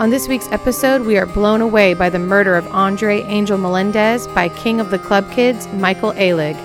On 0.00 0.10
this 0.10 0.26
week's 0.26 0.50
episode, 0.50 1.02
we 1.02 1.16
are 1.16 1.24
blown 1.24 1.60
away 1.60 1.94
by 1.94 2.10
the 2.10 2.18
murder 2.18 2.56
of 2.56 2.66
Andre 2.72 3.22
Angel 3.22 3.56
Melendez 3.56 4.26
by 4.26 4.48
King 4.48 4.80
of 4.80 4.90
the 4.90 4.98
Club 4.98 5.30
Kids, 5.30 5.68
Michael 5.68 6.12
Alig, 6.14 6.56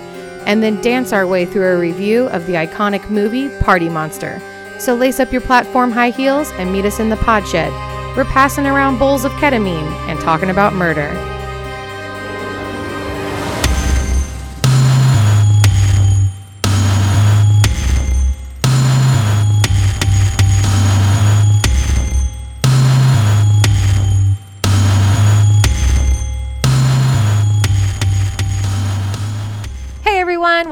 and 0.46 0.62
then 0.62 0.82
dance 0.82 1.12
our 1.12 1.26
way 1.26 1.46
through 1.46 1.72
a 1.72 1.78
review 1.78 2.26
of 2.30 2.44
the 2.46 2.54
iconic 2.54 3.08
movie 3.08 3.48
Party 3.60 3.88
Monster. 3.88 4.42
So 4.80 4.94
lace 4.94 5.20
up 5.20 5.30
your 5.30 5.42
platform 5.42 5.92
high 5.92 6.10
heels 6.10 6.50
and 6.52 6.72
meet 6.72 6.84
us 6.84 6.98
in 6.98 7.08
the 7.08 7.16
pod 7.18 7.46
shed. 7.46 7.72
We're 8.16 8.24
passing 8.24 8.66
around 8.66 8.98
bowls 8.98 9.24
of 9.24 9.32
ketamine 9.32 9.92
and 10.08 10.18
talking 10.18 10.50
about 10.50 10.74
murder. 10.74 11.29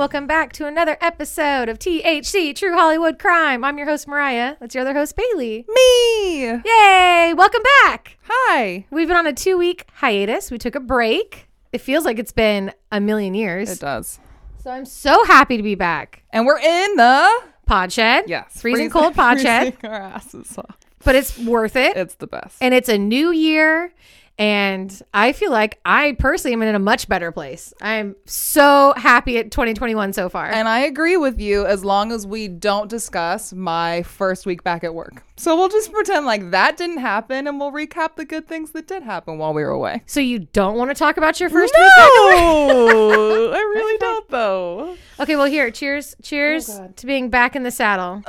Welcome 0.09 0.27
back 0.27 0.55
to 0.55 0.67
another 0.67 0.97
episode 1.03 1.69
of 1.69 1.79
THC 1.79 2.57
True 2.57 2.73
Hollywood 2.75 3.19
Crime. 3.19 3.63
I'm 3.63 3.77
your 3.77 3.87
host 3.87 4.09
Mariah. 4.09 4.57
That's 4.59 4.75
your 4.75 4.81
other 4.81 4.95
host 4.95 5.15
Bailey. 5.15 5.67
Me. 5.69 6.45
Yay! 6.47 7.35
Welcome 7.37 7.61
back. 7.85 8.17
Hi. 8.23 8.87
We've 8.91 9.07
been 9.07 9.19
on 9.19 9.27
a 9.27 9.35
two 9.35 9.59
week 9.59 9.85
hiatus. 9.93 10.51
We 10.51 10.57
took 10.57 10.75
a 10.75 10.81
break. 10.81 11.51
It 11.75 11.83
feels 11.83 12.07
like 12.07 12.19
it's 12.19 12.33
been 12.33 12.73
a 12.91 13.03
million 13.03 13.35
years. 13.35 13.71
It 13.71 13.81
does. 13.81 14.19
So 14.63 14.71
I'm 14.71 14.87
so 14.87 15.27
happy 15.27 15.59
to 15.59 15.63
be 15.63 15.75
back. 15.75 16.23
And 16.31 16.47
we're 16.47 16.59
in 16.59 16.97
the 16.97 17.43
Pod 17.67 17.93
shed. 17.93 18.25
yes 18.31 18.63
Freezing 18.63 18.89
cold 18.89 19.15
pod 19.15 19.39
shed. 19.43 19.75
freezing 19.75 19.91
Our 19.91 20.01
asses 20.01 20.57
off. 20.57 20.79
But 21.05 21.17
it's 21.17 21.39
worth 21.39 21.77
it. 21.77 21.99
It's 21.99 22.15
the 22.15 22.27
best. 22.27 22.57
and 22.63 22.73
it's 22.73 22.89
a 22.89 22.97
new 22.97 23.31
year. 23.31 23.93
And 24.39 25.03
I 25.13 25.33
feel 25.33 25.51
like 25.51 25.81
I 25.85 26.13
personally 26.21 26.53
am 26.53 26.63
in 26.63 26.73
a 26.75 26.79
much 26.79 27.09
better 27.09 27.33
place. 27.33 27.75
I'm 27.83 28.15
so 28.25 28.95
happy 28.97 29.37
at 29.39 29.51
2021 29.51 30.13
so 30.13 30.29
far. 30.29 30.47
And 30.49 30.69
I 30.69 30.81
agree 30.81 31.17
with 31.17 31.41
you 31.41 31.67
as 31.67 31.85
long 31.85 32.13
as 32.13 32.25
we 32.25 32.47
don't 32.47 32.89
discuss 32.89 33.53
my 33.53 34.03
first 34.05 34.47
week 34.47 34.63
back 34.63 34.85
at 34.85 34.95
work. 34.95 35.25
So 35.37 35.57
we'll 35.57 35.69
just 35.69 35.93
pretend 35.93 36.25
like 36.25 36.53
that 36.53 36.77
didn't 36.77 36.99
happen 36.99 37.49
and 37.49 37.59
we'll 37.59 37.73
recap 37.73 38.15
the 38.15 38.25
good 38.25 38.47
things 38.47 38.71
that 38.73 38.87
did 38.87 39.03
happen 39.03 39.39
while 39.39 39.53
we 39.53 39.63
were 39.65 39.71
away. 39.71 40.03
so 40.07 40.21
you 40.21 40.41
don't 40.41 40.77
want 40.77 40.91
to 40.91 40.95
talk 40.95 41.17
about 41.17 41.41
your 41.41 41.51
first 41.51 41.75
week 41.77 41.91
back? 41.97 42.09
No, 42.17 43.53
I 43.55 43.59
really 43.59 43.99
don't 43.99 44.29
though. 44.31 44.97
Okay, 45.19 45.35
well 45.35 45.47
here, 45.47 45.71
cheers, 45.73 46.15
cheers 46.23 46.71
Oh, 46.71 46.93
to 46.95 47.07
being 47.07 47.29
back 47.29 47.57
in 47.57 47.65
the 47.65 47.71
saddle. 47.73 48.23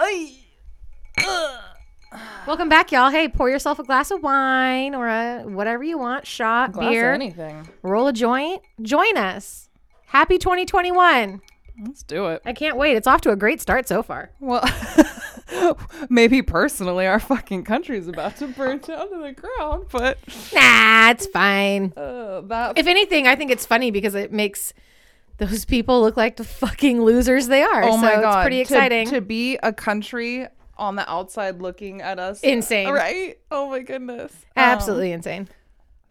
Welcome 2.48 2.70
back, 2.70 2.92
y'all. 2.92 3.10
Hey, 3.12 3.28
pour 3.28 3.50
yourself 3.50 3.78
a 3.78 3.84
glass 3.84 4.10
of 4.10 4.24
wine 4.24 4.96
or 4.96 5.08
a 5.08 5.44
whatever 5.44 5.84
you 5.84 5.98
want, 6.00 6.26
shot, 6.26 6.72
Glass 6.72 6.86
of 6.88 6.92
beer, 6.92 7.14
anything. 7.14 7.68
roll 7.84 8.08
a 8.08 8.14
joint. 8.14 8.64
Join 8.82 9.16
us. 9.16 9.70
Happy 10.08 10.40
2021. 10.40 11.40
Let's 11.86 12.04
do 12.04 12.26
it. 12.28 12.42
I 12.46 12.54
can't 12.54 12.78
wait. 12.78 12.98
It's 12.98 13.06
off 13.08 13.22
to 13.22 13.30
a 13.32 13.36
great 13.36 13.62
start 13.62 13.88
so 13.88 14.02
far. 14.02 14.32
Well, 14.40 14.64
maybe 16.10 16.42
personally, 16.42 17.06
our 17.06 17.20
fucking 17.20 17.64
country's 17.64 18.08
about 18.08 18.38
to 18.38 18.48
burn 18.48 18.80
down 18.80 19.10
to 19.12 19.18
the 19.22 19.32
ground, 19.34 19.86
but 19.92 20.18
Nah, 20.54 21.12
it's 21.12 21.28
fine. 21.28 21.94
uh, 21.96 22.42
that 22.42 22.78
If 22.78 22.88
anything, 22.88 23.28
I 23.28 23.36
think 23.36 23.52
it's 23.52 23.66
funny 23.68 23.92
because 23.92 24.16
it 24.16 24.34
makes 24.34 24.74
those 25.38 25.64
people 25.64 26.02
look 26.02 26.18
like 26.18 26.36
the 26.38 26.44
fucking 26.44 27.02
losers 27.04 27.48
they 27.48 27.62
are. 27.62 27.84
oh 27.84 27.92
so 27.92 27.98
my 27.98 28.16
god, 28.16 28.40
it's 28.40 28.44
pretty 28.44 28.56
To- 28.58 28.62
exciting. 28.64 29.10
to, 29.12 29.22
be 29.22 29.58
a 29.64 29.72
country 29.72 30.48
on 30.80 30.96
the 30.96 31.10
outside 31.10 31.62
looking 31.62 32.02
at 32.02 32.20
us. 32.20 32.40
Insane. 32.42 32.90
right? 32.90 33.38
Oh 33.52 33.70
my 33.70 33.80
goodness, 33.82 34.32
Um, 34.56 34.64
Absolutely 34.64 35.12
insane. 35.12 35.48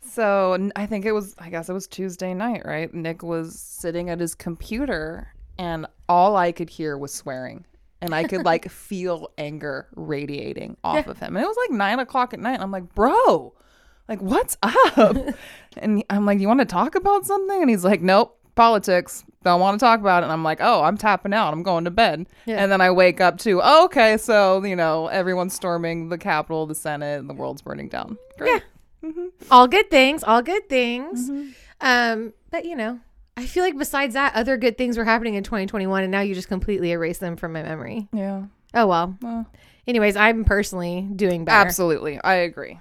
so 0.00 0.70
I 0.76 0.86
think 0.86 1.04
it 1.04 1.12
was, 1.12 1.34
I 1.38 1.50
guess 1.50 1.68
it 1.68 1.72
was 1.72 1.86
Tuesday 1.86 2.34
night, 2.34 2.62
right? 2.64 2.92
Nick 2.92 3.22
was 3.22 3.58
sitting 3.58 4.10
at 4.10 4.20
his 4.20 4.34
computer, 4.34 5.32
and 5.58 5.86
all 6.08 6.36
I 6.36 6.52
could 6.52 6.70
hear 6.70 6.96
was 6.96 7.12
swearing. 7.12 7.64
And 8.00 8.14
I 8.14 8.24
could 8.24 8.44
like 8.44 8.70
feel 8.70 9.32
anger 9.38 9.88
radiating 9.96 10.76
off 10.84 11.08
of 11.08 11.18
him. 11.18 11.36
And 11.36 11.44
it 11.44 11.48
was 11.48 11.56
like 11.68 11.76
nine 11.76 11.98
o'clock 11.98 12.32
at 12.32 12.38
night. 12.38 12.54
And 12.54 12.62
I'm 12.62 12.70
like, 12.70 12.94
bro, 12.94 13.52
like, 14.08 14.22
what's 14.22 14.56
up? 14.62 15.16
and 15.76 16.04
I'm 16.08 16.24
like, 16.24 16.38
you 16.38 16.46
want 16.46 16.60
to 16.60 16.64
talk 16.66 16.94
about 16.94 17.26
something? 17.26 17.60
And 17.60 17.68
he's 17.68 17.84
like, 17.84 18.00
nope, 18.00 18.37
politics. 18.58 19.24
Don't 19.44 19.60
want 19.60 19.78
to 19.78 19.84
talk 19.84 20.00
about 20.00 20.22
it. 20.22 20.24
And 20.26 20.32
I'm 20.32 20.42
like, 20.44 20.58
oh, 20.60 20.82
I'm 20.82 20.98
tapping 20.98 21.32
out. 21.32 21.52
I'm 21.54 21.62
going 21.62 21.84
to 21.84 21.90
bed. 21.90 22.26
Yeah. 22.44 22.56
And 22.62 22.70
then 22.70 22.80
I 22.80 22.90
wake 22.90 23.20
up 23.20 23.38
to, 23.38 23.60
oh, 23.62 23.84
okay, 23.86 24.16
so, 24.18 24.62
you 24.64 24.74
know, 24.76 25.06
everyone's 25.06 25.54
storming 25.54 26.08
the 26.08 26.18
Capitol, 26.18 26.66
the 26.66 26.74
Senate, 26.74 27.20
and 27.20 27.30
the 27.30 27.34
world's 27.34 27.62
burning 27.62 27.88
down. 27.88 28.18
Great. 28.36 28.62
All 29.50 29.68
good 29.68 29.90
things. 29.90 30.22
All 30.24 30.42
good 30.42 30.68
things. 30.68 31.30
Mm-hmm. 31.30 31.48
Um, 31.80 32.32
but 32.50 32.64
you 32.64 32.74
know, 32.74 32.98
I 33.36 33.46
feel 33.46 33.62
like 33.62 33.78
besides 33.78 34.14
that, 34.14 34.34
other 34.34 34.56
good 34.56 34.76
things 34.76 34.98
were 34.98 35.04
happening 35.04 35.34
in 35.34 35.44
2021, 35.44 36.02
and 36.02 36.10
now 36.10 36.20
you 36.20 36.34
just 36.34 36.48
completely 36.48 36.90
erase 36.90 37.18
them 37.18 37.36
from 37.36 37.52
my 37.52 37.62
memory. 37.62 38.08
Yeah. 38.12 38.46
Oh 38.74 38.88
well. 38.88 39.16
Well. 39.22 39.46
Anyways, 39.86 40.16
I'm 40.16 40.44
personally 40.44 41.08
doing 41.14 41.44
better. 41.44 41.64
Absolutely. 41.66 42.20
I 42.22 42.34
agree. 42.34 42.80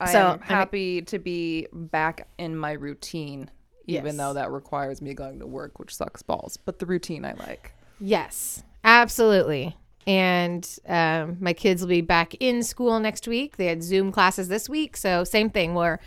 I 0.00 0.12
So, 0.12 0.18
am 0.20 0.26
I 0.26 0.32
mean- 0.34 0.40
happy 0.42 1.02
to 1.02 1.18
be 1.18 1.66
back 1.72 2.28
in 2.38 2.56
my 2.56 2.72
routine, 2.72 3.50
even 3.88 4.16
though 4.16 4.34
that 4.34 4.50
requires 4.50 5.00
me 5.00 5.14
going 5.14 5.38
to 5.40 5.46
work, 5.46 5.78
which 5.78 5.94
sucks 5.94 6.22
balls. 6.22 6.56
But 6.56 6.78
the 6.78 6.86
routine 6.86 7.24
I 7.24 7.32
like. 7.32 7.72
Yes, 8.00 8.62
absolutely. 8.84 9.76
And 10.06 10.68
um, 10.86 11.36
my 11.40 11.52
kids 11.52 11.82
will 11.82 11.88
be 11.88 12.00
back 12.00 12.34
in 12.40 12.62
school 12.62 12.98
next 13.00 13.28
week. 13.28 13.56
They 13.56 13.66
had 13.66 13.82
Zoom 13.82 14.12
classes 14.12 14.48
this 14.48 14.68
week, 14.68 14.96
so 14.96 15.24
same 15.24 15.50
thing. 15.50 15.74
We're 15.74 15.98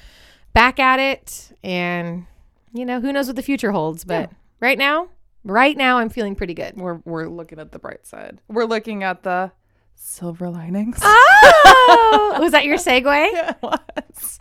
back 0.53 0.79
at 0.79 0.99
it, 0.99 1.55
and 1.63 2.25
you 2.73 2.85
know 2.85 2.99
who 2.99 3.13
knows 3.13 3.27
what 3.27 3.35
the 3.35 3.43
future 3.43 3.71
holds. 3.71 4.03
But 4.03 4.31
right 4.59 4.77
now, 4.77 5.09
right 5.43 5.77
now, 5.77 5.97
I'm 5.97 6.09
feeling 6.09 6.35
pretty 6.35 6.55
good. 6.55 6.77
We're 6.77 7.01
we're 7.05 7.27
looking 7.27 7.59
at 7.59 7.71
the 7.71 7.79
bright 7.79 8.07
side. 8.07 8.39
We're 8.47 8.65
looking 8.65 9.03
at 9.03 9.23
the 9.23 9.51
silver 10.03 10.49
linings. 10.49 10.99
Oh, 11.01 12.37
was 12.41 12.51
that 12.51 12.65
your 12.65 12.77
segue? 12.77 13.01
Yeah, 13.33 13.49
it 13.51 13.57
was. 13.61 14.39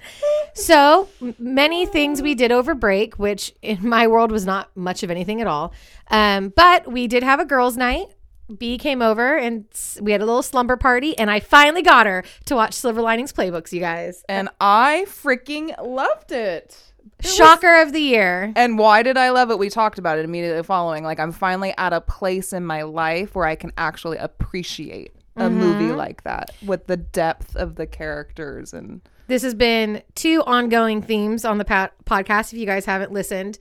So 0.54 1.08
many 1.38 1.86
things 1.86 2.22
we 2.22 2.34
did 2.34 2.50
over 2.50 2.74
break, 2.74 3.18
which 3.18 3.52
in 3.62 3.86
my 3.88 4.06
world 4.06 4.32
was 4.32 4.44
not 4.46 4.74
much 4.76 5.02
of 5.02 5.10
anything 5.10 5.40
at 5.40 5.46
all. 5.46 5.72
Um, 6.10 6.52
but 6.56 6.90
we 6.90 7.06
did 7.06 7.22
have 7.22 7.40
a 7.40 7.44
girls' 7.44 7.76
night. 7.76 8.06
B 8.58 8.78
came 8.78 9.00
over 9.00 9.36
and 9.36 9.64
we 10.00 10.10
had 10.12 10.20
a 10.22 10.26
little 10.26 10.42
slumber 10.42 10.76
party, 10.76 11.16
and 11.18 11.30
I 11.30 11.38
finally 11.40 11.82
got 11.82 12.06
her 12.06 12.24
to 12.46 12.56
watch 12.56 12.74
Silver 12.74 13.00
Linings 13.00 13.32
Playbooks. 13.32 13.72
You 13.72 13.80
guys, 13.80 14.24
And 14.28 14.48
I 14.60 15.04
freaking 15.06 15.72
loved 15.86 16.32
it. 16.32 16.76
It 17.20 17.24
was- 17.26 17.34
shocker 17.36 17.80
of 17.80 17.92
the 17.92 18.00
year. 18.00 18.52
And 18.56 18.76
why 18.78 19.02
did 19.02 19.16
I 19.16 19.30
love 19.30 19.50
it? 19.50 19.58
We 19.58 19.68
talked 19.70 19.98
about 19.98 20.18
it 20.18 20.24
immediately 20.24 20.62
following. 20.64 21.04
Like 21.04 21.20
I'm 21.20 21.32
finally 21.32 21.72
at 21.78 21.92
a 21.92 22.00
place 22.00 22.52
in 22.52 22.64
my 22.66 22.82
life 22.82 23.34
where 23.36 23.46
I 23.46 23.54
can 23.54 23.72
actually 23.78 24.16
appreciate 24.18 25.14
a 25.36 25.48
movie 25.48 25.92
like 25.92 26.22
that 26.24 26.50
with 26.64 26.86
the 26.86 26.96
depth 26.96 27.56
of 27.56 27.76
the 27.76 27.86
characters 27.86 28.72
and 28.72 29.00
This 29.28 29.42
has 29.42 29.54
been 29.54 30.02
two 30.14 30.42
ongoing 30.42 31.02
themes 31.02 31.44
on 31.44 31.58
the 31.58 31.64
po- 31.64 31.90
podcast. 32.04 32.52
If 32.52 32.58
you 32.58 32.66
guys 32.66 32.84
haven't 32.84 33.12
listened, 33.12 33.58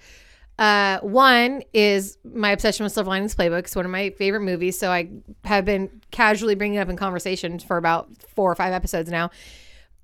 uh, 0.57 1.00
one 1.00 1.62
is 1.74 2.18
my 2.25 2.52
obsession 2.52 2.84
with 2.84 2.91
Silver 2.91 3.09
Linings 3.09 3.35
Playbook. 3.35 3.59
It's 3.59 3.75
one 3.75 3.85
of 3.85 3.91
my 3.91 4.09
favorite 4.09 4.41
movies. 4.41 4.78
So 4.78 4.91
I 4.91 5.09
have 5.46 5.63
been 5.63 6.02
casually 6.12 6.56
bringing 6.56 6.80
it 6.80 6.81
up 6.81 6.90
in 6.90 6.97
conversations 6.97 7.63
for 7.63 7.78
about 7.78 8.09
four 8.36 8.51
or 8.51 8.56
five 8.56 8.74
episodes 8.74 9.09
now. 9.09 9.30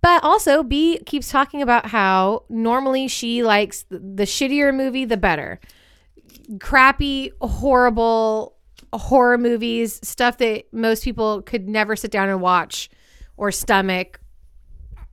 But 0.01 0.23
also, 0.23 0.61
B 0.61 0.99
keeps 1.05 1.29
talking 1.29 1.61
about 1.61 1.87
how 1.87 2.43
normally 2.47 3.07
she 3.07 3.43
likes 3.43 3.85
the 3.89 4.23
shittier 4.23 4.73
movie, 4.73 5.03
the 5.03 5.17
better. 5.17 5.59
Crappy, 6.59 7.31
horrible 7.41 8.54
horror 8.97 9.37
movies, 9.37 9.99
stuff 10.07 10.37
that 10.39 10.65
most 10.73 11.03
people 11.03 11.41
could 11.41 11.67
never 11.67 11.95
sit 11.95 12.11
down 12.11 12.29
and 12.29 12.41
watch 12.41 12.89
or 13.37 13.51
stomach 13.51 14.19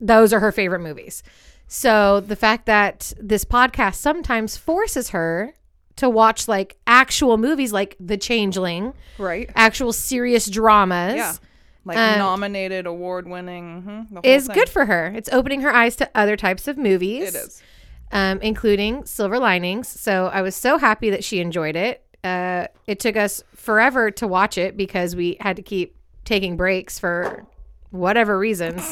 those 0.01 0.33
are 0.33 0.39
her 0.41 0.51
favorite 0.51 0.79
movies. 0.81 1.23
So 1.67 2.19
the 2.19 2.35
fact 2.35 2.65
that 2.65 3.13
this 3.19 3.45
podcast 3.45 3.95
sometimes 3.95 4.57
forces 4.57 5.09
her 5.09 5.53
to 5.95 6.09
watch 6.09 6.47
like 6.49 6.75
actual 6.87 7.37
movies 7.37 7.71
like 7.71 7.95
The 8.01 8.17
Changeling, 8.17 8.93
right. 9.17 9.49
actual 9.55 9.93
serious 9.93 10.49
dramas, 10.49 11.15
Yeah. 11.15 11.33
Like 11.85 11.97
Um, 11.97 12.19
nominated, 12.19 12.85
award 12.85 13.27
winning. 13.29 14.07
mhm, 14.11 14.25
is 14.25 14.47
good 14.49 14.67
for 14.69 14.85
her. 14.85 15.13
It's 15.15 15.29
opening 15.31 15.61
her 15.61 15.73
eyes 15.73 15.95
to 15.97 16.09
other 16.15 16.35
types 16.37 16.67
of 16.67 16.77
movies. 16.77 17.33
It 17.33 17.37
is. 17.37 17.61
um, 18.11 18.39
including 18.41 19.05
Silver 19.05 19.39
Linings. 19.39 19.87
So 19.87 20.29
I 20.33 20.41
was 20.41 20.55
so 20.55 20.77
happy 20.77 21.09
that 21.09 21.23
she 21.23 21.39
enjoyed 21.39 21.75
it. 21.75 22.03
Uh, 22.23 22.67
it 22.87 22.99
took 22.99 23.15
us 23.17 23.43
forever 23.55 24.09
to 24.11 24.27
watch 24.27 24.57
it 24.57 24.77
because 24.77 25.15
we 25.15 25.37
had 25.41 25.55
to 25.57 25.61
keep 25.61 25.95
taking 26.25 26.55
breaks 26.57 26.97
for 26.99 27.45
whatever 27.91 28.37
reasons. 28.39 28.89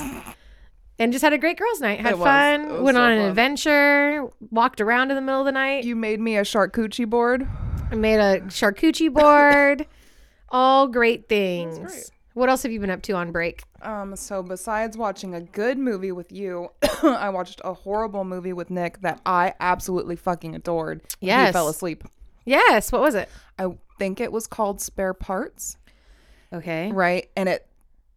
And 0.99 1.11
just 1.11 1.23
had 1.23 1.33
a 1.33 1.37
great 1.37 1.57
girls' 1.57 1.79
night. 1.81 1.99
Had 1.99 2.15
was. 2.19 2.23
fun. 2.23 2.69
Was 2.73 2.81
Went 2.81 2.95
so 2.95 3.01
on 3.01 3.11
an 3.11 3.19
fun. 3.19 3.29
adventure. 3.29 4.27
Walked 4.51 4.81
around 4.81 5.09
in 5.11 5.15
the 5.15 5.21
middle 5.21 5.39
of 5.39 5.45
the 5.45 5.51
night. 5.51 5.83
You 5.83 5.95
made 5.95 6.19
me 6.19 6.37
a 6.37 6.41
charcuterie 6.41 7.09
board. 7.09 7.47
I 7.89 7.95
made 7.95 8.19
a 8.19 8.41
charcuterie 8.41 9.11
board. 9.13 9.87
All 10.49 10.87
great 10.87 11.27
things. 11.29 11.79
great. 11.79 12.11
What 12.33 12.49
else 12.49 12.63
have 12.63 12.71
you 12.71 12.79
been 12.79 12.89
up 12.89 13.01
to 13.03 13.13
on 13.13 13.31
break? 13.31 13.63
Um, 13.81 14.15
so 14.15 14.43
besides 14.43 14.95
watching 14.97 15.33
a 15.35 15.41
good 15.41 15.77
movie 15.77 16.11
with 16.11 16.31
you, 16.31 16.69
I 17.03 17.29
watched 17.29 17.59
a 17.65 17.73
horrible 17.73 18.23
movie 18.23 18.53
with 18.53 18.69
Nick 18.69 19.01
that 19.01 19.19
I 19.25 19.53
absolutely 19.59 20.15
fucking 20.15 20.55
adored. 20.55 21.01
He 21.19 21.27
Yes. 21.27 21.51
fell 21.53 21.67
asleep. 21.67 22.03
Yes. 22.45 22.91
What 22.91 23.01
was 23.01 23.15
it? 23.15 23.29
I 23.59 23.67
think 23.99 24.19
it 24.19 24.31
was 24.31 24.47
called 24.47 24.81
Spare 24.81 25.13
Parts, 25.13 25.77
Okay. 26.53 26.91
right? 26.91 27.29
And 27.35 27.47
it 27.49 27.67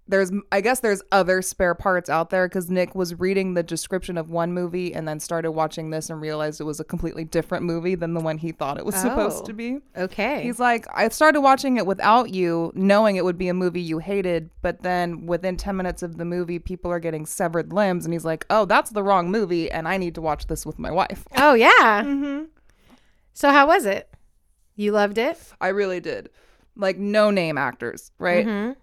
there's 0.06 0.31
I 0.53 0.61
guess 0.61 0.81
there's 0.81 1.00
other 1.12 1.41
spare 1.41 1.75
parts 1.75 2.11
out 2.11 2.29
there 2.29 2.47
because 2.47 2.69
Nick 2.69 2.94
was 2.94 3.19
reading 3.19 3.55
the 3.55 3.62
description 3.62 4.19
of 4.19 4.29
one 4.29 4.53
movie 4.53 4.93
and 4.93 5.09
then 5.09 5.19
started 5.19 5.53
watching 5.53 5.88
this 5.88 6.11
and 6.11 6.21
realized 6.21 6.61
it 6.61 6.65
was 6.65 6.79
a 6.79 6.85
completely 6.85 7.25
different 7.25 7.65
movie 7.65 7.94
than 7.94 8.12
the 8.12 8.21
one 8.21 8.37
he 8.37 8.53
thought 8.53 8.76
it 8.76 8.85
was 8.85 8.94
Oh. 8.97 8.99
supposed 8.99 9.47
to 9.47 9.53
oh. 9.53 9.55
be. 9.55 9.79
Okay. 9.97 10.43
He's 10.43 10.61
like, 10.61 10.85
I 10.94 11.09
started 11.09 11.41
watching 11.41 11.79
it 11.79 11.87
without 11.87 12.29
you, 12.35 12.71
knowing 12.75 13.17
it 13.17 13.25
would 13.25 13.38
be 13.38 13.49
a 13.49 13.55
movie 13.55 13.81
you 13.81 13.99
hated, 13.99 14.50
but 14.61 14.82
then 14.82 15.25
within 15.25 15.56
10 15.56 15.75
minutes 15.75 16.03
of 16.03 16.19
the 16.19 16.26
movie, 16.26 16.59
people 16.59 16.91
are 16.91 17.00
getting 17.00 17.25
severed 17.25 17.73
limbs. 17.73 18.05
And 18.05 18.12
he's 18.12 18.26
like, 18.26 18.44
oh, 18.50 18.67
that's 18.67 18.91
the 18.91 19.03
wrong 19.03 19.31
movie, 19.31 19.71
and 19.71 19.88
I 19.88 19.97
need 19.97 20.15
to 20.17 20.21
watch 20.21 20.49
this 20.49 20.67
with 20.67 20.79
my 20.79 20.91
wife. 20.91 21.25
oh 21.38 21.55
yeah. 21.55 22.03
Mm-hmm. 22.05 22.44
So 23.34 23.50
how 23.50 23.66
was 23.66 23.84
it? 23.84 24.08
You 24.76 24.92
loved 24.92 25.19
it? 25.19 25.38
I 25.60 25.69
really 25.69 26.00
did. 26.00 26.31
Like, 26.76 26.96
no 26.98 27.31
name 27.31 27.58
actors, 27.58 28.10
right? 28.19 28.46
Mhm. 28.46 28.76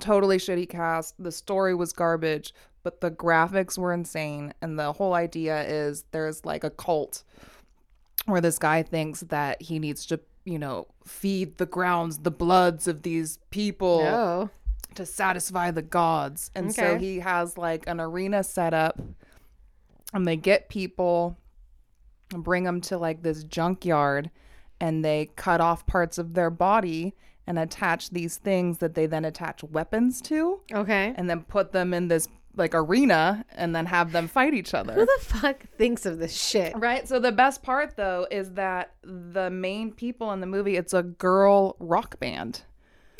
Totally 0.00 0.38
shitty 0.38 0.68
cast. 0.68 1.14
The 1.22 1.32
story 1.32 1.74
was 1.74 1.92
garbage, 1.92 2.54
but 2.82 3.00
the 3.00 3.10
graphics 3.10 3.76
were 3.76 3.92
insane. 3.92 4.54
And 4.62 4.78
the 4.78 4.92
whole 4.92 5.14
idea 5.14 5.62
is 5.64 6.04
there's 6.12 6.44
like 6.44 6.64
a 6.64 6.70
cult 6.70 7.22
where 8.26 8.40
this 8.40 8.58
guy 8.58 8.82
thinks 8.82 9.20
that 9.20 9.60
he 9.62 9.78
needs 9.78 10.06
to, 10.06 10.20
you 10.44 10.58
know, 10.58 10.86
feed 11.06 11.58
the 11.58 11.66
grounds, 11.66 12.18
the 12.18 12.30
bloods 12.30 12.88
of 12.88 13.02
these 13.02 13.38
people. 13.50 14.00
Oh. 14.04 14.50
to 14.94 15.04
satisfy 15.04 15.70
the 15.70 15.82
gods. 15.82 16.50
And 16.54 16.74
so 16.74 16.96
he 16.98 17.18
has 17.18 17.58
like 17.58 17.86
an 17.86 18.00
arena 18.00 18.42
set 18.42 18.72
up 18.72 18.98
and 20.14 20.26
they 20.26 20.36
get 20.36 20.70
people 20.70 21.36
bring 22.30 22.64
them 22.64 22.80
to 22.82 22.98
like 22.98 23.22
this 23.22 23.44
junkyard 23.44 24.30
and 24.80 25.04
they 25.04 25.30
cut 25.36 25.60
off 25.60 25.86
parts 25.86 26.18
of 26.18 26.34
their 26.34 26.50
body 26.50 27.14
and 27.46 27.58
attach 27.58 28.10
these 28.10 28.36
things 28.38 28.78
that 28.78 28.94
they 28.94 29.06
then 29.06 29.24
attach 29.24 29.62
weapons 29.64 30.20
to 30.20 30.60
Okay. 30.72 31.14
and 31.16 31.30
then 31.30 31.42
put 31.44 31.72
them 31.72 31.94
in 31.94 32.08
this 32.08 32.28
like 32.56 32.74
arena 32.74 33.44
and 33.54 33.76
then 33.76 33.84
have 33.86 34.12
them 34.12 34.26
fight 34.28 34.54
each 34.54 34.72
other. 34.74 34.94
Who 34.94 35.04
the 35.04 35.18
fuck 35.24 35.62
thinks 35.76 36.06
of 36.06 36.18
this 36.18 36.34
shit? 36.34 36.74
Right. 36.76 37.06
So 37.06 37.18
the 37.20 37.30
best 37.32 37.62
part 37.62 37.96
though 37.96 38.26
is 38.30 38.52
that 38.52 38.94
the 39.02 39.50
main 39.50 39.92
people 39.92 40.32
in 40.32 40.40
the 40.40 40.46
movie 40.46 40.76
it's 40.76 40.94
a 40.94 41.02
girl 41.02 41.76
rock 41.78 42.18
band. 42.18 42.62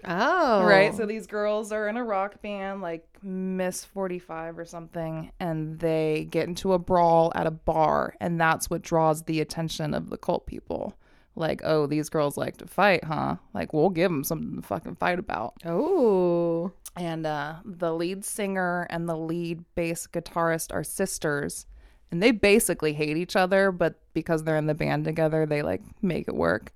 Oh. 0.05 0.65
Right. 0.65 0.95
So 0.95 1.07
these 1.07 1.27
girls 1.27 1.73
are 1.73 1.89
in 1.89 1.97
a 1.97 2.05
rock 2.05 2.41
band, 2.43 2.83
like 2.83 3.07
Miss 3.23 3.85
45 3.85 4.59
or 4.59 4.65
something, 4.65 5.33
and 5.41 5.79
they 5.79 6.27
get 6.31 6.49
into 6.49 6.73
a 6.73 6.79
brawl 6.79 7.33
at 7.35 7.47
a 7.47 7.51
bar. 7.51 8.15
And 8.21 8.41
that's 8.41 8.69
what 8.71 8.83
draws 8.83 9.23
the 9.23 9.41
attention 9.41 9.95
of 9.95 10.11
the 10.11 10.19
cult 10.19 10.47
people. 10.47 10.95
Like, 11.35 11.61
oh, 11.65 11.87
these 11.87 12.09
girls 12.09 12.37
like 12.37 12.57
to 12.59 12.67
fight, 12.67 13.05
huh? 13.05 13.37
Like, 13.53 13.73
we'll 13.75 13.91
give 13.91 14.11
them 14.11 14.25
something 14.25 14.57
to 14.57 14.67
fucking 14.67 14.97
fight 14.97 15.19
about. 15.19 15.55
Oh. 15.67 16.73
And 16.97 17.27
uh, 17.27 17.57
the 17.65 17.93
lead 17.93 18.25
singer 18.25 18.87
and 18.89 19.07
the 19.07 19.17
lead 19.17 19.63
bass 19.75 20.07
guitarist 20.07 20.73
are 20.73 20.83
sisters. 20.83 21.67
And 22.11 22.23
they 22.23 22.31
basically 22.31 22.95
hate 22.95 23.19
each 23.19 23.37
other, 23.37 23.71
but 23.71 24.01
because 24.15 24.45
they're 24.45 24.57
in 24.57 24.67
the 24.67 24.75
band 24.75 25.05
together, 25.05 25.45
they 25.45 25.61
like 25.61 25.83
make 26.01 26.27
it 26.27 26.35
work. 26.35 26.73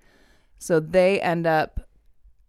So 0.58 0.78
they 0.78 1.20
end 1.22 1.46
up 1.46 1.80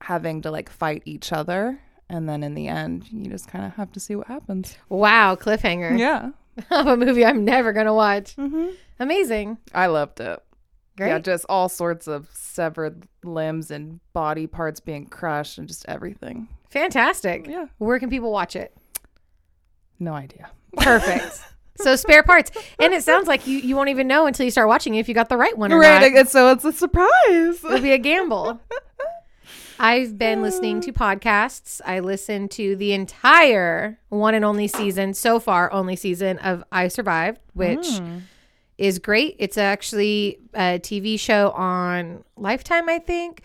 having 0.01 0.42
to 0.42 0.51
like 0.51 0.69
fight 0.69 1.03
each 1.06 1.31
other. 1.31 1.80
And 2.09 2.27
then 2.27 2.44
in 2.44 2.56
the 2.56 2.68
end, 2.68 3.06
you 3.12 3.30
just 3.30 3.48
kind 3.48 3.65
of 3.65 3.74
have 3.75 3.92
to 3.94 4.00
see 4.00 4.15
what 4.15 4.27
happens. 4.27 4.75
Wow. 4.89 5.36
Cliffhanger 5.36 5.98
Yeah. 5.98 6.31
of 6.71 6.88
a 6.88 6.98
movie 6.98 7.25
I'm 7.25 7.45
never 7.45 7.71
gonna 7.71 7.94
watch. 7.94 8.36
Mm-hmm. 8.36 8.69
Amazing. 9.00 9.57
I 9.74 9.88
loved 9.88 10.19
it. 10.19 10.39
Great. 10.98 11.07
Yeah, 11.07 11.19
just 11.19 11.45
all 11.48 11.69
sorts 11.69 12.07
of 12.07 12.27
severed 12.33 13.07
limbs 13.24 13.71
and 13.71 14.01
body 14.12 14.45
parts 14.45 14.81
being 14.81 15.06
crushed 15.06 15.57
and 15.57 15.68
just 15.68 15.86
everything. 15.88 16.50
Fantastic. 16.69 17.47
Yeah. 17.47 17.68
Where 17.77 17.97
can 17.97 18.09
people 18.09 18.31
watch 18.31 18.57
it? 18.57 18.75
No 20.00 20.13
idea. 20.13 20.50
Perfect. 20.77 21.39
so 21.77 21.95
spare 21.95 22.24
parts, 22.24 22.51
and 22.80 22.94
it 22.94 23.04
sounds 23.04 23.27
like 23.27 23.47
you 23.47 23.57
you 23.59 23.75
won't 23.75 23.89
even 23.89 24.07
know 24.07 24.25
until 24.25 24.44
you 24.44 24.51
start 24.51 24.68
watching 24.68 24.95
it 24.95 25.00
if 25.00 25.07
you 25.07 25.15
got 25.15 25.30
the 25.30 25.38
right 25.38 25.57
one 25.57 25.71
or 25.71 25.80
Right. 25.80 26.12
not. 26.13 26.27
So 26.27 26.51
it's 26.51 26.65
a 26.65 26.71
surprise. 26.74 27.63
It'll 27.63 27.80
be 27.80 27.94
a 27.94 27.97
gamble. 27.97 28.59
I've 29.81 30.16
been 30.16 30.44
listening 30.44 30.80
to 30.81 30.94
podcasts. 30.94 31.81
I 31.83 32.01
listened 32.01 32.51
to 32.51 32.75
the 32.75 32.94
entire 32.94 34.00
one 34.10 34.36
and 34.36 34.45
only 34.45 34.68
season 34.68 35.16
so 35.16 35.39
far, 35.39 35.74
only 35.74 35.95
season 35.95 36.38
of 36.38 36.63
I 36.72 36.88
Survived, 36.88 37.39
which 37.54 37.88
hmm. 37.98 38.19
is 38.78 39.00
great. 39.00 39.38
It's 39.39 39.57
actually 39.57 40.38
a 40.54 40.78
TV 40.78 41.19
show 41.19 41.50
on 41.54 42.24
Lifetime, 42.38 42.89
I 42.89 43.00
think. 43.00 43.42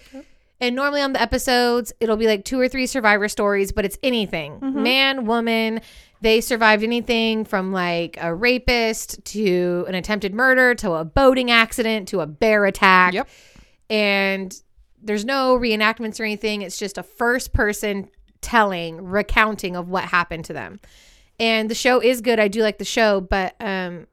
And 0.60 0.76
normally 0.76 1.00
on 1.00 1.14
the 1.14 1.22
episodes, 1.22 1.94
it'll 2.00 2.18
be 2.18 2.26
like 2.26 2.44
two 2.44 2.60
or 2.60 2.68
three 2.68 2.86
survivor 2.86 3.28
stories, 3.28 3.72
but 3.72 3.86
it's 3.86 3.96
anything 4.02 4.60
mm-hmm. 4.60 4.82
man, 4.82 5.24
woman. 5.24 5.80
They 6.20 6.42
survived 6.42 6.82
anything 6.82 7.46
from 7.46 7.72
like 7.72 8.18
a 8.20 8.34
rapist 8.34 9.24
to 9.26 9.86
an 9.88 9.94
attempted 9.94 10.34
murder 10.34 10.74
to 10.76 10.92
a 10.92 11.04
boating 11.06 11.50
accident 11.50 12.08
to 12.08 12.20
a 12.20 12.26
bear 12.26 12.66
attack. 12.66 13.14
Yep. 13.14 13.28
And 13.88 14.62
there's 15.02 15.24
no 15.24 15.56
reenactments 15.58 16.18
or 16.20 16.24
anything. 16.24 16.62
It's 16.62 16.78
just 16.78 16.98
a 16.98 17.02
first 17.02 17.52
person 17.52 18.08
telling, 18.40 19.02
recounting 19.04 19.76
of 19.76 19.88
what 19.88 20.04
happened 20.04 20.44
to 20.46 20.52
them. 20.52 20.80
And 21.38 21.70
the 21.70 21.74
show 21.74 22.00
is 22.00 22.20
good. 22.20 22.40
I 22.40 22.48
do 22.48 22.62
like 22.62 22.78
the 22.78 22.84
show, 22.84 23.20
but 23.20 23.54
um 23.60 24.06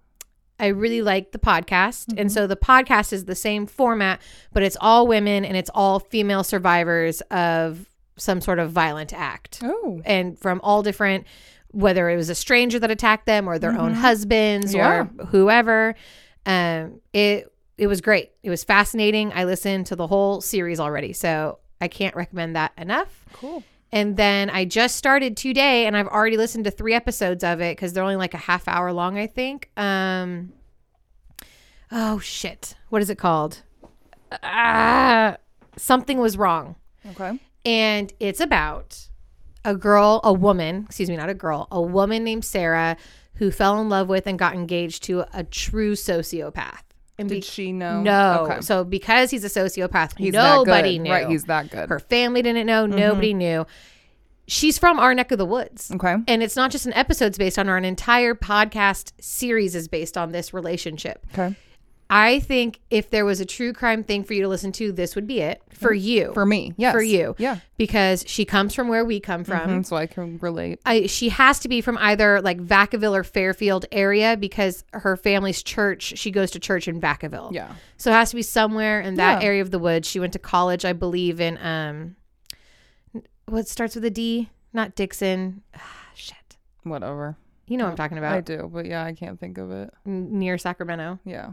I 0.60 0.68
really 0.68 1.02
like 1.02 1.32
the 1.32 1.40
podcast. 1.40 2.14
And 2.18 2.32
so 2.32 2.48
the 2.48 2.56
podcast 2.56 3.12
is 3.12 3.26
the 3.26 3.36
same 3.36 3.66
format, 3.66 4.22
but 4.54 4.64
it's 4.64 4.78
all 4.80 5.08
women 5.08 5.44
and 5.44 5.58
it's 5.58 5.70
all 5.74 6.00
female 6.00 6.44
survivors 6.44 7.22
of 7.32 7.90
some 8.18 8.40
sort 8.40 8.60
of 8.60 8.72
violent 8.72 9.12
act. 9.14 9.60
Oh. 9.64 10.02
And 10.06 10.38
from 10.40 10.62
all 10.64 10.84
different 10.84 11.26
whether 11.72 12.08
it 12.10 12.16
was 12.16 12.30
a 12.30 12.36
stranger 12.36 12.78
that 12.80 12.92
attacked 12.92 13.26
them 13.26 13.48
or 13.50 13.58
their 13.58 13.78
own 13.78 13.94
husbands 13.96 14.74
Yeah. 14.76 15.08
or 15.20 15.26
whoever. 15.26 15.96
Um 16.46 17.00
it 17.14 17.53
it 17.78 17.88
was 17.88 18.02
great. 18.02 18.32
It 18.44 18.50
was 18.50 18.64
fascinating. 18.64 19.32
I 19.34 19.46
listened 19.46 19.88
to 19.88 19.96
the 19.96 20.08
whole 20.08 20.42
series 20.42 20.80
already. 20.80 21.14
So 21.14 21.60
I 21.82 21.88
can't 21.88 22.16
recommend 22.16 22.56
that 22.56 22.72
enough. 22.78 23.26
Cool. 23.34 23.64
And 23.92 24.18
then 24.18 24.50
I 24.50 24.66
just 24.66 24.96
started 24.96 25.38
today 25.38 25.86
and 25.86 25.96
I've 25.96 26.08
already 26.08 26.38
listened 26.38 26.64
to 26.66 26.72
three 26.72 26.94
episodes 26.94 27.44
of 27.44 27.62
it 27.62 27.76
because 27.78 27.94
they're 27.94 28.04
only 28.04 28.16
like 28.16 28.34
a 28.34 28.38
half 28.38 28.68
hour 28.68 28.92
long, 28.92 29.18
I 29.18 29.28
think. 29.28 29.70
Um 29.78 30.54
oh 31.92 32.20
shit. 32.20 32.76
What 32.90 33.02
is 33.02 33.10
it 33.10 33.18
called? 33.18 33.62
Ah 34.42 35.38
something 35.78 36.18
was 36.18 36.38
wrong. 36.38 36.76
Okay. 37.06 37.40
And 37.66 38.14
it's 38.20 38.40
about 38.40 39.08
a 39.66 39.76
girl, 39.76 40.20
a 40.24 40.34
woman, 40.34 40.84
excuse 40.88 41.10
me, 41.10 41.16
not 41.16 41.30
a 41.30 41.34
girl, 41.34 41.68
a 41.72 41.82
woman 41.82 42.24
named 42.24 42.46
Sarah 42.46 42.98
who 43.36 43.52
fell 43.52 43.80
in 43.80 43.90
love 43.90 44.10
with 44.10 44.28
and 44.28 44.38
got 44.38 44.54
engaged 44.54 45.04
to 45.04 45.26
a 45.34 45.44
true 45.44 45.94
sociopath. 45.94 46.82
And 47.20 47.30
Did 47.30 47.36
be- 47.36 47.42
she 47.42 47.72
know? 47.72 48.02
no. 48.02 48.48
Okay. 48.50 48.62
So 48.62 48.84
because 48.84 49.30
he's 49.30 49.44
a 49.44 49.48
sociopath, 49.48 50.18
He's 50.18 50.34
nobody 50.34 50.98
good. 50.98 51.04
knew. 51.04 51.12
Right. 51.12 51.28
He's 51.28 51.44
that 51.44 51.70
good. 51.70 51.90
Her 51.90 52.00
family 52.00 52.42
didn't 52.42 52.66
know. 52.66 52.86
Mm-hmm. 52.88 52.98
Nobody 52.98 53.34
knew. 53.34 53.66
She's 54.48 54.78
from 54.78 55.00
our 55.00 55.14
neck 55.14 55.32
of 55.32 55.38
the 55.38 55.46
woods. 55.46 55.90
Okay. 55.94 56.16
And 56.28 56.44
it's 56.44 56.56
not 56.56 56.70
just 56.72 56.86
an 56.86 56.94
episode's 56.94 57.38
based 57.38 57.58
on 57.58 57.68
her, 57.68 57.78
an 57.78 57.86
entire 57.86 58.36
podcast 58.36 59.14
series 59.22 59.74
is 59.76 59.88
based 59.88 60.18
on 60.18 60.32
this 60.32 60.54
relationship. 60.54 61.26
Okay. 61.34 61.56
I 62.16 62.40
think 62.42 62.80
if 62.92 63.10
there 63.10 63.26
was 63.26 63.40
a 63.40 63.46
true 63.46 63.74
crime 63.74 64.04
thing 64.04 64.24
for 64.24 64.34
you 64.36 64.44
to 64.44 64.48
listen 64.48 64.72
to, 64.74 64.92
this 64.92 65.16
would 65.16 65.26
be 65.26 65.40
it 65.40 65.64
for 65.74 65.92
you. 65.94 66.32
For 66.34 66.46
me. 66.46 66.74
Yes. 66.78 66.94
For 66.94 67.02
you. 67.02 67.34
Yeah. 67.40 67.58
Because 67.76 68.24
she 68.28 68.46
comes 68.46 68.76
from 68.76 68.88
where 68.88 69.04
we 69.04 69.20
come 69.20 69.44
from. 69.44 69.82
Mhm, 69.82 69.86
So 69.86 69.96
I 69.96 70.06
can 70.06 70.38
relate. 70.38 70.80
I, 70.86 71.08
she 71.08 71.30
has 71.30 71.58
to 71.62 71.68
be 71.68 71.82
from 71.82 71.98
either 71.98 72.40
like 72.42 72.60
Vacaville 72.60 73.14
or 73.16 73.24
Fairfield 73.24 73.86
area 73.92 74.38
because 74.38 74.84
her 74.94 75.18
family's 75.18 75.64
church, 75.64 76.14
she 76.18 76.30
goes 76.30 76.52
to 76.52 76.60
church 76.60 76.88
in 76.88 77.02
Vacaville. 77.02 77.52
Yeah. 77.52 77.72
So 77.98 78.12
it 78.12 78.14
has 78.14 78.30
to 78.30 78.36
be 78.36 78.44
somewhere 78.44 79.02
in 79.02 79.16
that 79.16 79.42
Yeah. 79.42 79.48
area 79.48 79.62
of 79.64 79.72
the 79.72 79.80
woods. 79.80 80.08
She 80.08 80.20
went 80.20 80.34
to 80.34 80.40
college, 80.40 80.86
I 80.86 80.94
believe, 80.94 81.40
in 81.42 81.58
um 81.58 82.16
what 83.46 83.68
starts 83.68 83.96
with 83.96 84.06
a 84.06 84.10
D? 84.12 84.50
Not 84.72 84.96
Dixon. 84.96 85.62
Ah, 85.76 86.08
shit. 86.16 86.38
Whatever. 86.84 87.38
You 87.68 87.78
know 87.78 87.86
what 87.86 87.92
I'm 87.92 87.98
talking 87.98 88.18
about. 88.18 88.34
I 88.36 88.42
do, 88.42 88.70
but 88.72 88.86
yeah, 88.86 89.04
I 89.04 89.14
can't 89.14 89.40
think 89.40 89.58
of 89.58 89.72
it. 89.72 89.92
N- 90.06 90.38
Near 90.38 90.58
Sacramento. 90.58 91.20
Yeah. 91.26 91.52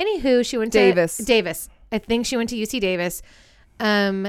Anywho, 0.00 0.44
she 0.46 0.56
went 0.58 0.72
to 0.72 0.78
Davis. 0.78 1.18
Davis. 1.18 1.68
I 1.92 1.98
think 1.98 2.26
she 2.26 2.36
went 2.36 2.50
to 2.50 2.56
UC 2.56 2.80
Davis. 2.80 3.22
Um 3.78 4.28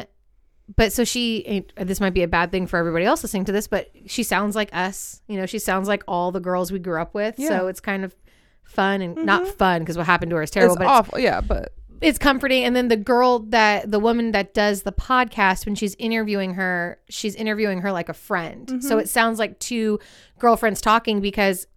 but 0.76 0.94
so 0.94 1.04
she 1.04 1.66
this 1.76 2.00
might 2.00 2.14
be 2.14 2.24
a 2.24 2.28
bad 2.28 2.52
thing 2.52 2.68
for 2.68 2.78
everybody 2.78 3.06
else 3.06 3.24
listening 3.24 3.46
to 3.46 3.52
this, 3.52 3.68
but 3.68 3.90
she 4.06 4.24
sounds 4.24 4.56
like 4.56 4.70
us. 4.74 5.22
You 5.28 5.38
know, 5.38 5.46
she 5.46 5.60
sounds 5.60 5.88
like 5.88 6.04
all 6.08 6.32
the 6.32 6.40
girls 6.40 6.72
we 6.72 6.80
grew 6.80 7.02
up 7.02 7.14
with. 7.14 7.36
Yeah. 7.38 7.50
So 7.50 7.68
it's 7.68 7.80
kind 7.80 8.06
of 8.06 8.16
fun 8.64 9.02
and 9.02 9.26
not 9.26 9.48
fun 9.48 9.82
because 9.82 9.98
what 9.98 10.06
happened 10.06 10.30
to 10.30 10.38
her 10.38 10.44
is 10.44 10.52
terrible, 10.52 10.76
it's 10.76 10.80
but 10.80 10.88
awful. 10.88 11.20
yeah, 11.20 11.42
but 11.42 11.74
it's 12.00 12.18
comforting. 12.18 12.64
And 12.64 12.76
then 12.76 12.88
the 12.88 12.98
girl 12.98 13.40
that 13.40 13.92
the 13.92 14.00
woman 14.00 14.32
that 14.32 14.54
does 14.54 14.84
the 14.84 14.92
podcast, 14.92 15.66
when 15.66 15.76
she's 15.76 15.96
interviewing 15.96 16.56
her, 16.56 17.00
she's 17.10 17.36
interviewing 17.36 17.82
her 17.82 17.92
like 17.92 18.10
a 18.10 18.14
friend. 18.14 18.84
So 18.84 18.98
it 18.98 19.08
sounds 19.10 19.40
like 19.40 19.60
two 19.60 20.00
girlfriends 20.40 20.82
talking 20.82 21.22
because 21.22 21.68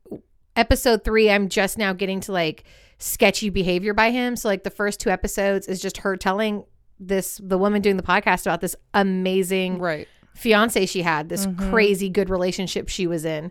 episode 0.57 1.05
three, 1.05 1.31
I'm 1.31 1.49
just 1.49 1.77
now 1.77 1.93
getting 1.93 2.21
to 2.21 2.33
like 2.33 2.65
sketchy 2.99 3.51
behavior 3.51 3.95
by 3.95 4.11
him. 4.11 4.37
So 4.37 4.49
like 4.49 4.63
the 4.65 4.71
first 4.71 5.01
two 5.01 5.11
episodes 5.11 5.67
is 5.69 5.81
just 5.81 5.99
her 5.99 6.17
telling 6.17 6.65
this 7.01 7.41
the 7.43 7.59
woman 7.59 7.83
doing 7.83 7.97
the 7.97 8.03
podcast 8.03 8.47
about 8.47 8.61
this 8.61 8.77
amazing 8.95 9.79
Right. 9.79 10.09
fiance 10.35 10.87
she 10.87 11.03
had, 11.03 11.29
this 11.29 11.47
crazy 11.59 12.09
good 12.09 12.31
relationship 12.31 12.89
she 12.89 13.07
was 13.07 13.25
in. 13.25 13.51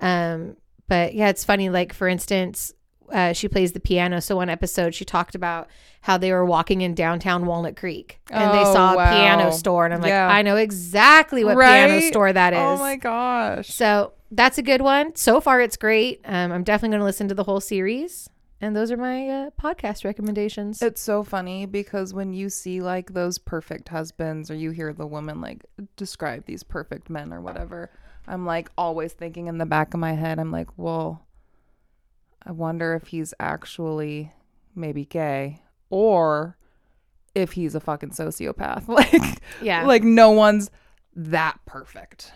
Um, 0.00 0.56
but 0.88 1.14
yeah, 1.14 1.28
it's 1.28 1.44
funny. 1.44 1.68
Like 1.70 1.92
for 1.92 2.08
instance, 2.08 2.72
uh, 3.12 3.32
she 3.32 3.48
plays 3.48 3.72
the 3.72 3.80
piano. 3.80 4.20
So 4.20 4.36
one 4.36 4.48
episode 4.50 4.94
she 4.94 5.04
talked 5.04 5.34
about 5.34 5.68
how 6.02 6.18
they 6.18 6.30
were 6.32 6.44
walking 6.44 6.80
in 6.82 6.94
downtown 6.94 7.46
Walnut 7.46 7.76
Creek 7.76 8.20
and 8.30 8.52
they 8.52 8.62
Oh, 8.62 8.72
saw 8.72 8.92
a 8.92 8.96
wow. 8.96 9.10
piano 9.10 9.50
store, 9.52 9.84
and 9.84 9.94
I'm 9.94 10.00
like, 10.00 10.10
Yeah. 10.10 10.28
I 10.28 10.42
know 10.42 10.56
exactly 10.56 11.42
what 11.44 11.58
piano 11.58 12.00
store 12.02 12.32
that 12.32 12.52
is. 12.52 12.58
Oh 12.58 12.76
my 12.78 12.96
gosh. 12.96 13.68
So 13.68 14.12
that's 14.30 14.58
a 14.58 14.62
good 14.62 14.82
one. 14.82 15.14
So 15.16 15.40
far, 15.40 15.60
it's 15.60 15.76
great. 15.76 16.20
Um, 16.24 16.52
I'm 16.52 16.62
definitely 16.64 16.90
going 16.94 17.00
to 17.00 17.04
listen 17.06 17.28
to 17.28 17.34
the 17.34 17.44
whole 17.44 17.60
series. 17.60 18.28
And 18.60 18.74
those 18.74 18.90
are 18.90 18.96
my 18.96 19.28
uh, 19.28 19.50
podcast 19.50 20.04
recommendations. 20.04 20.82
It's 20.82 21.00
so 21.00 21.22
funny 21.22 21.64
because 21.66 22.12
when 22.12 22.32
you 22.32 22.48
see 22.50 22.80
like 22.80 23.14
those 23.14 23.38
perfect 23.38 23.88
husbands 23.88 24.50
or 24.50 24.56
you 24.56 24.72
hear 24.72 24.92
the 24.92 25.06
woman 25.06 25.40
like 25.40 25.64
describe 25.96 26.44
these 26.46 26.64
perfect 26.64 27.08
men 27.08 27.32
or 27.32 27.40
whatever, 27.40 27.90
I'm 28.26 28.44
like 28.44 28.70
always 28.76 29.12
thinking 29.12 29.46
in 29.46 29.58
the 29.58 29.66
back 29.66 29.94
of 29.94 30.00
my 30.00 30.12
head, 30.12 30.40
I'm 30.40 30.50
like, 30.50 30.76
well, 30.76 31.24
I 32.44 32.52
wonder 32.52 32.94
if 32.94 33.08
he's 33.08 33.32
actually 33.38 34.32
maybe 34.74 35.04
gay 35.04 35.62
or 35.88 36.56
if 37.34 37.52
he's 37.52 37.74
a 37.74 37.80
fucking 37.80 38.10
sociopath. 38.10 38.88
Like, 38.88 39.40
yeah. 39.62 39.86
like 39.86 40.02
no 40.02 40.30
one's 40.30 40.70
that 41.14 41.58
perfect. 41.64 42.32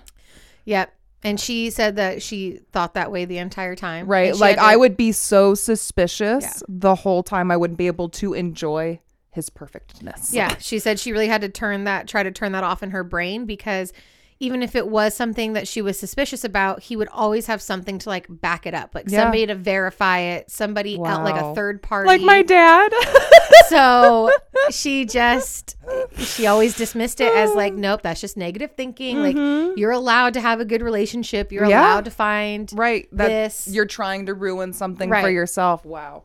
Yep. 0.66 0.94
And 1.24 1.38
she 1.38 1.70
said 1.70 1.96
that 1.96 2.22
she 2.22 2.60
thought 2.72 2.94
that 2.94 3.12
way 3.12 3.24
the 3.24 3.38
entire 3.38 3.76
time. 3.76 4.06
Right. 4.06 4.34
Like 4.36 4.56
to- 4.56 4.62
I 4.62 4.76
would 4.76 4.96
be 4.96 5.12
so 5.12 5.54
suspicious 5.54 6.42
Yeah. 6.44 6.52
the 6.68 6.94
whole 6.96 7.22
time 7.22 7.50
I 7.50 7.56
wouldn't 7.56 7.78
be 7.78 7.86
able 7.86 8.08
to 8.10 8.34
enjoy 8.34 9.00
his 9.30 9.48
perfectness. 9.48 10.34
Yeah. 10.34 10.56
She 10.58 10.78
said 10.78 10.98
she 10.98 11.12
really 11.12 11.28
had 11.28 11.40
to 11.42 11.48
turn 11.48 11.84
that, 11.84 12.08
try 12.08 12.22
to 12.22 12.30
turn 12.30 12.52
that 12.52 12.64
off 12.64 12.82
in 12.82 12.90
her 12.90 13.04
brain 13.04 13.46
because 13.46 13.92
even 14.42 14.60
if 14.60 14.74
it 14.74 14.88
was 14.88 15.14
something 15.14 15.52
that 15.52 15.68
she 15.68 15.80
was 15.80 15.96
suspicious 15.98 16.42
about, 16.42 16.82
he 16.82 16.96
would 16.96 17.06
always 17.12 17.46
have 17.46 17.62
something 17.62 17.98
to 18.00 18.08
like 18.08 18.26
back 18.28 18.66
it 18.66 18.74
up, 18.74 18.92
like 18.94 19.04
Yeah. 19.08 19.20
somebody 19.20 19.46
to 19.46 19.54
verify 19.54 20.18
it, 20.18 20.50
somebody 20.50 20.98
out 20.98 21.22
like 21.22 21.40
a 21.40 21.54
third 21.54 21.80
party. 21.80 22.08
Like 22.08 22.22
my 22.22 22.42
dad. 22.42 22.92
so 23.68 24.30
she 24.70 25.04
just 25.04 25.76
she 26.16 26.46
always 26.48 26.76
dismissed 26.76 27.20
it 27.20 27.32
as 27.32 27.54
like 27.54 27.72
nope 27.86 28.02
that's 28.02 28.20
just 28.20 28.36
negative 28.36 28.72
thinking 28.76 29.18
like 29.22 29.36
you're 29.78 29.90
allowed 29.92 30.34
to 30.34 30.40
have 30.40 30.58
a 30.60 30.64
good 30.64 30.82
relationship 30.82 31.52
you're 31.52 31.62
Mm-hmm. 31.62 31.70
Yeah. 31.70 31.92
allowed 31.94 32.04
to 32.06 32.10
find 32.10 32.72
right. 32.74 33.08
That 33.12 33.28
this 33.28 33.68
you're 33.68 33.86
trying 33.86 34.26
to 34.26 34.34
ruin 34.34 34.72
something 34.72 35.08
for 35.08 35.30
yourself. 35.30 35.84
Wow. 35.84 36.24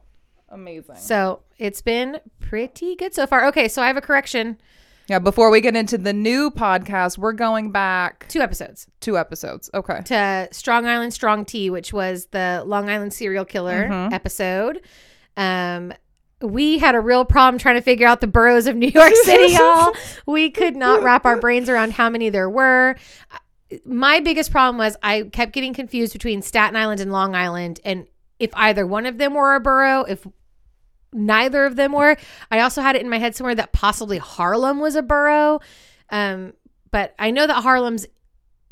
Amazing. 0.50 0.95
so 0.95 1.41
it's 1.57 1.81
been 1.81 2.19
pretty 2.39 2.95
good 2.95 3.13
so 3.13 3.27
far 3.27 3.45
okay 3.47 3.67
so 3.67 3.81
i 3.81 3.88
have 3.88 3.97
a 3.97 4.01
correction 4.01 4.57
Yeah, 5.09 5.19
before 5.19 5.49
we 5.49 5.61
get 5.61 5.75
into 5.75 5.97
the 5.97 6.11
new 6.13 6.51
podcast, 6.51 7.17
we're 7.17 7.31
going 7.33 7.71
back 7.71 8.27
two 8.27 8.41
episodes 8.41 8.87
two 8.99 9.17
episodes. 9.17 9.69
Okay. 9.73 10.01
to 10.05 10.47
strong 10.51 10.85
island 10.85 11.13
strong 11.13 11.45
tea 11.45 11.69
which 11.69 11.93
was 11.93 12.25
the 12.27 12.63
long 12.65 12.89
island 12.89 13.13
serial 13.13 13.45
killer 13.45 13.87
Mm-hmm. 13.87 14.13
episode 14.13 14.81
um 15.37 15.93
we 16.41 16.77
had 16.77 16.93
a 16.93 16.99
real 16.99 17.25
problem 17.25 17.57
trying 17.57 17.75
to 17.77 17.81
figure 17.81 18.05
out 18.07 18.21
the 18.21 18.27
boroughs 18.27 18.67
of 18.67 18.75
New 18.75 18.89
York 18.89 19.11
City, 19.23 19.53
y'all. 19.57 19.91
We 20.27 20.51
could 20.51 20.75
not 20.75 21.01
wrap 21.01 21.25
our 21.25 21.39
brains 21.39 21.67
around 21.67 21.93
how 21.93 22.11
many 22.11 22.29
there 22.29 22.47
were. 22.47 22.95
My 23.85 24.19
biggest 24.19 24.51
problem 24.51 24.77
was 24.77 24.95
I 25.01 25.23
kept 25.23 25.51
getting 25.51 25.73
confused 25.73 26.13
between 26.13 26.43
Staten 26.43 26.75
Island 26.75 27.01
and 27.01 27.11
Long 27.11 27.33
Island, 27.33 27.79
and 27.83 28.05
if 28.37 28.51
either 28.53 28.85
one 28.85 29.07
of 29.07 29.17
them 29.17 29.33
were 29.33 29.55
a 29.55 29.59
borough, 29.59 30.03
if 30.03 30.27
neither 31.17 31.65
of 31.65 31.75
them 31.75 31.91
were. 31.91 32.17
I 32.51 32.59
also 32.59 32.81
had 32.81 32.95
it 32.95 33.01
in 33.01 33.09
my 33.09 33.17
head 33.17 33.36
somewhere 33.36 33.55
that 33.55 33.74
possibly 33.74 34.17
Harlem 34.17 34.79
was 34.79 34.95
a 34.95 35.01
borough. 35.01 35.59
Um, 36.09 36.53
but 36.91 37.13
I 37.19 37.31
know 37.31 37.47
that 37.47 37.63
Harlem's 37.63 38.07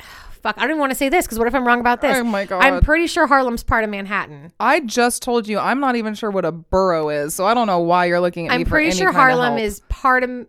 fuck, 0.00 0.56
I 0.56 0.62
don't 0.62 0.70
even 0.70 0.80
want 0.80 0.92
to 0.92 0.96
say 0.96 1.08
this 1.08 1.26
because 1.26 1.38
what 1.38 1.48
if 1.48 1.54
I'm 1.54 1.66
wrong 1.66 1.80
about 1.80 2.00
this? 2.00 2.16
Oh 2.16 2.24
my 2.24 2.44
god. 2.44 2.62
I'm 2.62 2.80
pretty 2.80 3.06
sure 3.06 3.26
Harlem's 3.26 3.62
part 3.62 3.84
of 3.84 3.90
Manhattan. 3.90 4.52
I 4.60 4.80
just 4.80 5.22
told 5.22 5.48
you 5.48 5.58
I'm 5.58 5.80
not 5.80 5.96
even 5.96 6.14
sure 6.14 6.30
what 6.30 6.44
a 6.44 6.52
borough 6.52 7.08
is, 7.08 7.34
so 7.34 7.44
I 7.44 7.54
don't 7.54 7.66
know 7.66 7.80
why 7.80 8.06
you're 8.06 8.20
looking 8.20 8.48
at 8.48 8.50
me 8.50 8.56
I'm 8.56 8.64
pretty 8.64 8.92
sure 8.92 9.12
Harlem 9.12 9.58
is 9.58 9.80
part 9.88 10.22
of 10.22 10.46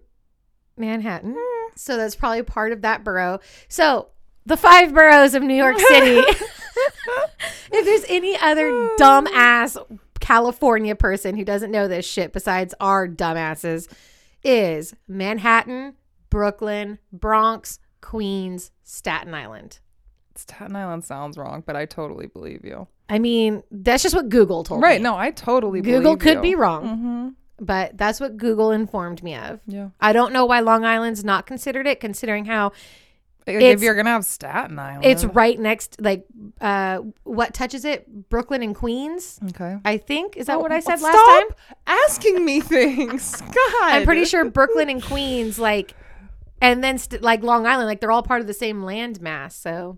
Manhattan. 0.77 1.35
So 1.75 1.97
that's 1.97 2.15
probably 2.15 2.43
part 2.43 2.71
of 2.71 2.81
that 2.81 3.03
borough. 3.03 3.39
So 3.67 4.09
the 4.45 4.57
five 4.57 4.93
boroughs 4.93 5.35
of 5.35 5.43
New 5.43 5.55
York 5.55 5.77
City. 5.79 6.23
if 7.71 7.85
there's 7.85 8.05
any 8.09 8.37
other 8.37 8.71
dumbass 8.99 9.77
California 10.27 10.93
person 10.93 11.37
who 11.37 11.45
doesn't 11.45 11.71
know 11.71 11.87
this 11.87 12.05
shit 12.05 12.33
besides 12.33 12.73
our 12.81 13.07
dumbasses, 13.07 13.87
is 14.43 14.93
Manhattan, 15.07 15.93
Brooklyn, 16.29 16.99
Bronx, 17.13 17.79
Queens, 18.01 18.71
Staten 18.83 19.33
Island. 19.33 19.79
Staten 20.35 20.75
Island 20.75 21.05
sounds 21.05 21.37
wrong, 21.37 21.63
but 21.65 21.77
I 21.77 21.85
totally 21.85 22.27
believe 22.27 22.65
you. 22.65 22.87
I 23.07 23.19
mean, 23.19 23.63
that's 23.71 24.03
just 24.03 24.13
what 24.13 24.27
Google 24.27 24.65
told 24.65 24.81
Right? 24.81 24.89
me. 24.89 24.93
Right. 24.95 25.01
No, 25.01 25.17
I 25.17 25.31
totally 25.31 25.79
Google 25.81 26.17
could 26.17 26.35
you. 26.35 26.41
be 26.41 26.55
wrong, 26.55 26.83
Mm-hmm. 26.83 27.29
but 27.65 27.97
that's 27.97 28.19
what 28.19 28.35
Google 28.35 28.71
informed 28.71 29.23
me 29.23 29.33
of. 29.35 29.61
Yeah. 29.65 29.89
I 30.01 30.11
don't 30.11 30.33
know 30.33 30.45
why 30.45 30.59
Long 30.59 30.83
Island's 30.83 31.23
not 31.23 31.45
considered 31.45 31.87
it, 31.87 32.01
considering 32.01 32.43
how 32.45 32.73
Like, 33.47 33.61
if 33.61 33.81
you're 33.81 33.95
gonna 33.95 34.09
have 34.09 34.25
Staten 34.25 34.77
Island, 34.77 35.05
it's 35.05 35.23
right 35.23 35.57
next, 35.59 36.01
like, 36.01 36.25
uh, 36.59 36.99
what 37.23 37.53
touches 37.53 37.85
it? 37.85 38.29
Brooklyn 38.29 38.61
and 38.61 38.75
Queens, 38.75 39.39
okay. 39.49 39.77
I 39.85 39.97
think. 39.97 40.35
Is 40.37 40.47
that 40.47 40.57
Oh, 40.57 40.59
what 40.59 40.71
I 40.71 40.79
said 40.81 41.01
last 41.01 41.15
time? 41.15 41.47
Stop 41.49 41.57
asking 41.87 42.43
me 42.43 42.59
things. 42.59 43.39
God. 43.41 43.53
I'm 43.81 44.03
pretty 44.05 44.25
sure 44.25 44.43
Brooklyn 44.45 44.89
and 44.89 45.01
Queens, 45.01 45.57
like, 45.57 45.93
and 46.61 46.83
then 46.83 46.97
st- 46.97 47.21
like 47.21 47.41
Long 47.43 47.65
Island, 47.65 47.87
like 47.87 48.01
they're 48.01 48.11
all 48.11 48.23
part 48.23 48.41
of 48.41 48.47
the 48.47 48.53
same 48.53 48.81
landmass. 48.81 49.53
So, 49.53 49.97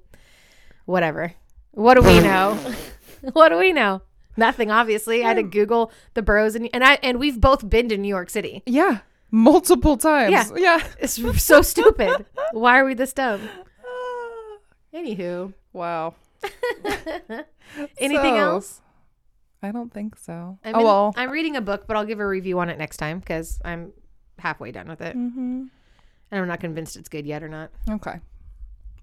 whatever. 0.85 1.33
What 1.71 1.95
do 1.95 2.01
we 2.01 2.19
know? 2.21 2.55
what 3.33 3.49
do 3.49 3.57
we 3.57 3.73
know? 3.73 4.01
Nothing. 4.37 4.71
Obviously, 4.71 5.23
I 5.23 5.27
had 5.29 5.33
to 5.37 5.43
Google 5.43 5.91
the 6.13 6.21
boroughs 6.21 6.55
and 6.55 6.69
and 6.73 6.83
I 6.83 6.99
and 7.03 7.19
we've 7.19 7.39
both 7.41 7.67
been 7.69 7.89
to 7.89 7.97
New 7.97 8.07
York 8.07 8.29
City. 8.29 8.63
Yeah. 8.65 8.99
Multiple 9.31 9.97
times. 9.97 10.31
Yeah. 10.31 10.45
Yeah. 10.55 10.87
It's 10.99 11.19
so 11.43 11.61
stupid. 11.61 12.25
Why 12.51 12.79
are 12.79 12.85
we 12.85 12.93
this 12.93 13.13
dumb? 13.13 13.41
Anywho, 14.93 15.53
wow. 15.73 16.15
anything 17.99 18.35
So, 18.35 18.37
else? 18.37 18.81
I 19.61 19.71
don't 19.71 19.93
think 19.93 20.17
so. 20.17 20.57
I'm 20.63 20.75
oh 20.75 20.79
in- 20.79 20.85
well. 20.85 21.13
I'm 21.17 21.29
reading 21.29 21.55
a 21.55 21.61
book, 21.61 21.85
but 21.85 21.95
I'll 21.97 22.05
give 22.05 22.19
a 22.19 22.27
review 22.27 22.59
on 22.59 22.69
it 22.69 22.77
next 22.77 22.97
time 22.97 23.19
because 23.19 23.59
I'm 23.63 23.91
halfway 24.39 24.71
done 24.71 24.87
with 24.87 25.01
it, 25.01 25.15
mm-hmm. 25.17 25.65
and 26.31 26.41
I'm 26.41 26.47
not 26.47 26.61
convinced 26.61 26.95
it's 26.95 27.09
good 27.09 27.25
yet 27.25 27.43
or 27.43 27.49
not. 27.49 27.71
Okay. 27.89 28.19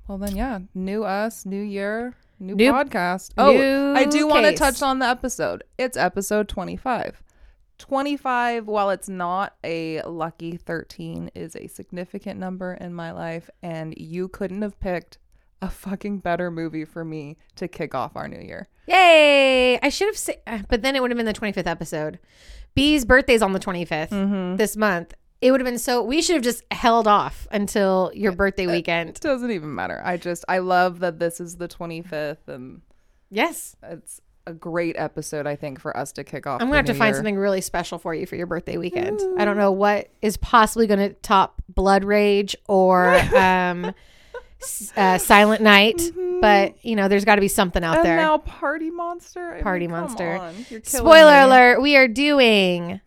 Well 0.09 0.19
then, 0.19 0.35
yeah. 0.35 0.61
New 0.75 1.05
us, 1.05 1.45
new 1.45 1.63
year, 1.63 2.15
new, 2.41 2.55
New- 2.55 2.73
podcast. 2.73 3.33
Oh, 3.37 3.53
new 3.53 3.93
I 3.95 4.05
do 4.07 4.27
want 4.27 4.47
to 4.47 4.55
touch 4.55 4.83
on 4.83 4.99
the 4.99 5.07
episode. 5.07 5.63
It's 5.79 5.97
episode 5.97 6.49
twenty-five. 6.49 7.23
25 7.79 8.67
while 8.67 8.91
it's 8.91 9.09
not 9.09 9.57
a 9.63 10.03
lucky 10.03 10.57
13 10.57 11.31
is 11.35 11.57
a 11.57 11.67
significant 11.67 12.41
number 12.41 12.75
in 12.75 12.95
my 12.95 13.13
life 13.13 13.51
and 13.63 13.95
you 13.97 14.29
couldn't 14.29 14.63
have 14.63 14.79
picked 14.81 15.19
a 15.63 15.69
fucking 15.69 16.19
better 16.19 16.51
movie 16.51 16.85
for 16.85 17.05
me 17.05 17.37
to 17.55 17.69
kick 17.69 17.95
off 17.95 18.17
our 18.17 18.29
new 18.29 18.41
year 18.41 18.69
Yay! 18.89 19.81
I 19.81 19.89
should 19.89 20.07
have 20.07 20.17
said, 20.17 20.67
but 20.69 20.83
then 20.83 20.95
it 20.95 21.03
would 21.03 21.11
have 21.11 21.17
been 21.17 21.27
the 21.27 21.35
25th 21.35 21.67
episode. 21.67 22.21
B's 22.77 23.05
birthday's 23.05 23.43
on 23.43 23.53
the 23.53 23.59
25th 23.59 24.11
mm-hmm. 24.11 24.57
this 24.57 24.77
month. 24.77 25.13
It 25.41 25.51
would 25.51 25.61
have 25.61 25.67
been 25.67 25.81
so. 25.81 26.03
We 26.03 26.23
should 26.23 26.35
have 26.35 26.45
just 26.45 26.63
held 26.71 27.09
off 27.09 27.49
until 27.51 28.13
your 28.15 28.31
birthday 28.31 28.69
weekend. 28.69 29.11
it 29.11 29.21
doesn't 29.21 29.51
even 29.51 29.75
matter 29.75 30.01
i 30.05 30.17
just 30.17 30.45
i 30.49 30.59
love 30.59 31.01
that 31.01 31.19
this 31.19 31.41
is 31.41 31.57
the 31.57 31.69
25th 31.69 32.47
and 32.47 32.81
Yes, 33.31 33.77
it's 33.83 34.21
a 34.47 34.53
great 34.53 34.95
episode 34.97 35.47
i 35.47 35.57
think 35.57 35.81
for 35.81 35.97
us 35.97 36.13
to 36.13 36.23
kick 36.23 36.47
off 36.47 36.61
I'm 36.61 36.69
gonna 36.69 36.77
have 36.77 36.87
to 36.87 36.95
find 36.95 37.09
year. 37.09 37.17
something 37.17 37.37
really 37.37 37.61
special 37.61 37.99
for 37.99 38.15
you 38.15 38.27
for 38.27 38.37
your 38.37 38.47
birthday 38.47 38.77
weekend. 38.77 39.21
I 39.39 39.45
don't 39.45 39.57
know 39.57 39.73
what 39.73 40.09
is 40.23 40.37
possibly 40.37 40.87
going 40.87 41.01
to 41.01 41.15
top 41.15 41.63
Blood 41.69 42.05
Rage 42.05 42.57
or 42.69 43.15
um, 43.37 43.95
uh, 44.97 45.19
Silent 45.19 45.63
Night, 45.63 46.01
but 46.41 46.77
you 46.85 46.97
know, 46.97 47.09
there's 47.09 47.25
got 47.25 47.37
to 47.37 47.41
be 47.41 47.49
something 47.49 47.85
out 47.85 47.99
and 47.99 48.07
there. 48.07 48.17
now 48.17 48.39
party 48.39 48.91
monster 48.91 49.53
I 49.53 49.55
mean, 49.55 49.63
Party 49.63 49.87
come 49.87 50.01
Monster. 50.01 50.53
Spoiler 50.83 51.33
me. 51.33 51.43
alert: 51.43 51.83
We 51.83 51.97
are 51.97 52.09
doing 52.09 53.01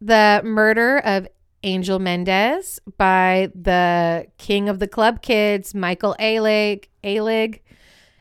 the 0.00 0.40
murder 0.44 0.98
of 0.98 1.26
Angel 1.62 1.98
Mendez 1.98 2.80
by 2.96 3.50
the 3.54 4.26
king 4.38 4.68
of 4.68 4.78
the 4.78 4.88
club 4.88 5.22
kids, 5.22 5.74
Michael 5.74 6.16
Alig, 6.18 6.86
Alig, 7.04 7.60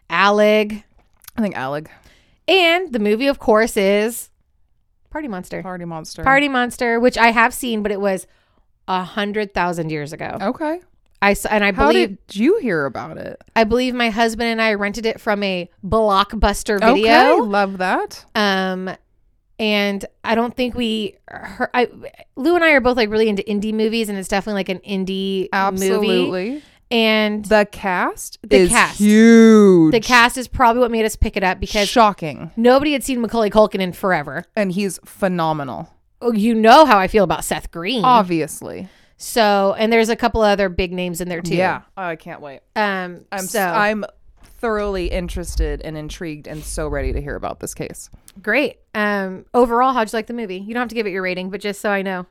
Alig, 0.09 0.83
i 1.39 1.41
think 1.41 1.55
alec 1.55 1.89
and 2.50 2.91
the 2.91 3.00
movie, 3.00 3.27
of 3.27 3.39
course, 3.39 3.77
is 3.77 4.29
Party 5.10 5.27
Monster. 5.27 5.62
Party 5.62 5.86
Monster. 5.86 6.24
Party 6.24 6.50
Monster, 6.50 7.00
which 7.00 7.18
I 7.18 7.32
have 7.32 7.53
seen, 7.53 7.84
but 7.84 7.91
it 7.91 8.01
was 8.01 8.27
a 8.88 9.03
hundred 9.03 9.53
thousand 9.53 9.91
years 9.91 10.12
ago. 10.12 10.38
Okay. 10.41 10.82
I 11.22 11.34
saw, 11.34 11.50
and 11.50 11.63
I 11.63 11.72
How 11.74 11.88
believe 11.88 12.18
did 12.27 12.36
you 12.36 12.60
hear 12.60 12.86
about 12.86 13.18
it? 13.18 13.41
I 13.56 13.65
believe 13.65 13.94
my 13.94 14.10
husband 14.10 14.50
and 14.50 14.62
I 14.62 14.74
rented 14.75 15.06
it 15.06 15.20
from 15.20 15.44
a 15.44 15.70
blockbuster 15.86 16.79
video. 16.79 17.12
Okay, 17.12 17.41
love 17.41 17.79
that. 17.79 18.25
Um, 18.36 18.89
and 19.60 20.06
I 20.24 20.36
don't 20.36 20.56
think 20.56 20.75
we 20.75 21.18
heard. 21.27 21.70
I 21.74 21.89
Lou 22.38 22.56
and 22.56 22.63
I 22.63 22.72
are 22.72 22.79
both 22.79 22.96
like 22.96 23.10
really 23.10 23.27
into 23.27 23.44
indie 23.44 23.74
movies, 23.74 24.08
and 24.08 24.18
it's 24.18 24.29
definitely 24.29 24.60
like 24.60 24.70
an 24.70 24.79
indie 24.79 25.41
movie. 25.41 25.50
Absolutely. 25.51 26.63
And 26.91 27.46
The 27.46 27.67
cast 27.72 28.39
The 28.41 28.55
is 28.58 28.69
cast. 28.69 28.98
huge. 29.00 29.91
the 29.91 30.00
cast 30.00 30.38
is 30.38 30.48
probably 30.48 30.81
what 30.81 30.89
made 30.91 31.05
us 31.05 31.15
pick 31.15 31.38
it 31.38 31.43
up 31.43 31.60
because 31.60 31.88
shocking, 31.88 32.51
nobody 32.58 32.93
had 32.93 33.03
seen 33.03 33.22
Macaulay 33.22 33.50
Culkin 33.51 33.79
in 33.79 33.93
forever. 33.93 34.46
and 34.55 34.72
he's 34.72 35.00
phenomenal. 35.05 35.89
Oh, 36.22 36.34
you 36.34 36.53
know 36.55 36.86
how 36.86 36.98
I 36.98 37.08
feel 37.08 37.24
about 37.24 37.46
Seth 37.46 37.72
Green. 37.72 38.03
Obviously, 38.03 38.89
So, 39.17 39.75
and 39.77 39.93
there's 39.93 40.10
a 40.10 40.15
couple 40.15 40.41
other 40.41 40.67
big 40.67 40.91
names 40.91 41.22
in 41.22 41.29
there 41.29 41.41
too. 41.41 41.55
yeah. 41.55 41.81
I 41.96 42.15
can't 42.15 42.41
wait. 42.41 42.62
Um. 42.75 43.25
I'm 43.31 43.41
so 43.46 43.62
I'm 43.62 44.03
thoroughly 44.60 45.08
interested 45.08 45.81
and 45.81 45.96
intrigued, 45.98 46.48
and 46.48 46.62
so 46.63 46.88
ready 46.89 47.13
to 47.13 47.22
hear 47.22 47.36
about 47.36 47.60
this 47.62 47.74
case. 47.74 48.10
great. 48.41 48.77
Um. 48.96 49.46
Overall, 49.53 49.93
how'd 49.93 50.12
you 50.12 50.17
like 50.17 50.27
the 50.27 50.34
movie? 50.34 50.58
You 50.58 50.74
don't 50.74 50.81
have 50.81 50.89
to 50.89 50.96
give 50.96 51.05
it 51.08 51.12
your 51.12 51.22
rating, 51.22 51.50
but 51.51 51.62
just 51.62 51.79
so 51.81 51.89
I 51.91 52.01
know. 52.01 52.25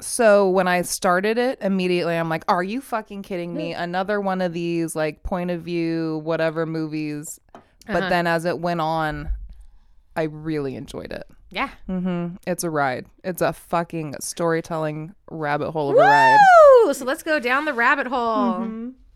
So 0.00 0.48
when 0.50 0.68
I 0.68 0.82
started 0.82 1.38
it, 1.38 1.58
immediately 1.62 2.14
I'm 2.16 2.28
like, 2.28 2.44
"Are 2.48 2.62
you 2.62 2.80
fucking 2.80 3.22
kidding 3.22 3.54
me? 3.54 3.72
Another 3.72 4.20
one 4.20 4.40
of 4.42 4.52
these 4.52 4.94
like 4.94 5.22
point 5.22 5.50
of 5.50 5.62
view 5.62 6.20
whatever 6.24 6.66
movies." 6.66 7.40
But 7.86 7.96
Uh-huh. 7.96 8.08
then 8.10 8.26
as 8.26 8.44
it 8.44 8.58
went 8.58 8.80
on, 8.80 9.30
I 10.16 10.24
really 10.24 10.74
enjoyed 10.76 11.12
it. 11.12 11.24
Yeah. 11.50 11.70
hmm 11.86 12.28
It's 12.46 12.64
a 12.64 12.70
ride. 12.70 13.06
It's 13.24 13.40
a 13.40 13.52
fucking 13.52 14.16
storytelling 14.20 15.14
rabbit 15.30 15.70
hole 15.70 15.90
of 15.90 15.96
a 15.96 16.00
ride. 16.00 16.38
Woo! 16.84 16.92
So 16.94 17.04
let's 17.04 17.22
go 17.22 17.38
down 17.38 17.64
the 17.64 17.72
rabbit 17.72 18.08
hole. 18.08 18.68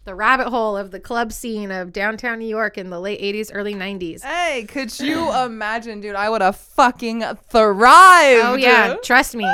The 0.05 0.15
rabbit 0.15 0.49
hole 0.49 0.77
of 0.79 0.93
the 0.93 1.01
club 1.01 1.31
scene 1.33 1.71
of 1.71 1.93
downtown 1.93 2.39
New 2.39 2.49
York 2.49 2.79
in 2.79 2.89
the 2.89 2.99
late 3.01 3.21
80s, 3.21 3.51
early 3.53 3.75
90s. 3.75 4.23
Hey, 4.23 4.65
could 4.65 4.99
you 4.99 5.31
imagine, 5.45 6.01
dude? 6.01 6.15
I 6.15 6.31
would 6.31 6.41
have 6.41 6.57
fucking 6.57 7.21
thrived. 7.51 8.45
Oh 8.45 8.55
yeah, 8.55 8.97
trust 9.03 9.35
me. 9.37 9.45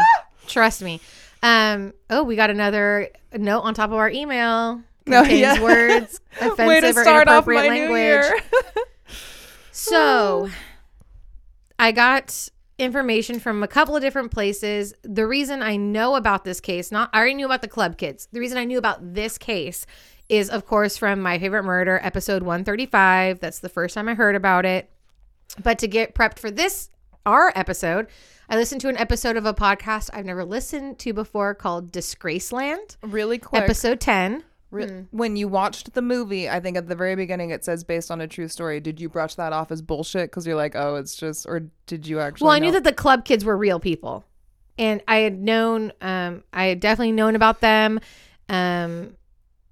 Trust 0.46 0.82
me. 0.82 1.00
Um 1.42 1.92
oh, 2.10 2.22
we 2.22 2.36
got 2.36 2.50
another 2.50 3.10
note 3.34 3.60
on 3.60 3.74
top 3.74 3.90
of 3.90 3.96
our 3.96 4.10
email. 4.10 4.82
No, 5.08 5.20
Contains 5.22 5.40
yeah. 5.40 5.62
words 5.62 6.20
offensive 6.40 6.96
or 6.96 7.04
inappropriate 7.04 7.68
my 7.68 7.68
language. 7.68 8.42
So, 9.78 10.48
I 11.78 11.92
got 11.92 12.48
information 12.78 13.38
from 13.38 13.62
a 13.62 13.68
couple 13.68 13.94
of 13.94 14.00
different 14.00 14.32
places. 14.32 14.94
The 15.02 15.26
reason 15.26 15.62
I 15.62 15.76
know 15.76 16.16
about 16.16 16.44
this 16.44 16.60
case, 16.60 16.90
not 16.90 17.10
I 17.12 17.18
already 17.18 17.34
knew 17.34 17.44
about 17.44 17.60
the 17.60 17.68
club 17.68 17.98
kids. 17.98 18.26
The 18.32 18.40
reason 18.40 18.56
I 18.56 18.64
knew 18.64 18.78
about 18.78 19.14
this 19.14 19.36
case 19.36 19.84
is, 20.30 20.48
of 20.48 20.64
course, 20.64 20.96
from 20.96 21.20
My 21.20 21.38
Favorite 21.38 21.64
Murder, 21.64 22.00
episode 22.02 22.42
135. 22.42 23.38
That's 23.38 23.58
the 23.58 23.68
first 23.68 23.94
time 23.94 24.08
I 24.08 24.14
heard 24.14 24.34
about 24.34 24.64
it. 24.64 24.90
But 25.62 25.78
to 25.80 25.88
get 25.88 26.14
prepped 26.14 26.38
for 26.38 26.50
this, 26.50 26.88
our 27.26 27.52
episode, 27.54 28.06
I 28.48 28.56
listened 28.56 28.80
to 28.82 28.88
an 28.88 28.96
episode 28.96 29.36
of 29.36 29.44
a 29.44 29.52
podcast 29.54 30.10
I've 30.12 30.24
never 30.24 30.44
listened 30.44 30.98
to 31.00 31.12
before 31.12 31.54
called 31.54 31.90
Disgraceland, 31.92 32.96
really 33.02 33.38
quick. 33.38 33.62
episode 33.62 34.00
10. 34.00 34.44
Re- 34.70 35.04
When 35.10 35.36
you 35.36 35.48
watched 35.48 35.94
the 35.94 36.02
movie, 36.02 36.48
I 36.48 36.60
think 36.60 36.76
at 36.76 36.88
the 36.88 36.94
very 36.96 37.14
beginning 37.16 37.50
it 37.50 37.64
says 37.64 37.82
based 37.84 38.10
on 38.10 38.20
a 38.20 38.26
true 38.28 38.48
story. 38.48 38.80
Did 38.80 39.00
you 39.00 39.08
brush 39.08 39.34
that 39.36 39.52
off 39.52 39.70
as 39.70 39.80
bullshit 39.82 40.30
because 40.30 40.46
you're 40.46 40.56
like, 40.56 40.74
oh, 40.76 40.96
it's 40.96 41.14
just, 41.16 41.46
or 41.46 41.68
did 41.86 42.06
you 42.06 42.20
actually? 42.20 42.46
Well, 42.46 42.54
I 42.54 42.58
knew 42.58 42.72
that 42.72 42.84
the 42.84 42.92
club 42.92 43.24
kids 43.24 43.44
were 43.44 43.56
real 43.56 43.80
people, 43.80 44.24
and 44.78 45.02
I 45.08 45.18
had 45.18 45.38
known, 45.40 45.92
um, 46.00 46.42
I 46.52 46.66
had 46.66 46.80
definitely 46.80 47.12
known 47.12 47.36
about 47.36 47.60
them. 47.60 48.00
Um, 48.48 49.16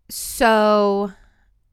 so 0.09 1.12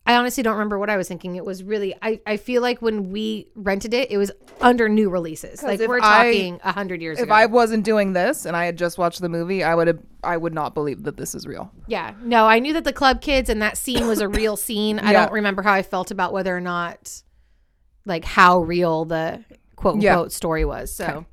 I 0.06 0.16
honestly 0.16 0.42
don't 0.42 0.54
remember 0.54 0.80
what 0.80 0.90
I 0.90 0.98
was 0.98 1.08
thinking. 1.08 1.36
It 1.36 1.46
was 1.46 1.64
really, 1.64 1.94
I, 2.02 2.20
I 2.26 2.38
feel 2.38 2.62
like 2.64 2.82
when 2.82 3.12
we 3.12 3.48
rented 3.56 3.94
it, 3.94 4.10
it 4.10 4.18
was 4.18 4.32
under 4.60 4.90
new 4.90 5.10
releases. 5.12 5.62
Like 5.62 5.80
we're 5.80 6.00
I- 6.00 6.24
talking 6.32 6.60
a 6.64 6.72
hundred 6.72 7.02
years 7.04 7.18
ago. 7.20 7.24
If 7.24 7.28
ago. 7.28 7.36
I 7.36 7.46
wasn't 7.46 7.84
doing 7.86 8.14
this 8.14 8.46
and 8.46 8.58
I 8.58 8.66
had 8.66 8.78
just 8.80 8.98
watched 8.98 9.22
the 9.22 9.30
movie, 9.30 9.64
I 9.64 9.76
would 9.76 9.86
have, 9.88 10.00
I 10.24 10.38
would 10.38 10.54
not 10.56 10.74
believe 10.74 11.04
that 11.04 11.18
this 11.18 11.36
is 11.36 11.46
real. 11.46 11.72
yeah, 11.88 12.14
no, 12.24 12.48
I 12.48 12.58
knew 12.60 12.74
that 12.74 12.84
the 12.84 12.94
club 12.94 13.22
kids 13.22 13.48
and 13.50 13.62
that 13.62 13.78
scene 13.78 14.08
was 14.08 14.22
a 14.22 14.28
real 14.28 14.58
scene. 14.68 14.98
I 14.98 15.14
don't 15.14 15.32
remember 15.32 15.62
how 15.62 15.74
I 15.74 15.84
felt 15.84 16.10
about 16.10 16.34
whether 16.34 16.56
or 16.56 16.62
not, 16.62 17.22
like 18.06 18.26
how 18.26 18.60
real 18.62 19.06
the 19.06 19.44
quote 19.76 20.02
Yeah. 20.02 20.14
unquote 20.14 20.32
story 20.32 20.66
was. 20.66 20.92
So 20.92 21.26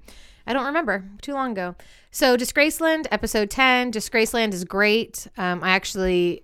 I 0.46 0.52
don't 0.52 0.66
remember 0.66 1.04
too 1.22 1.32
long 1.32 1.52
ago. 1.52 1.74
So 2.10 2.36
Disgraceland, 2.36 3.06
episode 3.10 3.48
10. 3.50 3.92
Disgraceland 3.92 4.52
is 4.52 4.64
great. 4.64 5.26
Um, 5.38 5.64
I 5.64 5.70
actually 5.70 6.42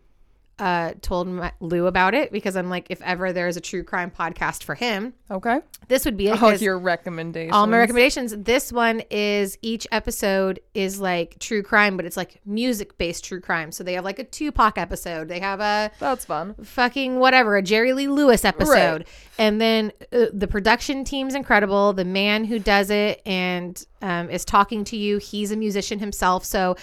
uh, 0.58 0.92
told 1.02 1.26
my, 1.26 1.50
Lou 1.58 1.86
about 1.86 2.14
it 2.14 2.30
because 2.30 2.54
I'm 2.56 2.70
like, 2.70 2.86
if 2.88 3.02
ever 3.02 3.32
there's 3.32 3.56
a 3.56 3.60
true 3.60 3.82
crime 3.82 4.10
podcast 4.16 4.62
for 4.62 4.76
him, 4.76 5.12
Okay. 5.30 5.60
this 5.88 6.04
would 6.04 6.16
be 6.16 6.28
it. 6.28 6.34
Oh, 6.34 6.50
'cause 6.50 6.62
your 6.62 6.78
recommendations. 6.78 7.52
all 7.52 7.66
my 7.66 7.78
recommendations. 7.78 8.32
This 8.36 8.72
one 8.72 9.02
is 9.10 9.58
each 9.62 9.86
episode 9.90 10.60
is 10.72 11.00
like 11.00 11.38
true 11.40 11.62
crime, 11.62 11.96
but 11.96 12.06
it's 12.06 12.16
like 12.16 12.40
music 12.46 12.96
based 12.98 13.24
true 13.24 13.40
crime. 13.40 13.72
So 13.72 13.82
they 13.82 13.94
have 13.94 14.04
like 14.04 14.20
a 14.20 14.24
Tupac 14.24 14.78
episode. 14.78 15.26
They 15.28 15.40
have 15.40 15.58
a 15.60 15.90
That's 15.98 16.24
fun. 16.24 16.54
fucking 16.62 17.18
whatever, 17.18 17.56
a 17.56 17.62
Jerry 17.62 17.92
Lee 17.92 18.06
Lewis 18.08 18.44
episode. 18.44 18.70
Right. 19.00 19.08
And 19.38 19.60
then 19.60 19.90
uh, 20.12 20.26
the 20.32 20.46
production 20.46 21.02
team's 21.02 21.34
incredible. 21.34 21.92
The 21.94 22.04
man 22.04 22.44
who 22.44 22.60
does 22.60 22.90
it 22.90 23.20
and 23.26 23.84
um, 24.02 24.30
is 24.30 24.44
talking 24.44 24.84
to 24.84 24.96
you, 24.96 25.18
he's 25.18 25.50
a 25.50 25.56
musician 25.56 25.98
himself. 25.98 26.44
So 26.44 26.76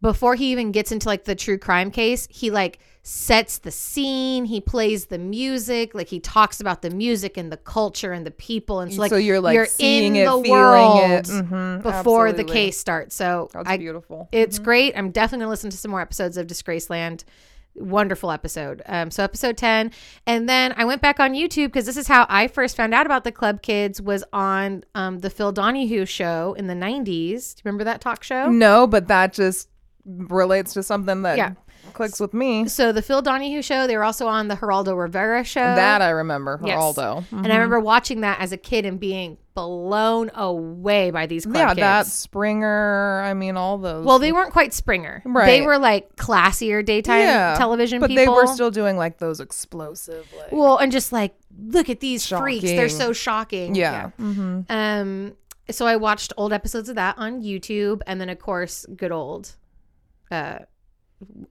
before 0.00 0.34
he 0.36 0.52
even 0.52 0.70
gets 0.72 0.92
into 0.92 1.08
like 1.08 1.24
the 1.24 1.34
true 1.34 1.58
crime 1.58 1.90
case, 1.90 2.28
he 2.30 2.50
like 2.50 2.78
sets 3.02 3.58
the 3.58 3.70
scene, 3.70 4.44
he 4.44 4.60
plays 4.60 5.06
the 5.06 5.18
music, 5.18 5.94
like 5.94 6.08
he 6.08 6.20
talks 6.20 6.60
about 6.60 6.82
the 6.82 6.90
music 6.90 7.36
and 7.36 7.50
the 7.50 7.56
culture 7.56 8.12
and 8.12 8.24
the 8.26 8.30
people. 8.30 8.80
And 8.80 8.92
so 8.92 9.00
like 9.00 9.10
so 9.10 9.16
you're 9.16 9.40
like 9.40 9.54
you're 9.54 9.66
seeing 9.66 10.14
in 10.16 10.22
it, 10.22 10.24
the 10.26 10.42
feeling 10.42 10.50
world 10.50 11.10
it 11.10 11.24
Mhm, 11.26 11.82
before 11.82 12.32
the 12.32 12.44
case 12.44 12.78
starts. 12.78 13.16
So 13.16 13.48
That's 13.52 13.68
I 13.68 13.76
beautiful. 13.78 14.28
it's 14.30 14.58
great. 14.58 14.96
I'm 14.96 15.10
definitely 15.10 15.44
gonna 15.44 15.50
listen 15.50 15.70
to 15.70 15.76
some 15.76 15.90
more 15.90 16.00
episodes 16.00 16.36
of 16.36 16.46
Disgraceland. 16.46 17.24
Wonderful 17.74 18.32
episode. 18.32 18.82
Um, 18.86 19.10
so 19.12 19.22
episode 19.22 19.56
ten, 19.56 19.92
and 20.26 20.48
then 20.48 20.74
I 20.76 20.84
went 20.84 21.00
back 21.00 21.20
on 21.20 21.32
YouTube 21.34 21.66
because 21.66 21.86
this 21.86 21.96
is 21.96 22.08
how 22.08 22.26
I 22.28 22.48
first 22.48 22.76
found 22.76 22.92
out 22.92 23.06
about 23.06 23.22
the 23.22 23.30
Club 23.30 23.62
Kids 23.62 24.02
was 24.02 24.24
on 24.32 24.82
um, 24.96 25.20
the 25.20 25.30
Phil 25.30 25.52
Donahue 25.52 26.04
show 26.04 26.54
in 26.54 26.66
the 26.66 26.74
'90s. 26.74 27.04
Do 27.54 27.60
you 27.60 27.62
remember 27.64 27.84
that 27.84 28.00
talk 28.00 28.24
show? 28.24 28.50
No, 28.50 28.88
but 28.88 29.06
that 29.08 29.32
just 29.32 29.68
relates 30.08 30.72
to 30.74 30.82
something 30.82 31.22
that 31.22 31.36
Yeah. 31.36 31.52
clicks 31.92 32.18
with 32.20 32.32
me. 32.34 32.66
So 32.68 32.92
the 32.92 33.02
Phil 33.02 33.22
Donahue 33.22 33.62
show. 33.62 33.86
They 33.86 33.96
were 33.96 34.04
also 34.04 34.26
on 34.26 34.48
the 34.48 34.54
Geraldo 34.56 34.98
Rivera 34.98 35.44
show. 35.44 35.60
That 35.60 36.00
I 36.02 36.10
remember, 36.10 36.58
Yes. 36.64 36.78
Geraldo. 36.78 37.24
and 37.32 37.46
I 37.46 37.56
remember 37.56 37.80
watching 37.80 38.20
that 38.22 38.40
as 38.40 38.52
a 38.52 38.56
kid 38.56 38.84
and 38.86 38.98
being 38.98 39.36
blown 39.54 40.30
away 40.36 41.10
by 41.10 41.26
these 41.26 41.44
Club 41.44 41.56
yeah, 41.56 41.68
Kids. 41.70 41.80
that 41.80 42.06
Springer. 42.06 43.20
I 43.24 43.34
mean, 43.34 43.56
all 43.56 43.76
those. 43.78 44.06
well, 44.06 44.18
they 44.20 44.30
weren't 44.32 44.52
quite 44.52 44.72
Springer. 44.72 45.20
Right. 45.24 45.46
They 45.46 45.62
were 45.62 45.78
like 45.78 46.14
classier 46.16 46.84
daytime 46.84 47.20
yeah, 47.20 47.54
television 47.58 48.00
but 48.00 48.08
people. 48.08 48.24
they 48.24 48.28
were 48.30 48.46
still 48.46 48.70
doing 48.70 48.96
like 48.96 49.18
those 49.18 49.40
explosive. 49.40 50.26
Like, 50.38 50.52
Well, 50.52 50.76
and 50.78 50.92
just 50.92 51.12
like 51.12 51.34
look 51.66 51.88
at 51.90 52.00
these 52.00 52.26
freaks. 52.26 52.64
They're 52.64 52.88
so 52.88 53.12
shocking. 53.12 53.74
yeah. 53.74 54.10
hmm 54.10 54.60
Um 54.68 55.34
so 55.70 55.86
I 55.86 55.96
watched 55.96 56.32
old 56.38 56.52
episodes 56.52 56.88
of 56.88 56.94
that 56.94 57.16
on 57.18 57.42
YouTube 57.42 58.00
and 58.06 58.20
then 58.20 58.28
of 58.30 58.38
course 58.38 58.86
good 58.96 59.12
old 59.12 59.56
uh 60.30 60.58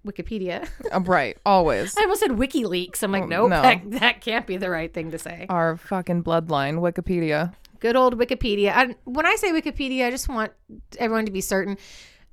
Wikipedia. 0.06 0.68
Uh, 0.94 1.02
right. 1.02 1.38
Always. 1.46 1.94
I 1.98 2.04
almost 2.04 2.22
said 2.22 2.32
WikiLeaks. 2.32 3.04
I'm 3.04 3.12
like, 3.12 3.24
Oh, 3.24 3.28
nope, 3.28 3.50
no. 3.50 3.62
that, 3.62 3.92
that 4.00 4.22
can't 4.22 4.48
be 4.48 4.58
the 4.58 4.70
right 4.70 4.94
thing 4.94 5.12
to 5.12 5.20
say. 5.20 5.46
Our 5.50 5.76
fucking 5.78 6.24
bloodline, 6.24 6.76
Wikipedia. 6.80 7.54
Good 7.80 7.96
old 7.96 8.18
Wikipedia. 8.18 8.72
I, 8.74 8.96
when 9.04 9.26
I 9.26 9.36
say 9.36 9.52
Wikipedia, 9.52 10.06
I 10.08 10.12
just 10.12 10.30
want 10.30 10.52
everyone 10.98 11.26
to 11.26 11.32
be 11.32 11.42
certain. 11.42 11.78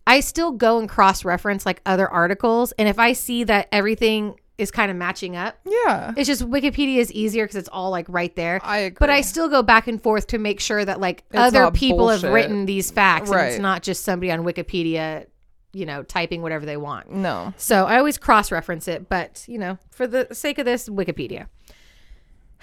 I 0.07 0.21
still 0.21 0.53
go 0.53 0.79
and 0.79 0.89
cross 0.89 1.25
reference 1.25 1.67
like 1.67 1.81
other 1.87 2.09
articles, 2.09 2.73
and 2.73 2.89
if 2.89 2.99
I 2.99 3.15
see 3.15 3.45
that 3.45 3.69
everything 3.73 4.39
is 4.57 4.71
kind 4.71 4.91
of 4.91 4.97
matching 4.97 5.35
up, 5.35 5.59
Yeah. 5.65 6.13
it's 6.17 6.29
just 6.29 6.43
Wikipedia 6.49 6.99
is 6.99 7.11
easier 7.11 7.45
because 7.45 7.57
it's 7.57 7.69
all 7.73 7.91
like 7.91 8.07
right 8.09 8.35
there. 8.37 8.61
I 8.63 8.79
agree. 8.79 8.97
But 9.01 9.11
I 9.11 9.23
still 9.23 9.49
go 9.49 9.63
back 9.63 9.89
and 9.89 10.01
forth 10.01 10.29
to 10.29 10.39
make 10.39 10.61
sure 10.61 10.85
that 10.85 11.01
like 11.01 11.25
It's 11.31 11.39
other 11.39 11.71
people 11.73 12.09
have 12.11 12.23
written 12.23 12.65
these 12.65 12.91
facts 12.93 13.31
and 13.31 13.41
it's 13.41 13.59
not 13.59 13.83
just 13.83 14.05
somebody 14.05 14.31
on 14.31 14.45
Wikipedia, 14.45 15.27
you 15.75 15.85
know, 15.85 16.03
typing 16.03 16.41
whatever 16.41 16.65
they 16.65 16.77
want. 16.77 17.11
no. 17.11 17.53
So 17.57 17.85
I 17.85 17.99
always 17.99 18.17
cross 18.17 18.51
reference 18.53 18.89
it, 18.89 19.09
but 19.09 19.45
you 19.49 19.59
know, 19.59 19.79
for 19.91 20.07
the 20.07 20.29
sake 20.33 20.59
of 20.59 20.65
this, 20.65 20.89
Wikipedia. 20.89 21.49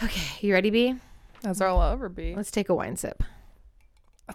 Okay, 0.01 0.45
you 0.47 0.53
ready, 0.53 0.69
B? 0.71 0.95
That's 1.41 1.61
all 1.61 1.79
I'll 1.79 1.91
ever 1.93 2.09
be. 2.09 2.35
Let's 2.35 2.49
take 2.51 2.69
a 2.69 2.75
wine 2.75 2.95
sip. 2.97 3.23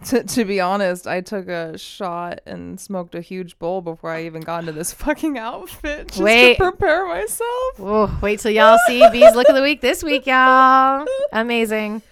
To, 0.05 0.23
to 0.23 0.45
be 0.45 0.61
honest, 0.61 1.07
I 1.07 1.21
took 1.21 1.47
a 1.47 1.75
shot 1.75 2.41
and 2.45 2.79
smoked 2.79 3.15
a 3.15 3.21
huge 3.21 3.57
bowl 3.57 3.81
before 3.81 4.11
I 4.11 4.25
even 4.25 4.43
got 4.43 4.59
into 4.59 4.71
this 4.71 4.93
fucking 5.03 5.39
outfit 5.39 6.09
just 6.09 6.19
Wait. 6.19 6.57
to 6.57 6.63
prepare 6.65 7.07
myself. 7.07 7.79
Oh, 7.79 8.19
wait 8.21 8.39
till 8.39 8.51
y'all 8.51 8.77
see 8.85 9.03
B's 9.11 9.33
look 9.33 9.49
of 9.49 9.55
the 9.55 9.63
week 9.63 9.81
this 9.81 10.03
week, 10.03 10.27
y'all. 10.27 11.03
Amazing. 11.31 12.03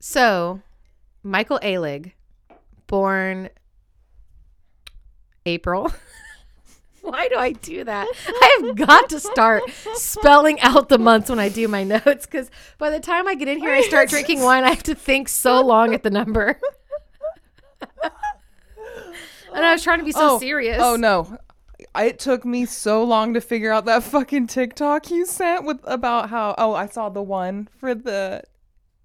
So, 0.00 0.60
Michael 1.22 1.60
Alig, 1.62 2.12
born 2.88 3.48
April. 5.46 5.92
Why 7.06 7.28
do 7.28 7.36
I 7.36 7.52
do 7.52 7.84
that? 7.84 8.08
I 8.28 8.58
have 8.60 8.76
got 8.76 9.08
to 9.10 9.20
start 9.20 9.62
spelling 9.94 10.60
out 10.60 10.88
the 10.88 10.98
months 10.98 11.30
when 11.30 11.38
I 11.38 11.48
do 11.48 11.68
my 11.68 11.84
notes 11.84 12.26
because 12.26 12.50
by 12.78 12.90
the 12.90 12.98
time 12.98 13.28
I 13.28 13.36
get 13.36 13.46
in 13.46 13.58
here, 13.58 13.72
I 13.72 13.82
start 13.82 14.08
drinking 14.08 14.40
wine. 14.40 14.64
I 14.64 14.70
have 14.70 14.82
to 14.84 14.94
think 14.94 15.28
so 15.28 15.64
long 15.64 15.94
at 15.94 16.02
the 16.02 16.10
number. 16.10 16.58
and 19.54 19.64
I 19.64 19.72
was 19.72 19.84
trying 19.84 20.00
to 20.00 20.04
be 20.04 20.12
so 20.12 20.34
oh, 20.34 20.38
serious. 20.40 20.80
Oh 20.82 20.96
no. 20.96 21.38
It 21.94 22.18
took 22.18 22.44
me 22.44 22.66
so 22.66 23.04
long 23.04 23.34
to 23.34 23.40
figure 23.40 23.72
out 23.72 23.84
that 23.84 24.02
fucking 24.02 24.48
TikTok 24.48 25.10
you 25.10 25.26
sent 25.26 25.64
with 25.64 25.80
about 25.84 26.30
how 26.30 26.56
oh 26.58 26.74
I 26.74 26.86
saw 26.86 27.08
the 27.08 27.22
one 27.22 27.68
for 27.78 27.94
the 27.94 28.42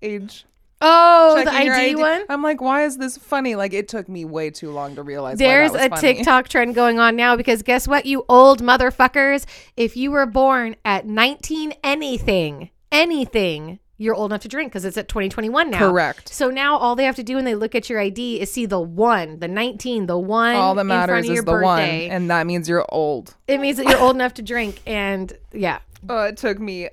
age 0.02 0.46
Oh, 0.82 1.44
the 1.44 1.64
your 1.64 1.76
ID, 1.76 1.96
one? 1.96 2.24
I'm 2.30 2.42
like, 2.42 2.62
why 2.62 2.86
is 2.86 2.98
this 2.98 3.18
funny? 3.18 3.56
Like 3.56 3.74
it 3.74 3.88
took 3.88 4.10
me 4.10 4.26
way 4.26 4.50
too 4.50 4.72
long 4.72 4.96
to 4.96 5.04
realize. 5.04 5.38
why 5.38 5.46
There's 5.46 5.74
a 5.74 5.90
funny. 5.90 6.02
TikTok 6.02 6.50
trend 6.50 6.76
going 6.76 7.00
on 7.00 7.16
now 7.16 7.36
because 7.36 7.62
guess 7.62 7.88
what, 7.88 8.06
you 8.06 8.26
old 8.28 8.62
motherfuckers? 8.62 9.46
If 9.78 9.96
you 9.96 10.12
were 10.12 10.26
born 10.26 10.76
at 10.84 11.06
19 11.06 11.74
anything, 11.84 12.72
anything, 12.92 13.80
you're 13.98 14.16
old 14.16 14.32
enough 14.32 14.42
to 14.42 14.48
drink 14.48 14.72
because 14.72 14.84
it's 14.84 14.98
at 14.98 15.08
2021 15.08 15.70
now. 15.70 15.78
Correct. 15.78 16.34
So 16.34 16.50
now 16.50 16.76
all 16.78 16.96
they 16.96 17.06
have 17.06 17.18
to 17.18 17.24
do 17.24 17.36
when 17.36 17.46
they 17.46 17.54
look 17.54 17.76
at 17.76 17.88
your 17.88 18.00
ID 18.00 18.42
is 18.42 18.52
see 18.52 18.66
the 18.66 18.80
one, 18.80 19.38
the 19.38 19.48
19, 19.48 20.08
the 20.08 20.18
one. 20.18 20.56
All 20.56 20.74
that 20.74 20.82
in 20.82 20.88
front 20.88 21.10
matters 21.10 21.30
is 21.30 21.44
the 21.44 21.60
one, 21.60 21.80
and 21.80 22.32
that 22.32 22.48
means 22.48 22.68
you're 22.68 22.86
old. 22.90 23.36
It 23.48 23.60
means 23.60 23.78
that 23.78 23.86
you're 23.86 24.00
old 24.00 24.16
enough 24.16 24.34
to 24.36 24.42
drink. 24.42 24.82
And 24.88 25.32
yeah. 25.54 25.80
Oh, 26.10 26.24
it 26.24 26.38
took 26.38 26.60
me 26.60 26.90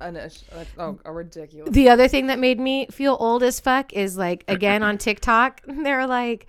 an 0.00 0.30
oh, 0.78 0.98
a 1.04 1.12
ridiculous. 1.12 1.72
The 1.72 1.88
other 1.88 2.08
thing 2.08 2.26
that 2.26 2.38
made 2.38 2.60
me 2.60 2.86
feel 2.90 3.16
old 3.18 3.42
as 3.42 3.60
fuck 3.60 3.92
is 3.92 4.16
like 4.16 4.44
again 4.48 4.82
on 4.82 4.98
TikTok, 4.98 5.62
they're 5.66 6.06
like 6.06 6.46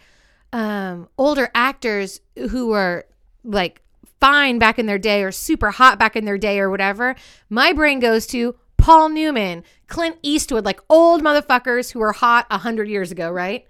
um 0.53 1.09
older 1.17 1.49
actors 1.53 2.21
who 2.49 2.67
were 2.67 3.05
like 3.43 3.81
fine 4.19 4.59
back 4.59 4.79
in 4.79 4.85
their 4.85 4.97
day 4.97 5.23
or 5.23 5.31
super 5.31 5.71
hot 5.71 5.99
back 5.99 6.15
in 6.15 6.25
their 6.25 6.37
day 6.37 6.59
or 6.59 6.69
whatever. 6.69 7.15
My 7.49 7.73
brain 7.73 7.99
goes 7.99 8.25
to 8.27 8.55
Paul 8.77 9.09
Newman, 9.09 9.63
Clint 9.87 10.17
Eastwood, 10.21 10.65
like 10.65 10.79
old 10.89 11.23
motherfuckers 11.23 11.91
who 11.91 11.99
were 11.99 12.13
hot 12.13 12.47
a 12.49 12.59
hundred 12.59 12.89
years 12.89 13.11
ago, 13.11 13.29
right? 13.31 13.65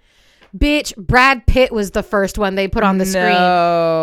Bitch, 0.56 0.96
Brad 0.96 1.46
Pitt 1.46 1.72
was 1.72 1.90
the 1.90 2.02
first 2.02 2.38
one 2.38 2.54
they 2.54 2.68
put 2.68 2.82
on 2.82 2.98
the 2.98 3.06
screen. 3.06 3.36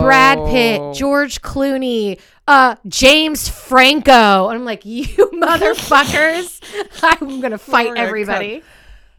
Brad 0.03 0.37
Pitt, 0.47 0.95
George 0.95 1.41
Clooney, 1.41 2.19
uh, 2.47 2.75
James 2.87 3.49
Franco. 3.49 4.49
And 4.49 4.59
I'm 4.59 4.65
like, 4.65 4.85
you 4.85 5.05
motherfuckers. 5.05 6.61
I'm 7.03 7.39
going 7.39 7.51
to 7.51 7.57
fight 7.57 7.93
everybody. 7.95 8.63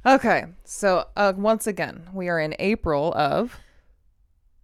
Okay, 0.04 0.44
so 0.64 1.06
uh, 1.16 1.32
once 1.36 1.66
again, 1.66 2.02
we 2.12 2.28
are 2.28 2.38
in 2.38 2.54
April 2.60 3.12
of 3.14 3.58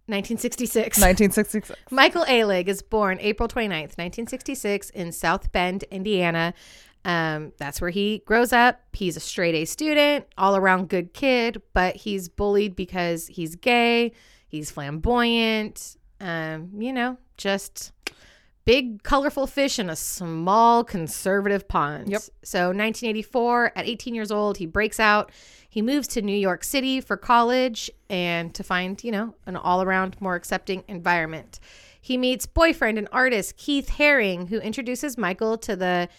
1966. 0.07 0.97
1966. 0.97 1.79
Michael 1.91 2.23
Alig 2.25 2.67
is 2.67 2.81
born 2.81 3.17
April 3.19 3.49
29th, 3.49 3.97
1966, 3.97 4.89
in 4.91 5.11
South 5.11 5.51
Bend, 5.51 5.83
Indiana. 5.91 6.53
Um, 7.05 7.51
that's 7.57 7.81
where 7.81 7.89
he 7.89 8.23
grows 8.25 8.53
up. 8.53 8.81
He's 8.93 9.17
a 9.17 9.19
straight 9.19 9.55
A 9.55 9.65
student, 9.65 10.25
all 10.37 10.55
around 10.55 10.89
good 10.89 11.13
kid, 11.13 11.61
but 11.73 11.95
he's 11.95 12.29
bullied 12.29 12.75
because 12.75 13.27
he's 13.27 13.55
gay, 13.55 14.13
he's 14.47 14.71
flamboyant, 14.71 15.97
um, 16.21 16.69
you 16.77 16.93
know, 16.93 17.17
just 17.35 17.91
big 18.65 19.03
colorful 19.03 19.47
fish 19.47 19.77
in 19.79 19.89
a 19.89 19.95
small 19.95 20.83
conservative 20.83 21.67
pond. 21.67 22.09
Yep. 22.09 22.21
So 22.43 22.59
1984, 22.67 23.73
at 23.75 23.85
18 23.85 24.15
years 24.15 24.31
old, 24.31 24.57
he 24.57 24.65
breaks 24.65 24.99
out. 24.99 25.31
He 25.69 25.81
moves 25.81 26.07
to 26.09 26.21
New 26.21 26.37
York 26.37 26.63
City 26.63 27.01
for 27.01 27.17
college 27.17 27.89
and 28.09 28.53
to 28.53 28.63
find, 28.63 29.03
you 29.03 29.11
know, 29.11 29.35
an 29.45 29.57
all-around 29.57 30.15
more 30.21 30.35
accepting 30.35 30.83
environment. 30.87 31.59
He 31.99 32.17
meets 32.17 32.45
boyfriend 32.45 32.97
and 32.97 33.07
artist 33.11 33.57
Keith 33.57 33.95
Haring, 33.97 34.49
who 34.49 34.59
introduces 34.59 35.17
Michael 35.17 35.57
to 35.59 35.75
the 35.75 36.09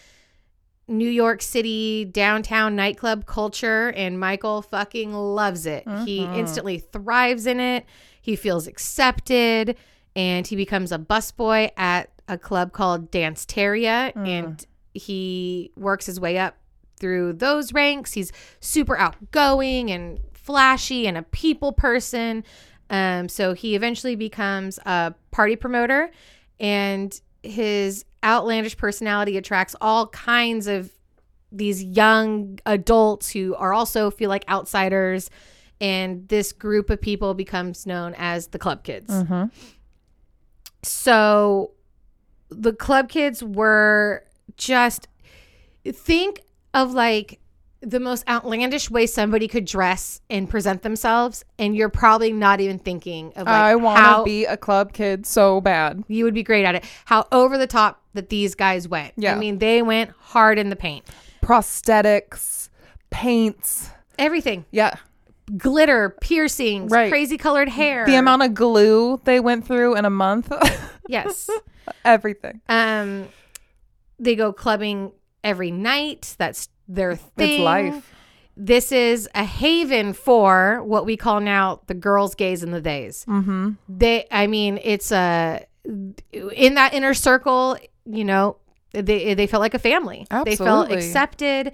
New 0.87 1.09
York 1.09 1.41
City 1.41 2.05
downtown 2.05 2.75
nightclub 2.75 3.25
culture, 3.25 3.91
and 3.95 4.19
Michael 4.19 4.61
fucking 4.61 5.13
loves 5.13 5.65
it. 5.65 5.83
He 6.05 6.23
instantly 6.39 6.79
thrives 6.79 7.47
in 7.47 7.59
it. 7.59 7.85
He 8.21 8.35
feels 8.35 8.67
accepted, 8.67 9.77
and 10.15 10.45
he 10.45 10.55
becomes 10.55 10.91
a 10.91 10.99
busboy 10.99 11.71
at 11.75 12.09
a 12.27 12.37
club 12.37 12.71
called 12.71 13.11
Danceteria, 13.11 14.11
and 14.15 14.65
he 14.93 15.71
works 15.75 16.05
his 16.05 16.19
way 16.19 16.37
up 16.37 16.55
through 16.99 17.33
those 17.33 17.73
ranks. 17.73 18.13
He's 18.13 18.31
super 18.59 18.97
outgoing 18.97 19.91
and 19.91 20.19
flashy 20.33 21.07
and 21.07 21.17
a 21.17 21.23
people 21.23 21.73
person. 21.73 22.43
Um, 22.89 23.27
so 23.27 23.53
he 23.53 23.75
eventually 23.75 24.15
becomes 24.15 24.77
a 24.85 25.13
party 25.31 25.55
promoter, 25.55 26.11
and 26.59 27.19
his 27.43 28.05
outlandish 28.25 28.75
personality 28.75 29.37
attracts 29.37 29.75
all 29.79 30.07
kinds 30.07 30.67
of 30.67 30.91
these 31.51 31.83
young 31.83 32.59
adults 32.65 33.29
who 33.29 33.55
are 33.55 33.73
also 33.73 34.11
feel 34.11 34.29
like 34.29 34.43
outsiders. 34.49 35.29
And 35.79 36.27
this 36.29 36.51
group 36.51 36.89
of 36.89 36.99
people 36.99 37.33
becomes 37.33 37.85
known 37.85 38.15
as 38.17 38.47
the 38.47 38.59
club 38.59 38.83
kids. 38.83 39.13
Mm-hmm. 39.13 39.45
So 40.83 41.71
the 42.49 42.73
club 42.73 43.09
kids 43.09 43.43
were 43.43 44.23
just 44.57 45.07
think 45.85 46.41
of 46.73 46.93
like 46.93 47.39
the 47.85 47.99
most 47.99 48.27
outlandish 48.27 48.89
way 48.89 49.05
somebody 49.05 49.47
could 49.47 49.65
dress 49.65 50.19
and 50.29 50.49
present 50.49 50.81
themselves 50.81 51.45
and 51.59 51.75
you're 51.75 51.89
probably 51.89 52.33
not 52.33 52.59
even 52.59 52.79
thinking 52.79 53.27
of 53.35 53.45
like 53.45 53.55
I 53.55 53.75
want 53.75 54.03
to 54.03 54.23
be 54.23 54.45
a 54.45 54.57
club 54.57 54.91
kid 54.93 55.25
so 55.25 55.61
bad. 55.61 56.03
you 56.07 56.23
would 56.23 56.33
be 56.33 56.43
great 56.43 56.65
at 56.65 56.75
it 56.75 56.83
how 57.05 57.27
over 57.31 57.57
the 57.57 57.67
top 57.67 58.01
that 58.13 58.29
these 58.29 58.55
guys 58.55 58.87
went 58.87 59.13
Yeah. 59.17 59.35
i 59.35 59.37
mean 59.37 59.59
they 59.59 59.81
went 59.81 60.09
hard 60.19 60.57
in 60.57 60.69
the 60.69 60.75
paint 60.75 61.05
Prosthetics, 61.43 62.69
paints. 63.09 63.89
everything 64.17 64.65
Yeah. 64.71 64.95
glitter 65.57 66.15
piercings 66.21 66.91
Right. 66.91 67.09
crazy 67.11 67.37
colored 67.37 67.69
hair 67.69 68.05
The 68.05 68.15
amount 68.15 68.41
of 68.43 68.53
glue 68.53 69.21
they 69.25 69.39
went 69.39 69.65
through 69.67 69.95
in 69.95 70.05
a 70.05 70.09
month. 70.09 70.51
yes 71.07 71.49
Everything. 72.03 72.61
um 72.67 73.27
they 74.17 74.35
go 74.35 74.51
clubbing 74.53 75.11
every 75.43 75.69
night 75.71 76.35
that's 76.39 76.69
their 76.87 77.15
thing 77.15 77.53
It's 77.61 77.63
life. 77.63 78.13
this 78.57 78.91
is 78.91 79.27
a 79.35 79.43
haven 79.43 80.13
for 80.13 80.81
what 80.83 81.05
we 81.05 81.17
call 81.17 81.39
now 81.39 81.81
the 81.87 81.93
girls 81.93 82.35
gays 82.35 82.63
and 82.63 82.73
the 82.73 82.81
days 82.81 83.25
Mm-hmm. 83.27 83.71
they 83.89 84.25
i 84.31 84.47
mean 84.47 84.79
it's 84.83 85.11
a 85.11 85.65
in 86.31 86.75
that 86.75 86.93
inner 86.93 87.13
circle 87.13 87.77
you 88.05 88.23
know 88.23 88.57
they 88.93 89.33
they 89.33 89.47
felt 89.47 89.61
like 89.61 89.73
a 89.73 89.79
family 89.79 90.25
they 90.45 90.55
felt 90.55 90.89
accepted 90.97 91.73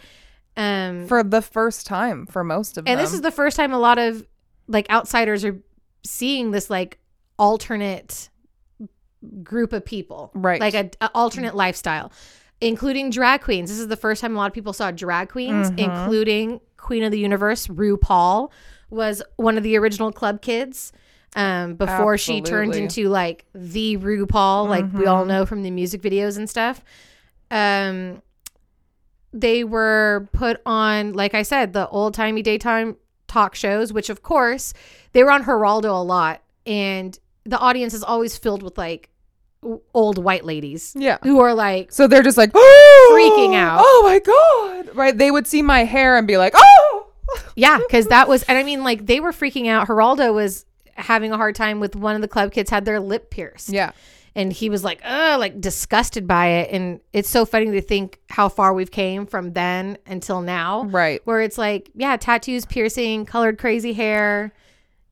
um 0.57 1.07
For 1.07 1.23
the 1.23 1.41
first 1.41 1.85
time 1.87 2.25
for 2.25 2.43
most 2.43 2.77
of 2.77 2.81
and 2.81 2.87
them. 2.87 2.91
And 2.97 3.05
this 3.05 3.13
is 3.13 3.21
the 3.21 3.31
first 3.31 3.55
time 3.55 3.71
a 3.73 3.79
lot 3.79 3.97
of 3.99 4.25
like 4.67 4.89
outsiders 4.89 5.45
are 5.45 5.57
seeing 6.03 6.51
this 6.51 6.69
like 6.69 6.97
alternate 7.37 8.29
group 9.43 9.71
of 9.71 9.85
people 9.85 10.31
Right. 10.33 10.59
like 10.59 10.73
a, 10.73 10.89
a 10.99 11.09
alternate 11.13 11.55
lifestyle 11.55 12.11
including 12.61 13.09
drag 13.09 13.41
queens 13.41 13.69
this 13.69 13.79
is 13.79 13.87
the 13.87 13.97
first 13.97 14.21
time 14.21 14.35
a 14.35 14.37
lot 14.37 14.47
of 14.47 14.53
people 14.53 14.71
saw 14.73 14.91
drag 14.91 15.29
queens 15.29 15.69
Mm-hmm. 15.71 15.79
including 15.79 16.61
queen 16.77 17.03
of 17.03 17.11
the 17.11 17.19
universe 17.19 17.67
rupaul 17.67 18.51
was 18.89 19.21
one 19.37 19.57
of 19.57 19.63
the 19.63 19.75
original 19.77 20.11
club 20.11 20.41
kids 20.41 20.91
um, 21.35 21.75
before 21.75 22.17
she 22.17 22.41
turned 22.41 22.73
into 22.75 23.07
like 23.07 23.45
the 23.55 23.95
RuPaul, 23.97 24.67
like 24.67 24.83
we 24.85 24.89
Mm-hmm. 25.01 25.07
all 25.07 25.23
know 25.23 25.45
from 25.45 25.63
the 25.63 25.71
music 25.71 26.01
videos 26.01 26.37
and 26.37 26.49
stuff. 26.49 26.83
Um, 27.49 28.21
they 29.31 29.63
were 29.63 30.27
put 30.33 30.61
on, 30.65 31.13
like 31.13 31.33
I 31.33 31.43
said, 31.43 31.71
the 31.71 31.87
old 31.87 32.13
timey 32.15 32.41
daytime 32.41 32.97
talk 33.29 33.55
shows, 33.55 33.93
which 33.93 34.09
of 34.09 34.23
course 34.23 34.73
they 35.13 35.23
were 35.23 35.31
on 35.31 35.45
Geraldo 35.45 35.85
a 35.85 36.03
lot, 36.03 36.41
and 36.65 37.17
the 37.45 37.57
audience 37.57 37.93
is 37.93 38.03
always 38.03 38.37
filled 38.37 38.61
with 38.61 38.77
like 38.77 39.09
old 39.93 40.17
white 40.17 40.43
ladies 40.45 40.93
yeah. 40.97 41.17
who 41.23 41.39
are 41.39 41.53
like, 41.53 41.91
So 41.91 42.07
they're 42.07 42.23
just 42.23 42.37
like 42.37 42.51
Freaking 42.51 43.51
oh, 43.51 43.55
out. 43.55 43.81
Oh 43.83 44.01
my 44.03 44.19
god! 44.19 44.95
Right? 44.95 45.17
They 45.17 45.31
would 45.31 45.45
see 45.47 45.61
my 45.61 45.83
hair 45.83 46.17
and 46.17 46.25
be 46.27 46.37
like, 46.37 46.53
"Oh!" 46.55 47.07
yeah, 47.55 47.77
because 47.77 48.07
that 48.07 48.27
was, 48.27 48.43
and 48.43 48.57
I 48.57 48.63
mean, 48.63 48.83
like 48.83 49.05
they 49.05 49.19
were 49.19 49.31
freaking 49.31 49.67
out. 49.67 49.87
Geraldo 49.87 50.33
was 50.33 50.65
having 50.95 51.31
a 51.31 51.37
hard 51.37 51.55
time 51.55 51.79
with 51.79 51.95
one 51.95 52.15
of 52.15 52.21
the 52.21 52.27
club 52.27 52.51
kids 52.51 52.69
had 52.69 52.85
their 52.85 52.99
lip 52.99 53.29
pierced. 53.29 53.69
Yeah. 53.69 53.91
and 54.35 54.51
he 54.53 54.69
was 54.69 54.83
like 54.83 55.01
oh 55.05 55.37
like 55.39 55.59
disgusted 55.59 56.27
by 56.27 56.47
it 56.47 56.69
and 56.71 56.99
it's 57.11 57.29
so 57.29 57.45
funny 57.45 57.71
to 57.71 57.81
think 57.81 58.19
how 58.29 58.47
far 58.49 58.73
we've 58.73 58.91
came 58.91 59.25
from 59.25 59.53
then 59.53 59.97
until 60.05 60.41
now 60.41 60.83
Right. 60.85 61.19
where 61.25 61.41
it's 61.41 61.57
like 61.57 61.89
yeah 61.95 62.15
tattoos 62.17 62.65
piercing 62.65 63.25
colored 63.25 63.57
crazy 63.57 63.93
hair 63.93 64.53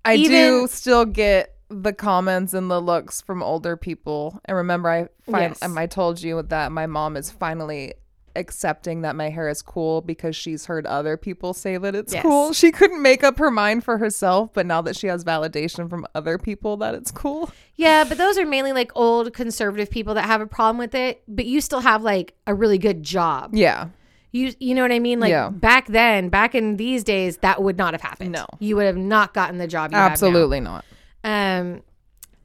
I 0.05 0.15
do 0.17 0.67
still 0.67 1.05
get 1.05 1.55
the 1.69 1.93
comments 1.93 2.53
and 2.53 2.69
the 2.71 2.79
looks 2.82 3.21
from 3.21 3.43
older 3.43 3.77
people. 3.77 4.39
And 4.45 4.58
remember, 4.58 4.89
I 4.89 5.01
fin- 5.25 5.36
Yes. 5.41 5.62
um, 5.62 5.77
I 5.77 5.86
told 5.88 6.21
you 6.21 6.41
that 6.43 6.71
my 6.71 6.88
mom 6.88 7.15
is 7.15 7.29
finally 7.29 7.93
accepting 8.36 9.01
that 9.01 9.15
my 9.15 9.29
hair 9.29 9.49
is 9.49 9.62
cool 9.62 10.01
because 10.01 10.36
she's 10.36 10.65
heard 10.67 10.86
other 10.86 11.17
people 11.17 11.53
say 11.53 11.77
that 11.77 11.95
it's 11.95 12.13
Yes. 12.13 12.21
cool. 12.23 12.53
She 12.53 12.71
couldn't 12.71 13.01
make 13.01 13.23
up 13.23 13.38
her 13.39 13.51
mind 13.51 13.84
for 13.84 13.97
herself, 13.97 14.51
but 14.53 14.65
now 14.65 14.82
that 14.84 14.95
she 14.95 15.08
has 15.08 15.23
validation 15.23 15.89
from 15.89 16.05
other 16.15 16.38
people 16.38 16.77
that 16.77 16.95
it's 16.95 17.12
cool. 17.12 17.49
Yeah, 17.75 18.03
but 18.08 18.17
those 18.19 18.38
are 18.38 18.45
mainly 18.45 18.71
like 18.71 18.91
old 18.95 19.34
conservative 19.34 19.89
people 19.89 20.13
that 20.13 20.25
have 20.25 20.41
a 20.41 20.47
problem 20.47 20.77
with 20.77 20.95
it, 20.95 21.21
but 21.27 21.45
you 21.45 21.60
still 21.60 21.82
have 21.82 22.01
like 22.03 22.34
a 22.47 22.53
really 22.53 22.77
good 22.77 23.03
job. 23.03 23.51
Yeah. 23.55 23.89
You 24.32 24.53
you 24.60 24.75
know 24.75 24.84
what 24.84 24.91
I 24.91 24.99
mean? 24.99 25.19
Like 25.19 25.32
Yeah. 25.32 25.49
back 25.49 25.88
then, 25.88 26.29
back 26.29 26.53
in 26.53 26.77
these 26.77 27.03
days, 27.03 27.38
that 27.38 27.63
would 27.63 27.77
not 27.77 27.93
have 27.95 28.01
happened. 28.01 28.32
No. 28.32 28.45
You 28.60 28.75
would 28.75 28.86
have 28.86 28.95
not 28.97 29.34
gotten 29.34 29.58
the 29.58 29.67
job 29.67 29.91
you 29.91 29.97
have 29.97 30.08
now. 30.08 30.12
Absolutely 30.12 30.60
not. 30.60 30.86
Um 31.23 31.82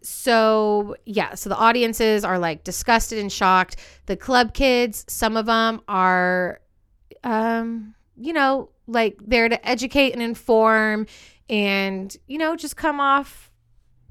so 0.03 0.97
yeah, 1.07 1.35
so 1.35 1.49
the 1.49 1.57
audiences 1.57 2.25
are 2.25 2.39
like 2.39 2.65
disgusted 2.65 3.19
and 3.19 3.33
shocked. 3.33 3.77
The 4.07 4.17
club 4.17 4.53
kids, 4.55 5.05
some 5.09 5.37
of 5.37 5.47
them 5.47 5.81
are 5.89 6.61
um 7.23 7.95
you 8.17 8.33
know, 8.33 8.71
like 8.87 9.17
there 9.27 9.49
to 9.49 9.69
educate 9.69 10.13
and 10.13 10.23
inform 10.23 11.07
and 11.49 12.15
you 12.27 12.39
know, 12.39 12.57
just 12.57 12.77
come 12.77 13.01
off 13.01 13.51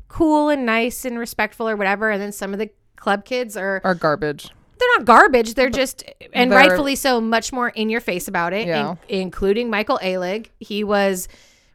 cool 0.07 0.49
and 0.49 0.65
nice 0.65 1.05
and 1.05 1.17
respectful 1.17 1.67
or 1.67 1.75
whatever 1.75 2.09
and 2.11 2.21
then 2.21 2.31
some 2.31 2.53
of 2.53 2.59
the 2.59 2.69
club 2.95 3.25
kids 3.25 3.55
are 3.57 3.81
are 3.83 3.95
garbage. 3.95 4.49
they're 4.79 4.89
not 4.97 5.05
garbage. 5.05 5.53
They're 5.55 5.69
just, 5.69 6.03
and 6.33 6.51
They're- 6.51 6.57
rightfully 6.59 6.95
so, 6.95 7.19
much 7.21 7.51
more 7.53 7.69
in 7.69 7.89
your 7.89 8.01
face 8.01 8.27
about 8.27 8.53
it, 8.53 8.67
Yeah. 8.67 8.95
in- 9.07 9.21
including 9.21 9.69
Michael 9.69 9.99
Alig. 10.01 10.47
He 10.59 10.83
was 10.83 11.27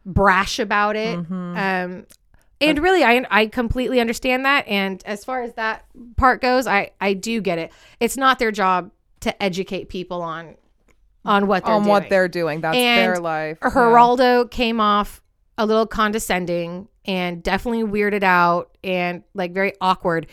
brash 0.07 0.59
about 0.59 0.97
it. 0.97 1.19
Mm-hmm. 1.19 1.57
Um, 1.57 2.07
and 2.61 2.79
really, 2.79 3.05
I 3.05 3.25
I 3.31 3.47
completely 3.47 4.01
understand 4.01 4.45
that. 4.45 4.67
And 4.67 5.03
as 5.07 5.25
far 5.25 5.43
as 5.43 5.55
that 5.55 5.85
part 6.17 6.41
goes, 6.41 6.67
I 6.67 6.91
I 7.01 7.15
do 7.15 7.41
get 7.41 7.59
it. 7.59 7.73
It's 8.01 8.17
not 8.17 8.39
their 8.39 8.53
job 8.53 8.91
to 9.21 9.43
educate 9.43 9.89
people 9.89 10.23
on 10.23 10.57
on 11.25 11.47
what 11.47 11.65
they're 11.65 11.75
on 11.75 11.83
doing. 11.83 11.91
what 11.91 12.09
they're 12.09 12.29
doing. 12.29 12.61
That's 12.61 12.77
And 12.77 13.15
their 13.15 13.21
life. 13.21 13.59
Yeah. 13.63 13.71
Geraldo 13.71 14.51
came 14.51 14.81
off 14.81 15.23
a 15.57 15.67
little 15.67 15.87
condescending 15.87 16.89
and 17.05 17.43
definitely 17.43 17.83
weirded 17.83 18.23
out 18.23 18.77
and 18.85 19.23
like 19.35 19.53
very 19.53 19.73
awkward. 19.81 20.27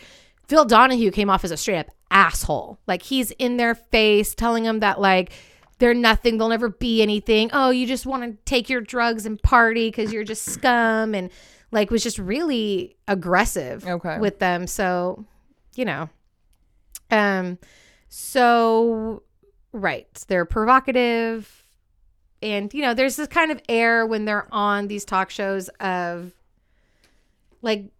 Phil 0.46 0.64
Donahue 0.64 1.10
came 1.10 1.28
off 1.28 1.44
as 1.44 1.50
a 1.50 1.56
straight 1.56 1.78
up 1.78 1.90
asshole. 2.10 2.78
Like 2.86 3.02
he's 3.02 3.32
in 3.32 3.56
their 3.56 3.74
face 3.74 4.34
telling 4.34 4.64
them 4.64 4.80
that 4.80 5.00
like 5.00 5.32
they're 5.78 5.94
nothing, 5.94 6.38
they'll 6.38 6.48
never 6.48 6.70
be 6.70 7.02
anything. 7.02 7.50
Oh, 7.52 7.70
you 7.70 7.86
just 7.86 8.06
want 8.06 8.22
to 8.22 8.38
take 8.44 8.70
your 8.70 8.80
drugs 8.80 9.26
and 9.26 9.42
party 9.42 9.88
because 9.88 10.12
you're 10.12 10.24
just 10.24 10.44
scum 10.44 11.14
and 11.14 11.30
like 11.72 11.90
was 11.90 12.02
just 12.02 12.18
really 12.18 12.96
aggressive 13.08 13.86
Okay. 13.86 14.18
with 14.18 14.38
them. 14.38 14.66
So, 14.66 15.24
you 15.74 15.84
know. 15.84 16.08
Um 17.10 17.58
so 18.08 19.22
right, 19.72 20.08
they're 20.28 20.44
provocative 20.44 21.64
and 22.42 22.72
you 22.74 22.82
know 22.82 22.94
there's 22.94 23.16
this 23.16 23.28
kind 23.28 23.50
of 23.50 23.60
air 23.68 24.06
when 24.06 24.24
they're 24.26 24.46
on 24.52 24.88
these 24.88 25.04
talk 25.04 25.30
shows 25.30 25.68
of 25.80 26.32
like 27.62 27.90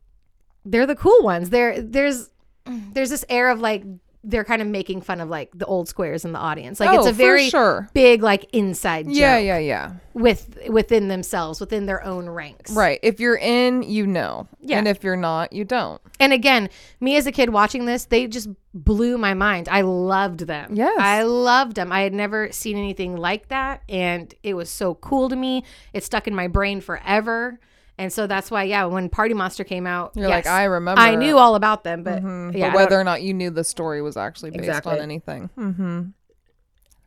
they're 0.64 0.86
the 0.86 0.94
cool 0.96 1.22
ones 1.22 1.50
there 1.50 1.80
there's 1.80 2.30
there's 2.66 3.10
this 3.10 3.24
air 3.28 3.48
of 3.48 3.60
like 3.60 3.84
they're 4.28 4.44
kind 4.44 4.60
of 4.60 4.66
making 4.68 5.00
fun 5.00 5.20
of 5.20 5.28
like 5.28 5.50
the 5.54 5.64
old 5.66 5.88
squares 5.88 6.24
in 6.24 6.32
the 6.32 6.38
audience 6.38 6.80
like 6.80 6.90
it's 6.94 7.06
Oh, 7.06 7.10
a 7.10 7.12
very 7.12 7.48
sure. 7.48 7.88
big 7.94 8.22
like 8.22 8.44
inside 8.52 9.06
joke 9.06 9.14
Yeah, 9.14 9.38
yeah, 9.38 9.58
yeah. 9.58 9.92
with 10.14 10.58
within 10.68 11.08
themselves 11.08 11.60
within 11.60 11.86
their 11.86 12.02
own 12.04 12.28
ranks 12.28 12.72
Right. 12.72 12.98
If 13.02 13.20
you're 13.20 13.36
in, 13.36 13.82
you 13.84 14.06
know. 14.06 14.48
Yeah. 14.60 14.78
And 14.78 14.88
if 14.88 15.04
you're 15.04 15.16
not, 15.16 15.52
you 15.52 15.64
don't. 15.64 16.00
and 16.18 16.32
again 16.32 16.68
me 17.00 17.16
as 17.16 17.26
a 17.26 17.32
kid 17.32 17.50
watching 17.50 17.84
this 17.86 18.06
they 18.06 18.26
just 18.26 18.48
blew 18.74 19.16
my 19.16 19.32
mind 19.32 19.68
i 19.70 19.80
loved 19.80 20.40
them 20.40 20.74
Yes. 20.74 20.96
i 20.98 21.22
loved 21.22 21.76
them 21.76 21.90
i 21.92 22.00
had 22.02 22.12
never 22.12 22.50
seen 22.52 22.76
anything 22.76 23.16
like 23.16 23.48
that 23.48 23.82
and 23.88 24.34
it 24.42 24.52
was 24.54 24.68
so 24.68 24.94
cool 24.96 25.28
to 25.30 25.36
me 25.36 25.64
it 25.94 26.04
stuck 26.04 26.26
in 26.26 26.34
my 26.34 26.46
brain 26.48 26.80
forever 26.82 27.58
and 27.98 28.12
so 28.12 28.26
that's 28.26 28.50
why 28.50 28.62
yeah 28.62 28.84
when 28.84 29.08
party 29.08 29.34
monster 29.34 29.64
came 29.64 29.86
out 29.86 30.12
You're 30.14 30.28
like, 30.28 30.46
I 30.46 30.64
remember. 30.64 31.00
i 31.00 31.14
knew 31.14 31.38
all 31.38 31.54
about 31.54 31.82
them 31.84 32.02
but 32.02 32.22
Mhm. 32.22 32.54
yeah 32.56 32.68
but 32.70 32.76
whether 32.76 33.00
or 33.00 33.04
not 33.04 33.22
you 33.22 33.32
knew 33.34 33.50
the 33.50 33.64
story 33.64 34.02
was 34.02 34.16
actually 34.16 34.50
based 34.50 34.64
Exactly. 34.64 34.92
on 34.92 35.00
anything. 35.00 35.50
Mm-hmm. 35.56 36.02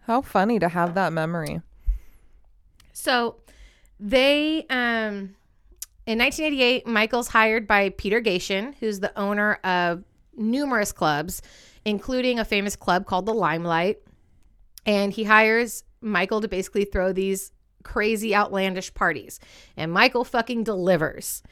How 0.08 0.22
funny 0.22 0.58
to 0.60 0.68
have 0.70 0.96
that 0.96 1.14
memory. 1.14 1.62
So 2.94 3.36
they 4.00 4.66
um 4.70 5.36
in 6.06 6.18
1988 6.18 6.88
Michael's 6.88 7.28
hired 7.28 7.68
by 7.68 7.90
Peter 7.90 8.20
Gatien, 8.22 8.74
who's 8.80 9.00
the 9.00 9.18
owner 9.20 9.56
of 9.64 10.04
numerous 10.36 10.92
clubs, 10.92 11.42
including 11.86 12.40
a 12.40 12.46
famous 12.46 12.76
club 12.76 13.06
called 13.06 13.26
the 13.26 13.34
Limelight. 13.34 14.00
And 14.86 15.14
he 15.14 15.26
hires 15.26 15.84
Michael 16.02 16.42
to 16.42 16.48
basically 16.48 16.86
throw 16.86 17.14
these 17.14 17.52
crazy 17.84 18.36
outlandish 18.36 18.94
parties. 18.94 19.40
And 19.78 19.92
Michael 19.92 20.24
fucking 20.24 20.64
delivers. 20.64 21.44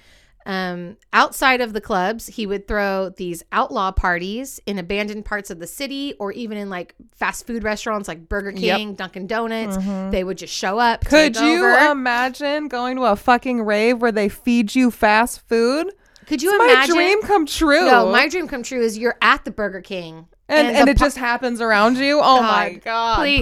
Um, 0.46 0.96
outside 1.12 1.60
of 1.60 1.74
the 1.74 1.82
clubs, 1.82 2.28
he 2.28 2.48
would 2.48 2.70
throw 2.70 3.10
these 3.10 3.44
outlaw 3.52 3.92
parties 3.92 4.62
in 4.66 4.80
abandoned 4.80 5.26
parts 5.26 5.50
of 5.50 5.60
the 5.60 5.68
city 5.68 6.14
or 6.22 6.32
even 6.32 6.58
in 6.58 6.70
like 6.70 6.96
fast 7.14 7.46
food 7.46 7.66
restaurants 7.66 8.08
like 8.08 8.30
Burger 8.30 8.52
Yep. 8.52 8.78
King, 8.78 8.94
Dunkin' 8.94 9.28
Donuts. 9.28 9.78
They 10.10 10.24
would 10.24 10.38
just 10.38 10.54
show 10.54 10.80
up. 10.80 11.04
Could 11.04 11.36
you 11.36 11.66
over. 11.66 11.92
imagine 11.92 12.70
going 12.70 12.96
to 12.96 13.04
a 13.04 13.18
fucking 13.18 13.62
rave 13.64 14.02
where 14.02 14.14
they 14.14 14.30
feed 14.30 14.74
you 14.74 14.90
fast 14.90 15.46
food? 15.50 15.94
Could 16.28 16.42
you 16.42 16.50
It's 16.54 16.58
my 16.58 16.86
dream 16.88 17.22
come 17.24 17.46
true. 17.46 17.86
No, 17.86 18.10
my 18.10 18.30
dream 18.30 18.48
come 18.48 18.64
true 18.64 18.82
is 18.82 18.98
you're 18.98 19.18
at 19.22 19.44
the 19.44 19.52
Burger 19.52 19.82
King 19.82 20.28
and 20.48 20.68
and, 20.70 20.88
the 20.88 20.92
it 20.92 20.98
par- 20.98 21.08
just 21.08 21.18
happens 21.18 21.60
around 21.60 21.98
you. 21.98 22.22
Oh 22.22 22.42
my 22.42 22.74
God, 22.74 22.84
god! 22.84 23.16
please. 23.18 23.42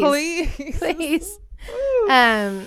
please. 0.55 0.77
please. 0.79 1.39
Um, 2.09 2.65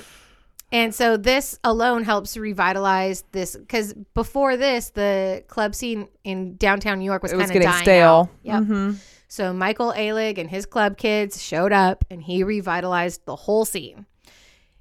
and 0.73 0.95
so 0.95 1.17
this 1.17 1.59
alone 1.65 2.05
helps 2.05 2.37
revitalize 2.37 3.25
this 3.33 3.57
because 3.57 3.95
before 4.15 4.57
this, 4.57 4.91
the 4.91 5.45
club 5.49 5.75
scene 5.75 6.09
in 6.25 6.57
downtown 6.57 6.99
New 6.99 7.05
York 7.05 7.23
was 7.23 7.33
It 7.33 7.37
kind 7.37 7.43
was 7.43 7.51
of 7.51 7.55
getting 7.55 7.69
dying 7.69 7.83
stale. 7.85 8.09
Out. 8.09 8.29
Yep. 8.43 8.63
Mhm. 8.65 8.97
So 9.29 9.53
Michael 9.53 9.93
Alig 9.97 10.39
and 10.39 10.49
his 10.51 10.67
club 10.67 10.97
kids 10.97 11.43
showed 11.43 11.73
up, 11.73 12.05
and 12.11 12.23
he 12.23 12.43
revitalized 12.43 13.25
the 13.27 13.37
whole 13.37 13.65
scene. 13.65 14.07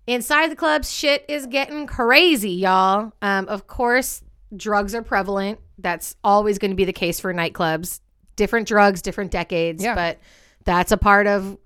Inside 0.08 0.50
the 0.52 0.56
clubs, 0.56 0.92
shit 0.92 1.26
is 1.28 1.46
getting 1.48 1.86
crazy, 1.86 2.52
y'all. 2.52 3.12
Um, 3.22 3.48
of 3.50 3.68
course, 3.68 4.24
drugs 4.56 4.96
are 4.96 5.02
prevalent. 5.02 5.60
That's 5.78 6.16
always 6.24 6.58
going 6.60 6.72
to 6.72 6.76
be 6.78 6.86
the 6.86 6.94
case 6.94 7.20
for 7.20 7.34
nightclubs. 7.34 8.00
Different 8.38 8.68
drugs, 8.68 9.02
different 9.02 9.32
decades, 9.32 9.84
Yeah. 9.84 9.96
but 9.96 10.20
that's 10.64 10.92
a 10.94 10.98
part 10.98 11.28
of 11.28 11.58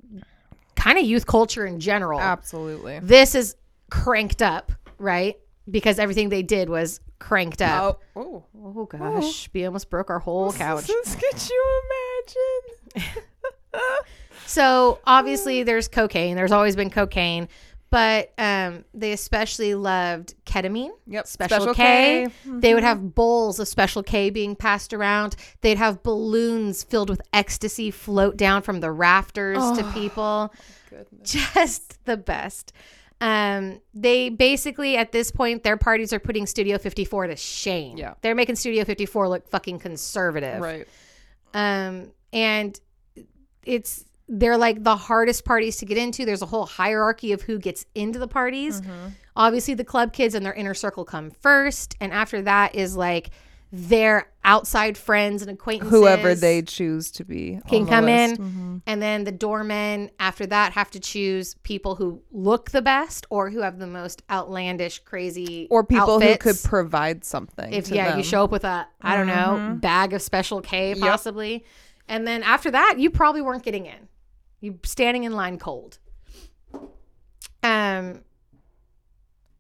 kind 0.82 0.98
of 0.98 1.06
youth 1.06 1.26
culture 1.26 1.66
in 1.66 1.80
general. 1.80 2.20
Absolutely. 2.20 3.00
This 3.00 3.36
is 3.36 3.56
cranked 3.90 4.42
up, 4.42 4.72
right? 4.98 5.38
Because 5.70 6.00
everything 6.00 6.30
they 6.30 6.44
did 6.44 6.70
was 6.70 7.00
cranked 7.20 7.62
up. 7.62 8.02
Oh, 8.16 8.22
oh. 8.22 8.46
Oh, 8.64 8.86
gosh, 8.86 9.48
oh. 9.48 9.52
we 9.54 9.66
almost 9.66 9.90
broke 9.90 10.10
our 10.10 10.20
whole 10.20 10.52
couch. 10.52 10.88
Could 10.88 11.50
you 11.50 11.82
imagine? 13.04 13.14
So 14.52 15.00
obviously 15.06 15.64
there's 15.64 15.88
cocaine. 15.88 16.36
There's 16.36 16.52
always 16.52 16.76
been 16.76 16.90
cocaine, 16.90 17.48
but 17.92 18.32
um, 18.38 18.86
they 18.94 19.12
especially 19.12 19.76
loved 19.76 20.34
ketamine. 20.46 20.92
Yep. 21.08 21.28
Special, 21.28 21.58
Special 21.58 21.74
K. 21.76 21.84
K. 21.84 22.26
Mm-hmm. 22.50 22.60
They 22.62 22.74
would 22.74 22.84
have 22.84 23.14
bowls 23.14 23.60
of 23.60 23.68
Special 23.68 24.02
K 24.02 24.30
being 24.30 24.56
passed 24.56 24.94
around. 24.94 25.36
They'd 25.60 25.78
have 25.78 26.02
balloons 26.02 26.84
filled 26.84 27.10
with 27.10 27.22
ecstasy 27.34 27.92
float 27.92 28.38
down 28.38 28.62
from 28.62 28.80
the 28.80 28.92
rafters 28.92 29.58
to 29.58 29.86
Oh, 29.86 29.92
people. 29.94 30.54
Just 31.24 32.04
the 32.06 32.18
best. 32.18 32.72
Um, 33.20 33.82
they 33.94 34.30
basically 34.30 34.98
at 34.98 35.12
this 35.12 35.30
point 35.30 35.64
their 35.64 35.78
parties 35.78 36.12
are 36.12 36.20
putting 36.20 36.48
Studio 36.48 36.78
54 36.78 37.28
to 37.28 37.36
shame. 37.36 37.98
Yeah. 37.98 38.16
They're 38.22 38.36
making 38.36 38.56
Studio 38.56 38.84
54 38.86 39.28
look 39.30 39.48
fucking 39.50 39.80
conservative. 39.80 40.60
Right. 40.62 40.88
Um, 41.54 42.12
and 42.34 42.80
it's 43.64 44.06
they're 44.34 44.58
like 44.58 44.84
the 44.84 44.96
hardest 44.96 45.44
parties 45.44 45.76
to 45.78 45.86
get 45.86 45.98
into. 45.98 46.26
There's 46.26 46.42
a 46.42 46.46
whole 46.48 46.66
hierarchy 46.66 47.34
of 47.34 47.42
who 47.42 47.60
gets 47.60 47.86
into 47.94 48.18
the 48.18 48.28
parties. 48.30 48.80
Mm-hmm. 48.82 49.08
Obviously, 49.36 49.74
the 49.74 49.84
club 49.84 50.14
kids 50.14 50.34
and 50.36 50.46
their 50.46 50.54
inner 50.54 50.74
circle 50.74 51.04
come 51.06 51.30
first, 51.32 51.96
and 52.00 52.14
after 52.14 52.42
that 52.44 52.74
is 52.74 52.96
like 52.96 53.32
their 53.74 54.28
outside 54.44 54.98
friends 54.98 55.42
and 55.42 55.52
acquaintances. 55.52 55.98
Whoever 55.98 56.36
they 56.36 56.62
choose 56.62 57.10
to 57.12 57.24
be 57.24 57.60
can 57.70 57.86
come 57.88 58.10
in, 58.10 58.36
Mhm. 58.38 58.82
and 58.86 59.02
then 59.02 59.24
the 59.24 59.32
doormen 59.32 60.12
after 60.20 60.46
that 60.48 60.74
have 60.74 60.92
to 60.92 61.00
choose 61.00 61.56
people 61.64 61.96
who 61.96 62.22
look 62.32 62.72
the 62.72 62.82
best 62.82 63.26
or 63.30 63.50
who 63.50 63.60
have 63.62 63.80
the 63.80 63.88
most 63.88 64.24
outlandish, 64.30 65.00
crazy, 65.00 65.68
or 65.70 65.86
people 65.86 66.20
who 66.20 66.36
could 66.38 66.62
provide 66.64 67.24
something. 67.24 67.72
if 67.72 67.90
yeah 67.90 68.10
them. 68.10 68.18
you 68.18 68.24
show 68.26 68.44
up 68.44 68.52
with 68.52 68.66
a 68.66 68.86
i 69.02 69.16
don't 69.16 69.28
know 69.28 69.58
Mhm. 69.58 69.80
bag 69.82 70.12
of 70.14 70.22
special 70.22 70.60
k 70.62 70.90
Yep. 70.90 70.98
possibly 71.00 71.64
and 72.10 72.28
then 72.28 72.44
after 72.44 72.70
that 72.72 72.96
you 72.98 73.10
probably 73.10 73.42
weren't 73.42 73.64
getting 73.64 73.86
in 73.86 74.08
you 74.62 74.80
standing 74.84 75.26
in 75.26 75.34
line 75.34 75.58
cold 75.60 76.00
um 77.64 78.22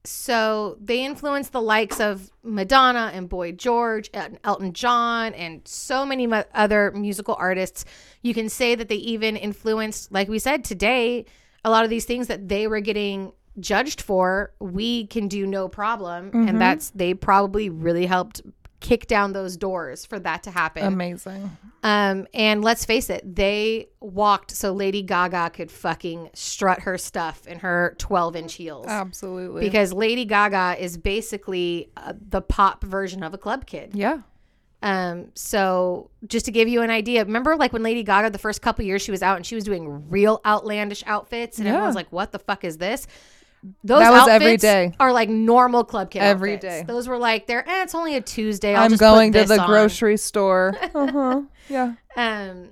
so 0.04 0.78
they 0.82 1.06
influenced 1.06 1.52
the 1.52 1.62
likes 1.62 2.00
of 2.00 2.32
Madonna 2.44 3.12
and 3.14 3.30
Boy 3.30 3.52
George 3.52 4.10
and 4.14 4.40
Elton 4.44 4.74
John 4.74 5.34
and 5.36 5.62
so 5.68 6.06
many 6.06 6.26
mu- 6.26 6.42
other 6.56 6.92
musical 6.92 7.36
artists. 7.38 7.86
You 8.24 8.34
can 8.34 8.50
say 8.50 8.74
that 8.74 8.90
they 8.90 8.96
even 8.96 9.38
influenced, 9.38 10.12
like 10.12 10.28
we 10.28 10.40
said 10.40 10.64
today, 10.64 11.26
a 11.64 11.70
lot 11.70 11.84
of 11.84 11.92
these 11.92 12.06
things 12.06 12.28
that 12.28 12.48
they 12.50 12.68
were 12.68 12.80
getting 12.80 13.32
judged 13.60 14.02
for. 14.02 14.54
We 14.60 15.06
can 15.06 15.28
do 15.28 15.46
no 15.46 15.68
problem, 15.68 16.32
and 16.34 16.60
that's 16.60 16.90
they 16.92 17.14
probably 17.14 17.70
really 17.70 18.08
helped 18.08 18.42
kick 18.82 19.08
down 19.08 19.32
those 19.32 19.56
doors 19.56 20.06
for 20.06 20.20
that 20.20 20.44
to 20.44 20.52
happen. 20.52 20.84
Amazing. 20.84 21.56
Um, 21.84 22.28
and 22.34 22.62
let's 22.63 22.84
face 22.84 23.10
it, 23.10 23.36
they 23.36 23.88
walked 24.02 24.52
so 24.52 24.74
Lady 24.74 25.02
Gaga 25.02 25.52
could 25.52 25.72
fucking 25.72 26.32
strut 26.34 26.82
her 26.82 26.98
stuff 26.98 27.48
in 27.48 27.60
her 27.60 27.96
12 28.00 28.36
inch 28.36 28.54
heels. 28.56 28.88
Absolutely. 28.88 29.62
Because 29.62 29.94
Lady 29.94 30.26
Gaga 30.26 30.76
is 30.84 30.98
basically 30.98 31.89
uh, 31.96 32.13
the 32.30 32.41
pop 32.41 32.84
version 32.84 33.24
of 33.24 33.34
a 33.34 33.38
club 33.38 33.65
kid. 33.65 33.91
yeah. 33.94 34.20
Um, 34.84 35.28
so 35.36 36.10
just 36.26 36.46
to 36.46 36.52
give 36.52 36.67
you 36.67 36.82
an 36.82 36.89
idea, 36.89 37.24
remember 37.24 37.56
like 37.56 37.72
when 37.72 37.84
Lady 37.84 38.02
Gaga 38.02 38.32
the 38.32 38.39
first 38.39 38.63
couple 38.63 38.84
years 38.84 39.04
she 39.04 39.12
was 39.12 39.22
out 39.22 39.36
and 39.38 39.46
she 39.46 39.54
was 39.54 39.63
doing 39.63 40.10
real 40.10 40.41
outlandish 40.44 41.04
outfits 41.06 41.60
and 41.60 41.67
Yeah. 41.67 41.74
everyone 41.74 41.89
was 41.89 41.96
like, 41.96 42.12
"What 42.12 42.32
the 42.32 42.39
fuck 42.39 42.63
is 42.63 42.80
this?" 42.80 43.06
Those 43.84 44.00
That 44.00 44.12
was 44.12 44.28
every 44.28 44.47
outfits 44.54 44.62
day. 44.63 44.93
Are 45.00 45.13
like 45.13 45.30
normal 45.30 45.84
club 45.84 46.10
kid 46.10 46.19
Every 46.19 46.56
outfits. 46.56 46.82
day. 46.82 46.84
Those 46.88 47.08
were 47.08 47.17
like, 47.17 47.45
"They're 47.47 47.67
eh, 47.67 47.84
it's 47.84 47.93
only 47.93 48.15
a 48.15 48.21
Tuesday. 48.21 48.74
Just 48.74 48.93
put 48.93 49.00
going 49.00 49.32
to 49.34 49.43
the 49.45 49.60
on." 49.60 49.67
grocery 49.67 50.17
store. 50.30 50.76
Uh-huh. 50.95 51.41
Yeah. 51.69 51.93
Um, 52.15 52.69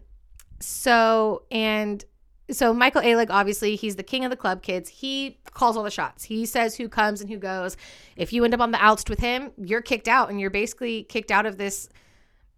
so 0.59 1.43
and 1.51 2.03
so 2.51 2.73
Michael 2.73 3.01
Alig, 3.03 3.27
obviously, 3.29 3.75
he's 3.75 3.95
the 3.95 4.03
king 4.03 4.23
of 4.25 4.31
the 4.31 4.35
club 4.37 4.61
kids. 4.63 4.89
He 4.89 5.37
calls 5.53 5.77
all 5.77 5.83
the 5.83 5.91
shots. 5.91 6.23
He 6.23 6.45
says 6.47 6.75
who 6.75 6.89
comes 6.89 7.21
and 7.21 7.29
who 7.29 7.37
goes. 7.37 7.77
If 8.15 8.33
you 8.33 8.43
end 8.43 8.53
up 8.55 8.59
on 8.59 8.71
the 8.71 8.83
outs 8.83 9.03
with 9.07 9.19
him, 9.19 9.51
you're 9.57 9.81
kicked 9.81 10.07
out, 10.07 10.29
and 10.29 10.39
you're 10.41 10.49
basically 10.49 11.03
kicked 11.03 11.31
out 11.31 11.45
of 11.45 11.57
this 11.57 11.89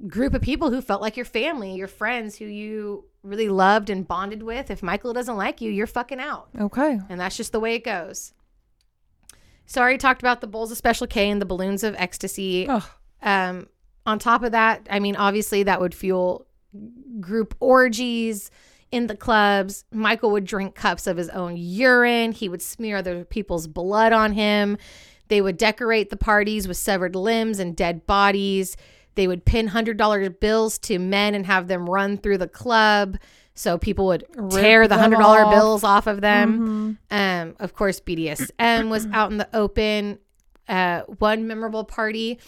group 0.07 0.33
of 0.33 0.41
people 0.41 0.69
who 0.71 0.81
felt 0.81 1.01
like 1.01 1.15
your 1.15 1.25
family, 1.25 1.75
your 1.75 1.87
friends, 1.87 2.37
who 2.37 2.45
you 2.45 3.05
really 3.23 3.49
loved 3.49 3.89
and 3.89 4.07
bonded 4.07 4.41
with. 4.43 4.71
If 4.71 4.81
Michael 4.81 5.13
doesn't 5.13 5.37
like 5.37 5.61
you, 5.61 5.71
you're 5.71 5.87
fucking 5.87 6.19
out, 6.19 6.49
Okay. 6.59 6.99
and 7.09 7.19
that's 7.19 7.37
just 7.37 7.51
the 7.51 7.59
way 7.59 7.75
it 7.75 7.83
goes. 7.83 8.33
So 9.65 9.79
I 9.79 9.83
already 9.83 9.97
talked 9.99 10.21
about 10.21 10.41
the 10.41 10.47
bowls 10.47 10.71
of 10.71 10.77
Special 10.77 11.07
K 11.07 11.29
and 11.29 11.41
the 11.41 11.45
balloons 11.45 11.83
of 11.83 11.95
ecstasy. 11.97 12.67
Um, 13.21 13.67
on 14.05 14.19
top 14.19 14.43
of 14.43 14.51
that, 14.53 14.87
I 14.89 14.99
mean, 14.99 15.15
obviously 15.15 15.63
that 15.63 15.79
would 15.79 15.93
fuel 15.95 16.47
group 17.19 17.55
orgies 17.59 18.49
in 18.91 19.07
the 19.07 19.15
clubs. 19.15 19.85
Michael 19.91 20.31
would 20.31 20.45
drink 20.45 20.75
cups 20.75 21.07
of 21.07 21.15
his 21.17 21.29
own 21.29 21.55
urine. 21.57 22.31
He 22.33 22.49
would 22.49 22.61
smear 22.61 22.97
other 22.97 23.23
people's 23.23 23.67
blood 23.67 24.11
on 24.11 24.33
him. 24.33 24.77
They 25.29 25.39
would 25.41 25.57
decorate 25.57 26.09
the 26.09 26.17
parties 26.17 26.67
with 26.67 26.75
severed 26.77 27.15
limbs 27.15 27.59
and 27.59 27.75
dead 27.75 28.05
bodies. 28.05 28.75
They 29.15 29.27
would 29.27 29.45
pin 29.45 29.69
$100 29.69 30.39
bills 30.39 30.77
to 30.79 30.99
men 30.99 31.35
and 31.35 31.45
have 31.45 31.67
them 31.67 31.89
run 31.89 32.17
through 32.17 32.37
the 32.37 32.47
club. 32.47 33.17
So 33.53 33.77
people 33.77 34.05
would 34.07 34.25
tear 34.49 34.87
the 34.87 34.95
$100 34.95 35.15
off. 35.19 35.37
Mm-hmm. 35.37 35.51
bills 35.51 35.83
off 35.83 36.07
of 36.07 36.21
them. 36.21 36.97
Um, 37.11 37.55
of 37.59 37.73
course, 37.73 37.99
BDSM 37.99 38.89
was 38.89 39.07
out 39.13 39.31
in 39.31 39.37
the 39.37 39.49
open. 39.53 40.19
Uh, 40.69 41.01
one 41.17 41.47
memorable 41.47 41.83
party, 41.83 42.39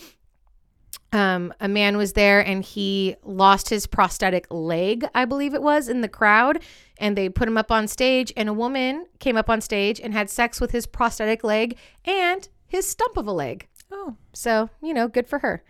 um, 1.11 1.53
a 1.59 1.67
man 1.67 1.97
was 1.97 2.13
there 2.13 2.39
and 2.39 2.63
he 2.63 3.15
lost 3.23 3.69
his 3.69 3.85
prosthetic 3.85 4.47
leg, 4.49 5.05
I 5.13 5.25
believe 5.25 5.53
it 5.53 5.61
was, 5.61 5.89
in 5.89 6.01
the 6.01 6.07
crowd. 6.07 6.61
And 6.97 7.17
they 7.17 7.27
put 7.27 7.47
him 7.47 7.57
up 7.57 7.71
on 7.71 7.87
stage, 7.87 8.31
and 8.37 8.47
a 8.47 8.53
woman 8.53 9.07
came 9.19 9.35
up 9.35 9.49
on 9.49 9.59
stage 9.61 9.99
and 9.99 10.13
had 10.13 10.29
sex 10.29 10.61
with 10.61 10.71
his 10.71 10.85
prosthetic 10.85 11.43
leg 11.43 11.77
and 12.05 12.47
his 12.65 12.87
stump 12.87 13.17
of 13.17 13.27
a 13.27 13.31
leg. 13.31 13.67
Oh, 13.91 14.15
So, 14.31 14.69
you 14.81 14.93
know, 14.93 15.07
good 15.07 15.27
for 15.27 15.39
her. 15.39 15.63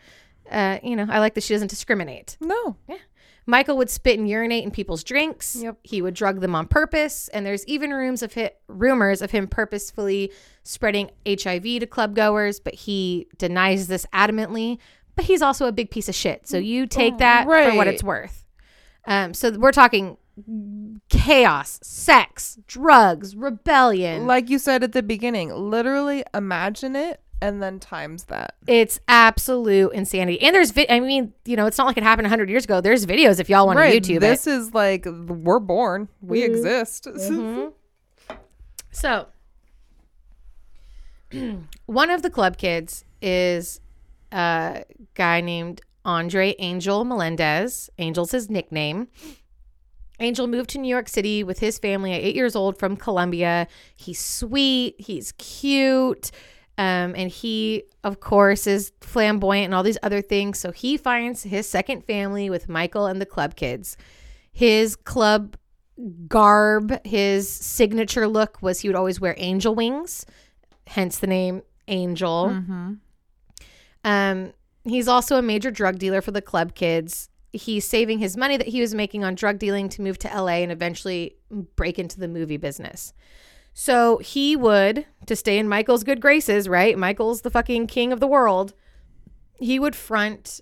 Uh, 0.54 0.80
you 0.84 0.96
know, 0.96 1.08
I 1.10 1.20
like 1.20 1.34
that 1.34 1.44
she 1.44 1.54
doesn't 1.54 1.70
discriminate. 1.70 2.38
no. 2.40 2.78
Yeah. 2.88 2.98
Michael 3.46 3.76
would 3.76 3.90
spit 3.90 4.18
and 4.18 4.30
urinate 4.30 4.64
in 4.64 4.72
people's 4.72 5.04
drinks. 5.04 5.58
Yep. 5.58 5.78
He 5.84 6.02
would 6.02 6.14
drug 6.14 6.40
them 6.40 6.56
on 6.56 6.66
purpose, 6.66 7.28
and 7.28 7.46
there's 7.46 7.66
even 7.66 7.92
rooms 7.92 8.24
of 8.24 8.32
hit, 8.32 8.62
rumors 8.70 9.22
of 9.22 9.32
him 9.32 9.48
purposefully 9.48 10.32
spreading 10.64 11.12
HIV 11.28 11.64
to 11.64 11.86
club 11.86 12.16
goers, 12.16 12.62
but 12.62 12.74
he 12.74 13.28
denies 13.38 13.88
this 13.88 14.06
adamantly. 14.14 14.78
But 15.16 15.26
he's 15.26 15.42
also 15.42 15.68
a 15.68 15.74
big 15.74 15.92
piece 15.92 16.08
of 16.08 16.16
shit, 16.16 16.48
so 16.48 16.58
you 16.58 16.88
take 16.88 17.18
that 17.18 17.44
for 17.44 17.76
what 17.76 17.88
it's 17.88 18.04
worth. 18.04 18.46
Um, 19.06 19.34
so 19.34 19.52
we're 19.52 19.74
talking 19.74 20.18
chaos, 21.10 21.80
sex, 21.84 22.58
drugs, 22.66 23.36
rebellion. 23.36 24.26
Like 24.26 24.50
you 24.50 24.58
said 24.58 24.84
at 24.84 24.94
the 24.94 25.04
beginning, 25.04 25.54
literally 25.54 26.24
imagine 26.34 26.96
it 26.96 27.20
and 27.44 27.62
then 27.62 27.80
times 27.80 28.24
that. 28.26 28.56
It's 28.68 29.00
absolute 29.08 29.92
insanity. 29.94 30.42
And 30.42 30.56
there's, 30.56 30.72
vi- 30.72 30.88
I 30.90 31.00
mean, 31.00 31.34
you 31.46 31.56
know, 31.56 31.66
it's 31.66 31.78
not 31.78 31.86
like 31.88 31.98
it 31.98 32.04
happened 32.04 32.26
100 32.26 32.50
years 32.50 32.64
ago. 32.64 32.82
There's 32.82 33.06
videos 33.06 33.40
if 33.40 33.50
y'all 33.50 33.68
want 33.68 33.78
to 33.80 33.84
YouTube 33.86 34.22
This 34.22 34.48
it. 34.48 34.54
is 34.54 34.74
like 34.74 35.06
we're 35.06 35.60
born. 35.60 36.08
We 36.22 36.42
Mm-hmm. 36.42 36.52
exist. 36.56 37.08
So, 38.96 39.26
one 41.88 42.10
of 42.10 42.22
the 42.22 42.30
club 42.30 42.58
kids 42.58 43.06
is 43.22 43.82
a 44.32 44.84
guy 45.16 45.42
named 45.42 45.82
Andre 46.06 46.54
Angel 46.60 47.04
Melendez. 47.04 47.90
Angel's 47.98 48.32
his 48.32 48.50
nickname. 48.50 49.08
Angel 50.20 50.46
moved 50.48 50.70
to 50.72 50.78
New 50.78 50.88
York 50.90 51.10
City 51.10 51.44
with 51.44 51.58
his 51.60 51.80
family 51.80 52.14
at 52.14 52.22
eight 52.22 52.36
years 52.36 52.56
old 52.56 52.78
from 52.78 52.96
Colombia. 52.96 53.68
He's 53.96 54.20
sweet, 54.20 54.96
he's 55.00 55.32
cute, 55.34 56.30
um, 56.78 57.14
and 57.16 57.30
he, 57.30 57.84
of 58.04 58.20
course, 58.20 58.66
is 58.66 58.92
flamboyant 59.02 59.66
and 59.66 59.76
all 59.76 59.84
these 59.84 59.98
other 60.02 60.22
things. 60.22 60.60
So 60.60 60.72
he 60.72 60.98
finds 60.98 61.44
his 61.44 61.68
second 61.68 62.04
family 62.06 62.50
with 62.50 62.68
Michael 62.68 63.06
and 63.06 63.22
the 63.22 63.26
club 63.26 63.56
kids. 63.56 63.96
His 64.52 64.96
club 64.96 65.56
garb, 66.28 67.06
his 67.06 67.52
signature 67.52 68.28
look 68.28 68.62
was 68.62 68.80
he 68.80 68.90
would 68.90 68.96
always 68.96 69.22
wear 69.22 69.36
angel 69.38 69.76
wings, 69.76 70.26
hence 70.88 71.20
the 71.20 71.28
name 71.28 71.62
Angel. 71.88 72.50
Mm-hmm. 72.50 72.94
Um, 74.06 74.54
he's 74.84 75.08
also 75.08 75.38
a 75.38 75.42
major 75.42 75.72
drug 75.72 76.00
dealer 76.00 76.22
for 76.22 76.32
the 76.32 76.42
club 76.42 76.76
kids. 76.76 77.30
He's 77.52 77.88
saving 77.88 78.20
his 78.20 78.36
money 78.36 78.58
that 78.58 78.68
he 78.68 78.82
was 78.82 78.96
making 78.96 79.24
on 79.24 79.36
drug 79.36 79.60
dealing 79.60 79.90
to 79.90 80.02
move 80.02 80.18
to 80.20 80.28
LA 80.28 80.62
and 80.64 80.72
eventually 80.72 81.36
break 81.76 82.00
into 82.00 82.20
the 82.20 82.28
movie 82.28 82.58
business. 82.58 83.14
So 83.74 84.18
he 84.20 84.56
would, 84.56 85.06
to 85.26 85.36
stay 85.36 85.58
in 85.58 85.68
Michael's 85.68 86.04
good 86.04 86.22
graces, 86.22 86.70
right? 86.70 86.98
Michael's 86.98 87.42
the 87.42 87.50
fucking 87.50 87.88
king 87.88 88.14
of 88.14 88.20
the 88.20 88.28
world. 88.28 88.74
He 89.60 89.80
would 89.80 89.96
front 89.96 90.62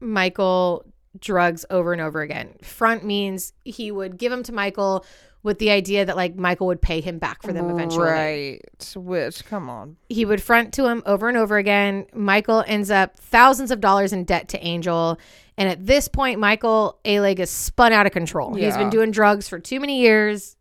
Michael 0.00 0.84
drugs 1.18 1.64
over 1.70 1.92
and 1.92 2.02
over 2.02 2.20
again. 2.20 2.54
Front 2.62 3.04
means 3.04 3.52
he 3.64 3.90
would 3.90 4.18
give 4.18 4.30
them 4.30 4.42
to 4.42 4.52
Michael 4.52 5.04
with 5.42 5.58
the 5.58 5.70
idea 5.70 6.04
that 6.06 6.16
like 6.16 6.36
Michael 6.36 6.66
would 6.66 6.80
pay 6.80 7.00
him 7.00 7.18
back 7.18 7.42
for 7.42 7.52
them 7.52 7.68
eventually 7.70 8.08
Right. 8.08 8.60
Which, 8.96 9.44
come 9.44 9.68
on. 9.68 9.96
he 10.08 10.24
would 10.24 10.42
front 10.42 10.72
to 10.74 10.86
him 10.88 11.02
over 11.04 11.28
and 11.28 11.36
over 11.36 11.58
again. 11.58 12.06
Michael 12.14 12.64
ends 12.66 12.90
up 12.90 13.18
thousands 13.18 13.70
of 13.70 13.80
dollars 13.80 14.12
in 14.12 14.24
debt 14.24 14.48
to 14.50 14.64
Angel. 14.64 15.18
And 15.56 15.68
at 15.68 15.86
this 15.86 16.08
point, 16.08 16.40
Michael 16.40 16.98
Alig 17.04 17.38
is 17.38 17.50
spun 17.50 17.92
out 17.92 18.06
of 18.06 18.12
control. 18.12 18.54
He's 18.54 18.76
been 18.76 18.90
doing 18.90 19.10
drugs 19.10 19.48
for 19.48 19.58
too 19.58 19.80
many 19.80 20.00
years. 20.00 20.56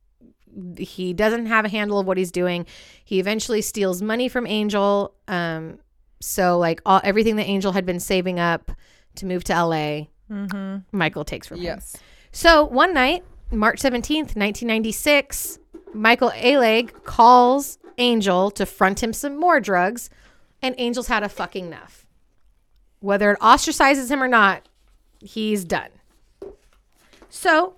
He 0.78 1.14
doesn't 1.14 1.46
have 1.48 1.66
a 1.66 1.70
handle 1.70 2.00
of 2.00 2.06
what 2.08 2.18
he's 2.18 2.32
doing. 2.32 2.66
He 3.04 3.20
eventually 3.20 3.62
steals 3.62 4.02
money 4.02 4.28
from 4.30 4.46
Angel. 4.48 5.14
Um, 5.28 5.80
so 6.22 6.58
like 6.58 6.82
all 6.86 7.02
everything 7.04 7.36
that 7.38 7.46
Angel 7.46 7.72
had 7.72 7.86
been 7.86 8.00
saving 8.00 8.40
up 8.40 8.72
to 9.16 9.26
move 9.26 9.44
to 9.46 9.54
LA, 9.54 10.06
Mm-hmm. 10.32 10.98
Michael 10.98 11.26
takes 11.26 11.48
from 11.48 11.58
him. 11.58 11.64
Yes. 11.66 11.96
So 12.32 12.64
one 12.66 12.94
night, 12.94 13.24
March 13.52 13.80
17th, 13.80 14.36
1996, 14.36 15.60
Michael 15.94 16.32
Alig 16.32 17.04
calls 17.04 17.78
Angel 17.98 18.50
to 18.52 18.66
front 18.66 19.04
him 19.04 19.14
some 19.14 19.38
more 19.38 19.60
drugs, 19.60 20.10
and 20.62 20.80
Angel's 20.80 21.08
had 21.08 21.24
a 21.24 21.30
fucking 21.30 21.68
enough. 21.68 22.06
Whether 23.00 23.32
it 23.32 23.40
ostracizes 23.40 24.10
him 24.10 24.24
or 24.24 24.28
not, 24.28 24.68
he's 25.20 25.66
done. 25.66 25.90
So 27.30 27.76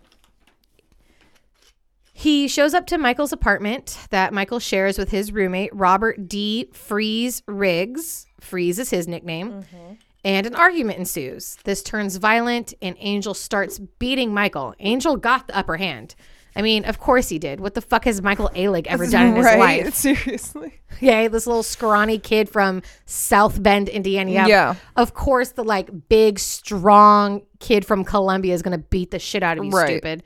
he 2.25 2.47
shows 2.47 2.73
up 2.73 2.87
to 2.87 2.97
Michael's 2.97 3.31
apartment 3.31 3.99
that 4.09 4.33
Michael 4.33 4.57
shares 4.57 4.97
with 4.97 5.11
his 5.11 5.31
roommate, 5.31 5.69
Robert 5.75 6.27
D. 6.27 6.67
Freeze 6.73 7.43
Riggs. 7.45 8.25
Freeze 8.39 8.79
is 8.79 8.89
his 8.89 9.07
nickname. 9.07 9.51
Mm-hmm. 9.51 9.93
And 10.23 10.47
an 10.47 10.55
argument 10.55 10.97
ensues. 10.97 11.59
This 11.65 11.83
turns 11.83 12.15
violent, 12.15 12.73
and 12.81 12.95
Angel 12.97 13.35
starts 13.35 13.77
beating 13.77 14.33
Michael. 14.33 14.73
Angel 14.79 15.17
got 15.17 15.45
the 15.45 15.55
upper 15.55 15.77
hand. 15.77 16.15
I 16.55 16.63
mean, 16.63 16.85
of 16.85 16.99
course 16.99 17.29
he 17.29 17.37
did. 17.37 17.59
What 17.59 17.75
the 17.75 17.81
fuck 17.81 18.05
has 18.05 18.23
Michael 18.23 18.49
Alig 18.55 18.87
ever 18.87 19.05
done 19.05 19.27
in 19.27 19.35
his 19.35 19.45
right? 19.45 19.59
life? 19.59 19.93
Seriously. 19.93 20.79
Okay, 20.93 21.27
this 21.27 21.45
little 21.45 21.61
scrawny 21.61 22.17
kid 22.17 22.49
from 22.49 22.81
South 23.05 23.61
Bend, 23.61 23.87
Indiana. 23.87 24.31
Yeah. 24.31 24.47
Yeah. 24.47 24.75
Of 24.95 25.13
course, 25.13 25.51
the 25.51 25.63
like 25.63 25.91
big, 26.09 26.39
strong 26.39 27.43
kid 27.59 27.85
from 27.85 28.03
Colombia 28.03 28.55
is 28.55 28.63
gonna 28.63 28.79
beat 28.79 29.11
the 29.11 29.19
shit 29.19 29.43
out 29.43 29.59
of 29.59 29.65
you, 29.65 29.69
Right. 29.69 29.89
stupid. 29.89 30.23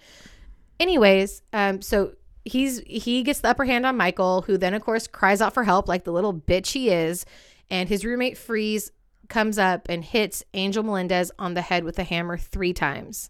Anyways, 0.80 1.42
um, 1.52 1.82
so 1.82 2.14
he's 2.46 2.80
he 2.86 3.24
gets 3.24 3.42
the 3.42 3.50
upper 3.50 3.66
hand 3.66 3.86
on 3.86 3.98
Michael, 3.98 4.44
who 4.44 4.58
then 4.58 4.74
of 4.74 4.82
course 4.82 5.08
cries 5.08 5.42
out 5.42 5.54
for 5.54 5.64
help 5.64 5.88
like 5.88 6.04
the 6.04 6.12
little 6.12 6.34
bitch 6.34 6.72
he 6.72 6.90
is, 6.90 7.26
and 7.70 7.90
his 7.90 8.06
roommate 8.06 8.38
Freeze 8.38 8.92
comes 9.28 9.60
up 9.60 9.88
and 9.90 10.04
hits 10.04 10.44
Angel 10.54 10.84
Melendez 10.84 11.32
on 11.38 11.54
the 11.54 11.62
head 11.62 11.84
with 11.84 12.00
a 12.00 12.04
hammer 12.04 12.36
3 12.38 12.74
times. 12.74 13.30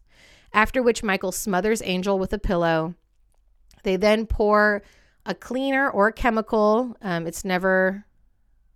After 0.53 0.81
which 0.81 1.03
Michael 1.03 1.33
smothers 1.33 1.81
Angel 1.83 2.17
with 2.17 2.33
a 2.33 2.39
pillow. 2.39 2.95
They 3.83 3.97
then 3.97 4.25
pour 4.25 4.81
a 5.25 5.35
cleaner 5.35 5.89
or 5.89 6.07
a 6.07 6.13
chemical. 6.13 6.95
Um, 7.01 7.27
it's 7.27 7.45
never 7.45 8.05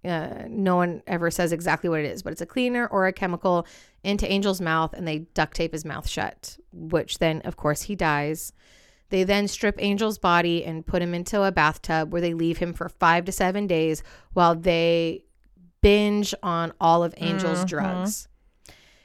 uh, 0.06 0.44
no 0.50 0.76
one 0.76 1.02
ever 1.08 1.32
says 1.32 1.54
exactly 1.54 1.90
what 1.90 2.02
it 2.02 2.06
is, 2.06 2.24
but 2.24 2.34
it's 2.34 2.42
a 2.42 2.46
cleaner 2.46 2.88
or 2.88 3.08
a 3.08 3.14
chemical 3.14 3.66
into 4.04 4.30
Angel's 4.30 4.60
mouth 4.60 4.94
and 4.94 5.08
they 5.08 5.20
duct 5.34 5.56
tape 5.56 5.72
his 5.72 5.86
mouth 5.86 6.08
shut, 6.08 6.58
which 6.74 7.20
then, 7.20 7.42
of 7.42 7.56
course, 7.56 7.84
he 7.84 7.96
dies. 7.96 8.52
They 9.14 9.24
then 9.24 9.48
strip 9.48 9.76
Angel's 9.78 10.18
body 10.18 10.66
and 10.66 10.84
put 10.84 11.04
him 11.04 11.14
into 11.14 11.44
a 11.44 11.52
bathtub 11.52 12.12
where 12.12 12.20
they 12.20 12.34
leave 12.34 12.58
him 12.58 12.74
for 12.74 12.90
five 12.90 13.26
to 13.26 13.32
seven 13.32 13.68
days 13.68 14.02
while 14.34 14.56
they 14.56 15.26
binge 15.84 16.34
on 16.42 16.74
all 16.82 17.04
of 17.04 17.14
Angel's 17.18 17.60
mm-hmm. 17.60 17.68
drugs. 17.68 18.28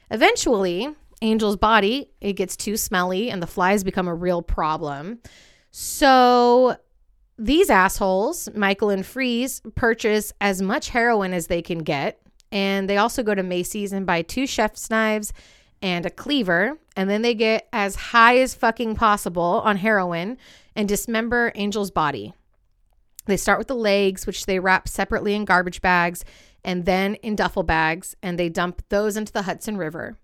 Eventually, 0.09 0.89
Angel's 1.21 1.57
body 1.57 2.09
it 2.21 2.33
gets 2.33 2.57
too 2.57 2.75
smelly 2.75 3.29
and 3.29 3.39
the 3.39 3.45
flies 3.45 3.83
become 3.83 4.07
a 4.07 4.15
real 4.15 4.41
problem. 4.41 5.19
So 5.69 6.75
these 7.37 7.69
assholes, 7.69 8.49
Michael 8.55 8.89
and 8.89 9.05
Freeze, 9.05 9.61
purchase 9.75 10.33
as 10.41 10.59
much 10.59 10.89
heroin 10.89 11.35
as 11.35 11.45
they 11.45 11.61
can 11.61 11.83
get. 11.83 12.19
And 12.51 12.89
they 12.89 12.97
also 12.97 13.21
go 13.21 13.35
to 13.35 13.43
Macy's 13.43 13.93
and 13.93 14.07
buy 14.07 14.23
two 14.23 14.47
chef's 14.47 14.89
knives 14.89 15.33
and 15.81 16.05
a 16.05 16.09
cleaver. 16.09 16.77
And 16.95 17.09
then 17.09 17.21
they 17.21 17.33
get 17.33 17.67
as 17.71 17.95
high 17.95 18.37
as 18.39 18.55
fucking 18.55 18.95
possible 18.95 19.61
on 19.63 19.77
heroin 19.77 20.37
and 20.75 20.87
dismember 20.87 21.51
Angel's 21.55 21.91
body. 21.91 22.33
They 23.25 23.37
start 23.37 23.59
with 23.59 23.67
the 23.67 23.75
legs, 23.75 24.25
which 24.25 24.45
they 24.45 24.59
wrap 24.59 24.87
separately 24.87 25.33
in 25.33 25.45
garbage 25.45 25.81
bags 25.81 26.25
and 26.63 26.85
then 26.85 27.15
in 27.15 27.35
duffel 27.35 27.63
bags, 27.63 28.15
and 28.21 28.37
they 28.37 28.49
dump 28.49 28.81
those 28.89 29.15
into 29.15 29.31
the 29.31 29.43
Hudson 29.43 29.77
River. 29.77 30.17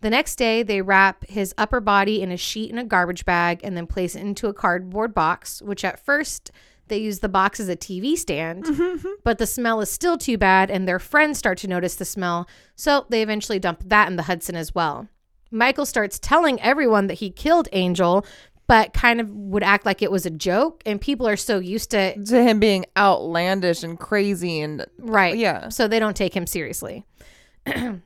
The 0.00 0.10
next 0.10 0.36
day, 0.36 0.62
they 0.62 0.82
wrap 0.82 1.24
his 1.26 1.54
upper 1.56 1.80
body 1.80 2.20
in 2.20 2.30
a 2.30 2.36
sheet 2.36 2.70
in 2.70 2.78
a 2.78 2.84
garbage 2.84 3.24
bag 3.24 3.60
and 3.62 3.76
then 3.76 3.86
place 3.86 4.14
it 4.14 4.20
into 4.20 4.48
a 4.48 4.54
cardboard 4.54 5.14
box, 5.14 5.62
which 5.62 5.84
at 5.84 6.04
first 6.04 6.50
they 6.88 6.98
use 6.98 7.20
the 7.20 7.28
box 7.28 7.60
as 7.60 7.68
a 7.68 7.76
TV 7.76 8.16
stand, 8.16 8.64
mm-hmm, 8.64 8.82
mm-hmm. 8.82 9.08
but 9.24 9.38
the 9.38 9.46
smell 9.46 9.80
is 9.80 9.90
still 9.90 10.16
too 10.16 10.38
bad, 10.38 10.70
and 10.70 10.86
their 10.86 10.98
friends 10.98 11.38
start 11.38 11.58
to 11.58 11.68
notice 11.68 11.94
the 11.96 12.04
smell, 12.04 12.48
so 12.74 13.06
they 13.08 13.22
eventually 13.22 13.58
dump 13.58 13.82
that 13.86 14.08
in 14.08 14.16
the 14.16 14.24
Hudson 14.24 14.56
as 14.56 14.74
well. 14.74 15.08
Michael 15.50 15.86
starts 15.86 16.18
telling 16.18 16.60
everyone 16.60 17.06
that 17.06 17.14
he 17.14 17.30
killed 17.30 17.68
Angel, 17.72 18.26
but 18.66 18.92
kind 18.92 19.20
of 19.20 19.30
would 19.30 19.62
act 19.62 19.86
like 19.86 20.02
it 20.02 20.10
was 20.10 20.26
a 20.26 20.30
joke, 20.30 20.82
and 20.84 21.00
people 21.00 21.26
are 21.28 21.36
so 21.36 21.58
used 21.58 21.90
to 21.92 22.20
To 22.24 22.42
him 22.42 22.58
being 22.58 22.84
outlandish 22.96 23.82
and 23.82 23.98
crazy 23.98 24.60
and 24.60 24.84
right, 24.98 25.36
Yeah. 25.36 25.68
so 25.68 25.86
they 25.88 25.98
don't 25.98 26.16
take 26.16 26.34
him 26.34 26.46
seriously. 26.46 27.04
Hold 27.66 28.00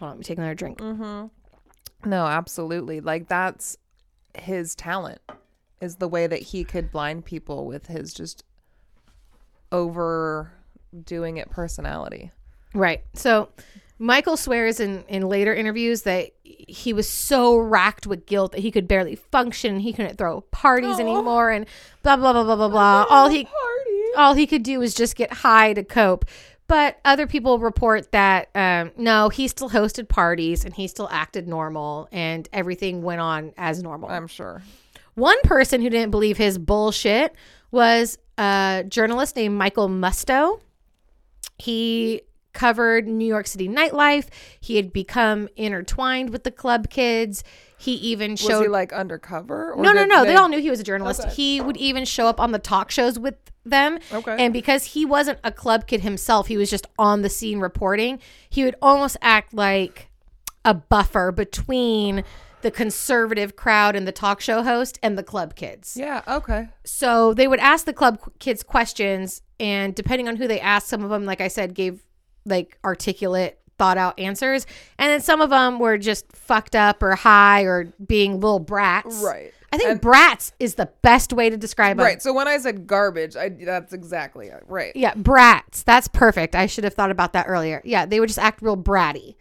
on, 0.00 0.08
let 0.08 0.18
me 0.18 0.24
take 0.24 0.38
another 0.38 0.54
drink. 0.54 0.78
Mm-hmm. 0.78 2.08
no, 2.10 2.26
absolutely. 2.26 3.00
Like 3.00 3.28
that's 3.28 3.76
his 4.36 4.74
talent 4.74 5.20
is 5.80 5.96
the 5.96 6.08
way 6.08 6.26
that 6.26 6.40
he 6.40 6.64
could 6.64 6.90
blind 6.90 7.24
people 7.24 7.66
with 7.66 7.86
his 7.86 8.14
just 8.14 8.44
overdoing 9.72 11.36
it 11.36 11.50
personality. 11.50 12.30
Right. 12.74 13.02
So 13.14 13.48
Michael 13.98 14.36
swears 14.36 14.80
in, 14.80 15.04
in 15.08 15.28
later 15.28 15.54
interviews 15.54 16.02
that 16.02 16.30
he 16.42 16.92
was 16.92 17.08
so 17.08 17.56
racked 17.56 18.06
with 18.06 18.26
guilt 18.26 18.52
that 18.52 18.60
he 18.60 18.70
could 18.70 18.88
barely 18.88 19.14
function. 19.16 19.80
He 19.80 19.92
couldn't 19.92 20.18
throw 20.18 20.40
parties 20.40 20.98
anymore 20.98 21.50
and 21.50 21.66
blah 22.02 22.16
blah 22.16 22.32
blah 22.32 22.44
blah 22.44 22.56
blah 22.56 22.68
blah. 22.68 23.06
All 23.08 23.28
he 23.28 23.48
all 24.16 24.34
he 24.34 24.46
could 24.46 24.62
do 24.62 24.78
was 24.80 24.94
just 24.94 25.16
get 25.16 25.32
high 25.32 25.72
to 25.74 25.84
cope. 25.84 26.24
But 26.66 26.98
other 27.04 27.26
people 27.26 27.58
report 27.58 28.10
that 28.12 28.48
um, 28.54 28.90
no, 28.96 29.28
he 29.28 29.48
still 29.48 29.70
hosted 29.70 30.08
parties 30.08 30.64
and 30.64 30.74
he 30.74 30.88
still 30.88 31.08
acted 31.10 31.46
normal 31.46 32.08
and 32.10 32.48
everything 32.52 33.02
went 33.02 33.20
on 33.20 33.52
as 33.56 33.82
normal. 33.82 34.08
I'm 34.08 34.26
sure. 34.26 34.62
One 35.14 35.40
person 35.42 35.80
who 35.80 35.90
didn't 35.90 36.10
believe 36.10 36.36
his 36.36 36.58
bullshit 36.58 37.34
was 37.70 38.18
a 38.38 38.84
journalist 38.88 39.36
named 39.36 39.56
Michael 39.56 39.88
Musto. 39.88 40.60
He 41.58 42.22
covered 42.52 43.06
New 43.06 43.26
York 43.26 43.46
City 43.46 43.68
nightlife. 43.68 44.28
He 44.60 44.76
had 44.76 44.92
become 44.92 45.48
intertwined 45.56 46.30
with 46.30 46.44
the 46.44 46.50
club 46.50 46.88
kids. 46.88 47.44
He 47.78 47.94
even 47.94 48.32
Was 48.32 48.40
showed 48.40 48.62
he 48.62 48.68
like 48.68 48.92
undercover? 48.92 49.72
Or 49.72 49.82
no, 49.82 49.92
no, 49.92 50.04
no. 50.04 50.24
They, 50.24 50.36
all 50.36 50.48
knew 50.48 50.60
he 50.60 50.70
was 50.70 50.80
a 50.80 50.84
journalist. 50.84 51.20
Okay. 51.20 51.34
He 51.34 51.60
would 51.60 51.76
even 51.76 52.04
show 52.04 52.26
up 52.26 52.40
on 52.40 52.52
the 52.52 52.58
talk 52.58 52.90
shows 52.90 53.18
with 53.18 53.36
them. 53.64 53.98
Okay. 54.12 54.36
And 54.38 54.52
because 54.52 54.84
he 54.84 55.04
wasn't 55.04 55.38
a 55.44 55.52
club 55.52 55.86
kid 55.86 56.00
himself, 56.00 56.46
he 56.46 56.56
was 56.56 56.70
just 56.70 56.86
on 56.98 57.22
the 57.22 57.28
scene 57.28 57.60
reporting. 57.60 58.20
He 58.48 58.64
would 58.64 58.76
almost 58.80 59.16
act 59.20 59.52
like 59.52 60.08
a 60.64 60.72
buffer 60.72 61.30
between 61.30 62.24
the 62.64 62.70
conservative 62.70 63.54
crowd 63.54 63.94
and 63.94 64.08
the 64.08 64.12
talk 64.12 64.40
show 64.40 64.62
host 64.62 64.98
and 65.02 65.16
the 65.16 65.22
club 65.22 65.54
kids. 65.54 65.96
Yeah. 65.96 66.22
Okay. 66.26 66.68
So 66.82 67.34
they 67.34 67.46
would 67.46 67.60
ask 67.60 67.84
the 67.84 67.92
club 67.92 68.18
kids 68.38 68.62
questions, 68.62 69.42
and 69.60 69.94
depending 69.94 70.28
on 70.28 70.36
who 70.36 70.48
they 70.48 70.58
asked, 70.58 70.88
some 70.88 71.04
of 71.04 71.10
them, 71.10 71.26
like 71.26 71.42
I 71.42 71.48
said, 71.48 71.74
gave 71.74 72.02
like 72.46 72.78
articulate, 72.82 73.60
thought 73.78 73.98
out 73.98 74.18
answers, 74.18 74.66
and 74.98 75.10
then 75.10 75.20
some 75.20 75.42
of 75.42 75.50
them 75.50 75.78
were 75.78 75.98
just 75.98 76.32
fucked 76.34 76.74
up 76.74 77.02
or 77.02 77.14
high 77.14 77.62
or 77.64 77.92
being 78.04 78.40
little 78.40 78.58
brats. 78.58 79.22
Right. 79.22 79.52
I 79.70 79.76
think 79.76 80.00
brats 80.00 80.52
is 80.58 80.76
the 80.76 80.88
best 81.02 81.32
way 81.32 81.50
to 81.50 81.56
describe 81.56 81.96
them. 81.98 82.06
Right. 82.06 82.22
So 82.22 82.32
when 82.32 82.48
I 82.48 82.56
said 82.58 82.86
garbage, 82.86 83.36
I 83.36 83.50
that's 83.50 83.92
exactly 83.92 84.46
it. 84.46 84.62
Right. 84.68 84.94
Yeah, 84.96 85.14
brats. 85.14 85.82
That's 85.82 86.08
perfect. 86.08 86.54
I 86.54 86.66
should 86.66 86.84
have 86.84 86.94
thought 86.94 87.10
about 87.10 87.34
that 87.34 87.46
earlier. 87.46 87.82
Yeah, 87.84 88.06
they 88.06 88.20
would 88.20 88.28
just 88.28 88.38
act 88.38 88.62
real 88.62 88.76
bratty. 88.76 89.34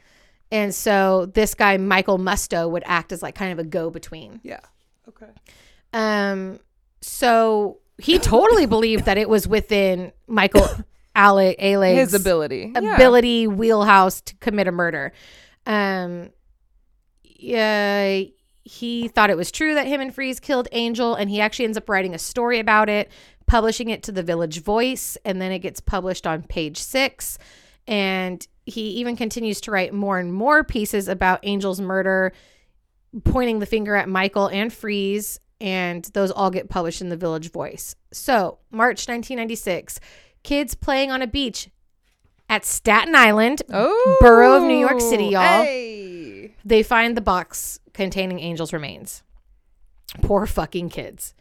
And 0.54 0.74
so 0.74 1.26
this 1.26 1.56
guy 1.56 1.78
Michael 1.78 2.20
Musto 2.20 2.70
would 2.70 2.84
act 2.86 3.12
as 3.12 3.24
like 3.24 3.34
kind 3.34 3.52
of 3.52 3.58
a 3.58 3.64
go 3.64 3.90
between. 3.90 4.40
Yeah. 4.44 4.60
Okay. 5.10 5.32
Um, 5.94 6.60
so 7.02 7.80
he 7.98 8.20
totally 8.20 8.68
believed 8.68 9.06
that 9.06 9.18
it 9.18 9.28
was 9.28 9.48
within 9.48 10.12
Michael 10.28 10.68
Ale 11.18 11.56
Alig's 11.60 12.12
His 12.12 12.14
ability. 12.14 12.72
Yeah. 12.72 12.94
ability 12.94 13.48
wheelhouse 13.48 14.22
to 14.22 14.36
commit 14.36 14.68
a 14.68 14.72
murder. 14.72 15.12
Um, 15.66 16.30
yeah, 17.24 18.22
he 18.64 19.08
thought 19.08 19.32
it 19.32 19.38
was 19.38 19.52
true 19.52 19.74
that 19.74 19.88
him 19.88 20.02
and 20.02 20.14
Freeze 20.14 20.40
killed 20.40 20.68
Angel, 20.72 21.16
and 21.16 21.32
he 21.32 21.42
actually 21.42 21.66
ends 21.66 21.78
up 21.80 21.90
writing 21.90 22.14
a 22.14 22.20
story 22.20 22.60
about 22.60 22.90
it, 22.90 23.12
publishing 23.48 23.90
it 23.90 24.04
to 24.04 24.12
the 24.12 24.24
Village 24.24 24.62
Voice, 24.62 25.18
and 25.26 25.42
then 25.42 25.52
it 25.52 25.60
gets 25.60 25.80
published 25.80 26.28
on 26.28 26.44
page 26.44 26.78
six. 26.78 27.40
And 27.88 28.48
he 28.66 28.82
even 28.92 29.16
continues 29.16 29.60
to 29.62 29.72
write 29.72 29.94
more 29.94 30.20
and 30.20 30.34
more 30.34 30.64
pieces 30.64 31.08
about 31.08 31.44
Angel's 31.46 31.82
murder, 31.82 32.32
pointing 33.24 33.60
the 33.60 33.66
finger 33.66 33.96
at 33.96 34.08
Michael 34.10 34.48
and 34.48 34.72
Freeze, 34.72 35.40
and 35.62 36.04
those 36.14 36.32
all 36.32 36.50
get 36.50 36.70
published 36.70 37.02
in 37.02 37.10
the 37.10 37.18
Village 37.18 37.52
Voice. 37.52 37.96
So, 38.12 38.60
March 38.72 39.08
1996, 39.08 40.00
kids 40.44 40.76
playing 40.76 41.12
on 41.12 41.22
a 41.22 41.28
beach 41.28 41.70
at 42.50 42.66
Staten 42.66 43.16
Island, 43.16 43.62
Oh. 43.72 44.18
borough 44.22 44.58
of 44.58 44.64
New 44.64 44.78
York 44.78 45.00
City, 45.02 45.26
y'all. 45.28 45.64
Hey. 45.64 46.56
they 46.66 46.84
find 46.84 47.16
the 47.18 47.22
box 47.22 47.80
containing 47.94 48.42
Angel's 48.42 48.74
remains. 48.74 49.24
Poor 50.22 50.46
fucking 50.46 50.90
kids. 50.90 51.34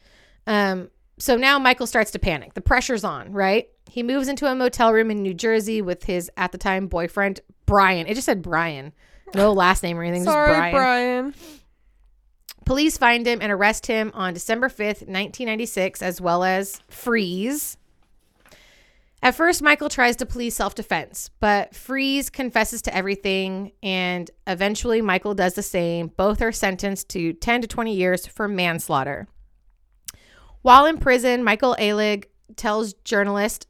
Um, 0.47 0.91
so 1.23 1.37
now 1.37 1.57
Michael 1.57 1.87
starts 1.87 2.11
to 2.11 2.19
panic. 2.19 2.55
The 2.55 2.61
pressure's 2.61 3.05
on, 3.05 3.31
right? 3.31 3.69
He 3.89 4.03
moves 4.03 4.27
into 4.27 4.51
a 4.51 4.57
motel 4.57 4.93
room 4.93 5.09
in 5.09 5.23
New 5.23 5.35
Jersey 5.35 5.81
with 5.81 6.03
his 6.03 6.29
at 6.37 6.51
the 6.51 6.59
time 6.59 6.89
boyfriend 6.89 7.39
Brian. 7.65 8.09
It 8.09 8.15
just 8.15 8.27
said 8.27 8.43
Brian, 8.43 8.93
no 9.33 9.53
last 9.53 9.85
name 9.85 10.01
or 10.01 10.03
anything. 10.03 10.25
Sorry, 10.25 10.53
Brian. 10.53 10.73
Brian. 10.73 11.35
Police 12.65 12.99
find 12.99 13.25
him 13.25 13.39
and 13.41 13.53
arrest 13.53 13.87
him 13.87 14.11
on 14.15 14.35
December 14.35 14.69
5th, 14.69 15.07
1996, 15.07 16.03
as 16.03 16.21
well 16.21 16.43
as 16.43 16.81
Freeze. 16.89 17.77
At 19.23 19.37
first, 19.37 19.63
Michael 19.63 19.89
tries 19.89 20.17
to 20.17 20.27
plead 20.27 20.51
self 20.51 20.75
defense, 20.75 21.31
but 21.39 21.73
Freeze 21.73 22.31
confesses 22.31 22.83
to 22.83 22.97
everything, 22.97 23.71
and 23.81 24.29
eventually, 24.49 25.01
Michael 25.01 25.35
does 25.35 25.55
the 25.55 25.63
same. 25.63 26.09
Both 26.09 26.43
are 26.43 26.51
sentenced 26.51 27.09
to 27.11 27.33
10 27.33 27.63
to 27.63 27.69
20 27.69 27.95
years 27.95 28.27
for 28.27 28.49
manslaughter. 28.49 29.29
While 30.63 30.87
in 30.87 30.99
prison, 30.99 31.45
Michael 31.45 31.77
Alig 31.79 32.27
tells 32.57 32.95
journalist 33.05 33.67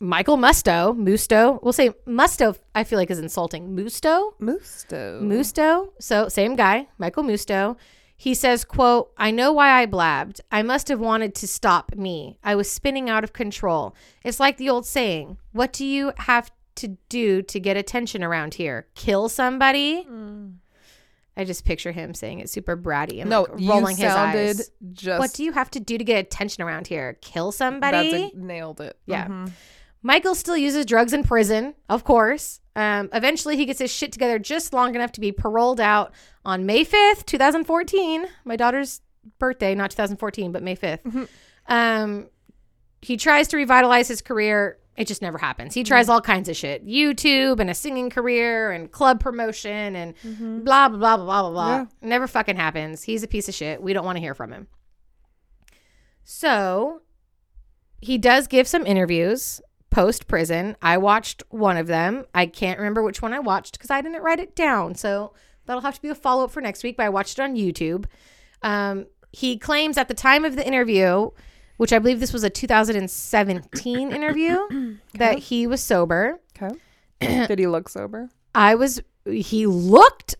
Michael 0.00 0.36
Musto, 0.36 0.94
Musto, 0.94 1.58
we'll 1.62 1.72
say 1.72 1.90
Musto, 2.06 2.58
I 2.74 2.84
feel 2.84 2.98
like 2.98 3.10
is 3.10 3.18
insulting. 3.18 3.74
Musto? 3.74 4.32
Musto. 4.38 5.22
Musto, 5.22 5.92
so 5.98 6.28
same 6.28 6.56
guy, 6.56 6.88
Michael 6.98 7.22
Musto. 7.22 7.76
He 8.16 8.34
says, 8.34 8.64
quote, 8.64 9.12
I 9.16 9.30
know 9.30 9.52
why 9.52 9.70
I 9.70 9.86
blabbed. 9.86 10.40
I 10.50 10.62
must 10.62 10.88
have 10.88 11.00
wanted 11.00 11.34
to 11.36 11.48
stop 11.48 11.94
me. 11.96 12.38
I 12.44 12.54
was 12.54 12.70
spinning 12.70 13.10
out 13.10 13.24
of 13.24 13.32
control. 13.32 13.94
It's 14.24 14.38
like 14.38 14.56
the 14.56 14.70
old 14.70 14.86
saying, 14.86 15.38
what 15.52 15.72
do 15.72 15.84
you 15.84 16.12
have 16.18 16.50
to 16.76 16.88
do 17.08 17.42
to 17.42 17.60
get 17.60 17.76
attention 17.76 18.22
around 18.22 18.54
here? 18.54 18.86
Kill 18.94 19.28
somebody? 19.28 20.02
Hmm. 20.02 20.48
I 21.36 21.44
just 21.44 21.64
picture 21.64 21.90
him 21.92 22.14
saying 22.14 22.38
it 22.40 22.48
super 22.48 22.76
bratty 22.76 23.20
and 23.20 23.28
No, 23.28 23.42
like, 23.42 23.68
rolling 23.68 23.96
his 23.96 24.12
eyes. 24.12 24.70
just. 24.92 25.18
What 25.18 25.32
do 25.32 25.42
you 25.44 25.52
have 25.52 25.70
to 25.72 25.80
do 25.80 25.98
to 25.98 26.04
get 26.04 26.18
attention 26.24 26.62
around 26.62 26.86
here? 26.86 27.18
Kill 27.22 27.50
somebody? 27.52 28.10
That's 28.10 28.34
a, 28.34 28.38
nailed 28.38 28.80
it. 28.80 28.96
Yeah. 29.06 29.26
Mhm. 29.26 29.50
Michael 30.02 30.34
still 30.34 30.56
uses 30.56 30.84
drugs 30.86 31.12
in 31.12 31.24
prison, 31.24 31.74
of 31.88 32.04
course. 32.04 32.60
Um, 32.76 33.08
eventually, 33.12 33.56
he 33.56 33.64
gets 33.64 33.78
his 33.78 33.90
shit 33.90 34.12
together 34.12 34.38
just 34.38 34.72
long 34.72 34.94
enough 34.94 35.12
to 35.12 35.20
be 35.20 35.32
paroled 35.32 35.80
out 35.80 36.12
on 36.44 36.66
May 36.66 36.84
5th, 36.84 37.24
2014, 37.24 38.26
my 38.44 38.54
daughter's 38.56 39.00
birthday, 39.38 39.74
not 39.74 39.90
2014, 39.90 40.52
but 40.52 40.62
May 40.62 40.76
5th. 40.76 41.28
Um, 41.68 42.28
he 43.00 43.16
tries 43.16 43.48
to 43.48 43.56
revitalize 43.56 44.08
his 44.08 44.20
career. 44.22 44.78
It 44.96 45.06
just 45.08 45.22
never 45.22 45.38
happens. 45.38 45.74
He 45.74 45.82
tries 45.82 46.08
all 46.08 46.20
kinds 46.20 46.48
of 46.48 46.56
shit 46.56 46.86
YouTube 46.86 47.58
and 47.58 47.68
a 47.68 47.74
singing 47.74 48.10
career 48.10 48.70
and 48.70 48.90
club 48.90 49.18
promotion 49.20 49.96
and 49.96 50.14
blah, 50.64 50.88
blah, 50.88 50.98
blah, 50.98 51.16
blah, 51.16 51.24
blah, 51.24 51.42
blah, 51.42 51.50
blah. 51.50 51.76
Yeah. 51.76 51.86
Never 52.00 52.26
fucking 52.26 52.56
happens. 52.56 53.02
He's 53.02 53.22
a 53.22 53.28
piece 53.28 53.48
of 53.48 53.54
shit. 53.54 53.82
We 53.82 53.92
don't 53.92 54.04
want 54.04 54.16
to 54.16 54.20
hear 54.20 54.34
from 54.34 54.52
him. 54.52 54.68
So 56.22 57.02
he 58.00 58.18
does 58.18 58.46
give 58.46 58.68
some 58.68 58.86
interviews 58.86 59.60
post 59.90 60.26
prison. 60.26 60.76
I 60.82 60.96
watched 60.98 61.42
one 61.50 61.76
of 61.76 61.86
them. 61.86 62.24
I 62.34 62.46
can't 62.46 62.78
remember 62.78 63.02
which 63.02 63.22
one 63.22 63.32
I 63.32 63.38
watched 63.38 63.78
because 63.78 63.90
I 63.90 64.00
didn't 64.00 64.22
write 64.22 64.40
it 64.40 64.56
down. 64.56 64.94
So 64.94 65.34
that'll 65.66 65.82
have 65.82 65.94
to 65.94 66.02
be 66.02 66.08
a 66.08 66.14
follow 66.14 66.44
up 66.44 66.50
for 66.50 66.60
next 66.60 66.82
week, 66.82 66.96
but 66.96 67.06
I 67.06 67.08
watched 67.08 67.38
it 67.38 67.42
on 67.42 67.56
YouTube. 67.56 68.06
Um, 68.62 69.06
he 69.32 69.58
claims 69.58 69.96
at 69.96 70.08
the 70.08 70.14
time 70.14 70.44
of 70.44 70.56
the 70.56 70.66
interview, 70.66 71.30
which 71.76 71.92
I 71.92 71.98
believe 71.98 72.20
this 72.20 72.32
was 72.32 72.44
a 72.44 72.50
2017 72.50 74.12
interview, 74.12 74.96
that 75.14 75.38
he 75.38 75.66
was 75.66 75.82
sober. 75.82 76.40
Okay. 76.60 76.74
Did 77.46 77.58
he 77.58 77.66
look 77.66 77.88
sober? 77.88 78.30
I 78.54 78.74
was, 78.74 79.00
he 79.26 79.66
looked 79.66 80.36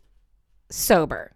sober. 0.70 1.32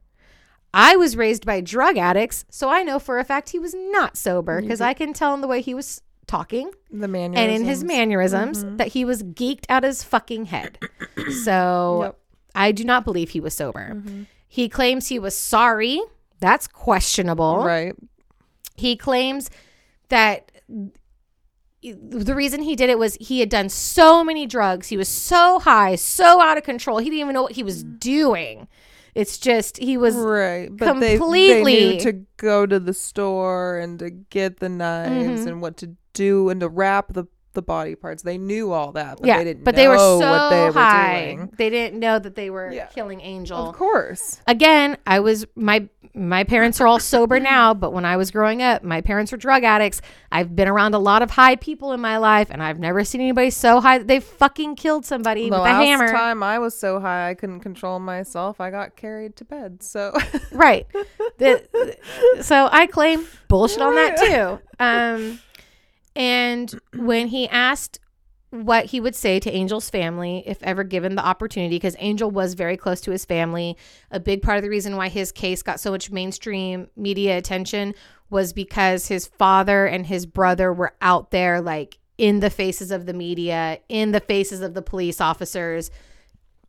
I 0.74 0.96
was 0.96 1.16
raised 1.16 1.46
by 1.46 1.60
drug 1.60 1.96
addicts, 1.96 2.44
so 2.50 2.68
I 2.68 2.82
know 2.82 2.98
for 2.98 3.18
a 3.18 3.24
fact 3.24 3.50
he 3.50 3.58
was 3.58 3.74
not 3.74 4.16
sober 4.16 4.60
because 4.60 4.80
I 4.80 4.92
can 4.92 5.12
tell 5.12 5.34
in 5.34 5.40
the 5.40 5.48
way 5.48 5.60
he 5.62 5.74
was 5.74 6.02
talking 6.26 6.70
The 6.92 7.08
man. 7.08 7.34
and 7.34 7.50
in 7.50 7.64
his 7.64 7.82
mannerisms 7.82 8.62
mm-hmm. 8.62 8.76
that 8.76 8.88
he 8.88 9.04
was 9.04 9.22
geeked 9.22 9.64
out 9.68 9.82
his 9.82 10.04
fucking 10.04 10.46
head. 10.46 10.78
So 11.42 12.02
Yep. 12.02 12.18
I 12.54 12.72
do 12.72 12.84
not 12.84 13.04
believe 13.04 13.30
he 13.30 13.40
was 13.40 13.54
sober. 13.54 13.94
Mm-hmm. 13.94 14.22
He 14.46 14.68
claims 14.68 15.08
he 15.08 15.18
was 15.18 15.36
sorry. 15.36 16.00
That's 16.40 16.66
questionable. 16.66 17.64
Right. 17.64 17.94
He 18.76 18.96
claims 18.96 19.50
that 20.08 20.50
the 21.82 22.34
reason 22.34 22.62
he 22.62 22.74
did 22.74 22.90
it 22.90 22.98
was 22.98 23.16
he 23.20 23.40
had 23.40 23.48
done 23.48 23.68
so 23.68 24.24
many 24.24 24.46
drugs. 24.46 24.88
He 24.88 24.96
was 24.96 25.08
so 25.08 25.60
high, 25.60 25.94
so 25.94 26.40
out 26.40 26.58
of 26.58 26.64
control. 26.64 26.98
He 26.98 27.04
didn't 27.06 27.20
even 27.20 27.34
know 27.34 27.42
what 27.42 27.52
he 27.52 27.62
was 27.62 27.84
doing. 27.84 28.66
It's 29.14 29.38
just 29.38 29.78
he 29.78 29.96
was 29.96 30.14
Right. 30.16 30.68
But 30.70 30.94
they, 30.94 31.00
they 31.14 31.18
completely- 31.18 31.90
knew 31.94 32.00
to 32.00 32.12
go 32.36 32.66
to 32.66 32.78
the 32.80 32.92
store 32.94 33.78
and 33.78 33.98
to 34.00 34.10
get 34.10 34.58
the 34.60 34.68
knives 34.68 35.40
Mm-hmm. 35.40 35.48
and 35.48 35.62
what 35.62 35.76
to 35.78 35.96
do 36.14 36.48
and 36.50 36.60
to 36.60 36.68
wrap 36.68 37.12
the, 37.14 37.24
the 37.58 37.62
body 37.62 37.94
parts. 37.96 38.22
They 38.22 38.38
knew 38.38 38.70
all 38.72 38.92
that, 38.92 39.18
but 39.18 39.26
yeah, 39.26 39.38
they 39.38 39.44
didn't 39.44 39.64
but 39.64 39.74
know 39.74 39.80
they 39.82 39.88
were 39.88 39.96
so 39.98 40.18
what 40.20 40.50
they 40.50 40.64
were 40.66 40.72
high. 40.72 41.34
doing. 41.34 41.52
They 41.58 41.70
didn't 41.70 41.98
know 41.98 42.18
that 42.18 42.34
they 42.36 42.50
were 42.50 42.70
Yeah. 42.72 42.86
killing 42.86 43.20
Angel. 43.20 43.58
Of 43.70 43.74
course. 43.74 44.40
again 44.46 44.96
i 45.06 45.18
was 45.20 45.44
my 45.56 45.88
my 46.14 46.44
parents 46.44 46.80
are 46.80 46.86
all 46.86 46.98
sober 46.98 47.38
now 47.40 47.74
but 47.74 47.92
when 47.92 48.04
i 48.04 48.16
was 48.16 48.30
growing 48.30 48.62
up 48.62 48.82
my 48.82 49.00
parents 49.00 49.30
were 49.32 49.38
drug 49.38 49.62
addicts 49.64 50.00
i've 50.32 50.54
been 50.56 50.66
around 50.68 50.94
a 50.94 50.98
lot 50.98 51.22
of 51.22 51.30
high 51.32 51.54
people 51.56 51.92
in 51.92 52.00
my 52.00 52.16
life 52.18 52.48
and 52.50 52.62
i've 52.62 52.78
never 52.78 53.04
seen 53.04 53.20
anybody 53.20 53.50
so 53.50 53.80
high 53.80 53.98
that 53.98 54.06
they 54.06 54.20
fucking 54.20 54.74
killed 54.76 55.04
somebody 55.04 55.44
The 55.50 55.56
with 55.58 55.66
a 55.66 55.72
hammer. 55.72 56.06
The 56.06 56.12
last 56.12 56.20
time 56.20 56.42
I 56.42 56.58
was 56.58 56.78
so 56.78 57.00
high 57.00 57.30
I 57.30 57.34
couldn't 57.34 57.60
control 57.60 57.98
myself, 57.98 58.60
I 58.60 58.70
got 58.70 58.96
carried 58.96 59.36
to 59.36 59.44
bed. 59.44 59.82
So 59.82 60.12
right 60.52 60.86
The- 61.38 61.96
so 62.42 62.68
i 62.72 62.86
claim 62.86 63.26
bullshit 63.48 63.80
on 63.82 63.94
that 63.94 64.16
too 64.18 64.58
um 64.80 65.40
and 66.18 66.78
when 66.94 67.28
he 67.28 67.48
asked 67.48 68.00
what 68.50 68.86
he 68.86 69.00
would 69.00 69.14
say 69.14 69.38
to 69.38 69.52
Angel's 69.52 69.90
family 69.90 70.42
if 70.46 70.62
ever 70.62 70.82
given 70.82 71.14
the 71.14 71.24
opportunity, 71.24 71.76
because 71.76 71.96
Angel 71.98 72.30
was 72.30 72.54
very 72.54 72.76
close 72.76 73.00
to 73.02 73.10
his 73.10 73.24
family. 73.24 73.76
A 74.10 74.18
big 74.18 74.42
part 74.42 74.56
of 74.56 74.62
the 74.62 74.70
reason 74.70 74.96
why 74.96 75.08
his 75.08 75.32
case 75.32 75.62
got 75.62 75.80
so 75.80 75.90
much 75.90 76.10
mainstream 76.10 76.88
media 76.96 77.36
attention 77.36 77.94
was 78.30 78.52
because 78.52 79.08
his 79.08 79.26
father 79.26 79.86
and 79.86 80.06
his 80.06 80.26
brother 80.26 80.72
were 80.72 80.94
out 81.00 81.30
there, 81.30 81.60
like 81.60 81.98
in 82.16 82.40
the 82.40 82.50
faces 82.50 82.90
of 82.90 83.06
the 83.06 83.12
media, 83.12 83.78
in 83.88 84.12
the 84.12 84.20
faces 84.20 84.60
of 84.60 84.74
the 84.74 84.82
police 84.82 85.20
officers, 85.20 85.90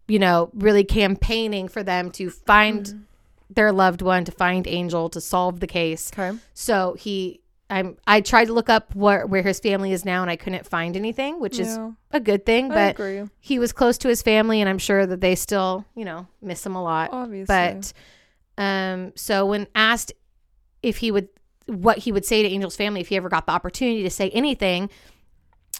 you 0.07 0.19
know, 0.19 0.49
really 0.53 0.83
campaigning 0.83 1.67
for 1.67 1.81
them 1.81 2.11
to 2.11 2.29
find 2.29 2.85
mm. 2.85 3.01
their 3.49 3.71
loved 3.71 4.01
one, 4.01 4.25
to 4.25 4.31
find 4.31 4.67
Angel, 4.67 5.09
to 5.09 5.21
solve 5.21 5.59
the 5.59 5.67
case. 5.67 6.11
Okay. 6.13 6.37
So 6.53 6.95
he, 6.99 7.41
I'm, 7.69 7.97
I 8.07 8.21
tried 8.21 8.45
to 8.45 8.53
look 8.53 8.69
up 8.69 8.95
where 8.95 9.27
where 9.27 9.43
his 9.43 9.59
family 9.59 9.91
is 9.91 10.03
now, 10.03 10.21
and 10.21 10.31
I 10.31 10.35
couldn't 10.35 10.65
find 10.65 10.95
anything, 10.95 11.39
which 11.39 11.59
is 11.59 11.77
a 12.11 12.19
good 12.19 12.45
thing. 12.45 12.69
But 12.69 12.99
he 13.39 13.59
was 13.59 13.71
close 13.71 13.97
to 13.99 14.07
his 14.07 14.21
family, 14.21 14.59
and 14.59 14.69
I'm 14.69 14.79
sure 14.79 15.05
that 15.05 15.21
they 15.21 15.35
still, 15.35 15.85
you 15.95 16.05
know, 16.05 16.27
miss 16.41 16.65
him 16.65 16.75
a 16.75 16.81
lot. 16.81 17.11
Obviously. 17.11 17.45
But, 17.55 17.93
um, 18.57 19.13
so 19.15 19.45
when 19.45 19.67
asked 19.75 20.13
if 20.81 20.97
he 20.97 21.11
would, 21.11 21.29
what 21.67 21.99
he 21.99 22.11
would 22.11 22.25
say 22.25 22.41
to 22.41 22.49
Angel's 22.49 22.75
family 22.75 23.01
if 23.01 23.09
he 23.09 23.17
ever 23.17 23.29
got 23.29 23.45
the 23.45 23.51
opportunity 23.51 24.01
to 24.03 24.09
say 24.09 24.29
anything, 24.31 24.89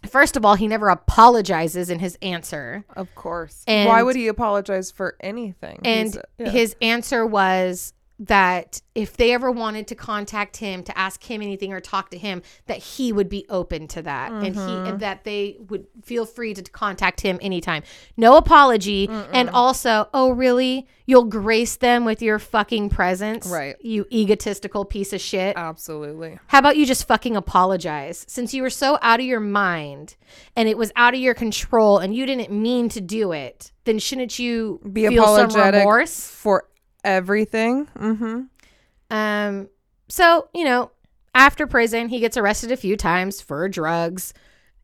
first 0.08 0.38
of 0.38 0.46
all, 0.46 0.56
he 0.56 0.68
never 0.68 0.90
apologizes 0.90 1.90
in 1.90 2.00
his 2.00 2.18
answer. 2.22 2.86
Of 2.96 3.14
course. 3.16 3.64
And- 3.68 3.90
Why 3.90 4.04
would 4.04 4.16
he 4.16 4.28
apologize 4.28 4.92
for 4.92 5.16
anything? 5.20 5.80
And 5.84 6.22
yeah. 6.38 6.50
his 6.50 6.76
answer 6.82 7.26
was 7.26 7.94
that 8.20 8.82
if 8.96 9.16
they 9.16 9.32
ever 9.32 9.50
wanted 9.50 9.88
to 9.88 9.96
contact 9.96 10.58
him 10.58 10.84
to 10.84 10.98
ask 10.98 11.24
him 11.24 11.42
anything 11.42 11.72
or 11.72 11.80
talk 11.80 12.10
to 12.12 12.18
him, 12.18 12.42
that 12.68 12.78
he 12.78 13.14
would 13.14 13.30
be 13.30 13.46
open 13.50 13.88
to 13.88 14.02
that, 14.02 14.32
and 14.32 14.56
he 14.56 14.60
Mm-hmm. 14.60 14.86
and 14.88 15.00
that 15.00 15.24
they 15.24 15.58
would 15.70 15.88
feel 16.04 16.26
free 16.26 16.54
to 16.54 16.62
contact 16.64 17.22
him 17.22 17.40
anytime. 17.42 17.82
No 18.18 18.36
apology, 18.36 19.08
and 19.10 19.50
also, 19.50 20.10
oh 20.14 20.32
really? 20.32 20.86
You'll 21.06 21.24
grace 21.26 21.78
them 21.78 22.06
with 22.06 22.22
your 22.22 22.38
fucking 22.38 22.90
presence, 22.90 23.48
Right. 23.48 23.76
You 23.82 24.06
egotistical 24.12 24.86
piece 24.86 25.12
of 25.14 25.22
shit. 25.22 25.56
Absolutely. 25.58 26.38
How 26.48 26.60
about 26.60 26.78
you 26.78 26.86
just 26.86 27.08
fucking 27.08 27.36
apologize? 27.36 28.26
Since 28.28 28.54
you 28.54 28.62
were 28.62 28.70
so 28.70 29.00
out 29.02 29.20
of 29.20 29.26
your 29.26 29.40
mind 29.40 30.16
and 30.56 30.68
it 30.70 30.78
was 30.78 30.92
out 30.96 31.14
of 31.16 31.20
your 31.20 31.34
control 31.34 31.98
and 31.98 32.14
you 32.14 32.26
didn't 32.28 32.52
mean 32.52 32.90
to 32.90 33.02
do 33.02 33.32
it, 33.32 33.72
then 33.86 33.98
shouldn't 33.98 34.38
you 34.38 34.80
Be 34.94 35.08
feel 35.08 35.24
some 35.26 35.46
apologetic 35.46 35.80
remorse? 35.80 36.28
for 36.30 36.66
everything. 37.04 37.88
Mm-hmm. 37.98 38.42
Um, 39.10 39.70
so, 40.08 40.50
you 40.54 40.64
know, 40.64 40.92
after 41.34 41.68
prison, 41.68 42.10
he 42.10 42.20
gets 42.20 42.38
arrested 42.38 42.72
a 42.72 42.78
few 42.78 42.98
times 42.98 43.42
for 43.42 43.68
drugs 43.70 44.34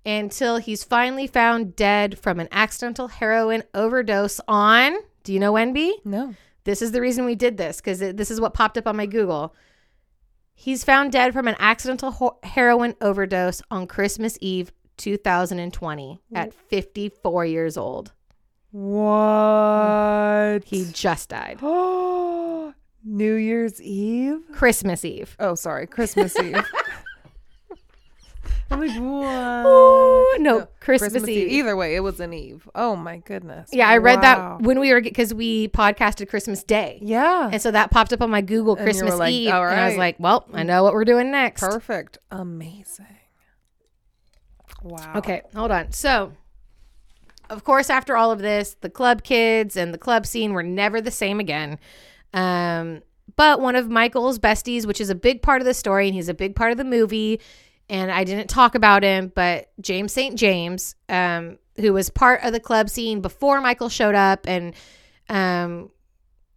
until 0.06 0.58
he's 0.58 0.84
finally 0.84 1.28
found 1.28 1.76
dead 1.76 2.18
from 2.20 2.40
an 2.40 2.48
accidental 2.52 3.08
heroin 3.08 3.64
overdose 3.74 4.40
on, 4.48 4.96
do 5.24 5.34
you 5.34 5.40
know 5.40 5.54
Wenby? 5.54 5.94
No. 6.06 6.36
This 6.64 6.82
is 6.82 6.92
the 6.92 7.02
reason 7.02 7.26
we 7.26 7.36
did 7.36 7.58
this 7.58 7.78
because 7.78 8.00
this 8.00 8.32
is 8.32 8.40
what 8.42 8.54
popped 8.54 8.78
up 8.78 8.88
on 8.88 8.96
my 8.96 9.06
Google. 9.06 9.56
He's 10.54 10.84
found 10.84 11.12
dead 11.12 11.34
from 11.34 11.48
an 11.48 11.56
accidental 11.60 12.12
ho- 12.12 12.40
heroin 12.44 12.96
overdose 13.02 13.62
on 13.70 13.88
Christmas 13.88 14.38
Eve 14.42 14.72
2020 14.98 16.22
at 16.34 16.54
54 16.54 17.46
years 17.46 17.78
old. 17.78 18.14
What? 18.76 20.64
He 20.66 20.86
just 20.92 21.30
died. 21.30 21.60
Oh, 21.62 22.74
New 23.04 23.36
Year's 23.36 23.82
Eve. 23.82 24.42
Christmas 24.52 25.06
Eve. 25.06 25.36
Oh, 25.40 25.56
sorry, 25.56 25.88
Christmas 25.88 26.38
Eve. 26.44 26.64
I'm 28.72 28.80
like, 28.80 29.00
what? 29.00 29.66
Ooh, 29.68 30.38
no, 30.40 30.68
Christmas, 30.80 31.28
Eve. 31.28 31.50
Either 31.50 31.76
way, 31.76 31.96
it 31.96 32.00
was 32.00 32.20
an 32.20 32.34
Eve. 32.34 32.68
Oh 32.74 32.96
my 32.96 33.18
goodness. 33.18 33.70
Yeah, 33.72 33.88
I 33.88 33.98
read 33.98 34.16
Wow. 34.24 34.58
that 34.58 34.62
when 34.66 34.80
we 34.80 34.92
were 34.92 35.02
because 35.02 35.34
we 35.36 35.68
podcasted 35.70 36.30
Christmas 36.30 36.64
Day. 36.64 36.98
Yeah. 37.02 37.50
And 37.52 37.62
so 37.62 37.70
that 37.72 37.92
popped 37.92 38.12
up 38.12 38.22
on 38.24 38.32
my 38.32 38.42
Google 38.42 38.76
were 38.76 38.84
Christmas 38.84 39.16
like, 39.16 39.32
Eve. 39.32 39.54
all 39.54 39.64
And 39.66 39.80
I 39.80 39.88
was 39.88 39.98
like, 39.98 40.16
well, 40.20 40.48
I 40.52 40.64
know 40.64 40.84
what 40.84 40.94
we're 40.94 41.06
doing 41.06 41.30
next. 41.32 41.62
Perfect. 41.62 42.18
Amazing. 42.32 43.06
Wow. 44.82 45.14
Okay, 45.18 45.42
hold 45.56 45.70
on. 45.72 45.92
So, 45.92 46.34
of 47.50 47.64
course, 47.64 47.90
after 47.90 48.16
all 48.16 48.32
of 48.32 48.40
this, 48.40 48.76
the 48.82 48.90
club 48.90 49.24
kids 49.24 49.76
and 49.78 49.94
the 49.94 49.98
club 49.98 50.26
scene 50.26 50.54
were 50.54 50.64
never 50.64 51.02
the 51.02 51.12
same 51.12 51.40
again. 51.40 51.80
Um, 52.34 53.02
but 53.36 53.60
one 53.60 53.76
of 53.76 53.90
Michael's 53.90 54.40
besties, 54.40 54.86
which 54.86 55.02
is 55.02 55.10
a 55.10 55.16
big 55.16 55.42
part 55.42 55.62
of 55.62 55.66
the 55.66 55.74
story, 55.74 56.08
and 56.08 56.16
he's 56.16 56.30
a 56.30 56.34
big 56.34 56.56
part 56.56 56.72
of 56.72 56.78
the 56.78 56.84
movie, 56.84 57.42
and 57.90 58.12
I 58.12 58.24
didn't 58.24 58.50
talk 58.50 58.76
about 58.76 59.04
him, 59.04 59.32
but 59.34 59.72
James 59.82 60.14
St. 60.14 60.36
James, 60.36 60.96
um, 61.10 61.58
who 61.78 61.94
was 61.94 62.10
part 62.10 62.44
of 62.44 62.54
the 62.54 62.60
club 62.60 62.90
scene 62.90 63.22
before 63.22 63.62
Michael 63.62 63.90
showed 63.90 64.16
up, 64.16 64.48
and 64.48 64.74
um, 65.30 65.90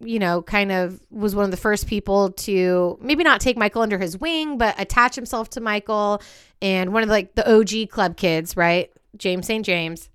you 0.00 0.18
know, 0.18 0.42
kind 0.42 0.70
of 0.70 1.00
was 1.10 1.34
one 1.34 1.44
of 1.44 1.50
the 1.50 1.56
first 1.56 1.86
people 1.86 2.30
to 2.30 2.98
maybe 3.00 3.24
not 3.24 3.40
take 3.40 3.56
Michael 3.56 3.82
under 3.82 3.98
his 3.98 4.18
wing, 4.18 4.58
but 4.58 4.80
attach 4.80 5.14
himself 5.14 5.50
to 5.50 5.60
Michael 5.60 6.22
and 6.62 6.92
one 6.92 7.02
of 7.02 7.08
like 7.08 7.34
the 7.34 7.50
OG 7.50 7.90
club 7.90 8.16
kids, 8.16 8.56
right? 8.56 8.90
James 9.16 9.46
St. 9.46 9.64
James. 9.64 10.08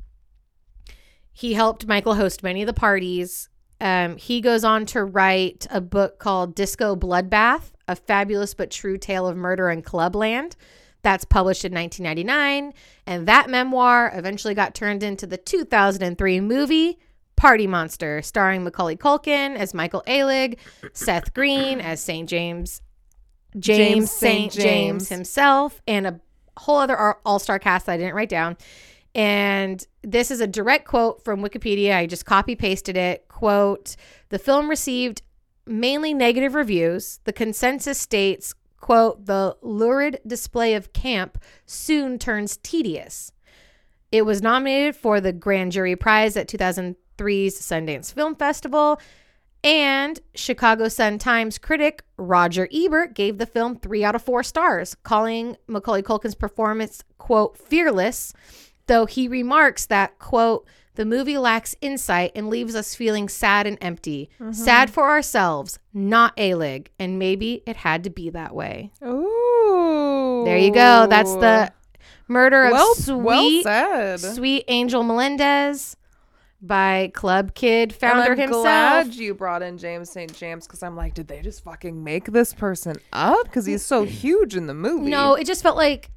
He 1.34 1.54
helped 1.54 1.88
Michael 1.88 2.16
host 2.16 2.44
many 2.44 2.62
of 2.62 2.68
the 2.68 2.74
parties. 2.74 3.50
Um, 3.82 4.18
he 4.18 4.40
goes 4.40 4.64
on 4.64 4.86
to 4.88 5.04
write 5.04 5.68
a 5.70 5.82
book 5.82 6.20
called 6.20 6.56
Disco 6.56 6.96
Bloodbath, 6.96 7.72
a 7.88 7.96
fabulous 7.96 8.54
but 8.54 8.72
true 8.72 8.98
tale 8.98 9.28
of 9.28 9.36
murder 9.36 9.70
in 9.70 9.82
Clubland. 9.82 10.56
That's 11.02 11.26
published 11.26 11.66
in 11.66 11.74
1999. 11.74 12.74
And 13.06 13.28
that 13.28 13.50
memoir 13.50 14.12
eventually 14.16 14.54
got 14.54 14.74
turned 14.74 15.04
into 15.04 15.28
the 15.28 15.36
2003 15.36 16.40
movie 16.40 17.00
Party 17.36 17.68
Monster, 17.68 18.22
starring 18.22 18.64
Macaulay 18.64 18.96
Culkin 18.96 19.58
as 19.58 19.74
Michael 19.74 20.04
Alig, 20.08 20.58
Seth 20.94 21.34
Green 21.34 21.82
as 21.82 22.00
St. 22.00 22.30
James, 22.30 22.82
James. 23.58 24.12
St. 24.12 24.52
James 24.52 24.64
James. 24.64 25.10
himself, 25.10 25.82
and 25.88 26.08
a 26.08 26.20
whole 26.58 26.78
other 26.78 27.16
all 27.26 27.40
star 27.40 27.60
cast 27.60 27.88
that 27.88 27.94
I 27.94 27.98
didn't 27.98 28.14
write 28.14 28.30
down. 28.30 28.56
And 29.16 29.86
this 30.02 30.32
is 30.32 30.42
a 30.42 30.48
direct 30.48 30.86
quote 30.86 31.24
from 31.24 31.42
Wikipedia. 31.42 31.96
I 31.96 32.08
just 32.08 32.26
copy 32.26 32.56
pasted 32.56 32.98
it. 32.98 33.28
Quote 33.28 33.96
The 34.30 34.40
film 34.40 34.70
received 34.70 35.22
mainly 35.66 36.14
negative 36.14 36.56
reviews. 36.56 37.20
The 37.24 37.34
consensus 37.34 38.00
states, 38.00 38.56
quote, 38.80 39.26
the 39.26 39.56
lurid 39.62 40.20
display 40.26 40.74
of 40.74 40.94
camp 40.94 41.38
soon 41.66 42.18
turns 42.18 42.58
tedious. 42.58 43.32
It 44.12 44.26
was 44.26 44.42
nominated 44.42 44.96
for 44.96 45.22
the 45.22 45.34
Grand 45.34 45.72
Jury 45.72 45.96
Prize 45.96 46.38
at 46.38 46.48
2003's 46.48 47.60
Sundance 47.60 48.14
Film 48.14 48.36
Festival. 48.36 49.00
And 49.64 50.20
Chicago 50.36 50.90
Sun 50.90 51.20
Times 51.20 51.58
critic 51.58 52.04
Roger 52.18 52.68
Ebert 52.74 53.16
gave 53.16 53.38
the 53.38 53.46
film 53.46 53.78
three 53.78 54.04
out 54.04 54.14
of 54.14 54.22
four 54.22 54.44
stars, 54.44 54.94
calling 55.04 55.56
Macaulay 55.68 56.02
Culkin's 56.02 56.36
performance, 56.36 57.02
quote, 57.18 57.58
fearless, 57.58 58.34
though 58.88 59.06
he 59.06 59.28
remarks 59.28 59.86
that, 59.88 60.20
quote, 60.20 60.68
the 60.96 61.06
movie 61.06 61.38
lacks 61.38 61.76
insight 61.82 62.32
and 62.36 62.50
leaves 62.50 62.76
us 62.76 62.94
feeling 62.94 63.28
sad 63.28 63.66
and 63.66 63.78
empty. 63.82 64.30
Mm-hmm. 64.40 64.52
Sad 64.52 64.92
for 64.92 65.10
ourselves, 65.10 65.80
not 65.94 66.34
A-Lig, 66.38 66.92
and 67.00 67.18
maybe 67.18 67.64
it 67.66 67.78
had 67.78 68.04
to 68.04 68.10
be 68.12 68.30
that 68.30 68.54
way. 68.54 68.92
Ooh. 69.04 70.44
There 70.46 70.58
you 70.58 70.72
go. 70.72 71.08
That's 71.10 71.34
the 71.34 71.72
murder 72.28 72.66
of 72.66 72.74
well, 72.74 72.96
sweet, 72.96 73.66
well 73.66 74.18
sweet 74.18 74.66
Angel 74.68 75.04
Melendez 75.04 75.98
by 76.62 77.12
Club 77.14 77.54
Kid 77.56 77.92
And 77.92 78.00
founder 78.00 78.32
I'm 78.32 78.38
himself. 78.38 78.64
glad 78.64 79.16
you 79.16 79.34
brought 79.34 79.62
in 79.62 79.78
James 79.78 80.10
St. 80.10 80.34
James 80.34 80.66
because 80.66 80.82
I'm 80.82 80.96
like, 80.96 81.14
did 81.14 81.28
they 81.28 81.42
just 81.42 81.64
fucking 81.64 82.04
make 82.04 82.26
this 82.32 82.54
person 82.54 82.96
up? 83.12 83.44
Because 83.46 83.66
he's 83.66 83.84
so 83.84 84.04
huge 84.04 84.56
in 84.56 84.68
the 84.68 84.74
movie. 84.74 85.10
No, 85.10 85.36
it 85.36 85.46
just 85.46 85.62
felt 85.64 85.76
like 85.76 86.10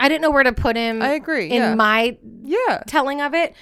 I 0.00 0.08
didn't 0.08 0.22
know 0.22 0.30
where 0.30 0.42
to 0.42 0.52
put 0.52 0.76
him 0.76 1.02
I 1.02 1.10
agree. 1.10 1.46
in 1.50 1.62
yeah. 1.62 1.74
my 1.74 2.16
yeah. 2.42 2.82
telling 2.86 3.20
of 3.20 3.34
it. 3.34 3.54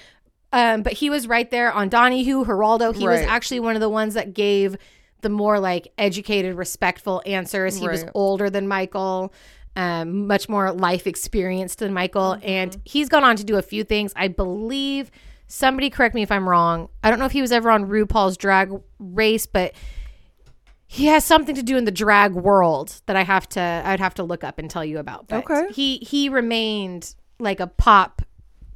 Um, 0.51 0.81
but 0.81 0.93
he 0.93 1.11
was 1.11 1.27
right 1.27 1.49
there 1.51 1.71
on 1.71 1.89
Donahue, 1.89 2.43
Geraldo. 2.45 2.95
He 2.95 3.07
was 3.07 3.19
actually 3.21 3.59
one 3.59 3.75
of 3.75 3.81
the 3.81 3.89
ones 3.89 4.15
that 4.15 4.33
gave 4.33 4.75
the 5.21 5.29
more 5.29 5.59
like 5.59 5.89
educated, 5.97 6.55
respectful 6.55 7.21
answers. 7.25 7.77
He 7.77 7.87
was 7.87 8.05
older 8.15 8.49
than 8.49 8.67
Michael, 8.67 9.31
um, 9.75 10.25
much 10.27 10.49
more 10.49 10.71
life 10.71 11.05
experienced 11.05 11.79
than 11.79 11.93
Michael, 11.93 12.35
Mm-hmm. 12.37 12.47
and 12.47 12.81
he's 12.85 13.09
gone 13.09 13.23
on 13.23 13.35
to 13.35 13.43
do 13.43 13.57
a 13.57 13.61
few 13.61 13.83
things. 13.83 14.11
I 14.15 14.27
believe 14.29 15.11
somebody 15.47 15.89
correct 15.89 16.15
me 16.15 16.21
if 16.23 16.31
I'm 16.31 16.47
wrong. 16.49 16.89
I 17.03 17.09
don't 17.09 17.19
know 17.19 17.25
if 17.25 17.31
he 17.31 17.41
was 17.41 17.51
ever 17.51 17.69
on 17.69 17.85
RuPaul's 17.87 18.37
Drag 18.37 18.71
Race, 18.97 19.45
but 19.45 19.73
he 20.91 21.05
has 21.05 21.23
something 21.23 21.53
to 21.53 21.61
do 21.61 21.77
in 21.77 21.85
the 21.85 21.91
drag 21.91 22.33
world 22.33 22.99
that 23.05 23.15
I 23.15 23.23
have 23.23 23.47
to 23.49 23.61
I'd 23.85 23.99
have 23.99 24.15
to 24.15 24.23
look 24.23 24.43
up 24.43 24.57
and 24.57 24.67
tell 24.69 24.83
you 24.83 24.97
about. 24.97 25.27
But 25.27 25.45
Okay. 25.49 25.71
he 25.71 25.97
he 25.97 26.29
remained 26.29 27.13
like 27.37 27.59
a 27.59 27.67
pop 27.67 28.23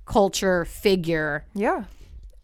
culture 0.05 0.63
figure 0.65 1.43
Yeah. 1.55 1.85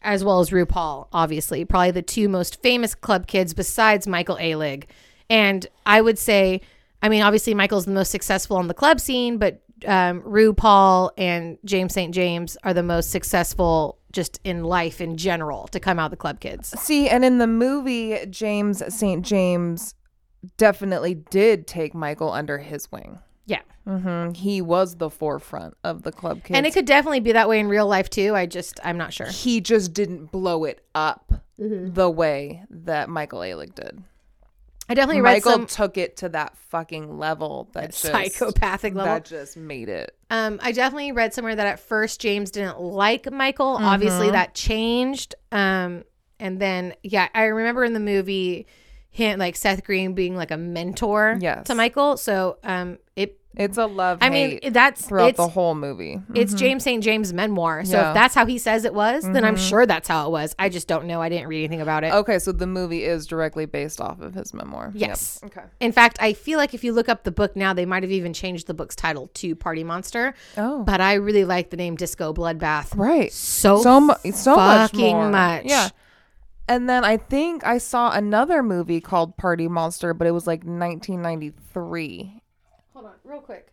as 0.01 0.23
well 0.23 0.39
as 0.39 0.49
RuPaul, 0.49 1.07
obviously. 1.13 1.65
Probably 1.65 1.91
the 1.91 2.01
two 2.01 2.27
most 2.29 2.61
famous 2.63 2.95
club 2.95 3.27
kids 3.27 3.53
besides 3.53 4.07
Michael 4.07 4.37
Alig. 4.37 4.85
And 5.29 5.67
I 5.85 6.01
would 6.01 6.17
say, 6.17 6.61
I 7.03 7.09
mean, 7.09 7.21
obviously 7.21 7.53
Michael's 7.53 7.85
the 7.85 7.91
most 7.91 8.09
successful 8.09 8.57
on 8.57 8.67
the 8.67 8.73
club 8.73 8.99
scene, 8.99 9.37
but 9.37 9.61
um, 9.85 10.21
RuPaul 10.23 11.11
and 11.15 11.59
James 11.63 11.93
St. 11.93 12.11
James 12.13 12.57
are 12.63 12.73
the 12.73 12.81
most 12.81 13.11
successful 13.11 13.98
just 14.11 14.39
in 14.43 14.63
life 14.63 14.99
in 15.01 15.17
general 15.17 15.67
to 15.69 15.79
come 15.79 15.99
out 15.99 16.11
the 16.11 16.17
club 16.17 16.39
kids. 16.39 16.69
See, 16.79 17.07
and 17.09 17.23
in 17.23 17.37
the 17.37 17.47
movie, 17.47 18.25
James 18.29 18.81
St. 18.93 19.25
James 19.25 19.95
definitely 20.57 21.15
did 21.15 21.67
take 21.67 21.93
Michael 21.93 22.31
under 22.31 22.57
his 22.57 22.91
wing. 22.91 23.19
Yeah. 23.45 23.61
hmm 23.85 24.31
He 24.31 24.61
was 24.61 24.95
the 24.95 25.09
forefront 25.09 25.75
of 25.83 26.03
the 26.03 26.11
club 26.11 26.43
kids. 26.43 26.55
And 26.57 26.65
it 26.65 26.73
could 26.73 26.85
definitely 26.85 27.19
be 27.19 27.31
that 27.33 27.49
way 27.49 27.59
in 27.59 27.67
real 27.67 27.87
life 27.87 28.09
too. 28.09 28.35
I 28.35 28.45
just, 28.45 28.79
I'm 28.83 28.97
not 28.97 29.11
sure. 29.13 29.27
he 29.27 29.59
just 29.61 29.93
didn't 29.93 30.31
blow 30.31 30.63
it 30.65 30.83
up 30.95 31.33
Mm-hmm. 31.59 31.93
the 31.93 32.09
way 32.09 32.63
that 32.69 33.09
Michael 33.09 33.39
Alig 33.39 33.75
did. 33.75 34.01
I 34.89 34.95
definitely 34.95 35.21
read 35.21 35.33
Michael 35.33 35.51
some 35.51 35.65
took 35.67 35.97
it 35.97 36.17
to 36.17 36.29
that 36.29 36.57
fucking 36.69 37.17
level 37.19 37.69
that 37.73 37.91
just, 37.91 38.01
psychopathic 38.01 38.95
level. 38.95 39.13
that 39.13 39.25
just 39.25 39.55
made 39.55 39.87
it. 39.87 40.15
Um, 40.31 40.59
I 40.61 40.71
definitely 40.71 41.11
read 41.11 41.33
somewhere 41.33 41.55
that 41.55 41.67
at 41.67 41.79
first 41.79 42.19
James 42.19 42.51
didn't 42.51 42.79
like 42.79 43.31
Michael. 43.31 43.77
Obviously, 43.79 44.25
Mm-hmm. 44.27 44.33
that 44.33 44.55
changed. 44.55 45.35
Um, 45.51 46.03
and 46.39 46.59
then 46.59 46.95
yeah, 47.03 47.27
I 47.33 47.43
remember 47.45 47.83
in 47.83 47.93
the 47.93 47.99
movie 47.99 48.65
him 49.11 49.39
like 49.39 49.55
Seth 49.55 49.83
Green 49.83 50.13
being 50.13 50.35
like 50.35 50.51
a 50.51 50.57
mentor 50.57 51.37
Yes. 51.39 51.65
to 51.67 51.75
Michael. 51.75 52.17
So 52.17 52.57
um, 52.63 52.97
it. 53.15 53.38
It's 53.55 53.77
a 53.77 53.87
love. 53.87 54.19
I 54.21 54.29
mean, 54.29 54.59
that's 54.71 55.05
throughout 55.07 55.35
the 55.35 55.47
whole 55.47 55.73
movie. 55.75 56.21
it's 56.35 56.53
James 56.53 56.83
St. 56.83 57.03
James' 57.03 57.33
memoir. 57.33 57.83
So 57.83 57.93
Yeah. 57.93 57.99
Mm-hmm. 57.99 58.09
if 58.09 58.13
that's 58.13 58.35
how 58.35 58.45
he 58.45 58.57
says 58.59 58.85
it 58.85 58.93
was, 58.93 59.23
then 59.23 59.43
I'm 59.43 59.57
sure 59.57 59.85
that's 59.87 60.07
how 60.07 60.27
it 60.27 60.31
was. 60.31 60.55
I 60.59 60.69
just 60.69 60.87
don't 60.87 61.05
know. 61.05 61.19
I 61.21 61.29
didn't 61.29 61.47
read 61.47 61.63
anything 61.63 61.81
about 61.81 62.03
it. 62.03 62.13
Okay, 62.13 62.37
so 62.39 62.51
the 62.51 62.67
movie 62.67 63.03
is 63.03 63.25
directly 63.25 63.65
based 63.65 63.99
off 63.99 64.21
of 64.21 64.35
his 64.35 64.53
memoir. 64.53 64.91
Yep. 64.93 65.09
Yes. 65.09 65.39
Okay. 65.43 65.63
In 65.79 65.91
fact, 65.91 66.17
I 66.21 66.33
feel 66.33 66.57
like 66.59 66.73
if 66.75 66.83
you 66.83 66.93
look 66.93 67.09
up 67.09 67.23
the 67.23 67.31
book 67.31 67.55
now, 67.55 67.73
they 67.73 67.85
might 67.85 68.03
have 68.03 68.11
even 68.11 68.33
changed 68.33 68.67
the 68.67 68.73
book's 68.75 68.95
title 68.95 69.27
to 69.33 69.55
Party 69.55 69.83
Monster. 69.83 70.35
Oh. 70.55 70.83
But 70.83 71.01
I 71.01 71.15
really 71.15 71.43
like 71.43 71.71
the 71.71 71.77
name 71.77 71.95
Disco 71.95 72.31
Bloodbath. 72.33 72.95
Right. 72.95 73.33
So 73.33 73.81
so 73.81 73.99
mu- 73.99 74.13
so 74.31 74.55
much 74.55 74.91
fucking 74.91 75.15
more. 75.15 75.29
much. 75.31 75.65
Yeah. 75.65 75.89
And 76.67 76.87
then 76.87 77.03
I 77.03 77.17
think 77.17 77.65
I 77.65 77.79
saw 77.79 78.11
another 78.11 78.61
movie 78.61 79.01
called 79.01 79.35
Party 79.37 79.67
Monster, 79.67 80.13
but 80.13 80.27
it 80.27 80.31
was 80.31 80.45
like 80.45 80.63
1993. 80.63 82.38
Hold 82.99 83.11
on, 83.11 83.17
real 83.23 83.39
quick. 83.39 83.71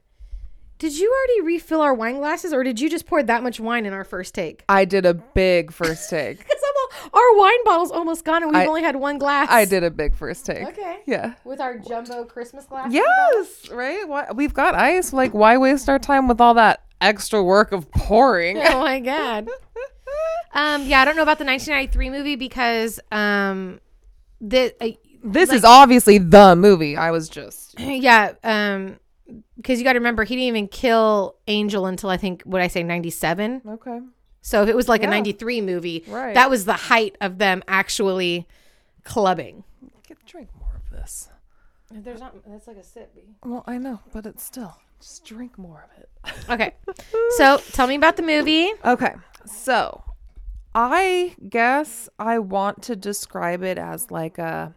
Did 0.79 0.97
you 0.97 1.13
already 1.13 1.41
refill 1.55 1.81
our 1.81 1.93
wine 1.93 2.19
glasses, 2.19 2.53
or 2.53 2.63
did 2.63 2.79
you 2.79 2.89
just 2.89 3.07
pour 3.07 3.25
that 3.25 3.43
much 3.43 3.59
wine 3.59 3.85
in 3.85 3.93
our 3.93 4.05
first 4.05 4.37
take? 4.37 4.63
I 4.69 4.85
did 4.85 5.05
a 5.05 5.15
big 5.15 5.73
first 5.73 6.09
take. 6.09 6.39
Because 6.49 7.13
our 7.13 7.37
wine 7.37 7.65
bottle's 7.65 7.91
almost 7.91 8.25
gone, 8.25 8.45
and 8.45 8.53
we've 8.53 8.61
I- 8.63 8.67
only 8.67 8.83
had 8.83 8.95
one 8.95 9.19
glass. 9.19 9.49
I 9.51 9.65
did 9.65 9.83
a 9.83 9.91
big 9.91 10.15
first 10.15 10.47
take. 10.47 10.69
Okay. 10.69 11.01
Yeah. 11.07 11.35
With 11.45 11.61
our 11.61 11.77
jumbo 11.77 12.23
Christmas 12.25 12.67
glass. 12.67 12.93
Yes, 12.93 13.69
right? 13.69 14.07
Why, 14.09 14.29
we've 14.33 14.55
got 14.55 14.77
ice. 14.77 15.13
Like, 15.13 15.35
why 15.35 15.57
waste 15.57 15.89
our 15.89 15.99
time 15.99 16.29
with 16.29 16.41
all 16.41 16.55
that 16.55 16.85
extra 17.01 17.43
work 17.43 17.73
of 17.73 17.91
pouring? 17.91 18.59
Oh 18.59 18.79
my 18.79 19.01
god. 19.01 19.49
um. 20.55 20.87
Yeah, 20.87 21.01
I 21.01 21.05
don't 21.05 21.17
know 21.17 21.23
about 21.25 21.39
the 21.39 21.45
1993 21.45 22.11
movie 22.11 22.37
because 22.37 23.01
um, 23.11 23.81
the 24.41 24.73
uh, 24.81 24.91
This 25.25 25.51
is 25.51 25.65
obviously 25.65 26.19
the 26.19 26.55
movie. 26.55 26.97
I 26.97 27.11
was 27.11 27.29
just. 27.29 27.65
yeah 27.81 28.33
um 28.45 29.01
because 29.57 29.79
you 29.79 29.85
got 29.85 29.95
to 29.95 29.99
remember 29.99 30.25
he 30.25 30.35
didn't 30.37 30.49
even 30.49 30.69
kill 30.69 31.37
Angel 31.47 31.87
until 31.87 32.11
I 32.11 32.17
think 32.17 32.43
what 32.45 32.61
I 32.61 32.69
say 32.69 32.83
97. 32.83 33.63
Okay. 33.67 34.01
So 34.43 34.63
if 34.63 34.69
it 34.69 34.77
was 34.77 34.89
like 34.89 35.03
a 35.03 35.07
93 35.09 35.61
movie, 35.61 36.05
Right. 36.07 36.35
that 36.35 36.49
was 36.51 36.65
the 36.67 36.75
height 36.75 37.17
of 37.21 37.39
them 37.39 37.63
actually 37.67 38.47
clubbing. 39.05 39.65
Get 40.07 40.25
drink 40.27 40.49
more 40.59 40.77
of 40.77 40.91
this. 40.91 41.29
There's 41.91 42.21
not 42.21 42.35
that's 42.47 42.67
like 42.67 42.77
a 42.77 42.83
sip. 42.85 43.13
Well, 43.45 43.65
I 43.67 43.79
know, 43.79 44.01
but 44.13 44.27
it's 44.27 44.43
still. 44.45 44.77
Just 45.01 45.25
drink 45.25 45.59
more 45.59 45.85
of 45.93 46.01
it. 46.01 46.09
Okay. 46.51 46.75
so 47.37 47.59
tell 47.73 47.87
me 47.87 47.95
about 47.97 48.17
the 48.17 48.23
movie. 48.23 48.71
Okay. 48.85 49.15
So, 49.45 50.03
I 50.75 51.35
guess 51.49 52.09
I 52.19 52.39
want 52.39 52.83
to 52.85 52.97
describe 52.97 53.63
it 53.63 53.79
as 53.79 54.11
like 54.11 54.39
a 54.39 54.75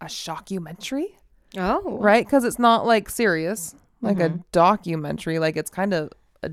a 0.00 0.06
shockumentary, 0.06 1.14
Oh. 1.58 1.98
right? 2.00 2.26
Cuz 2.28 2.44
it's 2.44 2.58
not 2.58 2.86
like 2.86 3.08
serious, 3.10 3.74
like 4.00 4.20
a 4.20 4.30
mm-hmm. 4.30 4.40
documentary, 4.52 5.38
like 5.38 5.56
it's 5.56 5.70
kind 5.70 5.92
of 5.94 6.10
a 6.42 6.50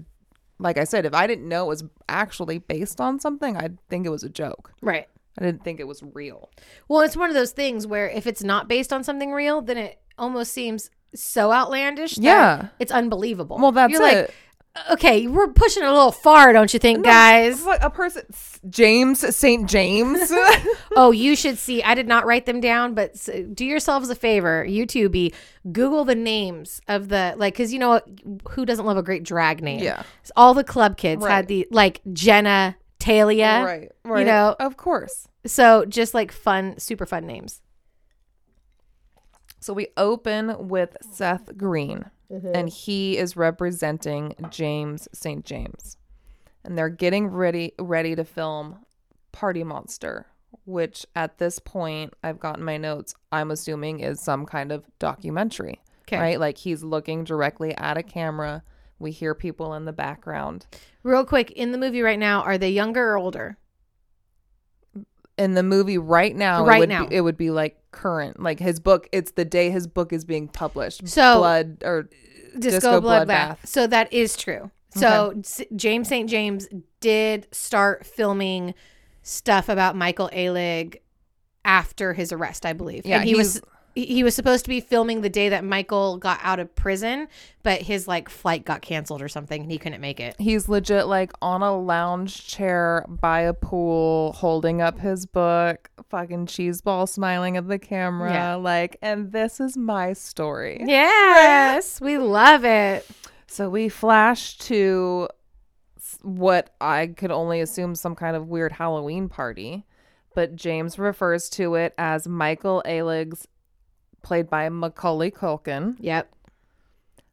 like 0.60 0.78
I 0.78 0.84
said, 0.84 1.06
if 1.06 1.14
I 1.14 1.28
didn't 1.28 1.48
know 1.48 1.66
it 1.66 1.70
was 1.70 1.84
actually 2.10 2.60
based 2.60 3.00
on 3.00 3.20
something, 3.20 3.56
I'd 3.58 3.78
think 3.90 4.06
it 4.06 4.10
was 4.10 4.24
a 4.24 4.30
joke. 4.30 4.74
Right. 4.82 5.08
I 5.38 5.44
didn't 5.44 5.64
think 5.64 5.80
it 5.80 5.88
was 5.88 6.02
real. 6.02 6.50
Well, 6.88 7.02
it's 7.02 7.16
one 7.16 7.30
of 7.30 7.36
those 7.36 7.52
things 7.52 7.86
where 7.86 8.10
if 8.10 8.26
it's 8.26 8.44
not 8.44 8.68
based 8.68 8.92
on 8.92 9.04
something 9.04 9.32
real, 9.32 9.62
then 9.62 9.78
it 9.78 10.00
almost 10.18 10.52
seems 10.52 10.90
so 11.14 11.52
outlandish 11.52 12.16
that 12.16 12.24
Yeah. 12.24 12.68
it's 12.80 12.92
unbelievable. 12.92 13.58
Well, 13.60 13.72
that's 13.72 13.94
You're 13.94 14.02
it. 14.08 14.16
like, 14.16 14.36
okay, 14.92 15.28
we're 15.28 15.48
pushing 15.48 15.84
it 15.84 15.90
a 15.90 15.94
little 15.94 16.12
far, 16.12 16.54
don't 16.54 16.74
you 16.74 16.80
think, 16.80 17.04
guys? 17.04 17.66
Like 17.66 17.82
a 17.84 17.90
person 17.90 18.24
James 18.70 19.36
St. 19.36 19.70
James. 19.70 20.32
oh, 20.96 21.12
you 21.12 21.36
should 21.36 21.58
see. 21.58 21.84
I 21.84 21.96
did 21.96 22.08
not 22.08 22.26
write 22.26 22.46
them 22.46 22.60
down, 22.60 22.94
but 22.94 23.28
do 23.54 23.66
yourselves 23.66 24.10
a 24.10 24.16
favor, 24.16 24.66
YouTube, 24.68 25.34
Google 25.72 26.04
the 26.06 26.16
names 26.16 26.82
of 26.88 27.10
the 27.10 27.34
like, 27.38 27.54
because 27.54 27.74
you 27.74 27.80
know? 27.80 28.02
Who 28.52 28.66
doesn't 28.66 28.86
love 28.86 28.98
a 28.98 29.04
great 29.04 29.24
drag 29.24 29.62
name? 29.62 29.80
Yeah. 29.80 30.04
All 30.36 30.54
the 30.54 30.64
club 30.64 30.98
kids 30.98 31.24
Right. 31.24 31.32
had 31.32 31.48
the 31.48 31.68
like 31.72 32.02
Jenny 32.14 32.76
Talia. 33.00 33.64
right, 33.64 33.92
right. 34.04 34.20
You 34.20 34.26
know- 34.26 34.56
of 34.60 34.78
course. 34.78 35.28
So 35.46 35.86
just 35.86 36.14
like 36.14 36.32
fun, 36.32 36.78
super 36.78 37.06
fun 37.06 37.26
names. 37.26 37.62
So 39.60 39.74
we 39.74 39.88
open 39.98 40.68
with 40.68 40.96
Seth 41.12 41.58
Green, 41.58 42.06
Mm-hmm. 42.32 42.52
and 42.54 42.68
he 42.70 43.18
is 43.18 43.38
representing 43.38 44.36
James 44.50 45.08
St. 45.14 45.46
James, 45.46 45.96
and 46.66 46.78
they're 46.78 46.90
getting 46.90 47.28
ready 47.28 47.72
ready 47.80 48.16
to 48.16 48.26
film 48.26 48.80
Party 49.32 49.64
Monster, 49.64 50.26
which 50.66 51.06
at 51.16 51.38
this 51.38 51.60
point 51.60 52.14
I've 52.24 52.40
gotten 52.40 52.64
my 52.66 52.76
notes. 52.78 53.16
I'm 53.32 53.50
assuming 53.52 54.02
is 54.02 54.20
some 54.20 54.46
kind 54.46 54.72
of 54.74 54.84
documentary, 55.00 55.82
Okay. 56.04 56.18
right? 56.18 56.40
Like 56.40 56.58
he's 56.58 56.84
looking 56.84 57.24
directly 57.24 57.74
at 57.78 57.98
a 57.98 58.04
camera. 58.04 58.64
We 59.00 59.12
hear 59.12 59.34
people 59.36 59.74
in 59.76 59.86
the 59.86 59.94
background. 59.94 60.66
Real 61.04 61.24
quick, 61.24 61.52
in 61.52 61.72
the 61.72 61.78
movie 61.78 62.02
right 62.02 62.20
now, 62.20 62.42
are 62.42 62.58
they 62.58 62.72
younger 62.72 63.12
or 63.12 63.18
older? 63.18 63.58
In 65.38 65.54
the 65.54 65.64
movie 65.64 65.98
right 65.98 66.36
now, 66.36 66.66
Right 66.66 66.78
it 66.78 66.80
would 66.80 66.90
now. 66.90 67.06
Be, 67.08 67.16
it 67.16 67.22
would 67.22 67.38
be 67.38 67.52
like 67.52 67.80
current, 67.92 68.42
like 68.42 68.60
his 68.60 68.80
book. 68.80 69.08
It's 69.12 69.32
the 69.32 69.46
day 69.46 69.70
his 69.70 69.88
book 69.88 70.12
is 70.14 70.26
being 70.26 70.48
published. 70.48 71.08
So- 71.08 71.40
blood 71.40 71.84
or 71.84 72.10
Disco, 72.58 72.60
Disco 72.60 73.02
Bloodbath. 73.02 73.28
Bloodbath. 73.28 73.58
So 73.66 73.88
that 73.88 74.12
is 74.12 74.36
true. 74.36 74.72
So 74.96 75.36
S- 75.40 75.62
James 75.76 76.08
St. 76.08 76.28
James 76.30 76.68
did 77.02 77.48
start 77.52 78.06
filming 78.06 78.74
stuff 79.22 79.70
about 79.70 79.96
Michael 79.96 80.30
Alig 80.34 81.02
after 81.64 82.14
his 82.14 82.32
arrest, 82.32 82.66
I 82.66 82.74
believe. 82.74 83.06
Yeah, 83.06 83.18
and 83.20 83.26
he 83.26 83.36
was 83.36 83.62
he 84.06 84.24
was 84.24 84.36
supposed 84.36 84.66
to 84.66 84.70
be 84.70 84.80
filming 84.80 85.22
the 85.22 85.30
day 85.30 85.50
that 85.50 85.64
Michael 85.64 86.18
got 86.18 86.40
out 86.44 86.60
of 86.60 86.74
prison, 86.76 87.28
but 87.64 87.82
his 87.82 88.08
like 88.08 88.30
flight 88.30 88.64
got 88.66 88.82
canceled 88.82 89.22
or 89.22 89.28
something 89.28 89.62
and 89.64 89.72
he 89.72 89.78
couldn't 89.78 90.02
make 90.02 90.20
it. 90.20 90.36
he's 90.40 90.70
legit 90.70 91.08
like 91.08 91.32
on 91.42 91.62
a 91.62 91.76
lounge 91.78 92.46
chair 92.48 93.06
by 93.08 93.42
a 93.42 93.54
pool, 93.54 94.34
holding 94.34 94.82
up 94.82 95.00
his 95.00 95.26
book, 95.26 95.90
fucking 96.10 96.46
cheeseball, 96.46 97.10
smiling 97.10 97.58
at 97.58 97.68
the 97.68 97.80
camera, 97.80 98.32
Yeah. 98.32 98.56
like. 98.56 98.98
And 99.02 99.32
this 99.32 99.60
is 99.60 99.76
my 99.78 100.14
story. 100.14 100.82
Yes, 100.86 102.00
we 102.02 102.18
love 102.18 102.64
it. 102.66 103.06
So 103.48 103.70
we 103.70 103.90
flash 103.90 104.58
to 104.60 105.28
what 106.22 106.70
I 106.80 107.08
could 107.08 107.32
only 107.32 107.60
assume 107.62 107.96
some 107.96 108.16
kind 108.16 108.36
of 108.36 108.48
weird 108.48 108.72
Halloween 108.74 109.28
party, 109.30 109.86
but 110.36 110.56
James 110.56 110.98
refers 111.00 111.50
to 111.52 111.76
it 111.76 111.94
as 111.98 112.28
Michael 112.28 112.82
Alig's, 112.86 113.48
played 114.22 114.50
by 114.50 114.70
Macaulay 114.70 115.32
Culkin, 115.32 115.96
Yep. 116.00 116.34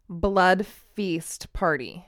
blood 0.09 0.67
feast 0.67 1.53
party. 1.53 2.05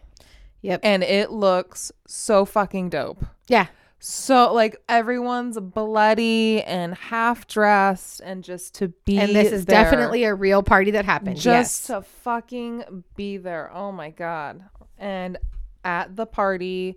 Yep. 0.63 0.81
And 0.83 1.03
it 1.03 1.31
looks 1.31 1.93
so 2.07 2.45
fucking 2.45 2.91
dope. 2.91 3.25
Yeah. 3.49 3.67
So 3.99 4.53
like 4.53 4.77
everyone's 4.89 5.59
bloody 5.59 6.63
and 6.63 6.95
half 6.95 7.47
dressed 7.47 8.21
and 8.21 8.45
just 8.45 8.75
to 8.77 8.89
be 9.05 9.19
And 9.19 9.35
this 9.35 9.53
is 9.53 9.65
there. 9.65 9.83
definitely 9.85 10.25
a 10.25 10.35
real 10.35 10.63
party 10.63 10.91
that 10.93 11.05
happened. 11.05 11.37
just 11.37 11.47
yes. 11.47 11.87
to 11.87 12.03
fucking 12.03 13.05
be 13.17 13.37
there. 13.37 13.71
Oh 13.73 13.93
my 13.93 14.11
god. 14.11 14.63
And 14.99 15.39
at 15.85 16.17
the 16.17 16.27
party, 16.27 16.97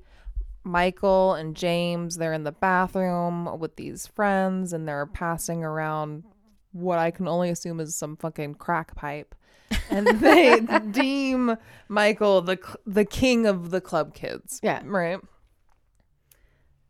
Michael 0.64 1.36
and 1.36 1.56
James, 1.56 2.18
they're 2.18 2.34
in 2.34 2.44
the 2.44 2.52
bathroom 2.52 3.60
with 3.60 3.76
these 3.76 4.08
friends 4.08 4.74
and 4.74 4.88
they're 4.88 5.06
passing 5.06 5.64
around 5.64 6.24
what 6.72 7.00
I 7.00 7.12
can 7.12 7.28
only 7.28 7.50
assume 7.50 7.80
is 7.80 7.96
some 7.96 8.16
fucking 8.18 8.56
crack 8.56 8.96
pipe. 8.96 9.36
And 9.90 10.08
they 10.20 10.60
deem 10.92 11.56
Michael 11.88 12.42
the 12.42 12.58
the 12.86 13.06
king 13.06 13.46
of 13.46 13.72
the 13.72 13.82
club 13.82 14.14
kids. 14.14 14.60
Yeah. 14.64 14.82
Right. 14.86 15.20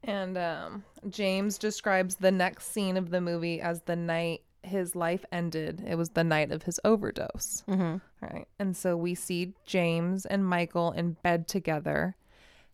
And 0.03 0.37
um, 0.37 0.83
James 1.09 1.57
describes 1.57 2.15
the 2.15 2.31
next 2.31 2.71
scene 2.71 2.95
of 2.97 3.09
the 3.09 3.19
movie 3.21 3.59
as 3.61 3.81
the 3.81 3.95
night 3.95 4.41
his 4.63 4.95
life 4.95 5.25
ended. 5.31 5.83
It 5.87 5.95
was 5.95 6.09
the 6.09 6.23
night 6.23 6.51
of 6.51 6.63
his 6.63 6.79
overdose. 6.83 7.63
hmm 7.67 7.97
Right. 8.21 8.47
And 8.59 8.75
so 8.75 8.97
we 8.97 9.15
see 9.15 9.53
James 9.65 10.25
and 10.25 10.45
Michael 10.45 10.91
in 10.91 11.13
bed 11.23 11.47
together, 11.47 12.15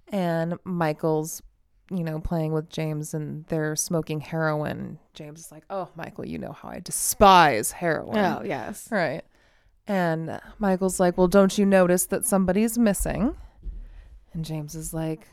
and 0.07 0.55
Michael's, 0.63 1.43
you 1.89 2.03
know, 2.03 2.19
playing 2.19 2.51
with 2.53 2.69
James 2.69 3.13
and 3.13 3.45
they're 3.45 3.75
smoking 3.75 4.19
heroin. 4.19 4.99
James 5.13 5.39
is 5.41 5.51
like, 5.51 5.63
Oh, 5.69 5.89
Michael, 5.95 6.25
you 6.25 6.37
know 6.37 6.51
how 6.51 6.69
I 6.69 6.79
despise 6.79 7.71
heroin. 7.71 8.17
Oh, 8.17 8.41
yes. 8.43 8.87
Right. 8.91 9.23
And 9.87 10.41
Michael's 10.57 10.99
like, 10.99 11.17
Well, 11.17 11.27
don't 11.27 11.57
you 11.57 11.65
notice 11.65 12.05
that 12.07 12.25
somebody's 12.25 12.77
missing? 12.77 13.35
And 14.33 14.43
James 14.43 14.73
is 14.75 14.93
like, 14.93 15.27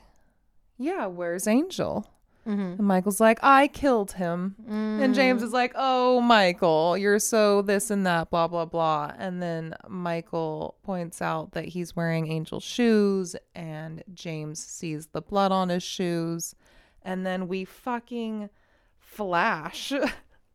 Yeah, 0.77 1.07
where's 1.07 1.47
Angel? 1.47 2.07
Mm-hmm. 2.47 2.61
And 2.61 2.80
Michael's 2.80 3.20
like, 3.20 3.38
I 3.43 3.68
killed 3.68 4.12
him. 4.12 4.57
And 4.68 5.14
James 5.14 5.43
is 5.43 5.53
like, 5.53 5.72
Oh, 5.76 6.20
Michael, 6.20 6.97
you're 6.97 7.18
so 7.18 7.62
this 7.62 7.90
and 7.90 8.05
that, 8.05 8.30
blah, 8.30 8.49
blah, 8.49 8.64
blah. 8.64 9.12
And 9.16 9.40
then 9.40 9.74
Michael 9.88 10.76
points 10.82 11.22
out 11.22 11.53
that 11.53 11.66
he's 11.66 11.95
wearing 11.95 12.30
Angel's 12.30 12.64
shoes, 12.64 13.36
and 13.55 14.03
James 14.12 14.59
sees 14.59 15.07
the 15.09 15.22
blood 15.22 15.53
on 15.53 15.68
his 15.68 15.82
shoes. 15.82 16.55
And 17.03 17.24
then 17.24 17.47
we 17.47 17.64
fucking 17.64 18.51
flash 18.99 19.93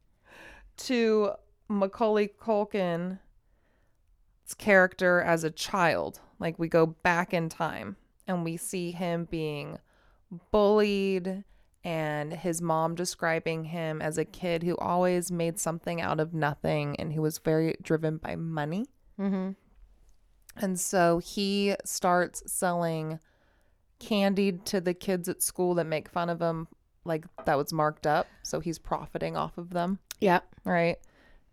to 0.77 1.31
Macaulay 1.69 2.29
Culkin's 2.39 3.19
character 4.57 5.21
as 5.21 5.43
a 5.43 5.51
child. 5.51 6.19
Like 6.39 6.59
we 6.59 6.67
go 6.67 6.85
back 6.85 7.33
in 7.33 7.49
time 7.49 7.95
and 8.27 8.43
we 8.43 8.57
see 8.57 8.91
him 8.91 9.27
being 9.29 9.79
bullied 10.51 11.43
and 11.88 12.33
his 12.33 12.61
mom 12.61 12.95
describing 12.95 13.63
him 13.63 14.01
as 14.01 14.17
a 14.17 14.25
kid 14.25 14.61
who 14.61 14.75
always 14.75 15.31
made 15.31 15.57
something 15.57 16.01
out 16.01 16.19
of 16.19 16.33
nothing 16.33 16.97
and 16.99 17.13
who 17.13 17.21
was 17.21 17.38
very 17.38 17.75
driven 17.81 18.17
by 18.17 18.35
money. 18.35 18.88
Mm-hmm. 19.17 19.51
And 20.57 20.77
so 20.77 21.19
he 21.19 21.75
starts 21.85 22.43
selling 22.51 23.19
candy 23.99 24.51
to 24.51 24.81
the 24.81 24.93
kids 24.93 25.29
at 25.29 25.41
school 25.41 25.75
that 25.75 25.85
make 25.85 26.09
fun 26.09 26.29
of 26.29 26.41
him, 26.41 26.67
like 27.05 27.23
that 27.45 27.57
was 27.57 27.71
marked 27.71 28.05
up. 28.05 28.27
So 28.43 28.59
he's 28.59 28.79
profiting 28.79 29.38
off 29.38 29.57
of 29.57 29.69
them, 29.69 29.99
Yeah. 30.19 30.41
right? 30.65 30.97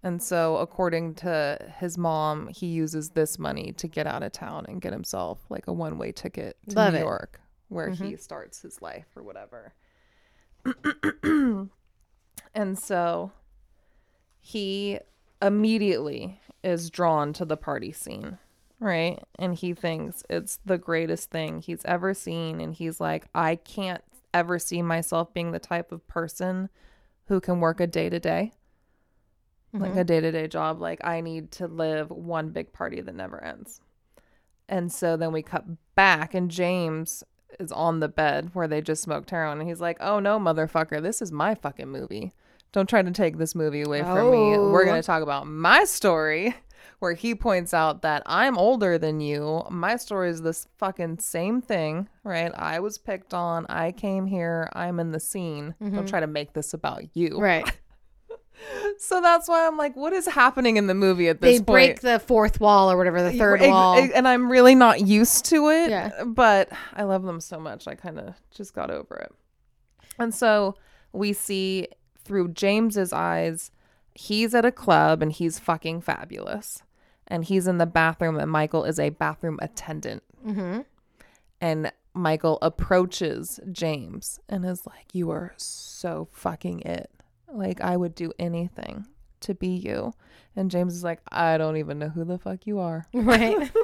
And 0.02 0.20
so, 0.20 0.56
according 0.56 1.14
to 1.16 1.58
his 1.78 1.96
mom, 1.96 2.48
he 2.48 2.66
uses 2.66 3.10
this 3.10 3.38
money 3.38 3.72
to 3.76 3.86
get 3.86 4.08
out 4.08 4.24
of 4.24 4.32
town 4.32 4.66
and 4.68 4.82
get 4.82 4.92
himself 4.92 5.46
like 5.48 5.68
a 5.68 5.72
one 5.72 5.96
way 5.96 6.10
ticket 6.10 6.56
to 6.70 6.74
Love 6.76 6.92
New 6.92 6.98
it. 6.98 7.02
York, 7.02 7.40
where 7.68 7.90
he 7.90 8.16
starts 8.16 8.60
his 8.62 8.82
life 8.82 9.06
or 9.14 9.22
whatever. 9.22 9.72
and 12.54 12.78
so 12.78 13.32
he 14.40 14.98
immediately 15.40 16.40
is 16.62 16.90
drawn 16.90 17.32
to 17.34 17.44
the 17.44 17.56
party 17.56 17.92
scene, 17.92 18.38
right? 18.80 19.22
And 19.38 19.54
he 19.54 19.74
thinks 19.74 20.22
it's 20.30 20.58
the 20.64 20.78
greatest 20.78 21.30
thing 21.30 21.60
he's 21.60 21.84
ever 21.84 22.14
seen. 22.14 22.60
And 22.60 22.74
he's 22.74 23.00
like, 23.00 23.26
I 23.34 23.56
can't 23.56 24.02
ever 24.32 24.58
see 24.58 24.82
myself 24.82 25.32
being 25.32 25.52
the 25.52 25.58
type 25.58 25.92
of 25.92 26.06
person 26.08 26.68
who 27.26 27.40
can 27.40 27.60
work 27.60 27.80
a 27.80 27.86
day 27.86 28.08
to 28.08 28.18
day, 28.18 28.52
like 29.72 29.90
mm-hmm. 29.90 30.00
a 30.00 30.04
day 30.04 30.20
to 30.20 30.32
day 30.32 30.48
job. 30.48 30.80
Like, 30.80 31.04
I 31.04 31.20
need 31.20 31.52
to 31.52 31.66
live 31.66 32.10
one 32.10 32.50
big 32.50 32.72
party 32.72 33.00
that 33.00 33.14
never 33.14 33.42
ends. 33.42 33.80
And 34.68 34.90
so 34.90 35.16
then 35.16 35.32
we 35.32 35.42
cut 35.42 35.64
back, 35.94 36.34
and 36.34 36.50
James 36.50 37.22
is 37.60 37.72
on 37.72 38.00
the 38.00 38.08
bed 38.08 38.50
where 38.52 38.68
they 38.68 38.80
just 38.80 39.02
smoked 39.02 39.30
heroin. 39.30 39.60
And 39.60 39.68
he's 39.68 39.80
like, 39.80 39.98
Oh 40.00 40.18
no, 40.20 40.38
motherfucker, 40.38 41.02
this 41.02 41.22
is 41.22 41.32
my 41.32 41.54
fucking 41.54 41.88
movie. 41.88 42.32
Don't 42.72 42.88
try 42.88 43.02
to 43.02 43.10
take 43.12 43.38
this 43.38 43.54
movie 43.54 43.82
away 43.82 44.02
from 44.02 44.30
me. 44.30 44.58
We're 44.58 44.82
Oh. 44.82 44.86
going 44.86 45.00
to 45.00 45.06
talk 45.06 45.22
about 45.22 45.46
my 45.46 45.84
story 45.84 46.56
where 46.98 47.12
he 47.12 47.34
points 47.34 47.72
out 47.72 48.02
that 48.02 48.22
I'm 48.26 48.58
older 48.58 48.98
than 48.98 49.20
you. 49.20 49.62
My 49.70 49.96
story 49.96 50.30
is 50.30 50.42
this 50.42 50.66
fucking 50.78 51.18
same 51.18 51.60
thing, 51.60 52.08
right? 52.24 52.50
I 52.54 52.80
was 52.80 52.98
picked 52.98 53.34
on. 53.34 53.66
I 53.68 53.92
came 53.92 54.26
here. 54.26 54.68
I'm 54.72 54.98
in 54.98 55.12
the 55.12 55.20
scene. 55.20 55.74
Don't 55.80 55.92
mm-hmm. 55.92 56.06
try 56.06 56.20
to 56.20 56.26
make 56.26 56.52
this 56.52 56.74
about 56.74 57.16
you. 57.16 57.38
Right. 57.38 57.70
So 58.98 59.20
that's 59.20 59.48
why 59.48 59.66
I'm 59.66 59.76
like, 59.76 59.96
what 59.96 60.12
is 60.12 60.26
happening 60.26 60.76
in 60.76 60.86
the 60.86 60.94
movie 60.94 61.28
at 61.28 61.40
this 61.40 61.48
point? 61.48 61.52
They 61.52 61.58
this 61.58 61.64
break 61.64 61.90
point? 61.90 62.00
the 62.00 62.18
fourth 62.18 62.60
wall 62.60 62.90
or 62.90 62.96
whatever, 62.96 63.22
the 63.22 63.36
third 63.36 63.60
wall. 63.60 63.98
and 63.98 64.26
I'm 64.26 64.50
really 64.50 64.74
not 64.74 65.06
used 65.06 65.44
to 65.46 65.68
it. 65.68 65.90
Yeah. 65.90 66.24
But 66.24 66.70
I 66.94 67.02
love 67.02 67.24
them 67.24 67.40
so 67.40 67.58
much. 67.58 67.86
I 67.86 67.94
kind 67.94 68.18
of 68.18 68.34
just 68.50 68.74
got 68.74 68.90
over 68.90 69.16
it. 69.16 69.32
And 70.18 70.34
so 70.34 70.76
we 71.12 71.32
see 71.32 71.88
through 72.24 72.48
James's 72.48 73.12
eyes, 73.12 73.70
he's 74.14 74.54
at 74.54 74.64
a 74.64 74.72
club 74.72 75.22
and 75.22 75.32
he's 75.32 75.58
fucking 75.58 76.00
fabulous. 76.00 76.82
And 77.26 77.44
he's 77.44 77.66
in 77.66 77.78
the 77.78 77.86
bathroom, 77.86 78.38
and 78.38 78.50
Michael 78.50 78.84
is 78.84 78.98
a 78.98 79.08
bathroom 79.08 79.58
attendant. 79.62 80.22
mm-hmm. 80.46 80.80
And 81.58 81.90
Michael 82.12 82.58
approaches 82.60 83.58
James 83.72 84.38
and 84.48 84.64
is 84.64 84.86
like, 84.86 85.06
You 85.12 85.30
are 85.30 85.54
so 85.56 86.28
fucking 86.32 86.80
it. 86.80 87.10
Like, 87.54 87.80
I 87.80 87.96
would 87.96 88.14
do 88.14 88.32
anything 88.38 89.06
to 89.40 89.54
be 89.54 89.68
you. 89.68 90.12
And 90.56 90.70
James 90.70 90.94
is 90.94 91.04
like, 91.04 91.20
I 91.30 91.56
don't 91.58 91.76
even 91.76 91.98
know 91.98 92.08
who 92.08 92.24
the 92.24 92.38
fuck 92.38 92.66
you 92.66 92.78
are. 92.80 93.06
Right. 93.14 93.70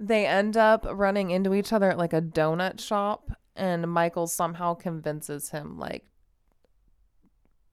They 0.00 0.26
end 0.26 0.56
up 0.56 0.86
running 0.88 1.30
into 1.32 1.54
each 1.54 1.72
other 1.72 1.90
at 1.90 1.98
like 1.98 2.12
a 2.12 2.22
donut 2.22 2.78
shop. 2.80 3.32
and 3.56 3.90
Michael 3.92 4.28
somehow 4.28 4.74
convinces 4.74 5.50
him 5.50 5.76
like 5.76 6.04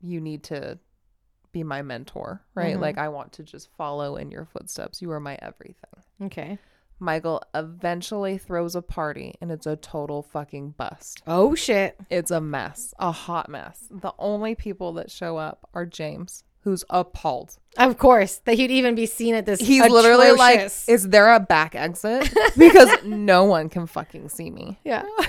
you 0.01 0.19
need 0.19 0.43
to 0.45 0.79
be 1.51 1.63
my 1.63 1.83
mentor, 1.83 2.41
right? 2.55 2.75
Mhm. 2.75 2.81
Like 2.81 2.97
I 2.97 3.09
want 3.09 3.33
to 3.33 3.43
just 3.43 3.69
follow 3.77 4.15
in 4.17 4.31
your 4.31 4.45
footsteps. 4.45 5.01
You 5.03 5.11
are 5.11 5.19
my 5.19 5.37
everything. 5.41 5.93
Okay. 6.23 6.57
Michael 6.99 7.41
eventually 7.53 8.37
throws 8.37 8.75
a 8.75 8.81
party 8.81 9.35
and 9.41 9.51
it's 9.51 9.65
a 9.67 9.75
total 9.75 10.21
fucking 10.23 10.71
bust. 10.71 11.21
Oh 11.27 11.53
shit. 11.55 11.97
It's 12.09 12.31
a 12.31 12.39
mess, 12.41 12.93
a 12.99 13.11
hot 13.11 13.49
mess. 13.49 13.87
The 13.91 14.13
only 14.17 14.55
people 14.55 14.93
that 14.93 15.11
show 15.11 15.37
up 15.37 15.67
are 15.73 15.85
James, 15.85 16.43
who's 16.61 16.83
appalled. 16.89 17.57
Of 17.77 17.97
course, 17.97 18.37
that 18.45 18.55
he'd 18.55 18.71
even 18.71 18.95
be 18.95 19.05
seen 19.05 19.35
at 19.35 19.45
this. 19.45 19.59
He's 19.59 19.87
literally 19.89 20.31
like, 20.31 20.71
Is 20.87 21.09
there 21.09 21.33
a 21.33 21.39
back 21.39 21.75
exit? 21.75 22.33
Because 22.57 23.03
no 23.03 23.43
one 23.43 23.67
can 23.69 23.85
fucking 23.87 24.29
see 24.29 24.49
me. 24.49 24.79
yeah. 24.83 25.03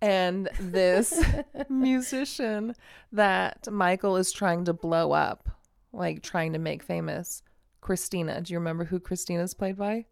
And 0.00 0.48
this 0.58 1.24
musician 1.68 2.74
that 3.12 3.70
Michael 3.70 4.16
is 4.16 4.32
trying 4.32 4.64
to 4.64 4.72
blow 4.72 5.12
up, 5.12 5.48
like 5.92 6.22
trying 6.22 6.54
to 6.54 6.58
make 6.58 6.82
famous, 6.82 7.42
Christina. 7.80 8.40
Do 8.40 8.52
you 8.52 8.58
remember 8.58 8.84
who 8.84 8.98
Christina's 8.98 9.54
played 9.54 9.76
by? 9.76 10.06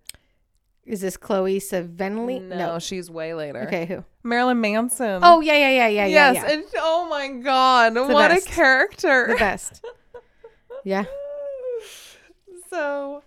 Is 0.84 1.02
this 1.02 1.16
Chloe 1.16 1.60
Sevigny? 1.60 2.40
No, 2.42 2.78
she's 2.78 3.10
way 3.10 3.34
later. 3.34 3.60
Okay, 3.62 3.86
who? 3.86 4.04
Marilyn 4.22 4.60
Manson. 4.60 5.20
Oh 5.22 5.40
yeah, 5.40 5.54
yeah, 5.54 5.70
yeah, 5.70 5.86
yeah, 5.86 6.06
yeah. 6.06 6.32
yes. 6.32 6.34
yeah. 6.36 6.52
And 6.52 6.64
oh 6.78 7.06
my 7.08 7.28
God, 7.28 7.94
what 7.94 8.30
best. 8.30 8.46
a 8.46 8.50
character. 8.50 9.26
the 9.28 9.36
best. 9.36 9.84
Yeah. 10.82 11.04
so 12.70 13.22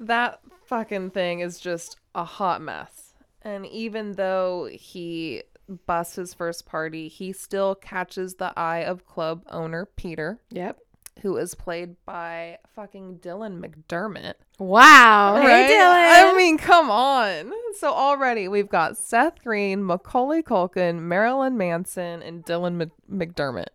that 0.00 0.40
fucking 0.64 1.10
thing 1.10 1.40
is 1.40 1.60
just 1.60 1.98
a 2.14 2.24
hot 2.24 2.62
mess. 2.62 3.12
And 3.42 3.66
even 3.66 4.12
though 4.12 4.68
he 4.72 5.42
busts 5.86 6.16
his 6.16 6.32
first 6.34 6.66
party, 6.66 7.08
he 7.08 7.32
still 7.32 7.74
catches 7.74 8.36
the 8.36 8.58
eye 8.58 8.84
of 8.84 9.06
club 9.06 9.44
owner 9.50 9.86
Peter, 9.96 10.40
Yep. 10.50 10.78
Who 11.22 11.36
is 11.36 11.54
played 11.54 11.96
by 12.04 12.58
fucking 12.74 13.18
Dylan 13.22 13.58
McDermott. 13.60 14.34
Wow. 14.58 15.36
Right? 15.36 15.66
Hey, 15.66 15.72
Dylan. 15.74 16.32
I 16.32 16.34
mean, 16.36 16.58
come 16.58 16.90
on. 16.90 17.50
So 17.78 17.92
already 17.92 18.48
we've 18.48 18.68
got 18.68 18.96
Seth 18.96 19.42
Green, 19.42 19.84
Macaulay 19.84 20.42
Culkin, 20.42 21.00
Marilyn 21.00 21.56
Manson, 21.56 22.22
and 22.22 22.44
Dylan 22.44 22.74
Mc- 22.74 22.90
McDermott. 23.10 23.66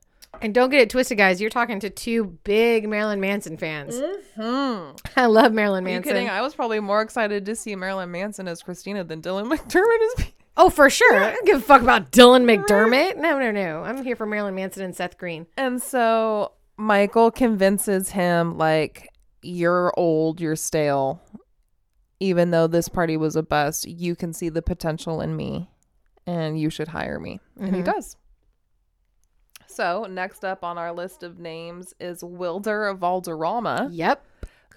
and 0.42 0.54
don't 0.54 0.70
get 0.70 0.82
it 0.82 0.90
twisted, 0.90 1.18
guys. 1.18 1.42
You're 1.42 1.50
talking 1.50 1.80
to 1.82 1.90
two 1.90 2.38
big 2.44 2.88
Marilyn 2.88 3.20
Manson 3.20 3.58
fans. 3.58 4.00
Hmm. 4.36 4.92
I 5.18 5.26
love 5.26 5.52
Marilyn 5.52 5.86
Are 5.86 5.90
you 5.90 5.96
Manson. 5.96 6.14
kidding? 6.14 6.30
I 6.30 6.42
was 6.42 6.54
probably 6.56 6.80
more 6.80 7.02
excited 7.02 7.46
to 7.48 7.56
see 7.56 7.76
Marilyn 7.76 8.12
Manson 8.12 8.48
as 8.48 8.62
Christina 8.62 9.04
than 9.04 9.22
Dylan 9.22 9.52
McDermott 9.52 10.06
as 10.06 10.26
Peter. 10.26 10.32
oh, 10.56 10.70
for 10.70 10.90
sure. 10.90 11.16
I 11.16 11.32
don't 11.34 11.46
give 11.48 11.58
a 11.58 11.62
fuck 11.62 11.82
about 11.82 12.12
Dylan 12.12 12.44
McDermott. 12.66 13.18
No, 13.18 13.40
no, 13.40 13.52
no. 13.52 13.84
I'm 13.84 14.04
here 14.04 14.16
for 14.16 14.26
Marilyn 14.26 14.56
Manson 14.56 14.84
and 14.84 14.96
Seth 14.96 15.18
Green. 15.18 15.48
And 15.58 15.82
so 15.82 16.52
Michael 16.80 17.30
convinces 17.30 18.10
him, 18.12 18.58
like, 18.58 19.10
you're 19.42 19.92
old, 19.98 20.40
you're 20.40 20.56
stale. 20.56 21.22
Even 22.22 22.52
though 22.52 22.68
this 22.68 22.88
party 22.88 23.18
was 23.18 23.36
a 23.36 23.44
bust, 23.44 23.86
you 23.88 24.16
can 24.16 24.32
see 24.32 24.48
the 24.48 24.62
potential 24.62 25.20
in 25.20 25.36
me 25.36 25.70
and 26.26 26.58
you 26.60 26.70
should 26.70 26.88
hire 26.88 27.20
me. 27.20 27.40
And 27.60 27.76
he 27.76 27.82
Mhm. 27.82 27.86
does. 27.86 28.16
So, 29.68 30.06
next 30.10 30.44
up 30.46 30.64
on 30.64 30.78
our 30.78 30.92
list 30.94 31.22
of 31.24 31.38
names 31.40 31.94
is 32.00 32.24
Wilmer 32.24 32.94
Valderrama, 32.94 33.90
Yep. 33.92 34.26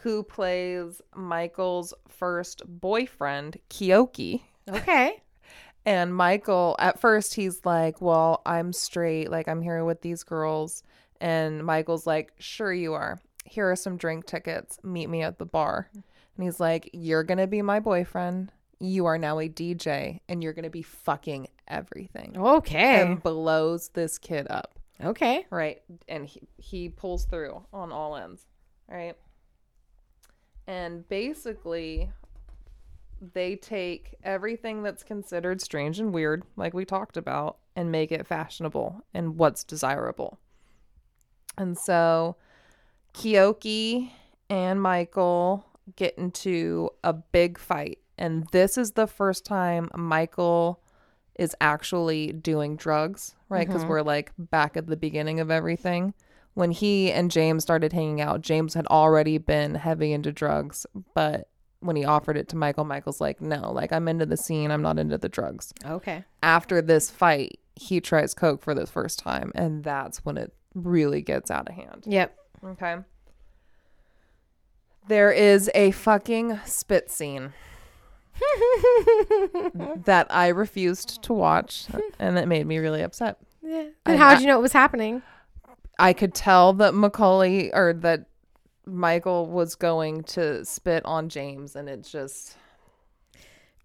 who 0.00 0.22
plays 0.24 1.00
Michael's 1.14 1.94
first 2.08 2.62
boyfriend, 2.66 3.58
Keoki. 3.70 4.42
Okay. 4.68 5.22
And 5.84 6.14
Michael, 6.14 6.76
at 6.78 7.00
first, 7.00 7.34
he's 7.34 7.64
like, 7.64 8.00
Well, 8.00 8.42
I'm 8.46 8.72
straight. 8.72 9.30
Like, 9.30 9.48
I'm 9.48 9.62
here 9.62 9.84
with 9.84 10.02
these 10.02 10.22
girls. 10.24 10.82
And 11.22 11.64
Michael's 11.64 12.06
like, 12.06 12.32
Sure, 12.40 12.72
you 12.74 12.92
are. 12.94 13.20
Here 13.44 13.70
are 13.70 13.76
some 13.76 13.96
drink 13.96 14.26
tickets. 14.26 14.78
Meet 14.82 15.08
me 15.08 15.22
at 15.22 15.38
the 15.38 15.46
bar. 15.46 15.88
And 15.94 16.44
he's 16.44 16.58
like, 16.60 16.90
You're 16.92 17.22
going 17.22 17.38
to 17.38 17.46
be 17.46 17.62
my 17.62 17.78
boyfriend. 17.80 18.52
You 18.80 19.06
are 19.06 19.16
now 19.16 19.38
a 19.38 19.48
DJ 19.48 20.18
and 20.28 20.42
you're 20.42 20.52
going 20.52 20.64
to 20.64 20.70
be 20.70 20.82
fucking 20.82 21.46
everything. 21.68 22.36
Okay. 22.36 23.00
And 23.00 23.22
blows 23.22 23.90
this 23.90 24.18
kid 24.18 24.48
up. 24.50 24.80
okay. 25.02 25.46
Right. 25.50 25.80
And 26.08 26.26
he, 26.26 26.42
he 26.58 26.88
pulls 26.88 27.24
through 27.24 27.64
on 27.72 27.92
all 27.92 28.16
ends. 28.16 28.44
Right. 28.88 29.14
And 30.66 31.08
basically, 31.08 32.10
they 33.32 33.54
take 33.54 34.16
everything 34.24 34.82
that's 34.82 35.04
considered 35.04 35.60
strange 35.60 36.00
and 36.00 36.12
weird, 36.12 36.42
like 36.56 36.74
we 36.74 36.84
talked 36.84 37.16
about, 37.16 37.58
and 37.76 37.92
make 37.92 38.10
it 38.10 38.26
fashionable 38.26 39.04
and 39.14 39.36
what's 39.36 39.62
desirable. 39.62 40.40
And 41.58 41.76
so, 41.76 42.36
Keoki 43.14 44.10
and 44.48 44.80
Michael 44.80 45.66
get 45.96 46.16
into 46.16 46.90
a 47.02 47.12
big 47.12 47.58
fight. 47.58 47.98
And 48.18 48.46
this 48.52 48.78
is 48.78 48.92
the 48.92 49.06
first 49.06 49.44
time 49.44 49.90
Michael 49.94 50.80
is 51.38 51.56
actually 51.60 52.32
doing 52.32 52.76
drugs, 52.76 53.34
right? 53.48 53.66
Because 53.66 53.82
mm-hmm. 53.82 53.90
we're 53.90 54.02
like 54.02 54.32
back 54.38 54.76
at 54.76 54.86
the 54.86 54.96
beginning 54.96 55.40
of 55.40 55.50
everything. 55.50 56.14
When 56.54 56.70
he 56.70 57.10
and 57.10 57.30
James 57.30 57.62
started 57.62 57.92
hanging 57.92 58.20
out, 58.20 58.42
James 58.42 58.74
had 58.74 58.86
already 58.88 59.38
been 59.38 59.74
heavy 59.74 60.12
into 60.12 60.32
drugs, 60.32 60.86
but 61.14 61.48
when 61.80 61.96
he 61.96 62.04
offered 62.04 62.36
it 62.36 62.48
to 62.50 62.56
Michael, 62.56 62.84
Michael's 62.84 63.20
like, 63.20 63.40
no, 63.40 63.72
like 63.72 63.92
I'm 63.92 64.06
into 64.06 64.26
the 64.26 64.36
scene, 64.36 64.70
I'm 64.70 64.82
not 64.82 64.98
into 64.98 65.18
the 65.18 65.30
drugs. 65.30 65.72
Okay. 65.84 66.24
After 66.42 66.82
this 66.82 67.10
fight, 67.10 67.58
he 67.74 68.00
tries 68.00 68.34
Coke 68.34 68.62
for 68.62 68.74
the 68.74 68.86
first 68.86 69.18
time, 69.18 69.50
and 69.54 69.82
that's 69.82 70.24
when 70.24 70.36
it 70.36 70.52
really 70.74 71.22
gets 71.22 71.50
out 71.50 71.68
of 71.68 71.74
hand. 71.74 72.04
Yep. 72.06 72.36
Okay. 72.64 72.96
There 75.08 75.32
is 75.32 75.70
a 75.74 75.90
fucking 75.90 76.60
spit 76.64 77.10
scene 77.10 77.52
that 80.04 80.26
I 80.30 80.48
refused 80.48 81.22
to 81.24 81.32
watch, 81.32 81.86
and 82.18 82.38
it 82.38 82.46
made 82.46 82.66
me 82.66 82.78
really 82.78 83.02
upset. 83.02 83.38
yeah. 83.62 83.86
And 84.06 84.18
how 84.18 84.34
did 84.34 84.42
you 84.42 84.46
know 84.46 84.58
it 84.58 84.62
was 84.62 84.72
happening? 84.72 85.22
I 85.98 86.12
could 86.12 86.34
tell 86.34 86.72
that 86.74 86.94
Macaulay 86.94 87.70
or 87.72 87.92
that 87.94 88.26
Michael 88.86 89.46
was 89.46 89.74
going 89.74 90.22
to 90.24 90.64
spit 90.64 91.04
on 91.04 91.28
James, 91.28 91.76
and 91.76 91.88
it 91.88 92.04
just. 92.04 92.56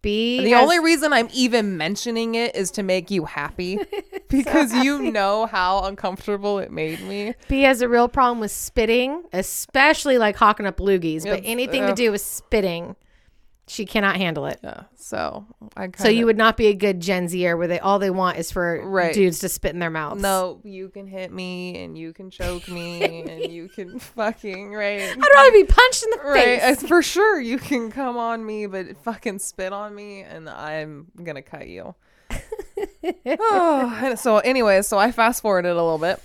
B. 0.02 0.43
The 0.43 0.56
only 0.56 0.80
reason 0.80 1.14
I'm 1.14 1.30
even 1.34 1.78
mentioning 1.78 2.36
it 2.36 2.56
is 2.56 2.72
to 2.72 2.84
make 2.84 3.12
you 3.12 3.26
happy 3.26 3.80
because 4.30 4.74
you 4.74 5.12
know 5.12 5.45
how 5.45 5.84
uncomfortable 5.84 6.60
it 6.60 6.72
made 6.72 7.02
me. 7.02 7.34
B 7.48 7.62
has 7.64 7.82
a 7.82 7.89
real 7.89 8.08
problem 8.08 8.39
with 8.39 8.52
spitting, 8.52 9.24
especially 9.34 10.18
like 10.18 10.36
hawking 10.36 10.66
up 10.66 10.78
loogies. 10.78 11.24
But 11.24 11.41
anything 11.43 11.86
to 11.88 11.93
do 11.93 12.12
with 12.12 12.22
spitting, 12.22 12.95
she 13.68 13.86
cannot 13.86 14.15
handle 14.15 14.45
it. 14.45 14.59
Yeah. 14.63 14.84
So 14.95 15.45
I 15.76 15.82
kind 15.88 15.99
So 15.99 16.07
you 16.07 16.26
would 16.26 16.38
not 16.38 16.55
be 16.57 16.68
a 16.68 16.74
good 16.74 16.99
Gen 17.01 17.28
Zer 17.28 17.57
where 17.57 17.68
they 17.68 17.80
all 17.80 17.99
they 17.99 18.09
want 18.09 18.38
is 18.38 18.51
for 18.51 18.82
Right. 18.88 19.13
dudes 19.13 19.39
to 19.39 19.49
spit 19.49 19.74
in 19.74 19.80
their 19.80 19.89
mouths. 19.89 20.22
No, 20.22 20.59
you 20.63 20.89
can 20.89 21.05
hit 21.07 21.32
me 21.34 21.84
and 21.84 21.97
you 21.97 22.13
can 22.13 22.30
choke 22.30 22.68
me 22.70 23.22
and 23.30 23.51
you 23.51 23.68
can 23.68 23.99
fucking 24.15 24.74
right. 24.74 25.01
I'd 25.01 25.30
rather 25.36 25.51
be 25.51 25.65
punched 25.65 26.03
in 26.03 26.09
the 26.11 26.18
Right, 26.30 26.61
face. 26.61 26.84
uh, 26.84 26.88
for 26.88 27.01
sure 27.01 27.39
you 27.41 27.57
can 27.57 27.91
come 27.91 28.18
on 28.18 28.45
me, 28.45 28.65
but 28.68 28.97
fucking 29.03 29.39
spit 29.39 29.74
on 29.74 29.93
me 29.93 30.22
and 30.22 30.49
I'm 30.49 31.07
gonna 31.22 31.41
cut 31.41 31.68
you. 31.68 31.95
oh, 33.39 33.99
and 34.03 34.20
so 34.20 34.38
anyway, 34.39 34.82
so 34.82 34.97
I 34.97 35.11
fast 35.11 35.41
forwarded 35.41 35.72
a 35.72 35.84
little 35.84 35.97
bit. 35.97 36.20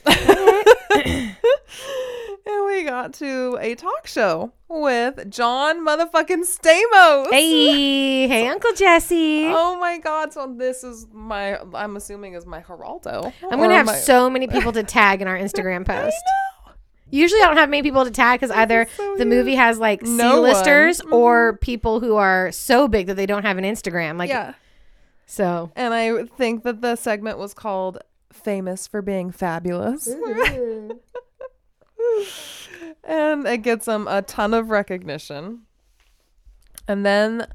And 2.47 2.67
we 2.67 2.85
got 2.85 3.15
to 3.15 3.59
a 3.61 3.75
talk 3.75 4.07
show 4.07 4.53
with 4.69 5.31
John 5.31 5.85
motherfucking 5.87 6.45
Stamos. 6.45 7.31
Hey, 7.31 8.27
hey, 8.29 8.49
Uncle 8.49 8.73
Jesse. 8.75 9.47
Oh 9.47 9.79
my 9.79 9.99
god, 9.99 10.33
so 10.33 10.53
this 10.57 10.83
is 10.85 11.07
my 11.13 11.59
I'm 11.75 11.97
assuming 11.97 12.35
is 12.35 12.47
my 12.47 12.61
Geraldo. 12.61 13.33
I'm 13.51 13.59
gonna 13.59 13.75
have 13.75 13.87
my- 13.87 13.97
so 13.97 14.29
many 14.31 14.47
people 14.47 14.73
to 14.73 14.83
tag 14.83 15.23
in 15.23 15.29
our 15.29 15.37
Instagram 15.39 15.85
post. 15.87 16.17
Usually, 17.11 17.43
I 17.43 17.45
don't 17.47 17.59
have 17.59 17.69
many 17.69 17.83
people 17.83 18.05
to 18.07 18.11
tag 18.11 18.41
because 18.41 18.51
either 18.57 18.87
so 18.97 19.17
the 19.19 19.27
movie 19.27 19.55
has 19.55 19.79
like 19.79 20.03
No. 20.03 20.37
C-listers 20.37 21.03
mm-hmm. 21.03 21.13
or 21.13 21.59
people 21.59 22.01
who 22.01 22.17
are 22.17 22.51
so 22.53 22.89
big 22.89 23.07
that 23.09 23.17
they 23.17 23.27
don't 23.27 23.43
have 23.45 23.59
an 23.59 23.65
Instagram. 23.65 24.19
Like, 24.19 24.31
Yeah. 24.31 24.55
so 25.27 25.71
And 25.77 25.93
I 25.93 26.25
think 26.25 26.65
that 26.65 26.81
the 26.81 26.97
segment 26.97 27.37
was 27.37 27.53
called 27.53 27.99
Famous 28.33 28.87
for 28.87 29.03
Being 29.03 29.31
Fabulous. 29.31 30.09
and 33.05 33.47
it 33.47 33.59
gets 33.59 33.87
them 33.87 34.07
a 34.09 34.23
ton 34.23 34.55
of 34.55 34.71
recognition. 34.71 35.63
And 36.89 37.07
then 37.07 37.47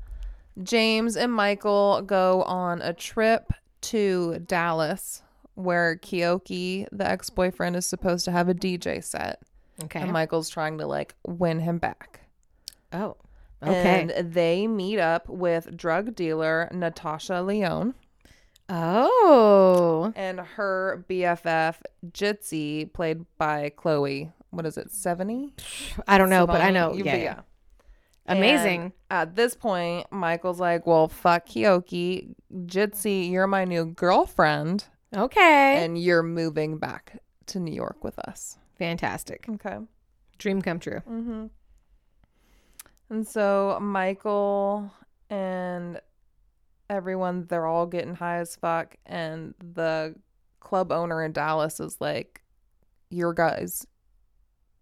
James 0.63 1.15
and 1.15 1.33
Michael 1.33 2.01
go 2.01 2.43
on 2.43 2.81
a 2.81 2.93
trip 2.93 3.53
to 3.81 4.39
Dallas 4.39 5.21
where 5.55 5.95
Keoki, 5.97 6.87
the 6.91 7.07
ex 7.07 7.29
boyfriend, 7.29 7.75
is 7.75 7.85
supposed 7.85 8.25
to 8.25 8.31
have 8.31 8.47
a 8.47 8.53
DJ 8.53 9.03
set. 9.03 9.41
okay. 9.83 10.01
And 10.01 10.11
Michael's 10.11 10.49
trying 10.49 10.77
to 10.77 10.87
like 10.87 11.15
win 11.25 11.59
him 11.59 11.79
back. 11.79 12.21
oh, 12.93 13.17
okay. 13.63 14.07
And 14.15 14.33
they 14.33 14.67
meet 14.67 14.99
up 14.99 15.27
with 15.27 15.75
drug 15.75 16.15
dealer 16.15 16.69
Natasha 16.71 17.41
Lyonne. 17.41 17.95
Oh. 18.69 20.11
and 20.15 20.39
her 20.41 21.05
BFF 21.09 21.75
Gitsie, 22.11 22.91
played 22.91 23.25
by 23.37 23.69
Chloe. 23.69 24.31
What 24.57 24.65
is 24.65 24.77
it? 24.77 24.91
Seventy. 24.91 25.53
I 26.07 26.17
don't 26.17 26.29
know, 26.29 26.45
but 26.47 26.59
I 26.61 26.71
know. 26.71 26.93
You- 26.93 27.05
Yeah. 27.05 27.15
yeah. 27.15 27.39
Amazing. 28.29 28.81
And 28.81 28.91
at 29.09 29.35
this 29.35 29.55
point, 29.55 30.11
Michael's 30.11 30.59
like, 30.59 30.85
"Well, 30.85 31.07
fuck 31.07 31.45
Keoki, 31.47 32.35
Gitsie, 32.51 33.29
you're 33.31 33.47
my 33.47 33.63
new 33.63 33.85
girlfriend, 33.85 34.83
Okay. 35.15 35.81
and 35.85 35.97
you're 35.97 36.23
moving 36.23 36.77
back 36.77 37.21
to 37.45 37.59
New 37.59 37.73
York 37.73 38.03
with 38.03 38.19
us." 38.19 38.57
Fantastic. 38.77 39.45
Okay. 39.47 39.77
Dream 40.39 40.61
come 40.61 40.79
true. 40.79 40.99
Mm-hmm. 41.07 41.45
And 43.09 43.27
so 43.27 43.77
Michael 43.81 44.91
and 45.29 46.01
everyone, 46.89 47.45
they're 47.47 47.65
all 47.65 47.85
getting 47.85 48.15
high 48.15 48.37
as 48.39 48.55
fuck. 48.55 48.95
And 49.05 49.53
the 49.59 50.15
club 50.59 50.91
owner 50.91 51.23
in 51.23 51.31
Dallas 51.31 51.79
is 51.79 52.01
like, 52.01 52.41
Your 53.09 53.33
guys, 53.33 53.87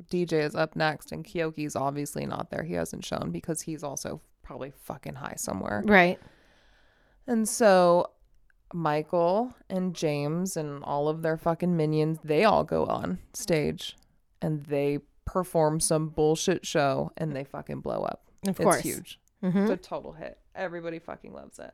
DJ 0.09 0.33
is 0.43 0.55
up 0.55 0.75
next. 0.75 1.11
And 1.11 1.23
Keoki's 1.25 1.75
obviously 1.75 2.25
not 2.25 2.49
there. 2.49 2.63
He 2.63 2.73
hasn't 2.73 3.05
shown 3.05 3.31
because 3.31 3.61
he's 3.61 3.83
also 3.83 4.21
probably 4.43 4.71
fucking 4.71 5.15
high 5.15 5.35
somewhere. 5.37 5.83
Right. 5.85 6.19
And 7.27 7.47
so 7.49 8.11
Michael 8.73 9.53
and 9.69 9.95
James 9.95 10.57
and 10.57 10.83
all 10.83 11.07
of 11.07 11.21
their 11.21 11.37
fucking 11.37 11.75
minions, 11.75 12.19
they 12.23 12.43
all 12.43 12.63
go 12.63 12.85
on 12.85 13.19
stage 13.33 13.95
and 14.41 14.63
they 14.65 14.99
perform 15.25 15.79
some 15.79 16.09
bullshit 16.09 16.65
show 16.65 17.11
and 17.17 17.35
they 17.35 17.43
fucking 17.43 17.79
blow 17.81 18.03
up. 18.03 18.25
Of 18.43 18.49
It's 18.49 18.59
course. 18.59 18.81
huge. 18.81 19.19
hmm 19.41 19.57
It's 19.57 19.71
a 19.71 19.77
total 19.77 20.13
hit. 20.13 20.37
Everybody 20.53 20.99
fucking 20.99 21.33
loves 21.33 21.57
it. 21.57 21.73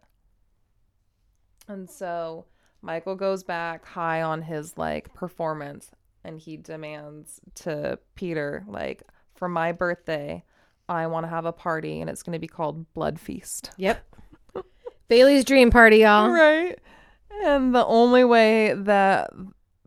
And 1.68 1.90
so 1.90 2.46
Michael 2.82 3.16
goes 3.16 3.44
back 3.44 3.86
high 3.86 4.22
on 4.22 4.42
his 4.42 4.78
like 4.78 5.14
performance 5.14 5.92
and 6.24 6.40
he 6.40 6.58
demands 6.58 7.40
to 7.56 7.98
Peter 8.16 8.64
like 8.68 9.04
for 9.36 9.48
my 9.50 9.72
birthday 9.72 10.44
I 10.90 11.08
want 11.08 11.26
to 11.26 11.30
have 11.30 11.46
a 11.46 11.54
party 11.54 12.02
and 12.02 12.10
it's 12.10 12.22
going 12.24 12.34
to 12.34 12.40
be 12.40 12.48
called 12.48 12.92
Blood 12.94 13.18
Feast. 13.20 13.72
Yep. 13.78 14.04
Bailey's 15.08 15.46
dream 15.46 15.72
party, 15.72 15.98
y'all. 16.00 16.30
Right. 16.30 16.78
And 17.44 17.74
the 17.74 17.86
only 17.86 18.26
way 18.26 18.74
that 18.74 19.30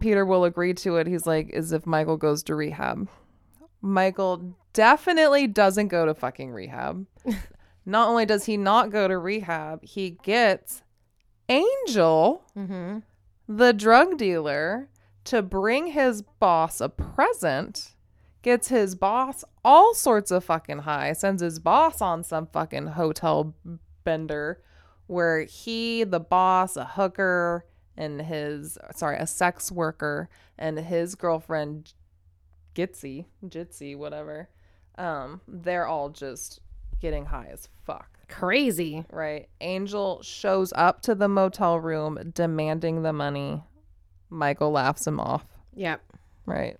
Peter 0.01 0.25
will 0.25 0.45
agree 0.45 0.73
to 0.75 0.97
it, 0.97 1.07
he's 1.07 1.27
like, 1.27 1.51
is 1.51 1.73
if 1.73 1.85
Michael 1.87 2.17
goes 2.17 2.43
to 2.45 2.55
rehab. 2.55 3.09
Michael 3.83 4.55
definitely 4.73 5.47
doesn't 5.47 5.89
go 5.89 6.07
to 6.07 6.15
fucking 6.15 6.53
rehab. 6.53 7.07
not 7.85 8.09
only 8.09 8.25
does 8.25 8.47
he 8.47 8.57
not 8.57 8.91
go 8.91 9.07
to 9.07 9.19
rehab, 9.19 9.85
he 9.85 10.11
gets 10.23 10.83
Angel, 11.51 12.43
Mm-hmm. 12.57 12.99
the 13.47 13.73
drug 13.75 14.17
dealer, 14.17 14.89
to 15.25 15.43
bring 15.43 15.89
his 15.89 16.23
boss 16.23 16.81
a 16.81 16.89
present. 16.89 17.93
Gets 18.43 18.69
his 18.69 18.95
boss 18.95 19.43
all 19.65 19.95
sorts 19.95 20.31
of 20.31 20.45
fucking 20.45 20.81
high, 20.81 21.15
sends 21.15 21.41
his 21.41 21.59
boss 21.59 22.03
on 22.03 22.23
some 22.23 22.47
fucking 22.47 22.89
hotel 22.89 23.55
bender 24.05 24.61
where 25.07 25.45
he, 25.45 26.05
the 26.05 26.21
boss, 26.21 26.77
a 26.77 26.85
hooker, 26.85 27.65
and 27.97 28.21
his 28.21 28.77
sorry, 28.95 29.17
a 29.17 29.27
sex 29.27 29.71
worker, 29.73 30.29
and 30.59 30.79
his 30.79 31.15
girlfriend 31.15 31.95
Gitsie, 32.75 33.27
Jitsy, 33.47 33.97
whatever, 33.97 34.49
um, 34.99 35.41
they're 35.47 35.87
all 35.87 36.11
just 36.11 36.61
getting 37.01 37.27
high 37.27 37.49
as 37.53 37.69
fuck. 37.85 38.19
Crazy. 38.29 39.05
Right. 39.11 39.49
Angel 39.61 40.23
shows 40.23 40.73
up 40.75 41.03
to 41.03 41.15
the 41.15 41.29
motel 41.29 41.79
room 41.79 42.33
demanding 42.35 43.03
the 43.03 43.13
money. 43.13 43.63
Michael 44.31 44.71
laughs 44.71 45.07
him 45.07 45.21
off. 45.21 45.45
Yep. 45.75 46.03
Right. 46.47 46.77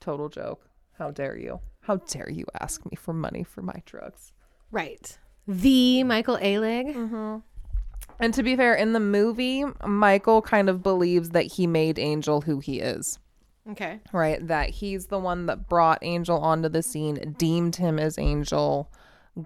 Total 0.00 0.28
joke. 0.28 0.66
How 0.98 1.10
dare 1.10 1.36
you? 1.36 1.60
How 1.80 1.96
dare 1.96 2.30
you 2.30 2.44
ask 2.60 2.84
me 2.84 2.96
for 2.96 3.12
money 3.12 3.42
for 3.42 3.62
my 3.62 3.82
drugs? 3.86 4.32
Right. 4.70 5.18
The 5.48 6.04
Michael 6.04 6.36
Alig. 6.38 6.94
Mm-hmm. 6.94 7.38
And 8.18 8.34
to 8.34 8.42
be 8.42 8.54
fair, 8.54 8.74
in 8.74 8.92
the 8.92 9.00
movie, 9.00 9.64
Michael 9.86 10.42
kind 10.42 10.68
of 10.68 10.82
believes 10.82 11.30
that 11.30 11.44
he 11.44 11.66
made 11.66 11.98
Angel 11.98 12.42
who 12.42 12.60
he 12.60 12.80
is. 12.80 13.18
Okay. 13.70 14.00
Right. 14.12 14.46
That 14.46 14.70
he's 14.70 15.06
the 15.06 15.18
one 15.18 15.46
that 15.46 15.68
brought 15.68 15.98
Angel 16.02 16.38
onto 16.38 16.68
the 16.68 16.82
scene, 16.82 17.34
deemed 17.38 17.76
him 17.76 17.98
as 17.98 18.18
Angel, 18.18 18.90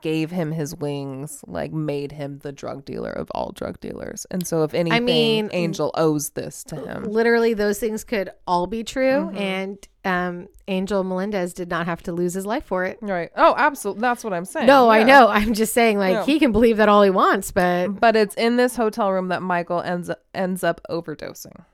gave 0.01 0.30
him 0.30 0.53
his 0.53 0.74
wings, 0.74 1.45
like 1.47 1.72
made 1.72 2.12
him 2.12 2.39
the 2.39 2.53
drug 2.53 2.85
dealer 2.85 3.11
of 3.11 3.30
all 3.32 3.53
drug 3.53 3.80
dealers. 3.80 4.26
And 4.30 4.47
so, 4.47 4.62
if 4.62 4.74
anything, 4.74 5.05
mean, 5.05 5.51
Angel 5.53 5.91
owes 5.95 6.30
this 6.30 6.64
to 6.64 6.76
him. 6.76 7.05
Literally, 7.05 7.55
those 7.55 7.78
things 7.78 8.03
could 8.05 8.30
all 8.47 8.66
be 8.66 8.82
true, 8.82 9.30
and 9.30 9.78
um, 10.05 10.49
Angel 10.68 11.05
Melendez 11.05 11.53
did 11.53 11.68
not 11.68 11.87
have 11.87 12.03
to 12.05 12.12
lose 12.12 12.35
his 12.35 12.47
life 12.47 12.64
for 12.64 12.85
it. 12.85 12.99
Right. 13.01 13.30
Oh, 13.37 13.55
absolutely. 13.57 14.01
That's 14.01 14.24
what 14.24 14.32
I'm 14.32 14.45
saying. 14.45 14.66
No, 14.66 14.89
I 14.89 15.03
know. 15.03 15.28
I'm 15.28 15.55
just 15.55 15.74
saying, 15.74 15.99
like, 15.99 16.12
Yeah. 16.14 16.24
he 16.24 16.39
can 16.39 16.53
believe 16.53 16.78
that 16.78 16.89
all 16.89 17.03
he 17.03 17.11
wants, 17.11 17.51
but 17.51 18.01
But 18.01 18.16
it's 18.16 18.35
in 18.37 18.57
this 18.57 18.76
hotel 18.76 19.12
room 19.12 19.28
that 19.28 19.43
Michael 19.43 19.80
ends 19.80 20.11
ends 20.35 20.64
up 20.64 20.80
overdosing. 20.91 21.64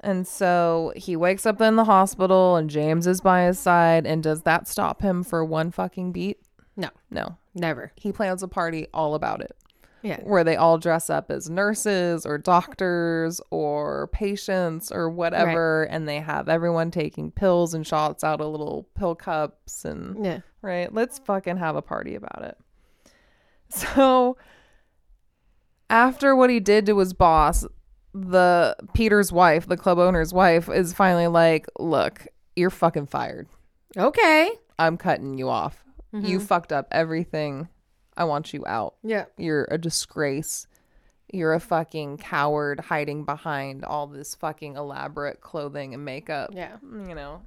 And 0.00 0.26
so 0.26 0.92
he 0.94 1.16
wakes 1.16 1.46
up 1.46 1.60
in 1.60 1.76
the 1.76 1.84
hospital 1.84 2.56
and 2.56 2.68
James 2.70 3.06
is 3.06 3.20
by 3.20 3.44
his 3.44 3.58
side 3.58 4.06
and 4.06 4.22
does 4.22 4.42
that 4.42 4.68
stop 4.68 5.00
him 5.02 5.24
for 5.24 5.44
one 5.44 5.70
fucking 5.70 6.12
beat? 6.12 6.38
No, 6.76 6.88
No. 7.10 7.36
never. 7.54 7.92
He 7.96 8.12
plans 8.12 8.42
a 8.42 8.48
party 8.48 8.86
all 8.92 9.14
about 9.14 9.40
it. 9.40 9.56
Yeah. 10.02 10.20
Where 10.22 10.44
they 10.44 10.54
all 10.56 10.78
dress 10.78 11.10
up 11.10 11.30
as 11.30 11.50
nurses 11.50 12.24
or 12.26 12.38
doctors 12.38 13.40
or 13.50 14.08
patients 14.08 14.92
or 14.92 15.08
whatever 15.10 15.84
and 15.84 16.06
they 16.06 16.20
have 16.20 16.48
everyone 16.48 16.90
taking 16.92 17.30
pills 17.32 17.74
and 17.74 17.84
shots 17.84 18.22
out 18.22 18.40
of 18.40 18.50
little 18.52 18.86
pill 18.94 19.14
cups 19.16 19.84
and 19.84 20.24
Yeah. 20.24 20.40
right? 20.62 20.92
Let's 20.94 21.18
fucking 21.20 21.56
have 21.56 21.74
a 21.76 21.82
party 21.82 22.14
about 22.14 22.42
it. 22.44 22.58
So 23.68 24.36
after 25.90 26.36
what 26.36 26.50
he 26.50 26.60
did 26.60 26.86
to 26.86 26.98
his 26.98 27.12
boss, 27.12 27.64
the 28.14 28.76
Peter's 28.94 29.32
wife, 29.32 29.66
the 29.66 29.76
club 29.76 29.98
owner's 29.98 30.32
wife, 30.32 30.68
is 30.68 30.92
finally 30.92 31.26
like, 31.26 31.66
"Look, 31.78 32.26
you're 32.54 32.70
fucking 32.70 33.06
fired. 33.06 33.48
Okay. 33.96 34.50
I'm 34.78 34.96
cutting 34.96 35.36
you 35.38 35.48
off. 35.48 35.84
You 36.12 36.40
fucked 36.40 36.72
up 36.72 36.88
everything. 36.90 37.68
I 38.16 38.24
want 38.24 38.54
you 38.54 38.64
out. 38.66 38.94
Yeah. 39.02 39.26
You're 39.36 39.68
a 39.70 39.76
disgrace. 39.76 40.66
You're 41.32 41.52
a 41.52 41.60
fucking 41.60 42.18
coward 42.18 42.80
hiding 42.80 43.24
behind 43.24 43.84
all 43.84 44.06
this 44.06 44.34
fucking 44.34 44.76
elaborate 44.76 45.40
clothing 45.40 45.92
and 45.92 46.04
makeup. 46.04 46.50
Yeah. 46.54 46.76
You 46.82 47.14
know. 47.14 47.42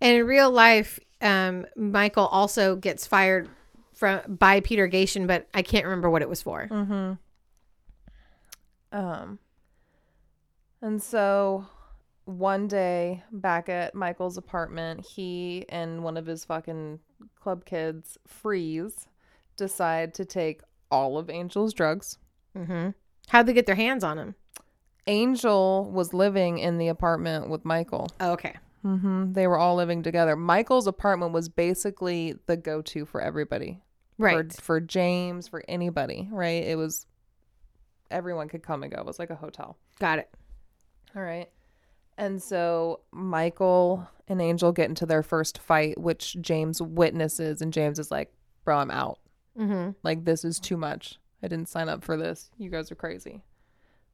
And 0.00 0.16
in 0.18 0.26
real 0.26 0.50
life, 0.50 0.98
um, 1.20 1.66
Michael 1.76 2.26
also 2.26 2.74
gets 2.76 3.06
fired 3.06 3.48
from 3.94 4.20
by 4.26 4.60
Peter 4.60 4.88
Gatien, 4.88 5.26
but 5.26 5.46
I 5.54 5.62
can't 5.62 5.84
remember 5.84 6.10
what 6.10 6.22
it 6.22 6.28
was 6.28 6.42
for. 6.42 6.68
Um, 8.92 9.38
and 10.82 11.00
so 11.00 11.66
one 12.24 12.66
day 12.66 13.22
back 13.30 13.68
at 13.68 13.94
Michael's 13.94 14.36
apartment, 14.38 15.06
he 15.06 15.66
and 15.68 16.02
one 16.02 16.16
of 16.16 16.26
his 16.26 16.44
fucking 16.44 16.98
club 17.38 17.64
kids, 17.64 18.18
Freeze, 18.26 19.06
decide 19.56 20.14
to 20.14 20.24
take 20.24 20.62
all 20.90 21.18
of 21.18 21.30
Angel's 21.30 21.72
drugs. 21.72 22.18
Mm-hmm. 22.56 22.90
How'd 23.28 23.46
they 23.46 23.52
get 23.52 23.66
their 23.66 23.74
hands 23.74 24.02
on 24.04 24.18
him? 24.18 24.34
Angel 25.06 25.90
was 25.90 26.12
living 26.12 26.58
in 26.58 26.78
the 26.78 26.88
apartment 26.88 27.48
with 27.48 27.64
Michael. 27.64 28.08
Oh, 28.20 28.32
okay. 28.32 28.54
hmm 28.82 29.32
They 29.32 29.46
were 29.46 29.58
all 29.58 29.76
living 29.76 30.02
together. 30.02 30.36
Michael's 30.36 30.86
apartment 30.86 31.32
was 31.32 31.48
basically 31.48 32.34
the 32.46 32.56
go 32.56 32.82
to 32.82 33.06
for 33.06 33.20
everybody. 33.20 33.82
Right. 34.18 34.52
For, 34.52 34.60
for 34.60 34.80
James, 34.80 35.48
for 35.48 35.62
anybody, 35.68 36.28
right? 36.30 36.62
It 36.64 36.76
was 36.76 37.06
everyone 38.10 38.48
could 38.48 38.62
come 38.62 38.82
and 38.82 38.92
go. 38.92 39.00
It 39.00 39.06
was 39.06 39.18
like 39.18 39.30
a 39.30 39.36
hotel. 39.36 39.76
Got 39.98 40.18
it. 40.18 40.28
All 41.16 41.22
right. 41.22 41.48
And 42.20 42.42
so 42.42 43.00
Michael 43.12 44.06
and 44.28 44.42
Angel 44.42 44.72
get 44.72 44.90
into 44.90 45.06
their 45.06 45.22
first 45.22 45.58
fight, 45.58 45.98
which 45.98 46.36
James 46.40 46.80
witnesses, 46.82 47.62
and 47.62 47.72
James 47.72 47.98
is 47.98 48.10
like, 48.10 48.30
Bro, 48.64 48.76
I'm 48.78 48.90
out. 48.90 49.18
Mm-hmm. 49.58 49.92
Like, 50.02 50.26
this 50.26 50.44
is 50.44 50.60
too 50.60 50.76
much. 50.76 51.18
I 51.42 51.48
didn't 51.48 51.70
sign 51.70 51.88
up 51.88 52.04
for 52.04 52.18
this. 52.18 52.50
You 52.58 52.68
guys 52.68 52.92
are 52.92 52.96
crazy. 52.96 53.42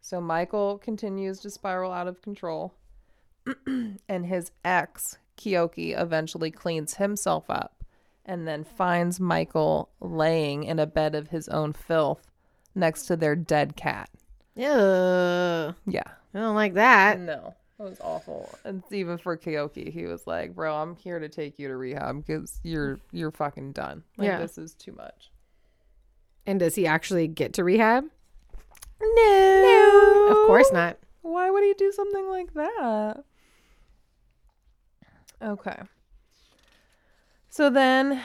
So 0.01 0.21
Michael 0.21 0.79
continues 0.79 1.41
to 1.41 1.51
spiral 1.51 1.93
out 1.93 2.07
of 2.07 2.23
control. 2.23 2.75
and 3.67 4.27
his 4.27 4.53
ex, 4.65 5.19
Keoki, 5.37 6.01
eventually 6.01 6.53
cleans 6.53 6.95
himself 6.95 7.51
up 7.51 7.85
and 8.25 8.47
then 8.47 8.63
finds 8.63 9.19
Michael 9.19 9.91
laying 10.01 10.63
in 10.63 10.79
a 10.79 10.87
bed 10.87 11.17
of 11.17 11.29
his 11.29 11.49
own 11.49 11.73
filth 11.73 12.31
next 12.73 13.07
to 13.07 13.17
their 13.17 13.35
dead 13.35 13.75
cat. 13.75 14.09
Yeah. 14.55 15.73
Yeah. 15.87 16.11
I 16.35 16.39
don't 16.39 16.55
like 16.55 16.75
that. 16.75 17.19
No, 17.19 17.55
it 17.79 17.83
was 17.83 18.01
awful. 18.01 18.55
And 18.65 18.83
even 18.91 19.19
for 19.19 19.37
Keoki, 19.37 19.93
he 19.93 20.07
was 20.07 20.27
like, 20.27 20.55
"Bro, 20.55 20.75
I'm 20.75 20.97
here 20.97 21.19
to 21.19 21.29
take 21.29 21.59
you 21.59 21.69
to 21.69 21.77
rehab 21.77 22.25
because 22.27 22.59
you're 22.63 22.99
you're 23.13 23.31
fucking 23.31 23.73
done. 23.73 24.03
Like 24.17 24.27
Yeah. 24.27 24.39
this 24.41 24.57
is 24.59 24.75
too 24.75 24.93
much." 24.93 25.31
And 26.47 26.61
does 26.61 26.75
he 26.75 26.87
actually 26.87 27.27
get 27.29 27.53
to 27.55 27.65
rehab? 27.65 28.05
No. 29.01 30.27
Of 30.31 30.47
course 30.47 30.71
not. 30.73 30.99
Why 31.23 31.51
would 31.51 31.65
he 31.65 31.75
do 31.75 31.91
something 31.93 32.29
like 32.29 32.55
that? 32.55 33.25
Okay. 35.43 35.77
So 37.51 37.69
then 37.69 38.23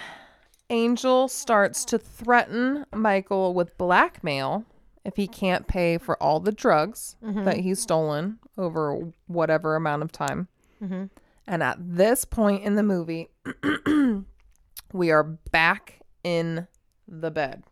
Angel 0.70 1.28
starts 1.28 1.84
to 1.86 1.98
threaten 1.98 2.86
Michael 2.94 3.54
with 3.54 3.78
blackmail 3.78 4.66
if 5.04 5.16
he 5.16 5.28
can't 5.28 5.68
pay 5.68 5.98
for 5.98 6.16
all 6.22 6.40
the 6.40 6.52
drugs 6.52 7.16
that 7.22 7.58
he's 7.58 7.80
stolen 7.82 8.40
over 8.58 9.12
whatever 9.28 9.76
amount 9.76 10.04
of 10.04 10.12
time. 10.12 10.48
Mhm. 10.82 11.10
And 11.48 11.64
at 11.64 11.78
this 11.80 12.24
point 12.26 12.64
in 12.64 12.76
the 12.76 12.84
movie, 12.84 13.30
we 14.94 15.12
are 15.12 15.24
back 15.24 16.00
in 16.24 16.68
the 17.08 17.32
bed, 17.32 17.64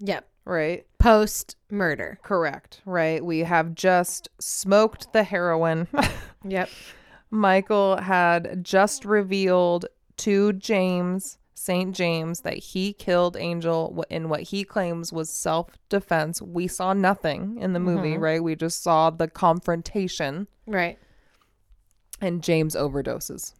Yep. 0.00 0.26
right? 0.44 0.86
Post 0.98 1.56
murder. 1.70 2.18
Correct, 2.22 2.80
right? 2.84 3.24
We 3.24 3.40
have 3.40 3.74
just 3.74 4.28
smoked 4.40 5.12
the 5.12 5.22
heroin. 5.22 5.86
Yep. 6.42 6.70
Michael 7.30 7.98
had 7.98 8.64
just 8.64 9.04
revealed 9.04 9.84
to 10.16 10.54
James, 10.54 11.36
St. 11.60 11.94
James, 11.94 12.40
that 12.40 12.56
he 12.56 12.94
killed 12.94 13.36
Angel 13.36 14.02
in 14.08 14.30
what 14.30 14.40
he 14.40 14.64
claims 14.64 15.12
was 15.12 15.28
self 15.28 15.68
defense. 15.90 16.40
We 16.40 16.66
saw 16.66 16.94
nothing 16.94 17.58
in 17.60 17.74
the 17.74 17.78
movie, 17.78 18.12
mm-hmm. 18.12 18.22
right? 18.22 18.42
We 18.42 18.56
just 18.56 18.82
saw 18.82 19.10
the 19.10 19.28
confrontation, 19.28 20.46
Right. 20.66 20.98
and 22.18 22.42
James 22.42 22.74
overdoses. 22.74 23.52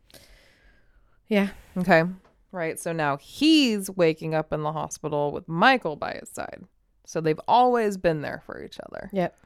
Yeah. 1.28 1.50
Okay. 1.76 2.04
Right. 2.52 2.80
So 2.80 2.92
now 2.92 3.18
he's 3.18 3.90
waking 3.90 4.34
up 4.34 4.50
in 4.50 4.62
the 4.62 4.72
hospital 4.72 5.30
with 5.30 5.46
Michael 5.46 5.96
by 5.96 6.14
his 6.20 6.30
side. 6.30 6.64
So 7.04 7.20
they've 7.20 7.40
always 7.46 7.98
been 7.98 8.22
there 8.22 8.42
for 8.46 8.64
each 8.64 8.80
other. 8.80 9.10
Yep. 9.12 9.36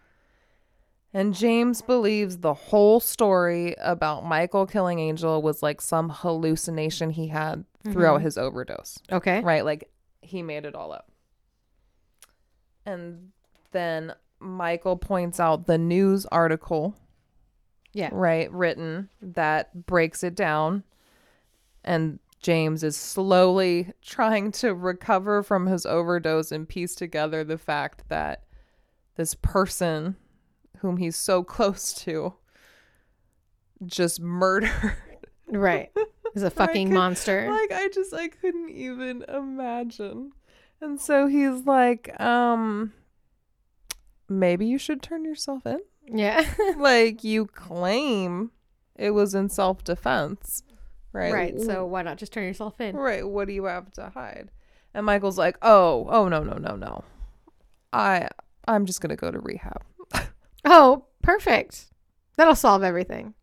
And 1.13 1.35
James 1.35 1.83
believes 1.83 2.39
the 2.39 2.55
whole 2.55 3.01
story 3.01 3.75
about 3.81 4.25
Michael 4.25 4.65
killing 4.65 5.01
Angel 5.01 5.43
was 5.43 5.61
like 5.61 5.81
some 5.81 6.09
hallucination 6.09 7.11
he 7.11 7.27
had 7.27 7.65
throughout 7.93 8.16
mm-hmm. 8.16 8.24
his 8.24 8.39
overdose. 8.39 8.99
Okay. 9.12 9.41
Right? 9.41 9.64
Like 9.64 9.91
he 10.20 10.43
made 10.43 10.64
it 10.64 10.74
all 10.74 10.93
up. 10.93 11.11
And 12.87 13.30
then 13.72 14.14
Michael 14.41 14.97
points 14.97 15.41
out 15.41 15.66
the 15.66 15.78
news 15.78 16.26
article, 16.26 16.95
Yeah. 17.93 18.11
right, 18.12 18.51
written 18.53 19.09
that 19.20 19.87
breaks 19.87 20.22
it 20.22 20.35
down. 20.35 20.85
And 21.82 22.18
James 22.41 22.82
is 22.82 22.97
slowly 22.97 23.93
trying 24.03 24.53
to 24.53 24.74
recover 24.74 25.43
from 25.43 25.66
his 25.66 25.87
overdose 25.87 26.53
and 26.53 26.68
piece 26.68 26.95
together 26.95 27.45
the 27.45 27.59
fact 27.59 28.09
that 28.09 28.45
this 29.16 29.35
person 29.35 30.16
whom 30.78 30.97
he's 30.99 31.16
so 31.16 31.43
close 31.45 31.93
to 31.95 32.35
just 33.87 34.20
murdered. 34.20 34.97
Right. 35.49 35.91
He's 36.33 36.43
a 36.43 36.51
fucking 36.51 36.89
could- 36.89 36.95
monster. 36.95 37.49
like 37.51 37.73
I 37.73 37.89
just 37.89 38.13
I 38.15 38.29
couldn't 38.29 38.71
even 38.71 39.25
imagine. 39.29 40.33
And 40.81 41.01
so 41.01 41.27
he's 41.27 41.65
like, 41.67 42.19
um 42.21 42.93
maybe 44.29 44.67
you 44.67 44.79
should 44.79 45.03
turn 45.03 45.25
yourself 45.25 45.67
in. 45.67 45.81
yeah. 46.07 46.45
like 46.79 47.25
you 47.25 47.47
claim 47.47 48.51
it 48.97 49.11
was 49.11 49.35
in 49.35 49.49
self-defense. 49.49 50.63
Right? 51.13 51.33
right. 51.33 51.61
So 51.61 51.87
why 51.87 52.03
not 52.03 52.17
just 52.19 52.33
turn 52.33 52.45
yourself 52.45 52.81
in? 52.81 52.97
Right. 52.97 53.27
What 53.27 53.47
do 53.47 53.55
you 53.55 53.65
have 53.65 53.93
to 53.95 54.11
hide? 54.11 54.51
And 54.95 55.07
Michael's 55.07 55.39
like, 55.39 55.57
"Oh, 55.63 56.07
oh 56.11 56.29
no, 56.29 56.43
no, 56.43 56.55
no, 56.57 56.75
no. 56.77 57.05
I 57.93 58.29
I'm 58.67 58.85
just 58.87 59.01
going 59.01 59.11
to 59.11 59.17
go 59.17 59.31
to 59.31 59.39
rehab." 59.41 59.83
Oh, 60.67 61.05
perfect. 61.23 61.87
That'll 62.39 62.55
solve 62.55 62.83
everything. 62.83 63.35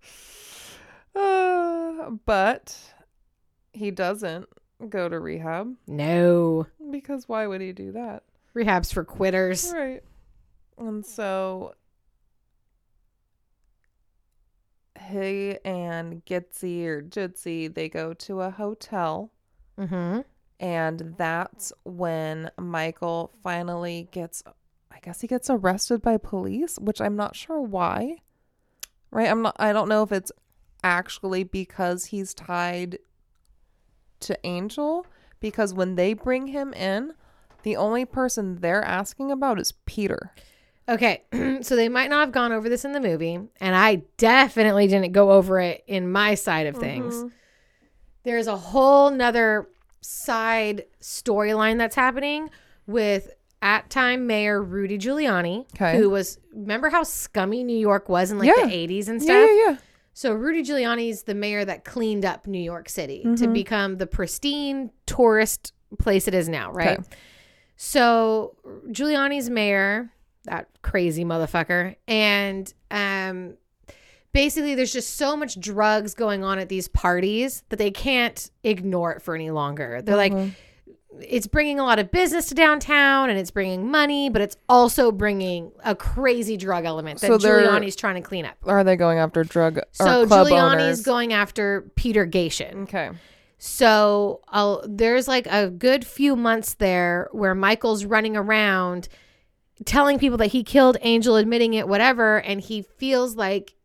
Uh, 1.15 2.09
but 2.25 2.77
he 3.73 3.91
doesn't 3.91 4.47
go 4.89 5.07
to 5.07 5.19
rehab 5.19 5.75
No. 5.87 6.67
because 6.89 7.27
why 7.29 7.45
would 7.47 7.61
he 7.61 7.71
do 7.71 7.91
that? 7.93 8.23
Rehab's 8.53 8.91
for 8.91 9.03
quitters. 9.03 9.71
Right. 9.73 10.03
And 10.77 11.05
so 11.05 11.73
he 15.09 15.57
and 15.65 16.23
Gitsie 16.25 16.85
or 16.85 17.01
Jitsi, 17.01 17.73
they 17.73 17.89
go 17.89 18.13
to 18.15 18.41
a 18.41 18.49
hotel 18.51 19.31
Mm-hmm. 19.79 20.19
and 20.59 21.13
that's 21.17 21.71
when 21.85 22.51
Michael 22.59 23.31
finally 23.41 24.09
gets 24.11 24.43
I 24.91 24.99
guess 25.01 25.21
he 25.21 25.27
gets 25.27 25.49
arrested 25.49 26.01
by 26.01 26.17
police, 26.17 26.77
which 26.77 26.99
I'm 27.01 27.15
not 27.15 27.35
sure 27.35 27.59
why. 27.61 28.17
Right? 29.11 29.29
I'm 29.29 29.41
not 29.43 29.55
I 29.57 29.71
don't 29.73 29.87
know 29.89 30.03
if 30.03 30.11
it's 30.11 30.31
actually 30.83 31.43
because 31.43 32.05
he's 32.05 32.33
tied 32.33 32.99
to 34.21 34.37
Angel 34.45 35.05
because 35.39 35.73
when 35.73 35.95
they 35.95 36.13
bring 36.13 36.47
him 36.47 36.73
in, 36.73 37.13
the 37.63 37.75
only 37.75 38.05
person 38.05 38.57
they're 38.57 38.83
asking 38.83 39.31
about 39.31 39.59
is 39.59 39.73
Peter. 39.85 40.31
Okay, 40.89 41.23
so 41.61 41.75
they 41.75 41.89
might 41.89 42.09
not 42.09 42.19
have 42.21 42.31
gone 42.31 42.51
over 42.51 42.67
this 42.67 42.83
in 42.85 42.91
the 42.91 42.99
movie, 42.99 43.35
and 43.35 43.75
I 43.75 44.03
definitely 44.17 44.87
didn't 44.87 45.11
go 45.13 45.31
over 45.31 45.59
it 45.59 45.83
in 45.87 46.11
my 46.11 46.35
side 46.35 46.67
of 46.67 46.75
things. 46.75 47.15
Mm-hmm. 47.15 47.27
There's 48.23 48.47
a 48.47 48.57
whole 48.57 49.09
nother 49.11 49.67
side 50.01 50.85
storyline 51.01 51.77
that's 51.77 51.95
happening 51.95 52.49
with 52.87 53.31
at 53.61 53.89
time 53.91 54.25
Mayor 54.27 54.61
Rudy 54.61 54.97
Giuliani, 54.97 55.65
Okay. 55.75 55.97
who 55.97 56.09
was 56.09 56.39
remember 56.53 56.89
how 56.89 57.03
scummy 57.03 57.63
New 57.63 57.77
York 57.77 58.09
was 58.09 58.31
in 58.31 58.39
like 58.39 58.47
Yeah. 58.47 58.65
the 58.65 58.73
80s 58.73 59.07
and 59.07 59.21
Yeah, 59.21 59.25
stuff. 59.25 59.49
yeah, 59.51 59.69
yeah. 59.69 59.77
So 60.13 60.33
Rudy 60.33 60.61
Giuliani's 60.63 61.23
the 61.23 61.33
mayor 61.33 61.63
that 61.65 61.85
cleaned 61.85 62.25
up 62.25 62.45
New 62.47 62.59
York 62.61 62.89
City 62.89 63.23
to 63.37 63.47
become 63.47 63.97
the 63.97 64.07
pristine 64.07 64.91
tourist 65.05 65.73
place 65.99 66.27
it 66.27 66.33
is 66.33 66.49
now, 66.49 66.71
right? 66.71 66.99
Okay. 66.99 67.07
So 67.77 68.55
Giuliani's 68.91 69.49
mayor, 69.49 70.11
that 70.45 70.67
crazy 70.81 71.23
motherfucker, 71.25 71.95
and 72.07 72.71
um 72.91 73.55
basically 74.33 74.75
there's 74.75 74.93
just 74.93 75.17
so 75.17 75.35
much 75.35 75.59
drugs 75.59 76.13
going 76.13 76.43
on 76.43 76.57
at 76.59 76.69
these 76.69 76.87
parties 76.87 77.63
that 77.69 77.77
they 77.77 77.91
can't 77.91 78.49
ignore 78.63 79.11
it 79.13 79.21
for 79.21 79.35
any 79.35 79.51
longer. 79.51 80.01
They're 80.01 80.15
Mm-hmm. 80.15 80.35
like 80.37 80.53
it's 81.19 81.47
bringing 81.47 81.79
a 81.79 81.83
lot 81.83 81.99
of 81.99 82.11
business 82.11 82.47
to 82.47 82.55
downtown 82.55 83.29
and 83.29 83.37
it's 83.37 83.51
bringing 83.51 83.89
money, 83.89 84.29
but 84.29 84.41
it's 84.41 84.57
also 84.69 85.11
bringing 85.11 85.71
a 85.83 85.95
crazy 85.95 86.57
drug 86.57 86.85
element 86.85 87.19
that 87.19 87.27
So 87.27 87.37
Giuliani's 87.37 87.95
trying 87.95 88.15
to 88.15 88.21
clean 88.21 88.45
up. 88.45 88.57
Are 88.65 88.83
they 88.83 88.95
going 88.95 89.19
after 89.19 89.43
drug 89.43 89.79
So 89.91 90.25
Giuliani's 90.25 90.51
owners? 90.51 91.01
going 91.01 91.33
after 91.33 91.91
Peter 91.95 92.25
Gatien. 92.25 92.83
Okay. 92.83 93.11
So 93.57 94.41
I'll, 94.47 94.83
there's 94.87 95.27
like 95.27 95.47
a 95.47 95.69
good 95.69 96.05
few 96.05 96.35
months 96.35 96.75
there 96.75 97.29
where 97.31 97.53
Michael's 97.53 98.05
running 98.05 98.35
around 98.35 99.07
telling 99.85 100.17
people 100.17 100.37
that 100.37 100.47
he 100.47 100.63
killed 100.63 100.97
Angel, 101.01 101.35
admitting 101.35 101.73
it, 101.73 101.87
whatever, 101.87 102.37
and 102.41 102.61
he 102.61 102.81
feels 102.81 103.35
like 103.35 103.75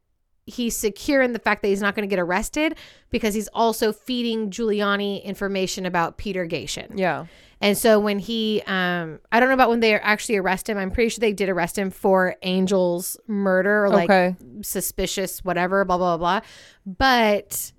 he's 0.46 0.76
secure 0.76 1.22
in 1.22 1.32
the 1.32 1.38
fact 1.38 1.62
that 1.62 1.68
he's 1.68 1.80
not 1.80 1.94
going 1.94 2.08
to 2.08 2.10
get 2.10 2.20
arrested 2.20 2.76
because 3.10 3.34
he's 3.34 3.48
also 3.48 3.92
feeding 3.92 4.50
Giuliani 4.50 5.22
information 5.24 5.84
about 5.84 6.16
Peter 6.16 6.46
Gatien. 6.46 6.92
Yeah. 6.94 7.26
And 7.60 7.76
so 7.76 7.98
when 7.98 8.18
he, 8.18 8.62
um, 8.66 9.18
I 9.32 9.40
don't 9.40 9.48
know 9.48 9.54
about 9.54 9.70
when 9.70 9.80
they 9.80 9.94
actually 9.94 10.36
arrest 10.36 10.68
him. 10.68 10.78
I'm 10.78 10.90
pretty 10.90 11.08
sure 11.08 11.20
they 11.20 11.32
did 11.32 11.48
arrest 11.48 11.76
him 11.76 11.90
for 11.90 12.36
Angel's 12.42 13.16
murder 13.26 13.86
or 13.86 13.88
like 13.88 14.10
okay. 14.10 14.36
suspicious, 14.62 15.44
whatever, 15.44 15.84
blah, 15.84 15.96
blah, 15.96 16.16
blah, 16.16 16.40
blah. 16.40 16.46
But 16.86 17.72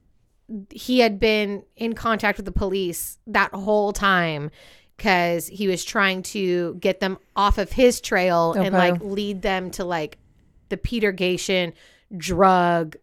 he 0.72 1.00
had 1.00 1.20
been 1.20 1.64
in 1.76 1.94
contact 1.94 2.38
with 2.38 2.46
the 2.46 2.52
police 2.52 3.18
that 3.28 3.54
whole 3.54 3.94
time 3.94 4.50
because 4.98 5.48
he 5.48 5.68
was 5.68 5.86
trying 5.86 6.24
to 6.24 6.76
get 6.76 7.00
them 7.00 7.18
off 7.36 7.58
of 7.58 7.72
his 7.72 8.02
trail 8.02 8.54
and 8.54 8.74
like 8.74 9.00
lead 9.02 9.44
them 9.44 9.70
to 9.72 9.86
like 9.86 10.18
the 10.70 10.78
Peter 10.78 11.14
Gatien 11.14 11.74
drug 12.16 12.96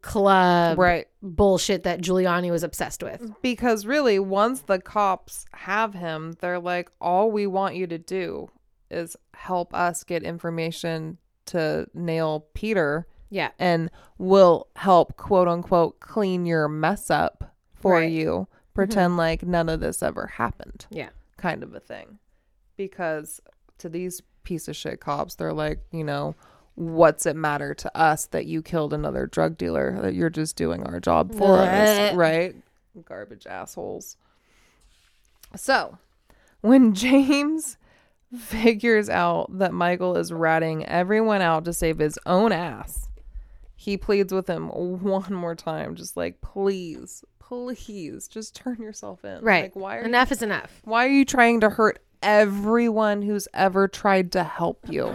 club 0.00 0.78
Right. 0.78 1.06
bullshit 1.22 1.82
that 1.82 2.00
Giuliani 2.00 2.50
was 2.50 2.62
obsessed 2.62 3.02
with. 3.02 3.32
Because 3.42 3.84
really, 3.86 4.18
once 4.18 4.62
the 4.62 4.78
cops 4.80 5.44
have 5.52 5.94
him, 5.94 6.36
they're 6.40 6.58
like, 6.58 6.90
all 7.00 7.30
we 7.30 7.46
want 7.46 7.74
you 7.76 7.86
to 7.88 7.98
do 7.98 8.48
is 8.90 9.16
help 9.34 9.74
us 9.74 10.02
get 10.04 10.22
information 10.22 11.18
to 11.46 11.86
nail 11.92 12.46
Peter, 12.54 13.06
Yeah. 13.28 13.50
and 13.58 13.90
we'll 14.16 14.68
help, 14.76 15.16
quote 15.18 15.48
unquote, 15.48 16.00
clean 16.00 16.46
your 16.46 16.68
mess 16.68 17.10
up 17.10 17.54
for 17.74 17.92
Right. 17.94 18.08
Mm-hmm. 18.10 18.18
you. 18.18 18.48
Pretend 18.72 19.16
like 19.16 19.42
none 19.44 19.68
of 19.68 19.80
this 19.80 20.02
ever 20.02 20.26
happened, 20.26 20.86
Yeah. 20.90 21.10
kind 21.36 21.62
of 21.62 21.74
a 21.74 21.80
thing. 21.80 22.18
Because 22.76 23.40
to 23.78 23.88
these 23.88 24.22
piece 24.42 24.66
of 24.68 24.74
shit 24.76 25.00
cops, 25.00 25.34
they're 25.34 25.52
like, 25.52 25.80
you 25.92 26.02
know, 26.04 26.34
what's 26.74 27.26
it 27.26 27.36
matter 27.36 27.74
to 27.74 27.96
us 27.96 28.26
that 28.26 28.46
you 28.46 28.62
killed 28.62 28.92
another 28.92 29.26
drug 29.26 29.56
dealer? 29.56 29.98
That 30.00 30.14
you're 30.14 30.30
just 30.30 30.56
doing 30.56 30.82
our 30.84 31.00
job 31.00 31.34
for 31.34 31.58
us, 31.58 32.14
right? 32.14 32.54
Garbage 33.04 33.46
assholes. 33.46 34.16
So, 35.56 35.98
when 36.60 36.94
James 36.94 37.76
figures 38.38 39.08
out 39.08 39.58
that 39.58 39.72
Michael 39.72 40.16
is 40.16 40.32
ratting 40.32 40.84
everyone 40.86 41.42
out 41.42 41.64
to 41.64 41.72
save 41.72 41.98
his 41.98 42.18
own 42.26 42.52
ass. 42.52 43.08
He 43.76 43.96
pleads 43.96 44.32
with 44.32 44.48
him 44.48 44.68
one 44.68 45.34
more 45.34 45.54
time, 45.54 45.94
just 45.94 46.16
like, 46.16 46.40
please, 46.40 47.24
please, 47.38 48.28
just 48.28 48.54
turn 48.54 48.80
yourself 48.80 49.24
in. 49.24 49.42
Right. 49.42 49.64
Like, 49.64 49.76
why 49.76 49.98
are 49.98 50.02
enough 50.02 50.32
is 50.32 50.42
enough. 50.42 50.80
why 50.84 51.04
are 51.04 51.10
you 51.10 51.24
trying 51.24 51.60
to 51.60 51.70
hurt 51.70 52.02
everyone 52.22 53.22
who's 53.22 53.46
ever 53.52 53.86
tried 53.88 54.32
to 54.32 54.44
help 54.44 54.80
you? 54.88 55.14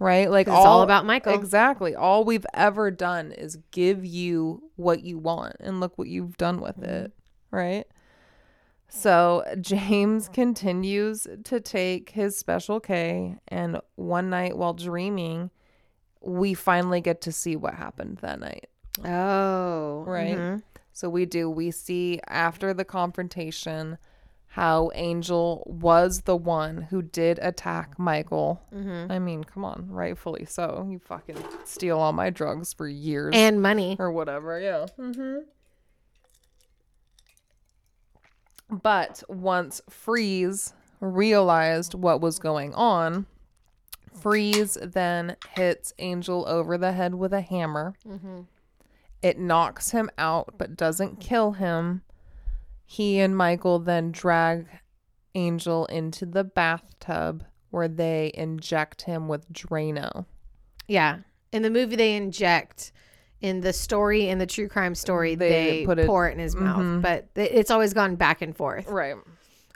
Right? 0.00 0.30
Like 0.30 0.46
'Cause 0.46 0.58
it's 0.58 0.66
all 0.66 0.82
about 0.82 1.06
Michael. 1.06 1.34
Exactly. 1.34 1.94
All 1.94 2.24
we've 2.24 2.46
ever 2.54 2.90
done 2.90 3.32
is 3.32 3.58
give 3.72 4.04
you 4.04 4.62
what 4.76 5.02
you 5.02 5.18
want 5.18 5.56
and 5.60 5.80
look 5.80 5.98
what 5.98 6.08
you've 6.08 6.36
done 6.36 6.60
with 6.60 6.78
it. 6.82 7.12
Right? 7.50 7.86
So 8.88 9.44
James 9.60 10.28
continues 10.28 11.26
to 11.44 11.60
take 11.60 12.10
his 12.10 12.36
special 12.38 12.80
K 12.80 13.36
and 13.48 13.80
one 13.96 14.30
night 14.30 14.56
while 14.56 14.72
dreaming, 14.72 15.50
we 16.22 16.54
finally 16.54 17.00
get 17.00 17.20
to 17.22 17.32
see 17.32 17.54
what 17.56 17.74
happened 17.74 18.18
that 18.22 18.40
night. 18.40 18.68
Oh, 19.04 20.04
Right. 20.06 20.36
mhm. 20.36 20.62
So 20.92 21.08
we 21.08 21.26
do. 21.26 21.48
We 21.50 21.70
see 21.70 22.20
after 22.28 22.72
the 22.74 22.84
confrontation 22.84 23.98
how 24.48 24.90
Angel 24.94 25.62
was 25.66 26.22
the 26.22 26.36
one 26.36 26.82
who 26.82 27.02
did 27.02 27.38
attack 27.40 27.98
Michael. 27.98 28.62
Mm-hmm. 28.74 29.12
I 29.12 29.18
mean, 29.18 29.44
come 29.44 29.64
on, 29.64 29.86
rightfully 29.88 30.46
so. 30.46 30.86
You 30.90 30.98
fucking 30.98 31.36
steal 31.64 31.98
all 31.98 32.12
my 32.12 32.30
drugs 32.30 32.72
for 32.72 32.88
years 32.88 33.34
and 33.36 33.60
money. 33.62 33.96
or 33.98 34.10
whatever. 34.10 34.58
Yeah. 34.58 34.86
Mm-hmm. 34.98 35.38
But 38.82 39.22
once 39.28 39.80
Freeze 39.88 40.74
realized 41.00 41.94
what 41.94 42.20
was 42.20 42.38
going 42.38 42.74
on, 42.74 43.26
Freeze 44.20 44.76
then 44.82 45.36
hits 45.54 45.92
Angel 45.98 46.44
over 46.48 46.76
the 46.76 46.92
head 46.92 47.14
with 47.14 47.32
a 47.32 47.40
hammer. 47.40 47.94
Mm-hmm. 48.06 48.40
It 49.22 49.38
knocks 49.38 49.90
him 49.90 50.10
out, 50.18 50.54
but 50.58 50.76
doesn't 50.76 51.20
kill 51.20 51.52
him. 51.52 52.02
He 52.90 53.18
and 53.18 53.36
Michael 53.36 53.78
then 53.80 54.12
drag 54.12 54.66
Angel 55.34 55.84
into 55.86 56.24
the 56.24 56.42
bathtub 56.42 57.44
where 57.68 57.86
they 57.86 58.30
inject 58.32 59.02
him 59.02 59.28
with 59.28 59.52
Drano. 59.52 60.24
Yeah. 60.86 61.18
In 61.52 61.60
the 61.62 61.68
movie, 61.70 61.96
they 61.96 62.16
inject. 62.16 62.92
In 63.42 63.60
the 63.60 63.74
story, 63.74 64.28
in 64.30 64.38
the 64.38 64.46
true 64.46 64.68
crime 64.68 64.94
story, 64.94 65.34
They 65.34 65.48
they, 65.80 65.84
put 65.84 65.98
it- 65.98 66.06
pour 66.06 66.28
it 66.28 66.32
in 66.32 66.38
his 66.38 66.56
mouth. 66.56 66.78
Mm-hmm. 66.80 67.00
But 67.02 67.28
it's 67.36 67.70
always 67.70 67.92
gone 67.92 68.16
back 68.16 68.40
and 68.40 68.56
forth 68.56 68.88
Right. 68.88 69.16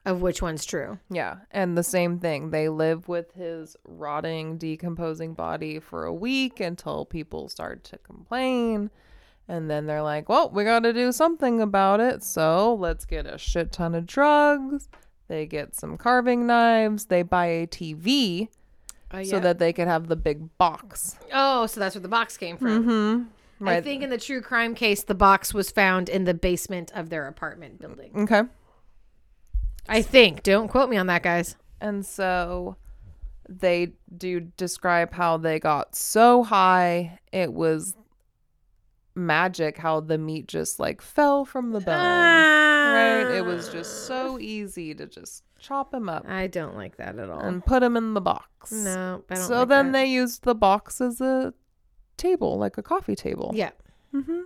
of 0.06 0.22
which 0.22 0.40
one's 0.40 0.64
true. 0.64 0.98
Yeah. 1.10 1.36
And 1.50 1.76
the 1.76 1.82
same 1.84 2.18
thing. 2.18 2.48
They 2.50 2.70
live 2.70 3.08
with 3.08 3.34
his 3.34 3.76
rotting, 3.84 4.56
decomposing 4.56 5.34
body 5.34 5.80
for 5.80 6.06
a 6.06 6.14
week 6.14 6.60
until 6.60 7.04
people 7.04 7.50
start 7.50 7.84
to 7.84 7.98
complain. 7.98 8.90
And 9.48 9.70
then 9.70 9.86
they're 9.86 10.02
like, 10.02 10.28
well, 10.28 10.50
we 10.50 10.64
got 10.64 10.80
to 10.80 10.92
do 10.92 11.12
something 11.12 11.60
about 11.60 12.00
it. 12.00 12.22
So 12.22 12.74
let's 12.74 13.04
get 13.04 13.26
a 13.26 13.38
shit 13.38 13.72
ton 13.72 13.94
of 13.94 14.06
drugs. 14.06 14.88
They 15.28 15.46
get 15.46 15.74
some 15.74 15.96
carving 15.96 16.46
knives. 16.46 17.06
They 17.06 17.22
buy 17.22 17.46
a 17.46 17.66
TV 17.66 18.48
so 19.24 19.40
that 19.40 19.58
they 19.58 19.72
could 19.72 19.88
have 19.88 20.08
the 20.08 20.16
big 20.16 20.56
box. 20.58 21.16
oh, 21.32 21.66
so 21.66 21.80
that's 21.80 21.94
where 21.94 22.02
the 22.02 22.08
box 22.08 22.36
came 22.36 22.56
from. 22.56 22.84
Mm-hmm. 22.84 23.68
I 23.68 23.80
think 23.80 24.02
in 24.02 24.10
the 24.10 24.18
true 24.18 24.40
crime 24.40 24.74
case, 24.74 25.04
the 25.04 25.14
box 25.14 25.54
was 25.54 25.70
found 25.70 26.08
in 26.08 26.24
the 26.24 26.34
basement 26.34 26.90
of 26.94 27.10
their 27.10 27.28
apartment 27.28 27.78
building. 27.78 28.10
Okay. 28.22 28.42
I 29.88 30.02
think. 30.02 30.42
Don't 30.42 30.68
quote 30.68 30.88
me 30.88 30.96
on 30.96 31.06
that, 31.06 31.22
guys. 31.22 31.56
And 31.80 32.04
so 32.04 32.76
they 33.48 33.92
do 34.16 34.40
describe 34.40 35.12
how 35.12 35.36
they 35.36 35.58
got 35.58 35.94
so 35.94 36.42
high 36.42 37.18
it 37.32 37.52
was 37.52 37.94
magic 39.14 39.76
how 39.78 40.00
the 40.00 40.16
meat 40.18 40.46
just 40.48 40.78
like 40.80 41.00
fell 41.02 41.44
from 41.44 41.70
the 41.72 41.80
bone. 41.80 41.94
right? 41.94 43.26
It 43.36 43.44
was 43.44 43.68
just 43.68 44.06
so 44.06 44.38
easy 44.38 44.94
to 44.94 45.06
just 45.06 45.44
chop 45.58 45.94
him 45.94 46.08
up 46.08 46.24
I 46.28 46.46
don't 46.48 46.74
like 46.76 46.96
that 46.96 47.18
at 47.18 47.30
all. 47.30 47.40
and 47.40 47.64
put 47.64 47.82
him 47.82 47.96
in 47.96 48.14
the 48.14 48.20
box. 48.20 48.72
no, 48.72 49.22
I 49.30 49.34
don't 49.34 49.44
So 49.44 49.60
like 49.60 49.68
then 49.68 49.86
that. 49.86 49.92
they 49.92 50.06
used 50.06 50.42
the 50.44 50.54
box 50.54 51.00
as 51.00 51.20
a 51.20 51.54
table, 52.16 52.58
like 52.58 52.78
a 52.78 52.82
coffee 52.82 53.14
table. 53.16 53.52
Yeah. 53.54 53.70
Mm-hmm. 54.14 54.40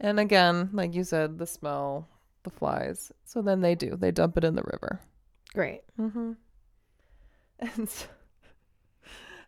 And 0.00 0.18
again, 0.20 0.70
like 0.72 0.94
you 0.94 1.04
said, 1.04 1.38
the 1.38 1.46
smell, 1.46 2.08
the 2.42 2.50
flies. 2.50 3.12
So 3.24 3.40
then 3.42 3.60
they 3.60 3.74
do. 3.74 3.96
They 3.96 4.10
dump 4.10 4.36
it 4.36 4.44
in 4.44 4.54
the 4.56 4.62
river. 4.64 5.00
Great. 5.54 5.82
Mm-hmm. 6.00 6.32
And 7.76 7.88
so, 7.88 8.06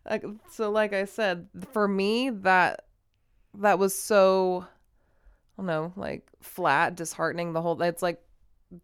like, 0.09 0.25
so, 0.53 0.71
like 0.71 0.93
I 0.93 1.05
said, 1.05 1.49
for 1.73 1.89
me, 1.89 2.31
that 2.31 2.85
that 3.59 3.79
was 3.79 3.95
so, 3.95 4.67
I 5.59 5.63
don't 5.63 5.67
know, 5.67 5.93
like 5.97 6.27
flat, 6.41 6.95
disheartening. 6.97 7.53
The 7.53 7.63
whole, 7.63 7.81
it's 7.83 8.03
like 8.03 8.21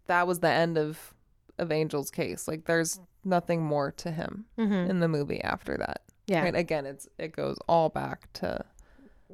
that 0.07 0.27
was 0.27 0.41
the 0.41 0.49
end 0.51 0.79
of 0.79 1.15
of 1.59 1.71
Angel's 1.71 2.11
case. 2.11 2.49
Like, 2.49 2.65
there's 2.65 3.01
nothing 3.25 3.63
more 3.63 3.93
to 3.93 4.11
him 4.11 4.47
Mm-hmm. 4.59 4.91
in 4.91 5.01
the 5.01 5.09
movie 5.09 5.43
after 5.43 5.77
that. 5.77 6.03
Yeah. 6.27 6.43
Right? 6.45 6.55
Again, 6.55 6.87
it's 6.87 7.07
it 7.19 7.33
goes 7.33 7.59
all 7.69 7.89
back 7.89 8.33
to 8.35 8.65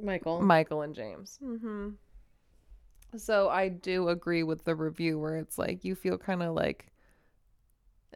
Michael. 0.02 0.40
Michael 0.42 0.82
and 0.82 0.94
James. 0.94 1.38
Mm-hmm. 1.44 1.90
So 3.16 3.48
I 3.48 3.68
do 3.68 4.08
agree 4.08 4.42
with 4.42 4.64
the 4.64 4.74
review 4.74 5.18
where 5.18 5.36
it's 5.36 5.58
like 5.58 5.84
you 5.84 5.94
feel 5.94 6.18
kind 6.18 6.42
of 6.42 6.54
like. 6.54 6.86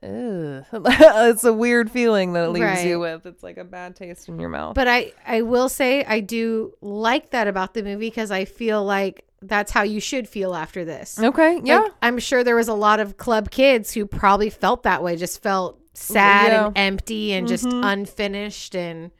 it's 0.72 1.44
a 1.44 1.52
weird 1.52 1.90
feeling 1.90 2.32
that 2.32 2.44
it 2.44 2.48
leaves 2.50 2.84
you 2.84 2.98
with. 2.98 3.26
It's 3.26 3.42
like 3.42 3.58
a 3.58 3.64
bad 3.64 3.96
taste 3.96 4.28
in 4.28 4.40
your 4.40 4.48
mouth. 4.48 4.74
But 4.74 4.88
I, 4.88 5.12
I 5.26 5.42
will 5.42 5.68
say 5.68 6.04
I 6.04 6.20
do 6.20 6.72
like 6.80 7.30
that 7.30 7.46
about 7.48 7.74
the 7.74 7.82
movie 7.82 8.08
because 8.08 8.30
I 8.30 8.44
feel 8.46 8.82
like 8.84 9.24
that's 9.42 9.72
how 9.72 9.82
you 9.82 10.00
should 10.00 10.28
feel 10.28 10.54
after 10.54 10.84
this. 10.84 11.18
okay, 11.18 11.60
yeah, 11.64 11.80
Like, 11.80 11.92
I'm 12.02 12.18
sure 12.18 12.44
there 12.44 12.56
was 12.56 12.68
a 12.68 12.74
lot 12.74 13.00
of 13.00 13.16
club 13.16 13.50
kids 13.50 13.92
who 13.92 14.06
probably 14.06 14.50
felt 14.50 14.82
that 14.84 15.02
way, 15.02 15.16
just 15.16 15.42
felt 15.42 15.78
sad 15.94 16.52
Yeah. 16.52 16.66
and 16.66 16.78
empty 16.78 17.32
and 17.32 17.48
just 17.48 17.64
Mhm. 17.66 17.80
unfinished. 17.92 18.74
And, 18.74 19.10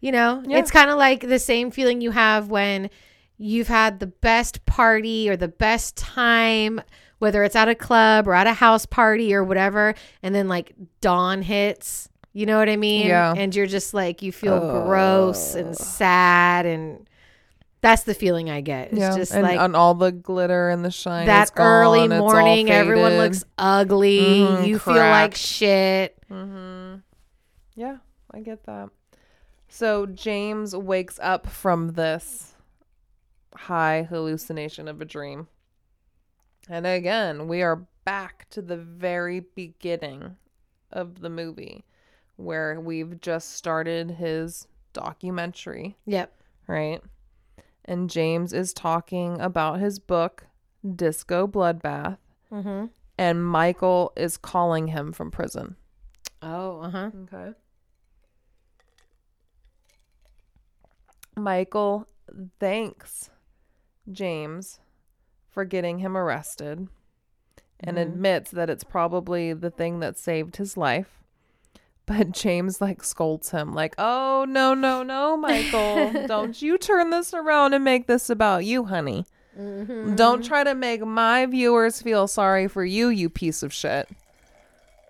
you 0.00 0.12
know, 0.12 0.42
Yeah. 0.46 0.58
it's 0.58 0.70
kind 0.70 0.90
of 0.90 0.96
like 0.98 1.20
the 1.20 1.38
same 1.38 1.70
feeling 1.70 2.00
you 2.00 2.10
have 2.12 2.48
when 2.48 2.90
you've 3.38 3.68
had 3.68 4.00
the 4.00 4.06
best 4.06 4.64
party 4.66 5.28
or 5.30 5.36
the 5.36 5.48
best 5.48 5.96
time, 5.96 6.80
whether 7.18 7.42
it's 7.44 7.56
at 7.56 7.68
a 7.68 7.74
club 7.74 8.28
or 8.28 8.34
at 8.34 8.46
a 8.46 8.52
house 8.52 8.86
party 8.86 9.34
or 9.34 9.42
whatever. 9.44 9.94
And 10.22 10.34
then 10.34 10.48
like 10.48 10.74
dawn 11.00 11.42
hits. 11.42 12.08
You 12.32 12.44
know 12.44 12.58
what 12.58 12.68
I 12.68 12.76
mean? 12.76 13.06
Yeah. 13.06 13.34
And 13.34 13.54
you're 13.54 13.66
just 13.66 13.94
like, 13.94 14.20
you 14.20 14.30
feel 14.30 14.84
gross 14.84 15.54
and 15.54 15.74
sad. 15.76 16.66
And 16.66 17.08
that's 17.80 18.02
the 18.02 18.14
feeling 18.14 18.50
I 18.50 18.60
get. 18.60 18.90
It's 18.90 19.00
yeah. 19.00 19.16
just 19.16 19.32
and, 19.32 19.42
like, 19.42 19.58
and 19.58 19.74
all 19.74 19.94
the 19.94 20.12
glitter 20.12 20.68
and 20.68 20.84
the 20.84 20.90
shine. 20.90 21.26
that 21.26 21.54
gone, 21.54 21.66
early 21.66 22.08
morning 22.08 22.70
everyone 22.70 23.16
looks 23.16 23.44
ugly 23.56 24.18
Mhm, 24.18 24.66
you 24.66 24.78
feel 24.78 24.96
like 24.96 25.34
shit 25.34 26.16
Mm-hmm. 26.30 26.96
Yeah, 27.74 27.98
I 28.32 28.40
get 28.40 28.64
that. 28.64 28.88
So 29.68 30.06
James 30.06 30.74
wakes 30.74 31.18
up 31.22 31.46
from 31.46 31.92
this 31.92 32.54
high 33.54 34.06
hallucination 34.08 34.88
of 34.88 35.00
a 35.00 35.04
dream. 35.04 35.48
And 36.68 36.86
again, 36.86 37.46
we 37.46 37.62
are 37.62 37.86
back 38.04 38.48
to 38.50 38.62
the 38.62 38.76
very 38.76 39.40
beginning 39.40 40.36
of 40.90 41.20
the 41.20 41.30
movie 41.30 41.84
where 42.36 42.80
we've 42.80 43.20
just 43.20 43.52
started 43.52 44.12
his 44.12 44.66
documentary, 44.92 45.96
yep 46.06 46.32
right? 46.66 47.00
And 47.84 48.10
James 48.10 48.52
is 48.52 48.72
talking 48.72 49.40
about 49.40 49.78
his 49.78 49.98
book, 49.98 50.46
Disco 50.94 51.46
Bloodbath, 51.46 52.18
mm-hmm. 52.52 52.86
and 53.16 53.46
Michael 53.46 54.12
is 54.16 54.36
calling 54.36 54.88
him 54.88 55.12
from 55.12 55.30
prison. 55.30 55.76
oh 56.42 56.80
uh-huh 56.80 57.10
Okay. 57.32 57.52
Michael 61.36 62.06
thanks 62.58 63.30
James 64.10 64.80
for 65.56 65.64
getting 65.64 66.00
him 66.00 66.14
arrested 66.18 66.86
and 67.80 67.96
Mhm. 67.96 68.02
admits 68.02 68.50
that 68.50 68.68
it's 68.68 68.84
probably 68.84 69.54
the 69.54 69.70
thing 69.70 70.00
that 70.00 70.18
saved 70.18 70.56
his 70.56 70.76
life. 70.76 71.22
But 72.04 72.32
James 72.32 72.78
like 72.82 73.02
scolds 73.02 73.52
him 73.52 73.72
like, 73.72 73.94
"Oh, 73.96 74.44
no, 74.46 74.74
no, 74.74 75.02
no, 75.02 75.34
Michael. 75.38 76.12
Don't 76.26 76.60
you 76.60 76.76
turn 76.76 77.08
this 77.08 77.32
around 77.32 77.72
and 77.72 77.82
make 77.82 78.06
this 78.06 78.28
about 78.28 78.66
you, 78.66 78.84
honey. 78.84 79.24
Mm-hmm. 79.58 80.14
Don't 80.14 80.44
try 80.44 80.62
to 80.62 80.74
make 80.74 81.00
my 81.00 81.46
viewers 81.46 82.02
feel 82.02 82.28
sorry 82.28 82.68
for 82.68 82.84
you, 82.84 83.08
you 83.08 83.30
piece 83.30 83.62
of 83.62 83.72
shit. 83.72 84.08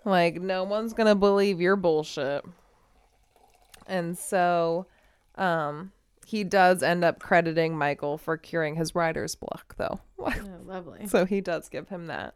Like, 0.05 0.41
no 0.41 0.63
one's 0.63 0.93
gonna 0.93 1.17
believe 1.17 1.61
your 1.61 1.75
bullshit. 1.75 2.45
And 3.89 4.17
so, 4.17 4.87
um, 5.35 5.91
he 6.29 6.43
does 6.43 6.83
end 6.83 7.05
up 7.05 7.21
crediting 7.21 7.79
Michael 7.79 8.19
for 8.19 8.37
curing 8.37 8.75
his 8.75 8.95
writer's 8.97 9.37
block, 9.37 9.77
though. 9.77 10.01
oh, 10.19 10.33
lovely 10.65 11.07
so 11.07 11.25
he 11.25 11.41
does 11.41 11.69
give 11.69 11.89
him 11.89 12.07
that. 12.09 12.35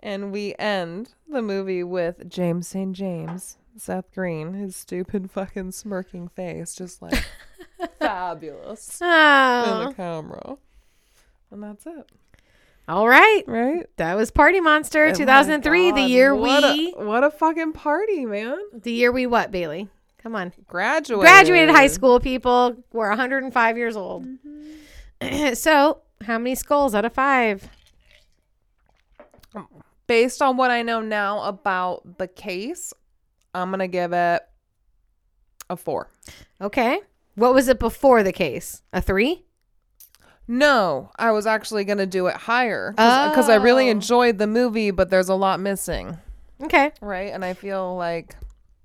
And 0.00 0.30
we 0.30 0.54
end 0.58 1.14
the 1.26 1.40
movie 1.40 1.82
with 1.82 2.28
James 2.28 2.68
St. 2.68 2.94
James, 2.94 3.56
Seth 3.78 4.12
Green, 4.14 4.52
his 4.52 4.76
stupid 4.76 5.30
fucking 5.30 5.72
smirking 5.72 6.28
face, 6.28 6.74
just 6.74 7.00
like 7.00 7.24
fabulous 7.98 9.00
in 9.00 9.06
Oh. 9.08 9.86
the 9.88 9.94
camera. 9.94 10.56
And 11.50 11.62
that's 11.62 11.86
it, 11.86 12.10
All 12.86 13.08
right. 13.08 13.42
right? 13.46 13.86
That 13.96 14.14
was 14.16 14.30
Party 14.30 14.60
Monster 14.60 15.06
Oh 15.06 15.14
2003, 15.14 15.92
the 15.92 16.02
year 16.02 16.34
what 16.34 16.62
we 16.76 16.94
A, 16.96 17.04
what 17.04 17.24
a 17.24 17.30
fucking 17.30 17.72
party, 17.72 18.26
man. 18.26 18.58
the 18.74 18.92
year 18.92 19.10
we 19.10 19.26
what, 19.26 19.50
Bailey? 19.50 19.88
Come 20.22 20.34
on. 20.34 20.52
Graduated. 20.66 21.22
Graduated 21.22 21.70
high 21.74 21.86
school, 21.86 22.18
people. 22.20 22.76
We're 22.92 23.08
105 23.08 23.76
years 23.78 23.96
old. 23.96 24.26
Mm-hmm. 24.26 25.54
so, 25.54 26.00
how 26.24 26.38
many 26.38 26.54
skulls 26.54 26.94
out 26.94 27.04
of 27.04 27.12
5? 27.12 27.68
Based 30.06 30.40
on 30.40 30.56
what 30.56 30.70
I 30.70 30.82
know 30.82 31.00
now 31.00 31.42
about 31.42 32.16
the 32.18 32.26
case, 32.26 32.94
I'm 33.54 33.68
going 33.70 33.80
to 33.80 33.88
give 33.88 34.12
it 34.14 34.42
a 35.68 35.76
four. 35.76 36.08
Okay. 36.62 37.00
What 37.34 37.52
was 37.52 37.68
it 37.68 37.78
before 37.78 38.22
the 38.22 38.32
case? 38.32 38.82
A 38.92 39.02
3? 39.02 39.44
No, 40.50 41.10
I 41.18 41.30
was 41.32 41.46
actually 41.46 41.84
going 41.84 41.98
to 41.98 42.06
do 42.06 42.26
it 42.26 42.34
higher 42.36 42.92
because 42.92 43.50
I 43.50 43.56
really 43.56 43.88
Oh. 43.88 43.92
enjoyed 43.92 44.38
the 44.38 44.46
movie, 44.46 44.90
but 44.90 45.10
there's 45.10 45.28
a 45.28 45.34
lot 45.34 45.60
missing, 45.60 46.16
Okay. 46.62 46.90
right? 47.02 47.30
And 47.32 47.44
I 47.44 47.52
feel 47.52 47.94
like 47.94 48.34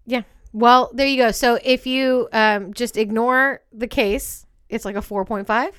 Yeah. 0.05 0.23
Well, 0.53 0.91
there 0.93 1.07
you 1.07 1.17
go. 1.17 1.31
So, 1.31 1.57
if 1.63 1.85
you 1.87 2.29
um, 2.31 2.73
just 2.73 2.95
ignore 2.95 3.61
the 3.71 3.87
case, 3.87 4.45
it's 4.69 4.85
like 4.85 4.95
a 4.95 4.99
4.5 5.01 5.71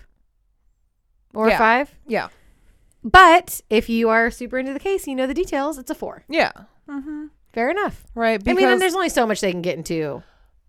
or 1.35 1.49
Yeah. 1.49 1.55
a 1.55 1.59
5. 1.59 1.95
yeah, 2.07 2.29
But 3.03 3.61
if 3.71 3.89
you 3.89 4.09
are 4.09 4.31
super 4.31 4.59
into 4.59 4.73
the 4.73 4.79
case, 4.81 5.07
you 5.07 5.15
know 5.15 5.27
the 5.27 5.35
details, 5.35 5.79
it's 5.79 5.91
a 5.91 5.95
4. 5.95 6.25
yeah, 6.29 6.53
Fair 7.53 7.71
enough. 7.71 8.05
right. 8.15 8.41
I 8.47 8.53
mean, 8.53 8.69
and 8.69 8.81
there's 8.81 8.95
only 8.95 9.09
so 9.09 9.27
much 9.27 9.41
they 9.41 9.53
can 9.53 9.63
get 9.63 9.77
into 9.77 10.23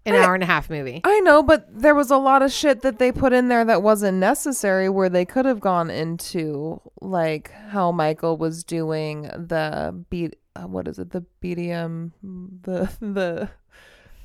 an 0.05 0.13
I- 0.15 0.19
hour 0.23 0.33
and 0.35 0.43
a 0.43 0.47
half 0.47 0.69
movie. 0.69 1.01
I 1.03 1.19
know, 1.21 1.41
but 1.41 1.67
there 1.81 1.95
was 1.95 2.11
a 2.11 2.17
lot 2.17 2.43
of 2.43 2.51
shit 2.51 2.81
that 2.81 2.99
they 2.99 3.11
put 3.11 3.33
in 3.33 3.47
there 3.47 3.65
that 3.65 3.81
wasn't 3.81 4.19
necessary 4.19 4.87
where 4.87 5.09
they 5.09 5.25
could 5.25 5.45
have 5.45 5.59
gone 5.59 5.89
into 5.89 6.79
like 7.01 7.49
how 7.69 7.91
Michael 7.91 8.37
was 8.37 8.63
doing 8.63 9.23
the 9.23 10.05
beat 10.11 10.35
uh, 10.55 10.67
what 10.67 10.87
is 10.87 10.99
it? 10.99 11.09
The 11.09 11.25
BDM 11.41 12.11
the 12.21 12.89
the 13.01 13.49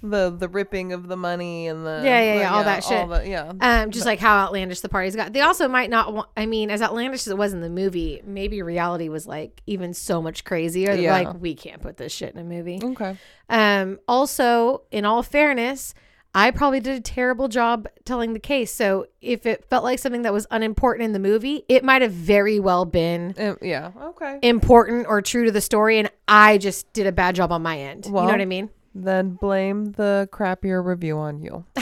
the 0.03 0.31
the 0.31 0.49
ripping 0.49 0.93
of 0.93 1.09
the 1.09 1.17
money 1.17 1.67
and 1.67 1.85
the 1.85 2.01
Yeah, 2.05 2.21
yeah, 2.23 2.35
the- 2.35 2.41
yeah, 2.41 2.55
all 2.55 2.65
that 2.65 2.85
shit. 2.85 3.09
the- 3.09 3.29
yeah. 3.29 3.53
Um, 3.61 3.91
just 3.91 4.07
like 4.07 4.19
how 4.19 4.39
outlandish 4.47 4.81
the 4.81 4.89
parties 4.89 5.15
got. 5.15 5.33
They 5.33 5.41
also 5.43 5.69
might 5.69 5.91
not 5.91 6.13
want. 6.13 6.29
I 6.37 6.47
mean, 6.47 6.71
as 6.71 6.81
outlandish 6.83 7.21
as 7.23 7.29
it 7.29 7.37
was 7.39 7.53
in 7.53 7.61
the 7.61 7.69
movie, 7.71 8.23
maybe 8.25 8.63
reality 8.63 9.09
was 9.09 9.27
like 9.27 9.63
even 9.67 9.93
so 9.95 10.23
much 10.23 10.45
crazier. 10.45 10.95
Yeah. 10.95 11.13
Like 11.13 11.41
we 11.41 11.55
can't 11.55 11.83
put 11.83 11.97
this 11.97 12.13
shit 12.13 12.35
in 12.35 12.41
a 12.41 12.45
movie. 12.45 12.81
Okay. 12.83 13.17
Um, 13.49 13.99
also, 14.09 14.83
in 14.91 15.05
all 15.05 15.23
fairness, 15.23 15.93
I 16.33 16.53
probably 16.53 16.79
did 16.79 16.97
a 16.97 17.01
terrible 17.01 17.49
job 17.49 17.89
telling 18.05 18.35
the 18.35 18.39
case. 18.39 18.73
So 18.73 19.07
if 19.21 19.47
it 19.47 19.65
felt 19.65 19.83
like 19.83 19.99
something 19.99 20.23
that 20.23 20.33
was 20.33 20.47
unimportant 20.53 21.05
in 21.05 21.13
the 21.13 21.19
movie, 21.19 21.65
it 21.69 21.83
might 21.83 22.03
have 22.03 22.13
very 22.13 22.61
well 22.61 22.85
been 22.85 23.35
Um, 23.37 23.59
yeah. 23.61 23.91
Okay. 24.01 24.39
important 24.43 25.07
or 25.09 25.21
true 25.23 25.45
to 25.47 25.51
the 25.51 25.61
story, 25.61 25.99
and 25.99 26.09
I 26.29 26.57
just 26.59 26.93
did 26.93 27.09
a 27.09 27.13
bad 27.13 27.35
job 27.35 27.51
on 27.51 27.63
my 27.63 27.79
end. 27.79 28.07
you 28.07 28.13
know 28.13 28.23
what 28.23 28.41
I 28.41 28.45
mean? 28.45 28.71
Then 28.95 29.31
blame 29.41 29.93
the 29.93 30.29
crappier 30.33 30.85
review 30.85 31.19
on 31.19 31.41
you. 31.41 31.65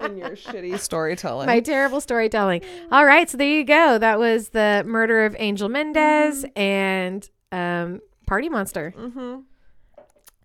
and 0.00 0.18
your 0.18 0.30
shitty 0.30 0.78
storytelling. 0.78 1.46
My 1.46 1.60
terrible 1.60 2.00
storytelling. 2.00 2.62
All 2.92 3.04
right, 3.04 3.28
so 3.28 3.38
there 3.38 3.48
you 3.48 3.64
go. 3.64 3.98
That 3.98 4.18
was 4.18 4.50
the 4.50 4.84
murder 4.86 5.24
of 5.24 5.34
Angel 5.38 5.68
Mendez 5.68 6.44
and 6.54 7.28
um, 7.52 8.00
Party 8.26 8.48
Monster. 8.48 8.94
Mm-hmm. 8.96 9.40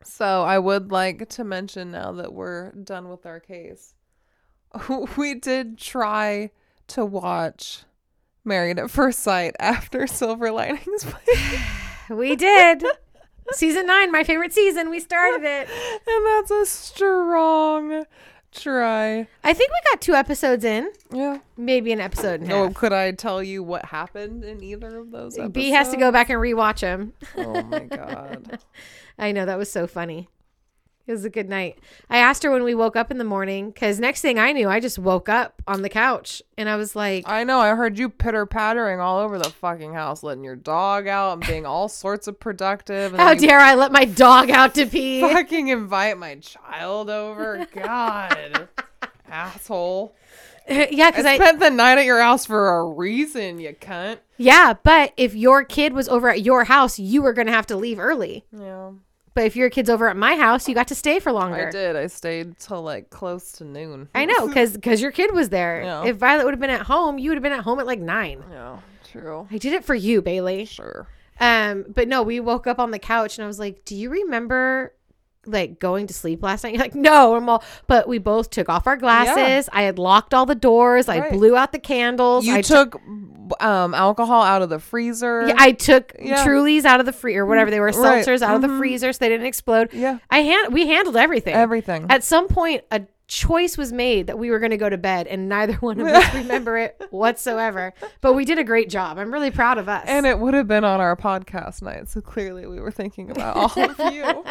So 0.04 0.44
I 0.44 0.60
would 0.60 0.92
like 0.92 1.30
to 1.30 1.44
mention 1.44 1.92
now 1.92 2.14
that 2.14 2.34
we're 2.34 2.72
done 2.72 3.10
with 3.10 3.26
our 3.26 3.40
case, 3.40 3.94
we 5.18 5.36
did 5.36 5.78
try 5.78 6.52
to 6.88 7.06
watch 7.06 7.84
Married 8.46 8.80
at 8.80 8.90
First 8.90 9.20
Sight 9.20 9.56
after 9.60 10.08
Silver 10.08 10.52
Linings 10.52 11.06
We 12.10 12.36
did. 12.36 12.84
season 13.54 13.86
nine, 13.86 14.12
my 14.12 14.24
favorite 14.24 14.54
season. 14.54 14.90
We 14.90 15.00
started 15.00 15.44
it. 15.46 15.70
and 16.08 16.26
that's 16.26 16.52
a 16.52 16.66
strong 16.66 18.06
try. 18.52 19.28
I 19.44 19.54
think 19.54 19.70
we 19.72 19.78
got 19.92 20.02
two 20.02 20.14
episodes 20.16 20.64
in, 20.66 20.92
Yeah. 21.12 21.40
maybe 21.58 21.92
an 21.92 22.00
episode 22.00 22.42
and 22.42 22.52
a 22.52 22.56
Oh, 22.56 22.64
half. 22.68 22.74
could 22.74 22.94
I 22.94 23.12
tell 23.12 23.44
you 23.44 23.62
what 23.64 23.86
happened 23.86 24.44
in 24.44 24.64
either 24.64 24.98
of 25.00 25.12
those 25.12 25.36
episodes? 25.38 25.54
B 25.54 25.70
has 25.72 25.90
to 25.90 25.98
go 25.98 26.12
back 26.12 26.30
and 26.30 26.40
rewatch 26.40 26.80
them. 26.82 27.14
Oh 27.38 27.62
my 27.64 27.80
god. 27.86 28.60
I 29.20 29.32
know 29.32 29.46
that 29.46 29.58
was 29.58 29.72
so 29.72 29.86
funny. 29.88 30.30
It 31.10 31.14
was 31.14 31.26
a 31.26 31.30
good 31.32 31.50
night. 31.50 31.80
I 32.08 32.20
asked 32.20 32.44
her 32.44 32.52
when 32.52 32.64
we 32.64 32.76
woke 32.76 32.96
up 32.96 33.10
in 33.10 33.18
the 33.18 33.24
morning 33.24 33.72
because 33.72 34.00
next 34.00 34.22
thing 34.22 34.38
I 34.38 34.52
knew, 34.52 34.70
I 34.70 34.80
just 34.80 35.00
woke 35.00 35.28
up 35.28 35.60
on 35.68 35.82
the 35.82 35.90
couch 35.90 36.44
and 36.56 36.70
I 36.70 36.76
was 36.76 36.96
like, 36.96 37.28
I 37.28 37.44
know. 37.44 37.60
I 37.60 37.74
heard 37.74 37.98
you 37.98 38.10
pitter 38.10 38.46
pattering 38.46 39.00
all 39.00 39.18
over 39.18 39.40
the 39.40 39.50
fucking 39.50 39.96
house, 39.96 40.22
letting 40.22 40.44
your 40.44 40.56
dog 40.56 41.08
out 41.08 41.34
and 41.34 41.48
being 41.48 41.66
all 41.66 41.90
sorts 41.90 42.28
of 42.28 42.40
productive. 42.40 43.14
"How 43.16 43.34
dare 43.34 43.60
I 43.60 43.74
let 43.74 43.92
my 43.92 44.06
dog 44.06 44.52
out 44.52 44.76
to 44.76 44.86
pee?" 44.86 45.22
fucking 45.34 45.70
invite 45.70 46.20
my 46.20 46.36
child 46.36 47.10
over. 47.10 47.66
God, 47.74 48.70
asshole. 49.28 50.16
yeah, 50.70 51.10
because 51.10 51.26
I 51.26 51.32
I, 51.32 51.36
spent 51.38 51.60
the 51.60 51.72
night 51.72 51.98
at 51.98 52.06
your 52.06 52.22
house 52.22 52.46
for 52.46 52.78
a 52.78 52.86
reason, 52.86 53.60
you 53.60 53.74
cunt. 53.74 54.20
yeah, 54.38 54.76
but 54.84 55.14
if 55.18 55.34
your 55.34 55.64
kid 55.64 55.94
was 55.94 56.08
over 56.08 56.30
at 56.30 56.44
your 56.44 56.66
house, 56.66 57.00
you 57.00 57.24
were 57.24 57.34
gonna 57.34 57.52
have 57.52 57.66
to 57.66 57.76
leave 57.76 57.98
early. 57.98 58.46
Yeah, 58.56 58.92
But 59.40 59.46
if 59.46 59.56
your 59.56 59.70
kid's 59.70 59.90
over 59.90 60.10
at 60.10 60.18
my 60.18 60.36
house, 60.36 60.68
you 60.68 60.76
got 60.76 60.90
to 60.90 60.96
stay 60.96 61.22
for 61.22 61.32
longer. 61.32 61.70
I 61.70 61.72
did. 61.72 61.96
I 61.96 62.08
stayed 62.08 62.60
till 62.60 62.82
like 62.82 63.10
close 63.10 63.54
to 63.54 63.64
noon. 63.64 64.10
I 64.14 64.26
know, 64.26 64.48
because 64.54 65.02
your 65.02 65.14
kid 65.14 65.34
was 65.34 65.48
there. 65.48 65.82
Yeah. 65.82 66.04
If 66.04 66.18
Violet 66.18 66.44
would 66.44 66.54
have 66.54 66.60
been 66.60 66.70
at 66.70 66.82
home, 66.82 67.18
you 67.18 67.30
would 67.30 67.38
have 67.38 67.44
been 67.44 67.54
at 67.54 67.64
home 67.64 67.80
at 67.80 67.88
like 67.88 68.02
nine. 68.02 68.44
Yeah, 68.52 68.80
true. 69.10 69.48
I 69.50 69.58
did 69.58 69.72
it 69.72 69.86
for 69.86 69.96
you, 69.96 70.22
Bailey. 70.22 70.66
Sure. 70.66 71.08
Um, 71.40 71.86
but 71.88 72.10
no, 72.10 72.22
we 72.22 72.42
woke 72.42 72.68
up 72.68 72.80
on 72.80 72.92
the 72.92 73.00
couch 73.00 73.38
and 73.38 73.46
I 73.46 73.48
was 73.48 73.60
like, 73.60 73.86
"Do 73.86 73.96
you 73.96 74.10
remember 74.10 74.94
like 75.52 75.80
going 75.80 76.08
to 76.08 76.14
sleep 76.14 76.42
last 76.44 76.64
night?" 76.64 76.74
You're 76.74 76.82
like, 76.84 76.96
"No." 76.96 77.36
I'm 77.36 77.48
all, 77.50 77.64
but 77.88 78.08
we 78.08 78.18
both 78.18 78.50
took 78.50 78.70
off 78.70 78.88
our 78.88 78.98
glasses. 78.98 79.70
I 79.74 79.84
had 79.84 80.00
locked 80.00 80.34
all 80.34 80.46
the 80.46 80.56
doors. 80.56 81.08
I 81.10 81.30
blew 81.32 81.56
out 81.56 81.72
the 81.72 81.80
candles. 81.80 82.46
You 82.46 82.56
I 82.56 82.62
took 82.62 83.00
um 83.62 83.94
alcohol 83.96 84.44
out 84.44 84.62
of 84.62 84.70
the 84.70 84.80
freezer. 84.80 85.48
Yeah, 85.48 85.56
I 85.58 85.72
took 85.72 86.14
Yeah. 86.20 86.46
Trulies 86.46 86.86
out 86.86 87.00
of 87.00 87.06
the 87.06 87.14
free 87.14 87.36
or 87.36 87.46
whatever 87.46 87.72
they 87.72 87.80
were, 87.80 87.88
Right. 87.88 88.24
seltzers 88.26 88.42
out 88.44 88.56
of 88.56 88.62
the 88.62 88.68
Mhm. 88.68 88.78
freezer 88.78 89.12
so 89.12 89.18
they 89.20 89.30
didn't 89.30 89.48
explode. 89.48 89.90
yeah, 89.92 90.20
I 90.30 90.40
hand 90.44 90.72
we 90.74 90.88
handled 90.88 91.18
everything. 91.18 91.56
everything. 91.56 92.06
At 92.10 92.24
some 92.24 92.48
point, 92.48 92.84
a 92.92 93.02
choice 93.28 93.78
was 93.78 93.92
made 93.92 94.26
that 94.28 94.40
we 94.40 94.50
were 94.50 94.58
going 94.60 94.72
to 94.72 94.78
go 94.78 94.90
to 94.90 94.98
bed, 94.98 95.28
and 95.28 95.48
neither 95.50 95.74
one 95.76 96.00
of 96.00 96.08
us 96.08 96.34
remember 96.34 96.78
it 96.78 97.00
whatsoever. 97.12 97.94
But 98.22 98.34
we 98.34 98.44
did 98.46 98.58
a 98.60 98.64
great 98.64 98.90
job. 98.90 99.18
I'm 99.20 99.32
really 99.32 99.52
proud 99.52 99.78
of 99.78 99.88
us. 99.90 100.04
and 100.08 100.26
it 100.26 100.40
would 100.40 100.54
have 100.56 100.68
been 100.68 100.84
on 100.84 101.00
our 101.00 101.16
podcast 101.16 101.82
night, 101.84 102.08
so 102.10 102.22
clearly 102.22 102.66
we 102.68 102.80
were 102.80 102.90
thinking 102.92 103.30
about 103.32 103.56
all 103.56 103.84
of 103.90 104.14
you. 104.14 104.24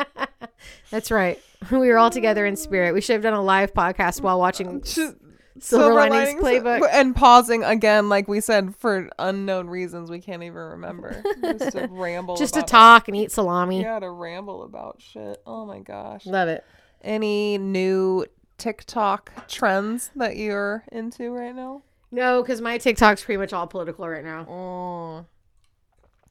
That's 0.90 1.10
right. 1.10 1.40
We 1.72 1.89
were 1.89 1.98
all 1.98 2.10
together 2.10 2.47
in 2.47 2.55
spirit. 2.55 2.94
We 2.94 3.01
should 3.01 3.14
have 3.14 3.22
done 3.22 3.32
a 3.35 3.43
live 3.43 3.74
podcast 3.74 4.20
while 4.20 4.39
watching 4.39 4.80
Just- 4.85 5.16
Silver 5.59 5.93
Linings 5.93 6.40
Playbook. 6.40 6.89
and 6.93 7.16
pausing 7.16 7.64
again, 7.64 8.09
like 8.09 8.28
we 8.28 8.40
said, 8.40 8.76
for 8.76 9.10
unknown 9.18 9.66
reasons 9.66 10.09
we 10.09 10.20
can't 10.20 10.44
even 10.44 10.55
remember. 10.56 11.20
Just 11.43 11.72
to 11.72 11.89
ramble, 11.90 12.36
just 12.36 12.55
to 12.55 12.62
talk 12.62 13.09
and 13.09 13.16
eat 13.16 13.32
salami. 13.32 13.82
Yeah, 13.82 13.98
to 13.98 14.09
ramble 14.09 14.62
about 14.62 15.02
shit. 15.02 15.43
Oh 15.48 15.66
my 15.66 15.80
gosh. 15.80 16.26
Love 16.26 16.47
it. 16.48 16.64
Any 17.02 17.59
new 17.59 18.24
TikTok 18.59 19.48
trends 19.48 20.12
that 20.14 20.36
you're 20.36 20.85
into 20.93 21.30
right 21.32 21.55
now? 21.56 21.82
No, 22.12 22.40
because 22.40 22.60
my 22.60 22.78
TikTok's 22.78 23.24
pretty 23.24 23.39
much 23.39 23.52
all 23.52 23.66
political 23.66 24.09
right 24.09 24.24
now, 24.24 24.47
Oh. 24.48 25.26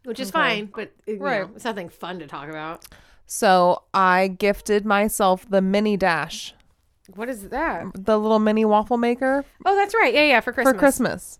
which 0.05 0.21
is 0.21 0.29
Okay. 0.29 0.39
fine, 0.39 0.65
but 0.73 0.93
you 1.05 1.17
Right. 1.17 1.41
know, 1.41 1.49
it's 1.53 1.65
nothing 1.65 1.89
fun 1.89 2.19
to 2.19 2.27
talk 2.27 2.47
about. 2.47 2.85
So 3.27 3.83
I 3.93 4.29
gifted 4.29 4.85
myself 4.85 5.45
the 5.49 5.61
mini 5.61 5.97
dash, 5.97 6.55
What 7.15 7.27
is 7.29 7.49
that? 7.49 7.85
the 7.93 8.17
little 8.17 8.39
mini 8.39 8.63
waffle 8.65 8.97
maker 8.97 9.43
Oh, 9.65 9.75
that's 9.75 9.93
right. 9.93 10.13
Yeah, 10.13 10.23
yeah, 10.23 10.39
for 10.39 10.53
Christmas. 10.53 10.73
for 10.73 10.79
Christmas. 10.79 11.39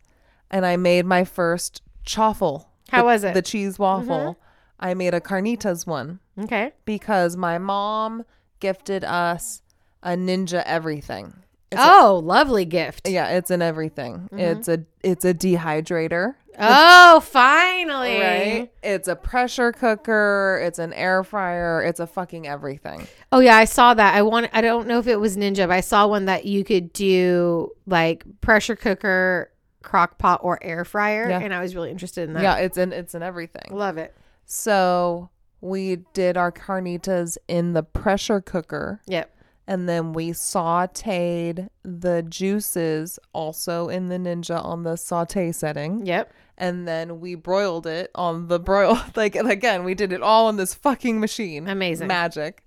And 0.52 0.66
I 0.66 0.76
made 0.78 1.06
my 1.06 1.24
first 1.24 1.82
chaffle. 2.06 2.70
How 2.90 3.00
the- 3.00 3.06
was 3.06 3.24
it? 3.24 3.28
Mm-hmm. 3.28 3.34
The 3.36 3.42
cheese 3.42 3.80
waffle. 3.80 4.38
I 4.80 4.94
made 4.94 5.14
a 5.14 5.22
carnitas 5.22 5.88
one 5.88 6.20
Okay. 6.40 6.72
because 6.86 7.36
my 7.36 7.58
mom 7.58 8.24
gifted 8.60 9.04
us 9.04 9.62
a 10.04 10.12
ninja 10.12 10.62
everything. 10.66 11.34
It's 11.72 11.82
a- 11.82 11.86
oh, 11.86 12.22
lovely 12.24 12.66
gift. 12.66 13.08
yeah, 13.10 13.30
it's 13.30 13.52
in 13.52 13.62
everything. 13.62 14.30
Mm-hmm. 14.32 14.40
It's 14.40 14.68
a 14.68 14.84
it's 15.04 15.26
a 15.26 15.34
dehydrator. 15.34 16.36
Oh, 16.60 17.20
finally. 17.24 18.20
Right? 18.20 18.72
It's 18.82 19.08
a 19.08 19.16
pressure 19.16 19.72
cooker, 19.72 20.60
it's 20.64 20.80
an 20.80 20.94
air 20.94 21.24
fryer, 21.24 21.84
it's 21.84 22.00
a 22.00 22.08
fucking 22.08 22.48
everything. 22.48 23.06
Oh 23.32 23.40
yeah, 23.40 23.58
I 23.58 23.66
saw 23.66 23.94
that. 23.94 24.16
I 24.16 24.22
want. 24.22 24.50
I 24.54 24.62
don't 24.62 24.88
know 24.88 24.98
if 25.00 25.08
it 25.08 25.20
was 25.20 25.36
Ninja, 25.38 25.68
but 25.68 25.72
I 25.72 25.82
saw 25.82 26.08
one 26.08 26.26
that 26.26 26.46
you 26.46 26.64
could 26.64 26.94
do 26.94 27.72
like 27.86 28.24
pressure 28.42 28.76
cooker, 28.76 29.52
crock 29.84 30.18
pot, 30.18 30.40
or 30.44 30.58
air 30.64 30.86
fryer, 30.86 31.30
Yeah. 31.30 31.40
and 31.42 31.54
I 31.54 31.60
was 31.62 31.76
really 31.76 31.92
interested 31.92 32.28
in 32.30 32.34
that. 32.34 32.44
Yeah, 32.44 32.56
it's 32.58 32.78
an 32.78 32.94
it's 32.94 33.14
an 33.14 33.24
everything. 33.24 33.68
love 33.72 33.98
it. 33.98 34.16
So 34.46 35.30
we 35.60 35.98
did 36.14 36.38
our 36.38 36.52
carnitas 36.52 37.38
in 37.48 37.74
the 37.74 37.84
pressure 37.84 38.40
cooker. 38.42 39.02
Yep. 39.08 39.32
And 39.70 39.88
then 39.90 40.14
we 40.14 40.30
sauteed 40.32 41.68
the 41.84 42.24
juices 42.24 43.20
also 43.34 43.90
in 43.90 44.08
the 44.08 44.16
Ninja 44.18 44.64
on 44.64 44.84
the 44.84 44.96
saute 44.96 45.52
setting. 45.52 46.06
Yep. 46.06 46.32
And 46.58 46.88
then 46.88 47.20
we 47.20 47.36
broiled 47.36 47.86
it 47.86 48.10
on 48.16 48.48
the 48.48 48.60
broil. 48.60 48.98
Like, 49.16 49.36
again, 49.36 49.84
we 49.84 49.94
did 49.94 50.14
it 50.14 50.22
all 50.24 50.48
in 50.50 50.56
this 50.56 50.74
fucking 50.74 51.20
machine. 51.20 51.68
Amazing. 51.68 52.08
Magic. 52.08 52.64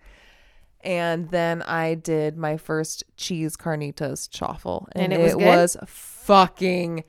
And 0.82 1.30
then 1.30 1.62
I 1.62 1.94
did 1.94 2.36
my 2.36 2.56
first 2.56 3.04
cheese 3.16 3.56
carnitas 3.56 4.28
chaffle. 4.30 4.86
And 4.92 5.12
And, 5.12 5.12
it 5.14 5.22
was 5.22 5.32
it 5.34 5.46
was 5.46 5.76
fucking 5.86 7.04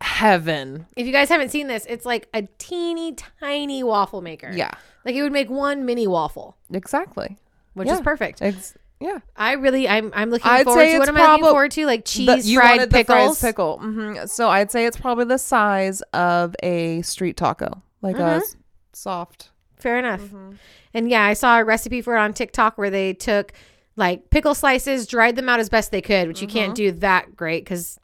heaven. 0.00 0.86
If 0.96 1.06
you 1.06 1.12
guys 1.12 1.28
haven't 1.28 1.50
seen 1.50 1.66
this, 1.68 1.86
it's 1.88 2.04
like 2.06 2.28
a 2.34 2.42
teeny 2.58 3.14
tiny 3.40 3.82
waffle 3.82 4.20
maker. 4.22 4.50
Yeah, 4.52 4.72
Like 5.04 5.14
it 5.14 5.22
would 5.22 5.32
make 5.32 5.50
one 5.50 5.84
mini 5.84 6.06
waffle, 6.06 6.56
exactly. 6.72 7.36
which 7.74 7.88
Yeah. 7.88 7.94
is 7.94 8.00
perfect. 8.00 8.42
Ex- 8.42 8.74
yeah. 9.02 9.18
I 9.36 9.52
really, 9.52 9.88
I'm, 9.88 10.10
I'm 10.14 10.30
looking 10.30 10.50
I'd 10.50 10.64
forward 10.64 10.80
say 10.80 10.92
to. 10.92 10.98
What 10.98 11.08
it's 11.08 11.18
am 11.18 11.22
I 11.24 11.30
looking 11.32 11.44
probab- 11.44 11.50
forward 11.50 11.70
to? 11.72 11.86
Like 11.86 12.04
The- 12.04 12.10
cheese 12.10 12.50
you 12.50 12.58
fried 12.60 12.70
wanted 12.78 12.90
the 12.90 12.94
pickles. 12.94 13.38
fries 13.40 13.50
pickle. 13.50 13.78
hmm 13.78 14.14
So 14.26 14.48
I'd 14.48 14.70
say 14.70 14.86
it's 14.86 14.96
probably 14.96 15.24
the 15.26 15.38
size 15.38 16.00
of 16.12 16.54
a 16.62 17.02
street 17.02 17.36
taco, 17.36 17.82
like 18.00 18.16
a 18.16 18.20
Mhm. 18.20 18.36
s- 18.38 18.56
soft. 18.92 19.50
Fair 19.78 19.98
enough. 19.98 20.20
Mm-hmm. 20.20 20.52
And 20.94 21.10
yeah, 21.10 21.24
I 21.24 21.32
saw 21.32 21.58
a 21.58 21.64
recipe 21.64 22.02
for 22.02 22.16
it 22.16 22.20
on 22.20 22.32
TikTok 22.32 22.78
where 22.78 22.90
they 22.90 23.14
took 23.14 23.52
like 23.96 24.30
pickle 24.30 24.54
slices, 24.54 25.06
dried 25.06 25.36
them 25.36 25.48
out 25.48 25.60
as 25.60 25.68
best 25.68 25.90
they 25.90 26.00
could, 26.02 26.28
which 26.28 26.40
you 26.40 26.48
can't 26.48 26.74
do 26.74 26.92
that 26.92 27.34
great 27.36 27.64
because 27.64 27.98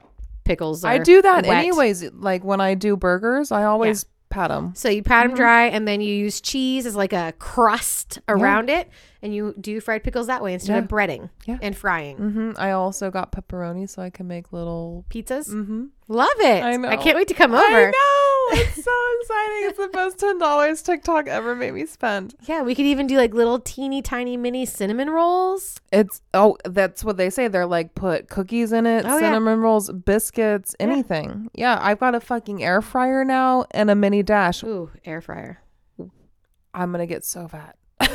pickles. 0.45 0.85
Are 0.85 0.93
Mm-hmm. 0.93 1.01
I 1.01 1.05
do 1.05 1.23
that 1.23 1.47
wet. 1.47 1.59
anyways. 1.59 2.11
Like 2.12 2.43
when 2.45 2.61
I 2.61 2.75
do 2.75 2.97
burgers, 2.97 3.53
I 3.53 3.65
always 3.65 4.05
pat 4.31 4.51
them. 4.51 4.73
So 4.75 4.89
you 4.89 5.03
pat 5.03 5.23
them 5.25 5.31
Mm-hmm. 5.31 5.37
dry, 5.37 5.65
and 5.67 5.87
then 5.89 6.01
you 6.01 6.15
use 6.15 6.41
cheese 6.41 6.87
as 6.87 6.95
like 6.97 7.13
a 7.13 7.33
crust 7.39 8.21
around 8.29 8.69
it, 8.71 8.89
and 9.23 9.35
you 9.35 9.55
do 9.61 9.81
fried 9.81 10.03
pickles 10.05 10.27
that 10.29 10.43
way 10.43 10.53
instead 10.55 10.83
of 10.83 10.89
breading 10.89 11.31
Yeah. 11.47 11.59
and 11.63 11.77
frying. 11.77 12.17
hmm 12.17 12.51
I 12.57 12.73
also 12.73 13.11
got 13.11 13.33
pepperoni 13.33 13.89
so 13.89 14.03
I 14.03 14.11
can 14.11 14.27
make 14.29 14.53
little. 14.53 15.05
Pizzas, 15.11 15.49
Mm-hmm. 15.51 15.87
Love 16.09 16.29
it! 16.41 16.63
I 16.65 16.77
know. 16.77 16.89
I 16.89 16.97
can't 16.97 17.17
wait 17.17 17.29
to 17.29 17.35
come 17.35 17.53
over. 17.53 17.65
I 17.65 17.91
know 17.91 18.61
it's 18.61 18.83
so 18.83 18.91
exciting. 19.21 19.69
It's 19.69 19.79
the 19.79 19.89
best 19.89 20.19
ten 20.19 20.39
dollars 20.39 20.83
TikTok 20.83 21.29
ever 21.29 21.55
made 21.55 21.75
me 21.75 21.87
spend. 21.87 22.35
Yeah, 22.47 22.63
we 22.63 22.75
could 22.75 22.87
even 22.87 23.07
do 23.07 23.17
like 23.17 23.35
little 23.35 23.59
teeny 23.61 24.03
tiny 24.03 24.37
mini 24.37 24.65
cinnamon 24.67 25.11
rolls. 25.11 25.81
It's 25.93 26.23
oh, 26.35 26.57
that's 26.65 27.05
what 27.05 27.17
they 27.17 27.31
say. 27.31 27.49
They're 27.49 27.67
like 27.67 27.95
put 27.95 28.29
cookies 28.29 28.73
in 28.73 28.87
it, 28.87 29.05
Oh, 29.05 29.15
yeah. 29.17 29.19
cinnamon 29.21 29.61
rolls, 29.61 29.91
biscuits, 29.91 30.75
anything. 30.81 31.51
Yeah. 31.55 31.79
I've 31.81 32.01
got 32.01 32.15
a 32.15 32.21
fucking 32.21 32.63
air 32.65 32.81
fryer 32.83 33.25
now 33.25 33.67
and 33.71 33.91
a 33.91 33.95
mini 33.95 34.23
dash. 34.23 34.63
Ooh, 34.65 34.91
air 35.05 35.21
fryer. 35.21 35.63
I'm 36.75 36.93
gonna 36.93 37.07
get 37.07 37.25
so 37.25 37.49
fat. 37.49 37.77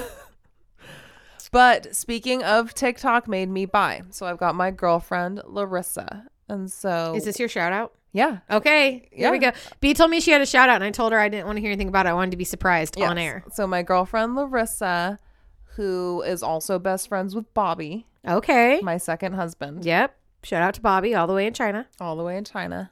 but 1.51 1.95
speaking 1.95 2.43
of 2.43 2.73
TikTok, 2.73 3.27
made 3.27 3.49
me 3.49 3.65
buy. 3.65 4.03
So 4.11 4.25
I've 4.25 4.37
got 4.37 4.55
my 4.55 4.71
girlfriend 4.71 5.41
Larissa, 5.45 6.25
and 6.49 6.71
so 6.71 7.13
Is 7.15 7.25
this 7.25 7.39
your 7.39 7.49
shout 7.49 7.73
out? 7.73 7.93
yeah 8.11 8.39
Okay, 8.51 9.09
here 9.11 9.31
we 9.31 9.39
go. 9.39 9.51
B 9.79 9.93
told 9.93 10.11
me 10.11 10.19
she 10.19 10.31
had 10.31 10.41
a 10.41 10.45
shout 10.45 10.69
out, 10.69 10.75
and 10.75 10.83
I 10.83 10.91
told 10.91 11.11
her 11.13 11.19
I 11.19 11.29
didn't 11.29 11.45
want 11.47 11.57
to 11.57 11.61
hear 11.61 11.71
anything 11.71 11.87
about 11.89 12.05
it. 12.05 12.09
I 12.09 12.13
wanted 12.13 12.31
to 12.31 12.37
be 12.37 12.43
surprised 12.43 12.99
on 13.01 13.17
air. 13.17 13.43
So 13.53 13.65
my 13.67 13.81
girlfriend 13.83 14.35
Larissa, 14.35 15.19
who 15.75 16.21
is 16.21 16.43
also 16.43 16.77
best 16.79 17.07
friends 17.07 17.33
with 17.35 17.51
Bobby, 17.53 18.05
Okay. 18.27 18.79
my 18.83 18.97
second 18.97 19.33
husband, 19.33 19.83
Yep. 19.85 20.15
Shout 20.43 20.61
out 20.61 20.73
to 20.75 20.81
Bobby 20.81 21.15
all 21.15 21.25
the 21.27 21.33
way 21.33 21.47
in 21.47 21.53
China. 21.53 21.87
all 21.99 22.15
the 22.15 22.23
way 22.23 22.37
in 22.37 22.43
China. 22.43 22.91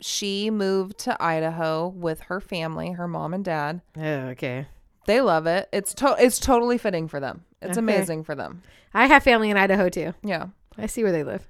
She 0.00 0.50
moved 0.50 0.98
to 1.00 1.16
Idaho 1.22 1.86
with 1.88 2.22
her 2.22 2.40
family, 2.40 2.92
her 2.92 3.06
mom 3.06 3.32
and 3.32 3.44
dad. 3.44 3.80
Oh, 3.96 4.02
okay. 4.30 4.66
They 5.06 5.20
love 5.20 5.46
it. 5.46 5.68
It's 5.72 5.94
to- 5.94 6.16
it's 6.18 6.38
totally 6.40 6.78
fitting 6.78 7.06
for 7.08 7.20
them. 7.20 7.44
It's 7.60 7.72
Okay. 7.72 7.80
amazing 7.80 8.24
for 8.24 8.34
them. 8.34 8.62
I 8.92 9.06
have 9.06 9.22
family 9.22 9.50
in 9.50 9.56
Idaho 9.56 9.88
too. 9.88 10.12
Yeah. 10.24 10.46
I 10.76 10.86
see 10.86 11.02
where 11.04 11.12
they 11.12 11.22
live. 11.22 11.46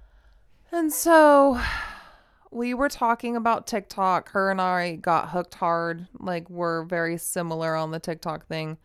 And 0.72 0.90
so 0.90 1.60
we 2.50 2.72
were 2.72 2.88
talking 2.88 3.36
about 3.36 3.66
TikTok. 3.66 4.30
Her 4.30 4.50
and 4.50 4.60
I 4.60 4.96
got 4.96 5.28
hooked 5.28 5.54
hard. 5.54 6.08
Like 6.18 6.48
we're 6.48 6.84
very 6.84 7.18
similar 7.18 7.76
on 7.76 7.90
the 7.90 8.00
TikTok 8.00 8.46
thing. 8.46 8.78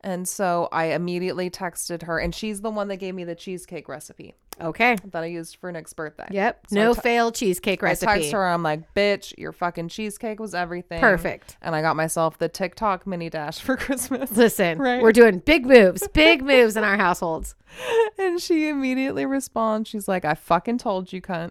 And 0.00 0.28
so 0.28 0.68
I 0.70 0.86
immediately 0.86 1.50
texted 1.50 2.04
her, 2.04 2.20
and 2.20 2.32
she's 2.32 2.60
the 2.60 2.70
one 2.70 2.86
that 2.86 2.98
gave 2.98 3.16
me 3.16 3.24
the 3.24 3.34
cheesecake 3.34 3.88
recipe 3.88 4.36
Okay. 4.60 4.96
that 5.12 5.22
I 5.22 5.26
used 5.26 5.56
for 5.56 5.70
Nick's 5.72 5.92
birthday. 5.92 6.26
Yep. 6.30 6.66
So 6.68 6.74
no 6.76 6.90
I 6.92 6.94
fail 6.94 7.32
cheesecake 7.32 7.82
recipe. 7.82 8.10
I 8.10 8.18
text 8.18 8.32
her, 8.32 8.46
I'm 8.46 8.62
like, 8.62 8.94
bitch, 8.94 9.32
your 9.38 9.52
fucking 9.52 9.88
cheesecake 9.88 10.40
was 10.40 10.54
everything. 10.54 11.00
Perfect. 11.00 11.56
And 11.62 11.74
I 11.74 11.82
got 11.82 11.96
myself 11.96 12.38
the 12.38 12.48
TikTok 12.48 13.06
mini 13.06 13.30
dash 13.30 13.60
for 13.60 13.76
Christmas. 13.78 14.30
Listen, 14.36 14.78
Right. 14.88 15.02
we're 15.02 15.12
doing 15.12 15.38
big 15.38 15.66
moves, 15.66 16.06
big 16.08 16.42
moves 16.42 16.76
in 16.76 16.84
our 16.84 16.96
households. 16.96 17.54
and 18.18 18.40
she 18.40 18.68
immediately 18.68 19.26
responds, 19.26 19.88
she's 19.88 20.08
like, 20.08 20.24
I 20.24 20.34
fucking 20.34 20.78
told 20.78 21.12
you, 21.12 21.20
cunt. 21.20 21.50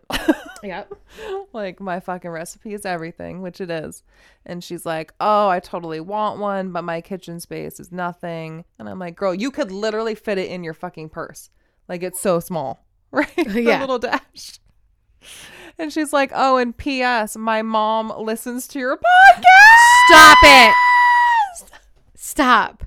Yep. 0.63 0.91
like 1.53 1.79
my 1.79 1.99
fucking 1.99 2.31
recipe 2.31 2.73
is 2.73 2.85
everything, 2.85 3.41
which 3.41 3.61
it 3.61 3.69
is. 3.69 4.03
And 4.45 4.63
she's 4.63 4.85
like, 4.87 5.13
"Oh, 5.19 5.47
I 5.49 5.59
totally 5.59 5.99
want 5.99 6.39
one, 6.39 6.71
but 6.71 6.81
my 6.83 6.99
kitchen 6.99 7.39
space 7.39 7.79
is 7.79 7.91
nothing." 7.91 8.65
And 8.79 8.89
I'm 8.89 8.97
like, 8.97 9.15
"Girl, 9.15 9.35
you 9.35 9.51
could 9.51 9.71
literally 9.71 10.15
fit 10.15 10.39
it 10.39 10.49
in 10.49 10.63
your 10.63 10.73
fucking 10.73 11.09
purse. 11.09 11.51
Like 11.87 12.01
it's 12.01 12.19
so 12.19 12.39
small." 12.39 12.86
Right? 13.11 13.33
the 13.47 13.61
Yeah. 13.61 13.79
little 13.81 13.99
dash. 13.99 14.59
And 15.79 15.93
she's 15.93 16.11
like, 16.11 16.31
"Oh, 16.33 16.57
and 16.57 16.75
PS, 16.77 17.37
my 17.37 17.61
mom 17.61 18.11
listens 18.17 18.67
to 18.69 18.79
your 18.79 18.97
podcast." 18.97 20.07
Stop 20.09 20.37
it. 20.43 20.75
Stop. 22.15 22.83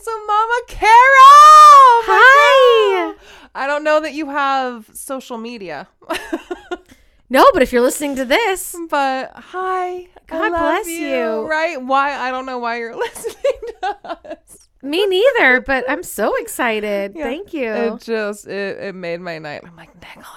So, 0.00 0.26
Mama 0.26 0.60
Carol. 0.68 2.02
Hi. 2.06 3.12
girl. 3.12 3.16
I 3.54 3.66
don't 3.66 3.84
know 3.84 4.00
that 4.00 4.12
you 4.14 4.28
have 4.30 4.90
social 4.92 5.38
media. 5.38 5.88
No, 7.30 7.42
but 7.54 7.62
if 7.62 7.72
you're 7.72 7.80
listening 7.82 8.16
to 8.16 8.24
this, 8.26 8.76
But 8.90 9.32
hi. 9.34 9.88
I 9.96 10.08
God 10.26 10.52
love 10.52 10.60
bless 10.60 10.86
you. 10.88 11.48
Right? 11.48 11.80
Why? 11.82 12.12
I 12.12 12.30
don't 12.30 12.44
know 12.46 12.58
why 12.58 12.76
you're 12.78 12.94
listening 12.94 13.60
to 13.80 13.96
us. 14.30 14.68
Me 14.84 15.06
neither, 15.06 15.60
but 15.60 15.84
I'm 15.88 16.02
so 16.02 16.34
excited. 16.36 17.14
Yeah. 17.16 17.24
Thank 17.24 17.52
you. 17.52 17.72
It 17.72 18.00
just 18.02 18.46
it, 18.46 18.78
it 18.78 18.94
made 18.94 19.20
my 19.20 19.38
night. 19.38 19.62
I'm 19.66 19.76
like 19.76 19.94
Nicholas. 19.94 20.28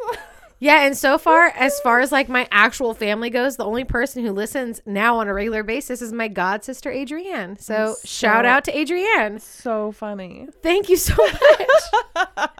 Yeah, 0.60 0.84
and 0.86 0.96
so 0.98 1.18
far, 1.18 1.44
as 1.56 1.78
far 1.82 2.00
as 2.00 2.10
like 2.10 2.28
my 2.28 2.48
actual 2.50 2.92
family 2.92 3.30
goes, 3.30 3.56
the 3.56 3.64
only 3.64 3.84
person 3.84 4.24
who 4.24 4.32
listens 4.32 4.80
now 4.84 5.18
on 5.18 5.28
a 5.28 5.32
regular 5.32 5.62
basis 5.62 6.02
is 6.02 6.12
my 6.12 6.26
god 6.26 6.64
sister 6.64 6.90
Adrienne. 6.92 7.56
So, 7.60 7.94
so- 7.94 8.04
shout 8.04 8.44
out 8.44 8.64
to 8.64 8.76
Adrienne. 8.76 9.38
so 9.38 9.92
funny. 9.92 10.48
Thank 10.60 10.88
you 10.88 10.96
so 10.96 11.14
much. 11.16 12.26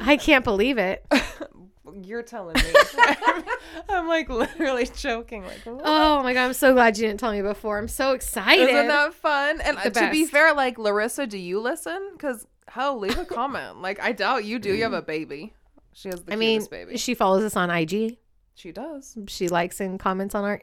I 0.00 0.16
can't 0.16 0.42
believe 0.44 0.78
it. 0.78 1.04
You're 2.02 2.22
telling 2.22 2.54
me. 2.54 2.72
I'm 3.88 4.08
like 4.08 4.28
literally 4.28 4.88
joking. 4.96 5.44
Like, 5.44 5.60
what? 5.64 5.82
Oh 5.84 6.22
my 6.22 6.32
god, 6.34 6.46
I'm 6.46 6.52
so 6.52 6.72
glad 6.72 6.98
you 6.98 7.06
didn't 7.06 7.20
tell 7.20 7.32
me 7.32 7.42
before. 7.42 7.78
I'm 7.78 7.88
so 7.88 8.12
excited. 8.12 8.68
isn't 8.68 8.88
that 8.88 9.14
fun? 9.14 9.60
And 9.60 9.78
to 9.94 10.10
be 10.10 10.24
fair, 10.26 10.54
like 10.54 10.78
Larissa, 10.78 11.26
do 11.26 11.38
you 11.38 11.60
listen? 11.60 12.10
Because 12.12 12.46
hell, 12.68 12.98
leave 12.98 13.18
a 13.18 13.24
comment. 13.24 13.80
like 13.82 14.00
I 14.00 14.12
doubt 14.12 14.44
you 14.44 14.58
do. 14.58 14.74
You 14.74 14.82
have 14.84 14.92
a 14.92 15.02
baby. 15.02 15.52
She 15.92 16.08
has 16.08 16.22
the 16.22 16.32
I 16.32 16.36
mean, 16.36 16.64
baby. 16.70 16.96
she 16.96 17.14
follows 17.14 17.42
us 17.44 17.56
on 17.56 17.70
IG. 17.70 18.18
She 18.54 18.72
does. 18.72 19.16
She 19.26 19.48
likes 19.48 19.80
and 19.80 19.98
comments 19.98 20.34
on 20.34 20.44
our 20.44 20.60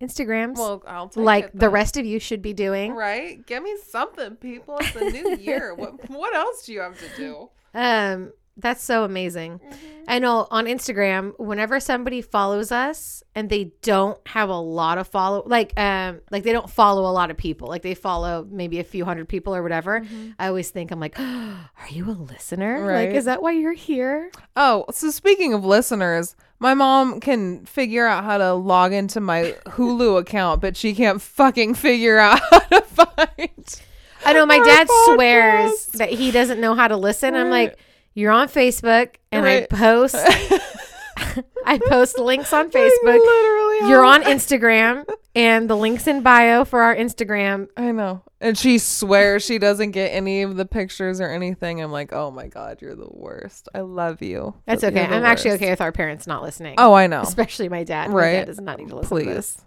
Instagrams, 0.00 0.56
Well, 0.56 0.82
I'll 0.86 1.08
take 1.08 1.24
like 1.24 1.44
it 1.46 1.58
the 1.58 1.68
rest 1.68 1.96
of 1.96 2.04
you 2.04 2.18
should 2.18 2.42
be 2.42 2.52
doing. 2.52 2.94
Right? 2.94 3.44
Give 3.46 3.62
me 3.62 3.76
something, 3.86 4.36
people. 4.36 4.78
It's 4.80 4.96
a 4.96 5.10
new 5.10 5.36
year. 5.36 5.74
What 5.74 6.10
what 6.10 6.34
else 6.34 6.66
do 6.66 6.72
you 6.72 6.80
have 6.80 6.98
to 6.98 7.16
do? 7.16 7.50
Um, 7.76 8.32
that's 8.56 8.82
so 8.82 9.04
amazing. 9.04 9.60
I 10.06 10.18
know 10.18 10.46
on 10.50 10.66
Instagram, 10.66 11.38
whenever 11.38 11.80
somebody 11.80 12.20
follows 12.20 12.70
us 12.70 13.22
and 13.34 13.48
they 13.48 13.72
don't 13.82 14.18
have 14.28 14.48
a 14.48 14.58
lot 14.58 14.98
of 14.98 15.08
follow, 15.08 15.42
like 15.46 15.72
um, 15.78 16.20
like 16.30 16.44
they 16.44 16.52
don't 16.52 16.68
follow 16.68 17.10
a 17.10 17.12
lot 17.12 17.30
of 17.30 17.36
people, 17.36 17.68
like 17.68 17.82
they 17.82 17.94
follow 17.94 18.46
maybe 18.48 18.78
a 18.78 18.84
few 18.84 19.04
hundred 19.04 19.28
people 19.28 19.56
or 19.56 19.62
whatever. 19.62 20.04
I 20.38 20.48
always 20.48 20.70
think 20.70 20.90
I'm 20.90 21.00
like, 21.00 21.18
are 21.20 21.88
you 21.88 22.10
a 22.10 22.12
listener? 22.12 22.86
Like, 22.86 23.10
is 23.10 23.24
that 23.24 23.42
why 23.42 23.52
you're 23.52 23.72
here? 23.72 24.30
Oh, 24.56 24.84
so 24.90 25.10
speaking 25.10 25.54
of 25.54 25.64
listeners, 25.64 26.36
my 26.58 26.74
mom 26.74 27.20
can 27.20 27.64
figure 27.64 28.06
out 28.06 28.24
how 28.24 28.38
to 28.38 28.52
log 28.54 28.92
into 28.92 29.20
my 29.20 29.56
Hulu 29.66 30.20
account, 30.20 30.60
but 30.60 30.76
she 30.76 30.94
can't 30.94 31.20
fucking 31.20 31.74
figure 31.74 32.18
out 32.18 32.40
how 32.50 32.58
to 32.60 32.80
find. 32.82 33.80
I 34.24 34.32
know 34.32 34.46
my 34.46 34.58
dad 34.64 34.86
swears 35.06 35.86
that 35.94 36.10
he 36.10 36.30
doesn't 36.30 36.60
know 36.60 36.74
how 36.74 36.88
to 36.88 36.96
listen. 36.96 37.34
I'm 37.34 37.50
like, 37.50 37.78
you're 38.14 38.32
on 38.32 38.48
Facebook, 38.48 39.14
and 39.32 39.44
Right. 39.44 39.66
I 39.70 39.76
post, 39.76 40.14
I 41.66 41.78
post 41.88 42.18
links 42.18 42.52
on 42.52 42.70
Facebook. 42.70 42.90
Literally, 43.18 43.88
You're 43.88 44.04
on 44.04 44.22
Instagram, 44.22 45.04
and 45.34 45.68
the 45.68 45.76
links 45.76 46.06
in 46.06 46.22
bio 46.22 46.64
for 46.64 46.82
our 46.82 46.94
Instagram. 46.94 47.68
I 47.76 47.90
know. 47.92 48.22
And 48.40 48.58
she 48.58 48.76
swears 48.78 49.42
she 49.44 49.58
doesn't 49.58 49.92
get 49.92 50.08
any 50.08 50.42
of 50.42 50.56
the 50.56 50.66
pictures 50.66 51.18
or 51.20 51.30
anything. 51.30 51.80
I'm 51.80 51.90
like, 51.90 52.12
oh 52.12 52.30
my 52.30 52.46
God, 52.46 52.82
you're 52.82 52.94
the 52.94 53.08
worst. 53.10 53.68
I 53.74 53.80
love 53.80 54.20
you. 54.20 54.54
That's 54.66 54.84
okay. 54.84 55.02
I'm 55.04 55.24
actually 55.24 55.52
okay 55.52 55.70
with 55.70 55.80
our 55.80 55.92
parents 55.92 56.26
not 56.26 56.42
listening. 56.42 56.74
Oh, 56.76 56.92
I 56.92 57.06
know. 57.06 57.22
especially 57.22 57.70
my 57.70 57.84
dad. 57.84 58.10
Right. 58.12 58.32
My 58.34 58.38
dad 58.40 58.44
does 58.46 58.60
not 58.60 58.78
need 58.78 58.88
to 58.90 58.96
listen 58.96 59.18
to 59.18 59.24
this. 59.24 59.56
Please. 59.56 59.64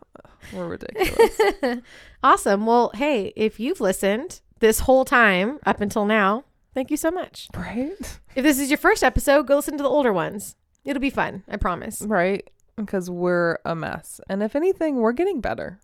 We're 0.54 0.68
ridiculous. 0.68 1.80
Awesome. 2.24 2.66
Well, 2.68 2.92
hey, 2.94 3.34
if 3.36 3.60
you've 3.60 3.82
listened 3.82 4.42
this 4.60 4.82
whole 4.82 5.06
time 5.06 5.60
up 5.66 5.82
until 5.82 6.06
now, 6.06 6.44
thank 6.78 6.92
you 6.92 6.98
so 6.98 7.10
much. 7.10 7.48
right? 7.56 8.20
If 8.36 8.44
this 8.44 8.60
is 8.60 8.70
your 8.70 8.78
first 8.78 9.04
episode, 9.04 9.48
go 9.48 9.56
listen 9.56 9.78
to 9.78 9.84
the 9.84 9.90
older 9.90 10.14
ones. 10.14 10.56
It'll 10.86 11.02
be 11.02 11.10
fun. 11.10 11.44
I 11.48 11.58
promise. 11.58 12.04
Right? 12.04 12.48
Because 12.76 13.10
we're 13.10 13.58
a 13.66 13.74
mess. 13.74 14.22
And 14.30 14.44
if 14.44 14.56
anything, 14.56 14.98
we're 14.98 15.12
getting 15.12 15.42
better. 15.42 15.80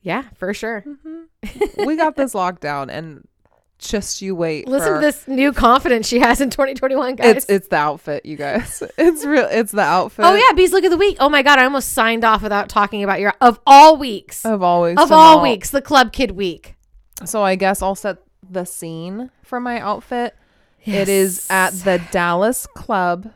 Yeah, 0.00 0.24
for 0.34 0.54
sure. 0.54 0.82
Mm-hmm. 0.86 1.84
we 1.84 1.96
got 1.96 2.16
this 2.16 2.34
locked 2.42 2.62
down 2.62 2.88
and 2.88 3.28
just 3.78 4.22
you 4.22 4.34
wait. 4.34 4.66
Listen 4.66 4.94
to 4.94 5.00
this 5.00 5.28
new 5.28 5.52
confidence 5.52 6.08
she 6.08 6.20
has 6.20 6.40
in 6.40 6.48
2021, 6.48 7.16
guys. 7.16 7.36
It's 7.36 7.46
it's 7.50 7.68
the 7.68 7.76
outfit, 7.76 8.24
you 8.24 8.36
guys. 8.36 8.82
It's 8.98 9.26
real 9.26 9.46
it's 9.50 9.72
the 9.72 9.82
outfit. 9.82 10.24
oh 10.24 10.34
yeah, 10.34 10.54
bees 10.56 10.72
look 10.72 10.84
of 10.84 10.90
the 10.90 10.96
week. 10.96 11.18
Oh 11.20 11.28
my 11.28 11.42
god, 11.42 11.58
I 11.58 11.64
almost 11.64 11.92
signed 11.92 12.24
off 12.24 12.42
without 12.42 12.70
talking 12.70 13.04
about 13.04 13.20
your 13.20 13.34
of 13.42 13.60
all 13.66 13.98
weeks. 13.98 14.44
Of 14.46 14.62
all 14.62 14.82
weeks 14.82 15.02
of 15.02 15.08
to 15.10 15.14
all 15.14 15.42
weeks, 15.42 15.70
the 15.70 15.82
Club 15.82 16.12
Kid 16.12 16.30
week. 16.30 16.76
So 17.26 17.42
I 17.42 17.56
guess 17.56 17.82
I'll 17.82 17.94
set 17.94 18.18
the 18.48 18.64
scene 18.64 19.30
for 19.42 19.60
my 19.60 19.80
outfit. 19.80 20.34
It 20.84 21.08
is 21.08 21.46
at 21.50 21.70
the 21.72 22.00
Dallas 22.10 22.66
Club 22.66 23.32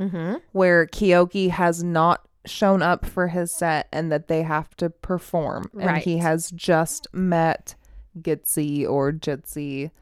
Mm-hmm. 0.00 0.36
where 0.50 0.86
Keoki 0.86 1.50
has 1.50 1.84
not 1.84 2.26
shown 2.44 2.82
up 2.82 3.06
for 3.06 3.28
his 3.28 3.52
set 3.52 3.86
and 3.92 4.10
that 4.10 4.26
they 4.26 4.42
have 4.42 4.74
to 4.78 4.90
perform. 4.90 5.70
And 5.78 5.98
he 5.98 6.18
has 6.18 6.50
just 6.50 7.06
met 7.12 7.76
Gitsie 8.20 8.88
or 8.88 9.12
Jitsi. 9.12 9.92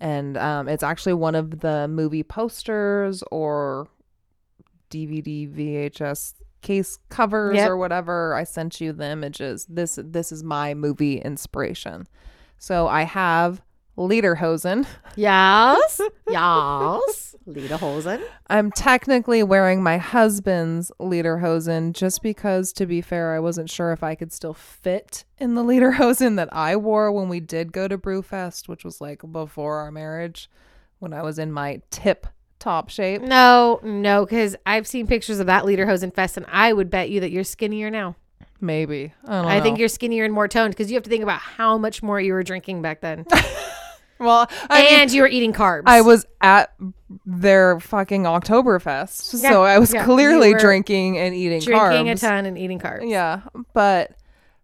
And 0.00 0.36
um, 0.36 0.68
it's 0.68 0.82
actually 0.82 1.12
one 1.14 1.36
of 1.36 1.60
the 1.60 1.86
movie 1.86 2.24
posters 2.24 3.22
or 3.30 3.86
DVD, 4.90 5.48
VHS 5.48 6.34
case 6.62 6.98
covers 7.08 7.54
Yep. 7.56 7.68
or 7.70 7.76
whatever. 7.76 8.34
I 8.34 8.42
sent 8.44 8.80
you 8.80 8.92
the 8.92 9.06
images. 9.08 9.66
This 9.68 9.98
this 10.02 10.32
is 10.32 10.42
my 10.42 10.74
movie 10.74 11.18
inspiration. 11.18 12.08
So 12.58 12.88
I 12.88 13.02
have 13.02 13.62
Lederhosen. 13.96 14.86
Yes, 15.16 16.00
yes. 16.28 17.34
Lederhosen. 17.48 18.22
I'm 18.48 18.70
technically 18.72 19.42
wearing 19.42 19.82
my 19.82 19.98
husband's 19.98 20.90
lederhosen 21.00 21.92
just 21.92 22.22
because, 22.22 22.72
to 22.74 22.86
be 22.86 23.00
fair, 23.00 23.34
I 23.34 23.38
wasn't 23.38 23.70
sure 23.70 23.92
if 23.92 24.02
I 24.02 24.14
could 24.14 24.32
still 24.32 24.54
fit 24.54 25.24
in 25.38 25.54
the 25.54 25.62
lederhosen 25.62 26.36
that 26.36 26.48
I 26.52 26.76
wore 26.76 27.10
when 27.12 27.28
we 27.28 27.40
did 27.40 27.72
go 27.72 27.88
to 27.88 27.96
Brewfest, 27.96 28.68
which 28.68 28.84
was 28.84 29.00
like 29.00 29.22
before 29.30 29.78
our 29.78 29.90
marriage, 29.90 30.50
when 30.98 31.12
I 31.12 31.22
was 31.22 31.38
in 31.38 31.52
my 31.52 31.80
tip 31.90 32.26
top 32.58 32.88
shape. 32.88 33.22
No, 33.22 33.80
no, 33.82 34.24
because 34.24 34.56
I've 34.66 34.86
seen 34.86 35.06
pictures 35.06 35.38
of 35.38 35.46
that 35.46 35.64
Lederhosen 35.64 36.12
fest, 36.14 36.36
and 36.36 36.46
I 36.50 36.72
would 36.72 36.90
bet 36.90 37.10
you 37.10 37.20
that 37.20 37.30
you're 37.30 37.44
skinnier 37.44 37.90
now. 37.90 38.16
Maybe 38.60 39.12
I 39.24 39.42
don't 39.42 39.46
I 39.46 39.60
think 39.60 39.78
you're 39.78 39.88
skinnier 39.88 40.24
and 40.24 40.32
more 40.32 40.48
toned 40.48 40.72
because 40.72 40.90
you 40.90 40.96
have 40.96 41.04
to 41.04 41.10
think 41.10 41.22
about 41.22 41.40
how 41.40 41.76
much 41.76 42.02
more 42.02 42.18
you 42.18 42.32
were 42.32 42.42
drinking 42.42 42.80
back 42.80 43.02
then, 43.02 43.26
well, 44.18 44.48
I 44.70 44.82
mean, 44.84 45.00
and 45.00 45.12
you 45.12 45.22
were 45.22 45.28
eating 45.28 45.52
carbs. 45.52 45.82
I 45.86 46.00
was 46.00 46.26
at 46.40 46.72
their 47.24 47.78
fucking 47.80 48.24
Oktoberfest, 48.24 49.42
Yeah, 49.42 49.50
so 49.50 49.62
I 49.64 49.78
was 49.78 49.92
yeah, 49.94 50.04
clearly 50.04 50.54
drinking 50.54 51.18
and 51.18 51.34
eating 51.34 51.60
drinking 51.60 52.06
carbs. 52.06 52.12
a 52.16 52.20
ton 52.20 52.46
and 52.46 52.58
eating 52.58 52.78
carbs. 52.78 53.08
Yeah, 53.10 53.42
but 53.72 54.12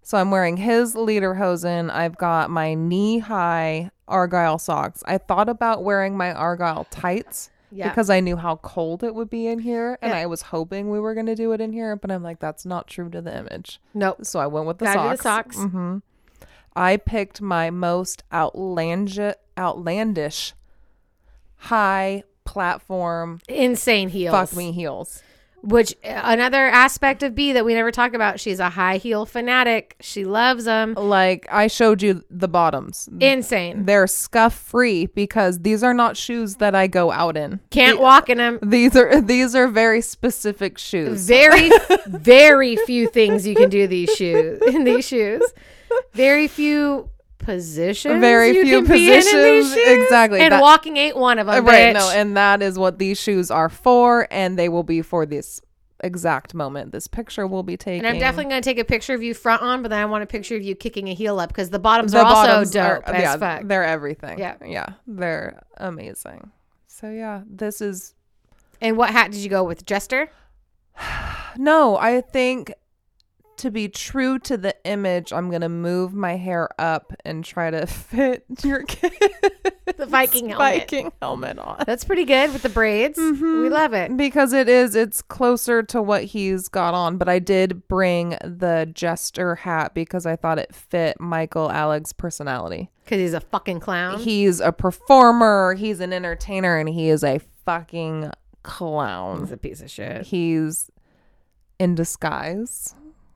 so 0.03 0.19
I'm 0.19 0.31
wearing 0.31 0.57
his 0.57 0.95
lederhosen. 0.95 1.91
I've 1.91 2.17
got 2.17 2.51
my 2.51 2.75
knee 2.75 3.19
high 3.21 3.91
argyle 4.09 4.59
socks. 4.59 5.03
I 5.07 5.19
thought 5.19 5.49
about 5.49 5.85
wearing 5.85 6.17
my 6.17 6.33
argyle 6.33 6.87
tights 6.91 7.51
Yeah. 7.71 7.89
because 7.89 8.11
I 8.11 8.19
knew 8.21 8.37
how 8.37 8.57
cold 8.57 9.05
it 9.05 9.15
would 9.15 9.31
be 9.31 9.47
in 9.47 9.61
here, 9.61 9.99
and 10.03 10.13
I 10.13 10.27
was 10.27 10.43
hoping 10.43 10.91
we 10.91 10.99
were 10.99 11.15
going 11.15 11.27
to 11.27 11.37
do 11.37 11.53
it 11.53 11.61
in 11.61 11.73
here. 11.73 11.95
But 11.97 12.11
I'm 12.11 12.23
like, 12.23 12.41
that's 12.41 12.67
not 12.67 12.89
true 12.89 13.09
to 13.11 13.21
the 13.23 13.35
image. 13.37 13.81
Nope. 13.95 14.25
So 14.27 14.41
I 14.41 14.47
went 14.49 14.67
with 14.67 14.79
the 14.79 14.87
Gotta 14.87 15.17
socks. 15.17 15.57
the 15.57 15.63
socks. 15.63 15.71
hmm 15.73 15.99
I 16.75 16.97
picked 16.97 17.41
my 17.43 17.69
most 17.71 18.25
outlandish, 18.33 19.35
outlandish, 19.59 20.55
high 21.57 22.25
platform. 22.45 23.41
Insane 23.49 24.09
heels. 24.09 24.33
Fuck 24.33 24.57
me 24.57 24.73
heels. 24.73 25.23
Which 25.63 25.95
another 26.03 26.67
aspect 26.67 27.23
of 27.23 27.37
B 27.37 27.53
that 27.53 27.65
we 27.65 27.75
never 27.75 27.93
talk 27.93 28.15
about. 28.15 28.41
She's 28.41 28.59
a 28.59 28.71
high 28.71 28.97
heel 28.97 29.25
fanatic. 29.25 29.95
She 30.01 30.25
loves 30.25 30.65
them. 30.65 30.95
Like 30.95 31.47
I 31.53 31.69
showed 31.69 32.03
you 32.03 32.25
the 32.29 32.49
bottoms. 32.49 33.09
Insane. 33.21 33.85
They're 33.85 34.09
scuff 34.09 34.55
free 34.55 35.07
because 35.07 35.61
these 35.61 35.85
are 35.85 35.95
not 35.95 36.17
shoes 36.17 36.57
that 36.57 36.75
I 36.75 36.89
go 36.89 37.13
out 37.13 37.37
in. 37.37 37.61
Can't 37.71 38.01
walk 38.01 38.29
in 38.29 38.39
them. 38.39 38.59
These 38.61 38.97
are 38.97 39.21
these 39.21 39.55
are 39.55 39.69
very 39.69 40.01
specific 40.01 40.79
shoes. 40.79 41.29
Very, 41.29 41.71
very 42.07 42.75
few 42.75 43.09
things 43.09 43.47
you 43.47 43.55
can 43.55 43.71
do 43.71 43.87
these 43.87 44.13
shoes 44.17 44.61
in 44.67 44.83
these 44.83 45.07
shoes. 45.07 45.45
Very 46.13 46.49
few 46.49 47.09
positions. 47.43 48.21
Very 48.21 48.53
few 48.65 48.83
can 48.83 48.93
be 48.93 49.09
in 49.09 49.15
in 49.15 49.21
these 49.21 49.69
positions. 49.71 50.03
Exactly. 50.03 50.41
And 50.41 50.53
That- 50.53 50.63
walking 50.63 50.97
ain't 50.97 51.17
one 51.17 51.39
of 51.39 51.47
them. 51.47 51.57
Uh, 51.57 51.69
right, 51.69 51.95
bitch. 51.95 51.99
no, 51.99 52.11
and 52.11 52.37
that 52.37 52.63
is 52.63 52.79
what 52.79 52.99
these 52.99 53.21
shoes 53.21 53.51
are 53.51 53.69
for, 53.69 54.27
and 54.31 54.59
they 54.59 54.69
will 54.69 54.83
be 54.85 55.03
for 55.03 55.27
this 55.27 55.61
exact 56.05 56.55
moment. 56.55 56.91
This 56.93 57.07
picture 57.07 57.47
will 57.47 57.63
be 57.63 57.77
taken. 57.77 58.05
and 58.07 58.15
I'm 58.17 58.21
definitely 58.21 58.51
going 58.51 58.63
to 58.63 58.69
take 58.69 58.79
a 58.79 58.85
picture 58.85 59.15
of 59.15 59.23
you 59.23 59.35
front 59.35 59.63
on, 59.63 59.83
but 59.83 59.91
then 59.91 60.01
I 60.01 60.05
want 60.07 60.25
a 60.25 60.27
picture 60.27 60.57
of 60.57 60.63
you 60.63 60.75
kicking 60.75 61.09
a 61.09 61.15
heel 61.15 61.39
up 61.39 61.49
because 61.51 61.71
the 61.71 61.79
bottoms 61.79 62.11
the 62.13 62.19
are 62.19 62.25
also 62.25 62.47
bottoms 62.49 62.71
dope 62.73 63.07
are- 63.07 63.13
yeah, 63.15 63.37
fuck. 63.37 63.63
they're 63.67 63.85
everything. 63.85 64.39
Yeah. 64.39 64.57
yeah, 64.65 64.87
they're 65.07 65.63
amazing. 65.77 66.51
So 66.89 67.09
yeah, 67.11 67.43
this 67.49 67.81
is 67.81 68.15
And 68.81 68.97
what 68.97 69.11
hat 69.11 69.31
did 69.31 69.41
you 69.41 69.49
go 69.49 69.63
with? 69.63 69.87
Jester? 69.87 70.29
no. 71.57 71.97
I 71.97 72.21
think 72.21 72.73
to 73.63 73.71
be 73.71 73.89
true 73.89 74.39
to 74.41 74.57
the 74.57 74.77
image, 74.85 75.33
I'm 75.33 75.51
gonna 75.51 75.69
move 75.69 76.13
my 76.15 76.37
hair 76.37 76.69
up 76.79 77.13
and 77.25 77.45
try 77.45 77.71
to 77.71 77.87
fit 77.89 78.45
your 78.63 78.83
kid 78.85 79.13
The 79.97 80.07
Viking 80.07 80.49
helmet. 80.51 80.81
Viking 80.81 81.13
helmet 81.21 81.59
on. 81.59 81.83
That's 81.87 82.05
pretty 82.05 82.25
good 82.25 82.53
with 82.53 82.63
the 82.63 82.69
braids. 82.69 83.19
Mm-hmm. 83.19 83.63
We 83.63 83.69
love 83.69 83.93
it. 83.95 84.17
because 84.17 84.53
it 84.53 84.69
is 84.69 84.95
it's 84.95 85.23
closer 85.23 85.83
to 85.85 86.01
what 86.03 86.25
he's 86.25 86.69
got 86.69 86.95
on 86.95 87.17
but 87.17 87.29
i 87.29 87.39
did 87.39 87.87
bring 87.89 88.31
the 88.45 88.89
jester 88.93 89.55
hat 89.57 89.95
because 89.95 90.27
i 90.27 90.37
thought 90.37 90.59
it 90.59 90.75
fit 90.75 91.19
michael 91.21 91.67
Alig's 91.71 92.13
personality 92.13 92.91
Because 93.05 93.19
he's 93.19 93.35
a 93.35 93.41
fucking 93.41 93.81
clown. 93.81 94.19
he's 94.21 94.61
a 94.61 94.73
performer 94.73 95.75
he's 95.75 96.01
an 96.01 96.13
entertainer 96.13 96.77
and 96.79 96.89
he 96.89 97.09
is 97.09 97.23
a 97.25 97.41
fucking 97.65 98.31
clown 98.63 99.41
He's 99.41 99.53
a 99.53 99.57
piece 99.57 99.81
of 99.83 99.91
shit. 99.91 100.23
he's 100.27 100.91
in 101.79 101.95
disguise 101.95 102.95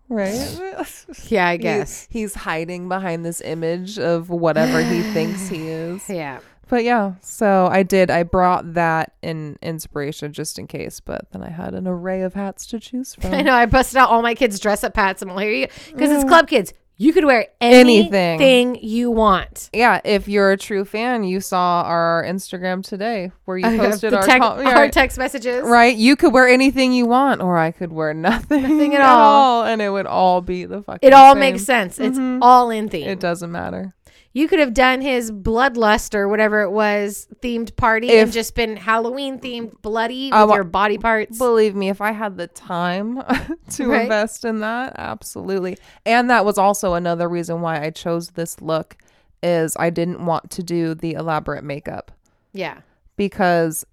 right 0.08 0.84
Yeah, 1.28 1.48
I 1.48 1.52
He- 1.52 1.58
guess. 1.58 2.06
he's 2.10 2.34
hiding 2.34 2.88
behind 2.88 3.24
this 3.24 3.40
image 3.40 3.98
of 3.98 4.30
whatever 4.30 4.82
he 4.82 5.02
thinks 5.12 5.48
he 5.48 5.68
is 5.68 6.02
Yeah. 6.08 6.40
but 6.68 6.84
yeah, 6.84 7.14
so 7.22 7.68
I 7.70 7.82
did. 7.82 8.10
I 8.10 8.22
brought 8.24 8.74
that 8.74 9.12
in 9.22 9.56
inspiration 9.62 10.32
just 10.32 10.58
in 10.58 10.66
case, 10.66 11.00
but 11.00 11.30
then 11.32 11.42
I 11.42 11.50
had 11.50 11.74
an 11.74 11.86
array 11.86 12.22
of 12.22 12.34
hats 12.34 12.66
to 12.66 12.80
choose 12.80 13.14
from. 13.20 13.32
I 13.34 13.42
know. 13.42 13.54
I 13.54 13.66
busted 13.66 13.96
out 13.98 14.10
all 14.10 14.22
my 14.22 14.34
kids' 14.34 14.58
dress 14.58 14.82
up 14.84 14.96
hats. 14.96 15.22
I'm 15.22 15.30
all 15.30 15.38
here 15.38 15.52
you 15.52 15.68
because 15.92 16.10
it's 16.10 16.24
club 16.24 16.48
kids. 16.48 16.72
You 16.98 17.12
could 17.12 17.26
wear 17.26 17.48
anything, 17.60 18.40
Anything. 18.40 18.78
you 18.82 19.10
want. 19.10 19.68
Yeah, 19.74 20.00
if 20.02 20.28
you're 20.28 20.52
a 20.52 20.56
true 20.56 20.86
fan, 20.86 21.24
you 21.24 21.42
saw 21.42 21.82
our 21.82 22.24
Instagram 22.26 22.82
today 22.82 23.32
where 23.44 23.58
you 23.58 23.64
posted 23.78 24.14
our, 24.14 24.24
tec- 24.24 24.40
com- 24.40 24.66
our 24.66 24.88
text 24.88 25.18
messages. 25.18 25.62
right. 25.62 25.94
You 25.94 26.16
could 26.16 26.32
wear 26.32 26.48
anything 26.48 26.94
you 26.94 27.04
want, 27.04 27.42
or 27.42 27.58
I 27.58 27.70
could 27.70 27.92
wear 27.92 28.14
nothing, 28.14 28.62
Nothing 28.62 28.94
at 28.94 29.00
all. 29.06 29.64
and 29.64 29.82
it 29.82 29.90
would 29.90 30.06
all 30.06 30.40
be 30.40 30.64
the 30.64 30.82
fucking. 30.82 31.06
It 31.06 31.12
all 31.12 31.34
same. 31.34 31.40
makes 31.40 31.64
sense. 31.64 31.98
It's 31.98 32.16
mm-hmm. 32.18 32.42
all 32.42 32.70
in 32.70 32.88
theme. 32.88 33.06
It 33.08 33.20
doesn't 33.20 33.52
matter. 33.52 33.94
You 34.36 34.48
could 34.48 34.58
have 34.58 34.74
done 34.74 35.00
his 35.00 35.32
bloodlust 35.32 36.14
or 36.14 36.28
whatever 36.28 36.60
it 36.60 36.70
was 36.70 37.26
themed 37.40 37.74
party 37.74 38.10
and 38.18 38.30
just 38.30 38.54
been 38.54 38.76
Halloween 38.76 39.38
themed 39.38 39.80
bloody 39.80 40.30
with 40.30 40.50
your 40.50 40.62
body 40.62 40.98
parts. 40.98 41.38
Believe 41.38 41.74
me, 41.74 41.88
if 41.88 42.02
I 42.02 42.12
had 42.12 42.36
the 42.36 42.46
time 42.46 43.16
to 43.70 43.86
Right. 43.88 44.02
invest 44.02 44.44
in 44.44 44.60
that, 44.60 44.92
absolutely. 44.98 45.78
And 46.04 46.28
that 46.28 46.44
was 46.44 46.58
also 46.58 46.92
another 46.92 47.30
reason 47.30 47.62
why 47.62 47.82
I 47.82 47.88
chose 47.88 48.28
this 48.32 48.60
look 48.60 48.98
is 49.42 49.74
I 49.80 49.88
didn't 49.88 50.26
want 50.26 50.50
to 50.50 50.62
do 50.62 50.94
the 50.94 51.14
elaborate 51.14 51.64
makeup 51.64 52.12
yeah. 52.52 52.80
because 53.16 53.86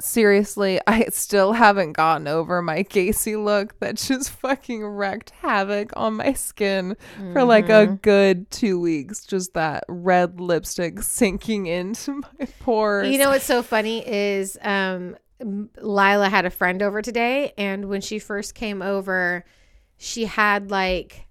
seriously, 0.00 0.80
I 0.86 1.06
still 1.10 1.52
haven't 1.52 1.92
gotten 1.92 2.26
over 2.28 2.60
my 2.62 2.82
Gacy 2.82 3.42
look 3.42 3.78
that 3.80 3.96
just 3.96 4.30
fucking 4.30 4.84
wrecked 4.84 5.30
havoc 5.30 5.92
on 5.96 6.14
my 6.14 6.32
skin 6.32 6.96
for 7.32 7.44
like 7.44 7.68
a 7.68 7.86
Mm-hmm. 7.86 7.94
good 7.96 8.50
2 8.50 8.80
weeks 8.80 9.24
just 9.24 9.54
that 9.54 9.84
red 9.88 10.40
lipstick 10.40 11.02
sinking 11.02 11.66
into 11.66 12.14
my 12.38 12.46
pores. 12.60 13.08
You 13.10 13.18
know 13.18 13.30
what's 13.30 13.44
so 13.44 13.62
funny 13.62 14.06
is 14.06 14.58
um, 14.62 15.16
Lila 15.80 16.28
had 16.28 16.44
a 16.46 16.50
friend 16.50 16.82
over 16.82 17.02
today, 17.02 17.52
and 17.58 17.86
when 17.86 18.00
she 18.00 18.18
first 18.18 18.54
came 18.54 18.82
over, 18.82 19.44
she 19.96 20.24
had 20.24 20.70
like 20.70 21.26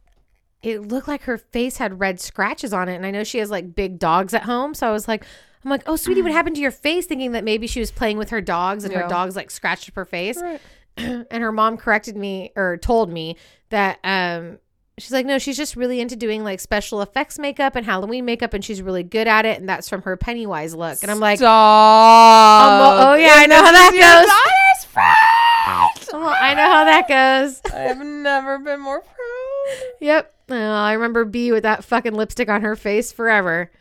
it 0.62 0.82
looked 0.88 1.10
like 1.10 1.24
her 1.24 1.38
face 1.38 1.76
had 1.78 2.00
red 2.00 2.22
scratches 2.22 2.72
on 2.72 2.88
it, 2.88 2.96
and 2.96 3.06
I 3.06 3.12
know 3.12 3.26
she 3.26 3.40
has 3.40 3.52
like 3.52 3.76
big 3.76 4.00
dogs 4.00 4.34
at 4.34 4.44
home, 4.44 4.74
so 4.74 4.88
I 4.88 4.92
was 4.92 5.08
like. 5.08 5.26
I'm 5.64 5.70
like, 5.70 5.84
oh, 5.88 5.96
sweetie, 5.96 6.22
what 6.22 6.32
happened 6.32 6.56
to 6.58 6.62
your 6.62 6.72
face? 6.72 7.06
Thinking 7.06 7.32
that 7.34 7.44
maybe 7.44 7.68
she 7.68 7.80
was 7.80 7.92
playing 7.92 8.18
with 8.18 8.30
her 8.32 8.42
dogs 8.42 8.84
and 8.84 8.94
her 8.94 9.08
dogs 9.08 9.36
like 9.36 9.50
scratched 9.52 9.90
up 9.90 9.96
her 9.96 10.06
face. 10.06 10.42
Right. 10.42 10.62
and 10.98 11.28
her 11.32 11.52
mom 11.52 11.78
corrected 11.78 12.16
me 12.16 12.52
or 12.56 12.78
told 12.78 13.12
me 13.12 13.38
that 13.70 13.98
um 14.04 14.60
she's 14.98 15.12
like, 15.12 15.26
no, 15.26 15.40
she's 15.40 15.58
just 15.58 15.76
really 15.76 16.00
into 16.00 16.16
doing 16.16 16.44
like 16.44 16.60
special 16.60 17.02
effects 17.02 17.40
makeup 17.40 17.76
and 17.76 17.86
Halloween 17.86 18.26
makeup, 18.26 18.54
and 18.54 18.64
she's 18.64 18.82
really 18.82 19.04
good 19.04 19.28
at 19.28 19.46
it, 19.46 19.60
and 19.60 19.68
that's 19.68 19.90
from 19.90 20.02
her 20.04 20.18
Pennywise 20.18 20.76
look. 20.76 21.02
And 21.02 21.10
I'm 21.12 21.20
like, 21.20 21.40
Stop. 21.40 23.00
Um, 23.00 23.08
oh, 23.10 23.16
yeah, 23.16 23.34
I 23.36 23.46
know 23.48 23.64
how 23.64 23.72
that 23.72 23.92
This 23.92 24.00
is 24.00 24.06
your 24.06 24.20
goes. 24.22 26.10
oh, 26.14 26.36
I 26.40 26.54
know 26.54 26.68
how 26.68 26.86
that 26.86 27.08
goes. 27.08 27.62
I've 27.74 28.06
never 28.06 28.60
been 28.60 28.80
more 28.80 29.02
proud. 29.02 29.14
Yep. 30.02 30.34
Oh, 30.54 30.72
I 30.74 30.94
remember 30.94 31.26
B 31.26 31.52
with 31.52 31.64
that 31.64 31.84
fucking 31.84 32.14
lipstick 32.14 32.50
on 32.50 32.62
her 32.62 32.76
face 32.76 33.12
forever. 33.12 33.72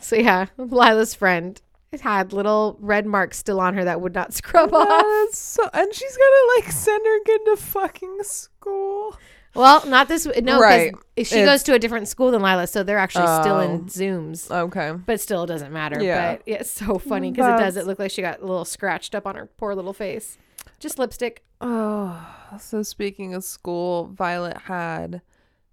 So 0.00 0.16
yeah, 0.16 0.46
Lila's 0.56 1.14
friend 1.14 1.60
had 2.00 2.32
little 2.32 2.76
red 2.80 3.06
marks 3.06 3.38
still 3.38 3.60
on 3.60 3.74
her 3.74 3.84
that 3.84 4.00
would 4.00 4.14
not 4.14 4.34
scrub 4.34 4.74
off. 4.74 5.32
So, 5.32 5.68
and 5.72 5.94
she's 5.94 6.16
gonna 6.16 6.56
like 6.60 6.72
send 6.72 7.04
her 7.06 7.20
kid 7.24 7.40
to 7.46 7.56
fucking 7.56 8.18
school. 8.22 9.16
Well, 9.54 9.86
not 9.86 10.08
this. 10.08 10.26
No, 10.42 10.58
Right. 10.60 10.92
she 11.16 11.20
It's- 11.22 11.46
goes 11.46 11.62
to 11.62 11.74
a 11.74 11.78
different 11.78 12.08
school 12.08 12.32
than 12.32 12.42
Lila, 12.42 12.66
so 12.66 12.82
they're 12.82 12.98
actually 12.98 13.28
still 13.40 13.54
Oh. 13.56 13.60
in 13.60 13.84
Zooms. 13.84 14.50
Okay. 14.50 14.92
But 15.06 15.20
still, 15.20 15.44
it 15.44 15.46
doesn't 15.46 15.72
matter. 15.72 16.02
Yeah. 16.02 16.32
But 16.34 16.42
yeah, 16.46 16.56
it's 16.56 16.70
so 16.72 16.98
funny 16.98 17.30
because 17.30 17.60
it 17.60 17.62
does. 17.62 17.76
It 17.76 17.86
look 17.86 18.00
like 18.00 18.10
she 18.10 18.20
got 18.22 18.40
a 18.40 18.44
little 18.46 18.64
scratched 18.64 19.14
up 19.14 19.24
on 19.28 19.36
her 19.36 19.46
poor 19.56 19.76
little 19.76 19.92
face. 19.92 20.38
Just 20.80 20.98
lipstick. 20.98 21.44
Oh, 21.60 22.26
so 22.58 22.82
speaking 22.82 23.32
of 23.32 23.44
school, 23.44 24.06
Violet 24.12 24.56
had 24.64 25.22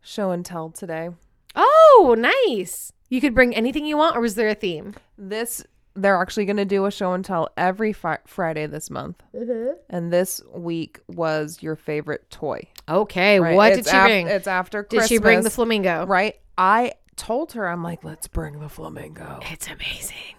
show 0.01 0.31
and 0.31 0.45
tell 0.45 0.69
today. 0.69 1.09
Oh, 1.55 2.15
nice. 2.17 2.91
You 3.09 3.21
could 3.21 3.35
bring 3.35 3.55
anything 3.55 3.85
you 3.85 3.97
want, 3.97 4.15
or 4.15 4.21
was 4.21 4.35
there 4.35 4.49
a 4.49 4.55
theme? 4.55 4.95
This 5.17 5.63
they're 5.93 6.21
actually 6.21 6.45
going 6.45 6.57
to 6.57 6.65
do 6.65 6.85
a 6.85 6.91
show 6.91 7.13
and 7.13 7.23
tell 7.23 7.49
every 7.57 7.93
Friday 7.93 8.65
this 8.65 8.89
month, 8.89 9.21
mm-hmm. 9.35 9.73
and 9.89 10.11
this 10.11 10.41
week 10.53 10.99
was 11.07 11.61
your 11.61 11.75
favorite 11.75 12.29
toy. 12.29 12.61
Okay, 12.87 13.39
right? 13.39 13.55
what 13.55 13.73
It's 13.73 13.83
did 13.83 13.91
she 13.91 13.97
af- 13.97 14.05
bring? 14.05 14.27
It's 14.27 14.47
after 14.47 14.83
Did 14.83 15.07
she 15.07 15.17
bring 15.17 15.41
the 15.41 15.49
flamingo? 15.49 16.05
right? 16.05 16.35
I 16.57 16.93
told 17.15 17.53
her, 17.53 17.67
I'm 17.67 17.83
like, 17.83 18.03
let's 18.03 18.27
bring 18.27 18.59
the 18.59 18.69
flamingo. 18.69 19.39
It's 19.51 19.67
amazing. 19.67 20.35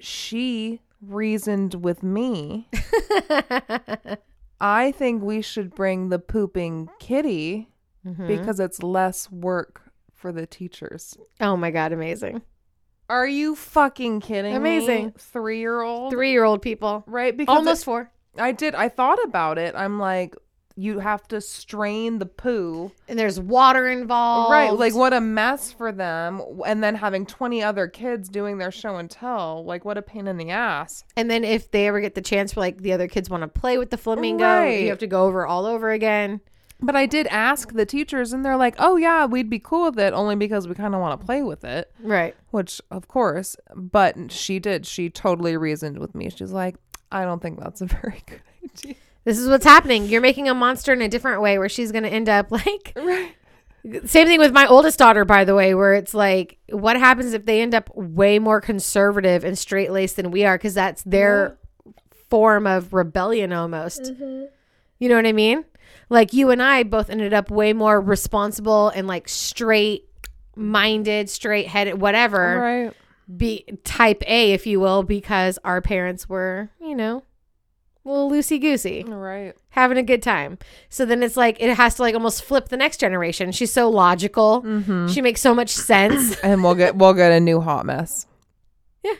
She 0.00 0.80
reasoned 1.02 1.74
with 1.74 2.02
me. 2.02 2.68
I 4.60 4.92
think 4.92 5.22
we 5.22 5.40
should 5.42 5.74
bring 5.74 6.08
the 6.08 6.18
pooping 6.18 6.90
kitty 6.98 7.69
Mhm. 8.06 8.26
because 8.26 8.60
it's 8.60 8.82
less 8.82 9.30
work 9.30 9.82
for 10.14 10.32
the 10.32 10.46
teachers. 10.46 11.16
oh 11.40 11.56
my 11.56 11.70
god, 11.70 11.92
amazing. 11.92 12.42
Are 13.08 13.26
you 13.26 13.56
fucking 13.56 14.20
kidding 14.20 14.54
Amazing. 14.54 15.06
me? 15.06 15.12
Three 15.18 15.58
year 15.58 15.80
old? 15.82 16.12
Three 16.12 16.30
year 16.30 16.44
old 16.44 16.62
people. 16.62 17.02
Right? 17.08 17.36
Because 17.36 17.56
Almost 17.56 17.84
four. 17.84 18.10
I 18.38 18.52
did. 18.52 18.74
I 18.76 18.88
thought 18.88 19.18
about 19.24 19.58
it. 19.58 19.74
I'm 19.74 19.98
like, 19.98 20.36
you 20.76 21.00
have 21.00 21.26
to 21.28 21.40
strain 21.40 22.20
the 22.20 22.26
poo. 22.26 22.92
And 23.08 23.18
there's 23.18 23.40
water 23.40 23.88
involved. 23.88 24.52
Right. 24.52 24.72
Like, 24.72 24.94
what 24.94 25.12
a 25.12 25.20
mess 25.20 25.72
for 25.72 25.90
them. 25.90 26.40
And 26.64 26.84
then 26.84 26.94
having 26.94 27.26
20 27.26 27.62
other 27.64 27.88
kids 27.88 28.28
doing 28.28 28.58
their 28.58 28.70
show 28.70 28.94
and 28.96 29.10
tell. 29.10 29.64
Like, 29.64 29.84
what 29.84 29.98
a 29.98 30.02
pain 30.02 30.28
in 30.28 30.36
the 30.36 30.50
ass. 30.50 31.02
And 31.16 31.28
then 31.28 31.42
if 31.42 31.70
they 31.72 31.88
ever 31.88 32.00
get 32.00 32.14
the 32.14 32.22
chance 32.22 32.52
for 32.52 32.60
like 32.60 32.78
the 32.80 32.92
other 32.92 33.08
kids 33.08 33.28
want 33.28 33.42
to 33.42 33.48
play 33.48 33.76
with 33.76 33.90
the 33.90 33.98
flamingo, 33.98 34.44
Right. 34.44 34.82
you 34.84 34.88
have 34.90 34.98
to 35.00 35.08
go 35.08 35.24
over 35.24 35.44
all 35.44 35.66
over 35.66 35.90
again. 35.90 36.40
But 36.82 36.96
I 36.96 37.06
did 37.06 37.26
ask 37.28 37.72
the 37.72 37.84
teachers, 37.86 38.32
and 38.32 38.44
they're 38.44 38.56
like, 38.56 38.74
oh, 38.78 38.96
yeah, 38.96 39.26
we'd 39.26 39.50
be 39.50 39.58
cool 39.58 39.84
with 39.90 39.98
it 39.98 40.12
only 40.12 40.34
because 40.36 40.66
we 40.66 40.74
kind 40.74 40.94
of 40.94 41.00
want 41.00 41.20
to 41.20 41.24
play 41.26 41.42
with 41.42 41.64
it. 41.64 41.92
Right. 42.00 42.34
Which, 42.50 42.80
of 42.90 43.06
course, 43.08 43.56
but 43.74 44.32
she 44.32 44.58
did. 44.58 44.86
She 44.86 45.10
totally 45.10 45.56
reasoned 45.56 45.98
with 45.98 46.14
me. 46.14 46.30
She's 46.30 46.52
like, 46.52 46.76
I 47.12 47.24
don't 47.24 47.42
think 47.42 47.60
that's 47.60 47.80
a 47.80 47.86
very 48.02 48.22
good 48.26 48.40
idea. 48.64 48.94
This 49.24 49.38
is 49.38 49.48
what's 49.48 49.64
happening. 49.66 50.06
You're 50.06 50.22
making 50.22 50.48
a 50.48 50.54
monster 50.54 50.92
in 50.94 51.02
a 51.02 51.08
different 51.08 51.42
way 51.42 51.58
where 51.58 51.68
she's 51.68 51.92
going 51.92 52.04
to 52.04 52.08
end 52.10 52.28
up 52.28 52.50
like 52.52 52.92
Right. 52.96 53.34
same 54.06 54.26
thing 54.26 54.38
with 54.38 54.52
my 54.52 54.66
oldest 54.66 54.98
daughter 54.98 55.24
by 55.24 55.44
the 55.44 55.54
way 55.54 55.74
where 55.74 55.94
it's 55.94 56.14
like 56.14 56.58
what 56.70 56.96
happens 56.96 57.32
if 57.34 57.44
they 57.46 57.60
end 57.62 57.74
up 57.74 57.90
way 57.94 58.38
more 58.38 58.60
conservative 58.60 59.42
and 59.44 59.58
straight-laced 59.58 60.16
than 60.16 60.30
we 60.30 60.44
are 60.44 60.58
cuz 60.58 60.74
that's 60.74 61.02
their 61.02 61.58
form 62.30 62.66
of 62.66 62.92
rebellion 62.94 63.52
almost. 63.52 64.02
Mm-hmm. 64.02 64.44
You 64.98 65.08
know 65.08 65.16
what 65.16 65.26
I 65.26 65.32
mean? 65.32 65.64
Like 66.10 66.32
you 66.34 66.50
and 66.50 66.62
I 66.62 66.82
both 66.82 67.08
ended 67.08 67.32
up 67.32 67.50
way 67.50 67.72
more 67.72 68.00
responsible 68.00 68.88
and 68.90 69.06
like 69.06 69.28
straight 69.28 70.04
minded, 70.56 71.30
straight 71.30 71.68
headed, 71.68 72.00
whatever. 72.00 72.58
Right. 72.60 72.92
be 73.34 73.64
type 73.84 74.22
A, 74.26 74.52
if 74.52 74.66
you 74.66 74.80
will, 74.80 75.02
because 75.04 75.58
our 75.64 75.80
parents 75.80 76.28
were, 76.28 76.68
you 76.80 76.94
know, 76.96 77.22
a 78.04 78.08
little 78.08 78.30
loosey 78.30 78.60
goosey, 78.60 79.04
Right. 79.06 79.54
having 79.68 79.98
a 79.98 80.02
good 80.02 80.22
time. 80.22 80.58
So 80.88 81.04
then 81.06 81.22
it's 81.22 81.36
like 81.36 81.58
it 81.60 81.76
has 81.76 81.94
to 81.96 82.02
like 82.02 82.14
almost 82.14 82.42
flip 82.42 82.68
the 82.70 82.76
next 82.76 82.98
generation. 82.98 83.52
She's 83.52 83.72
so 83.72 83.88
logical. 83.88 84.62
Mm-hmm. 84.62 85.06
She 85.08 85.22
makes 85.22 85.40
so 85.40 85.54
much 85.54 85.70
sense. 85.70 86.36
and 86.42 86.64
we'll 86.64 86.74
get 86.74 86.96
we'll 86.96 87.14
get 87.14 87.30
a 87.30 87.38
new 87.38 87.60
hot 87.60 87.86
mess. 87.86 88.26
Yeah. 89.04 89.14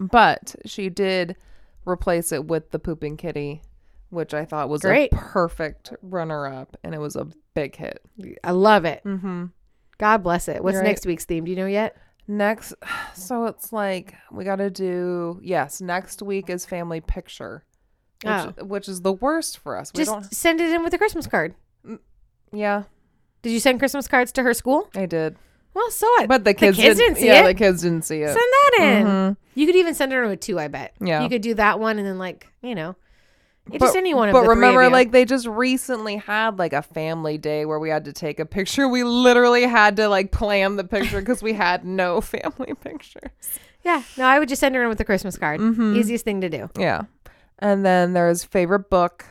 But 0.00 0.54
she 0.64 0.88
did 0.88 1.36
replace 1.84 2.32
it 2.32 2.46
with 2.46 2.70
the 2.70 2.78
pooping 2.78 3.16
kitty, 3.18 3.60
which 4.16 4.34
I 4.34 4.44
thought 4.44 4.68
was 4.68 4.80
Great. 4.82 5.12
a 5.12 5.16
perfect 5.16 5.92
runner 6.02 6.46
up 6.46 6.76
and 6.82 6.94
it 6.94 6.98
was 6.98 7.14
a 7.14 7.28
big 7.54 7.76
hit. 7.76 8.00
I 8.42 8.50
love 8.50 8.84
it. 8.84 9.02
Mm-hmm. 9.04 9.44
God 9.98 10.22
bless 10.24 10.48
it. 10.48 10.64
What's 10.64 10.80
next 10.80 11.06
week's 11.06 11.24
theme? 11.24 11.44
Do 11.44 11.50
you 11.52 11.56
know 11.56 11.66
yet? 11.66 11.96
Next 12.26 12.74
so 13.14 13.44
it's 13.46 13.72
like 13.72 14.14
we 14.32 14.42
gotta 14.44 14.68
do 14.70 15.38
yes, 15.44 15.80
next 15.80 16.20
week 16.22 16.50
is 16.50 16.66
family 16.66 17.00
picture. 17.00 17.62
Which, 18.24 18.32
Oh. 18.32 18.64
which 18.64 18.88
is 18.88 19.02
the 19.02 19.12
worst 19.12 19.58
for 19.58 19.76
us. 19.78 19.92
We 19.94 19.98
Just 19.98 20.10
don't 20.10 20.34
send 20.34 20.60
it 20.60 20.70
in 20.72 20.82
with 20.82 20.92
a 20.94 20.98
Christmas 20.98 21.26
card. 21.26 21.54
Yeah, 22.52 22.84
Did 23.42 23.50
you 23.52 23.60
send 23.60 23.78
Christmas 23.78 24.08
cards 24.08 24.32
to 24.32 24.42
her 24.42 24.54
school? 24.54 24.88
I 24.96 25.06
did. 25.06 25.36
Well, 25.74 25.90
so 25.90 26.06
what? 26.12 26.28
But 26.28 26.44
the 26.44 26.54
kids, 26.54 26.78
kids 26.78 26.98
didn't 26.98 27.16
see 27.16 27.26
yeah, 27.26 27.42
it. 27.44 27.48
the 27.48 27.54
kids 27.54 27.82
didn't 27.82 28.02
see 28.06 28.22
it. 28.22 28.28
send 28.28 28.38
that 28.38 28.76
in. 28.80 29.06
Mhm. 29.06 29.36
You 29.54 29.66
could 29.66 29.76
even 29.76 29.94
send 29.94 30.12
her 30.12 30.26
with 30.26 30.40
two. 30.40 30.58
I 30.58 30.68
bet. 30.68 30.94
Yeah. 31.00 31.22
You 31.22 31.28
could 31.28 31.42
do 31.42 31.52
that 31.54 31.78
one 31.78 31.98
and 31.98 32.06
then 32.06 32.18
like 32.18 32.46
you 32.62 32.74
know, 32.74 32.90
it 32.90 32.96
But- 33.68 33.80
just 33.80 33.96
any 33.96 34.14
one 34.14 34.28
of 34.28 34.32
But 34.32 34.40
the 34.42 34.46
three 34.46 34.52
of 34.52 34.58
remember, 34.58 34.90
like 34.90 35.10
they 35.10 35.24
just 35.24 35.46
recently 35.46 36.16
had 36.16 36.58
like 36.58 36.72
a 36.72 36.82
family 36.82 37.36
day 37.38 37.64
where 37.64 37.78
we 37.80 37.88
had 37.90 38.04
to 38.04 38.12
take 38.12 38.38
a 38.38 38.46
picture. 38.46 38.86
We 38.88 39.02
literally 39.04 39.64
had 39.64 39.96
to 39.96 40.08
like 40.08 40.30
plan 40.30 40.76
the 40.76 40.84
picture 40.84 41.20
because 41.20 41.42
we 41.42 41.52
had 41.52 41.84
no 41.84 42.20
family 42.20 42.74
pictures. 42.80 43.30
yeah. 43.84 44.02
No, 44.16 44.24
I 44.24 44.38
would 44.38 44.48
just 44.48 44.60
send 44.60 44.74
her 44.76 44.82
in 44.82 44.88
with 44.88 45.00
a 45.00 45.04
Christmas 45.04 45.36
card. 45.36 45.60
Mm-hmm. 45.60 45.96
Easiest 45.96 46.24
thing 46.24 46.40
to 46.42 46.48
do. 46.48 46.70
Yeah, 46.78 47.02
and 47.58 47.84
then 47.84 48.12
there's 48.12 48.44
favorite 48.44 48.88
book, 48.90 49.24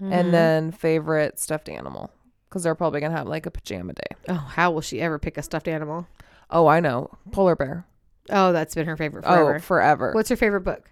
Mhm. 0.00 0.12
and 0.12 0.32
then 0.32 0.72
favorite 0.72 1.38
stuffed 1.38 1.68
animal 1.68 2.10
because 2.48 2.62
they're 2.62 2.74
probably 2.74 3.00
gonna 3.00 3.16
have 3.16 3.26
like 3.28 3.44
a 3.46 3.50
pajama 3.50 3.92
day. 3.92 4.16
Oh, 4.30 4.34
how 4.34 4.70
will 4.70 4.80
she 4.80 5.00
ever 5.02 5.18
pick 5.18 5.36
a 5.36 5.42
stuffed 5.42 5.68
animal? 5.68 6.06
Oh, 6.50 6.66
I 6.68 6.80
know, 6.80 7.10
polar 7.32 7.54
bear. 7.56 7.84
Oh, 8.30 8.52
that's 8.52 8.74
been 8.74 8.86
her 8.86 8.96
favorite 8.96 9.24
forever. 9.24 9.56
Oh, 9.56 9.58
forever. 9.58 10.12
What's 10.12 10.30
her 10.30 10.36
favorite 10.36 10.62
book? 10.62 10.90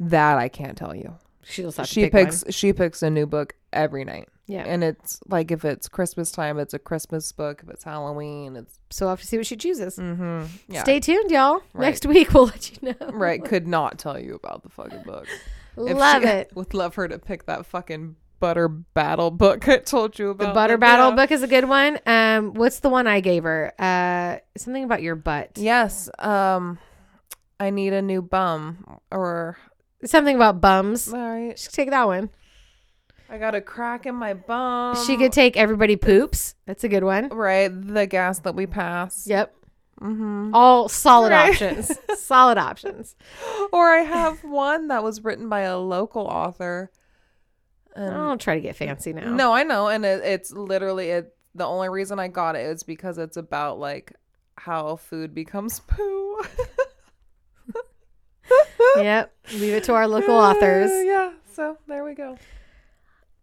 that 0.00 0.38
I 0.38 0.48
can't 0.48 0.76
tell 0.78 0.94
you. 0.96 1.14
Just 1.42 1.86
She 1.86 2.02
pick 2.02 2.12
one. 2.12 2.24
picks. 2.26 2.44
She 2.50 2.72
picks 2.72 3.02
a 3.02 3.10
new 3.10 3.26
book 3.26 3.54
every 3.72 4.04
night. 4.04 4.28
Yeah. 4.46 4.64
And 4.66 4.82
it's 4.82 5.20
like 5.28 5.50
if 5.50 5.64
it's 5.64 5.88
Christmas 5.88 6.32
time, 6.32 6.58
it's 6.58 6.74
a 6.74 6.78
Christmas 6.78 7.30
book. 7.32 7.60
If 7.62 7.70
it's 7.70 7.84
Halloween, 7.84 8.56
it's 8.56 8.78
so 8.90 9.06
we'll 9.06 9.10
have 9.10 9.20
to 9.20 9.26
see 9.26 9.36
what 9.36 9.46
she 9.46 9.56
chooses. 9.56 9.96
mm-hmm. 9.96 10.44
yeah. 10.68 10.82
Stay 10.82 10.98
tuned, 11.00 11.30
y'all. 11.30 11.62
Right. 11.72 11.86
Next 11.86 12.04
week 12.06 12.32
we'll 12.34 12.46
let 12.46 12.70
you 12.72 12.94
know. 13.00 13.08
right. 13.12 13.42
Could 13.44 13.66
not 13.68 13.98
tell 13.98 14.18
you 14.18 14.34
about 14.34 14.62
the 14.62 14.68
fucking 14.68 15.02
book. 15.04 15.28
Love 15.76 16.22
she- 16.22 16.28
it. 16.28 16.50
Would 16.54 16.74
love 16.74 16.96
her 16.96 17.06
to 17.08 17.18
pick 17.18 17.46
that 17.46 17.64
fucking 17.64 18.16
butter 18.40 18.68
battle 18.68 19.30
book 19.30 19.68
I 19.68 19.78
told 19.78 20.18
you 20.18 20.30
about. 20.30 20.48
The 20.48 20.52
butter 20.54 20.76
but 20.76 20.86
battle 20.86 21.10
yeah. 21.10 21.14
book 21.14 21.30
is 21.30 21.42
a 21.42 21.46
good 21.46 21.68
one. 21.68 22.00
Um, 22.06 22.54
what's 22.54 22.80
the 22.80 22.88
one 22.88 23.06
I 23.06 23.20
gave 23.20 23.44
her? 23.44 23.72
Uh, 23.78 24.38
something 24.56 24.82
about 24.82 25.02
your 25.02 25.14
butt. 25.14 25.52
Yes. 25.56 26.10
Um, 26.18 26.78
I 27.60 27.70
need 27.70 27.92
a 27.92 28.00
new 28.02 28.22
bum, 28.22 28.98
or 29.12 29.58
Something 30.04 30.36
about 30.36 30.60
bums. 30.60 31.12
all 31.12 31.18
right. 31.30 31.56
Just 31.56 31.74
take 31.74 31.90
that 31.90 32.06
one. 32.06 32.30
I 33.28 33.38
got 33.38 33.54
a 33.54 33.60
crack 33.60 34.06
in 34.06 34.14
my 34.16 34.34
bum. 34.34 34.96
she 35.06 35.16
could 35.16 35.32
take 35.32 35.56
everybody 35.56 35.96
poops. 35.96 36.54
That's 36.66 36.82
a 36.84 36.88
good 36.88 37.04
one. 37.04 37.28
right 37.28 37.68
the 37.68 38.06
gas 38.06 38.40
that 38.40 38.54
we 38.54 38.66
pass. 38.66 39.26
Yep. 39.26 39.54
Mm-hmm. 40.00 40.50
All 40.54 40.88
solid 40.88 41.30
Right. 41.30 41.50
options. 41.50 41.92
solid 42.18 42.58
options. 42.58 43.14
Or 43.72 43.90
I 43.92 43.98
have 44.00 44.42
one 44.42 44.88
that 44.88 45.04
was 45.04 45.22
written 45.22 45.48
by 45.48 45.60
a 45.60 45.78
local 45.78 46.22
author. 46.26 46.90
And 47.94 48.14
I 48.14 48.16
Don't 48.28 48.40
try 48.40 48.54
to 48.54 48.60
get 48.60 48.76
fancy 48.76 49.12
now. 49.12 49.32
No, 49.34 49.52
I 49.52 49.62
know, 49.64 49.88
and 49.88 50.04
it, 50.04 50.24
it's 50.24 50.52
literally 50.52 51.10
it. 51.10 51.36
The 51.54 51.66
only 51.66 51.88
reason 51.88 52.18
I 52.18 52.28
got 52.28 52.56
it 52.56 52.60
is 52.66 52.82
because 52.84 53.18
it's 53.18 53.36
about 53.36 53.78
like 53.78 54.12
how 54.56 54.96
food 54.96 55.34
becomes 55.34 55.80
poo. 55.80 56.40
Yep. 58.96 59.32
Leave 59.54 59.74
it 59.74 59.84
to 59.84 59.94
our 59.94 60.06
local 60.08 60.34
authors. 60.34 60.90
Yeah. 61.04 61.32
So 61.54 61.76
there 61.86 62.04
we 62.04 62.14
go. 62.14 62.36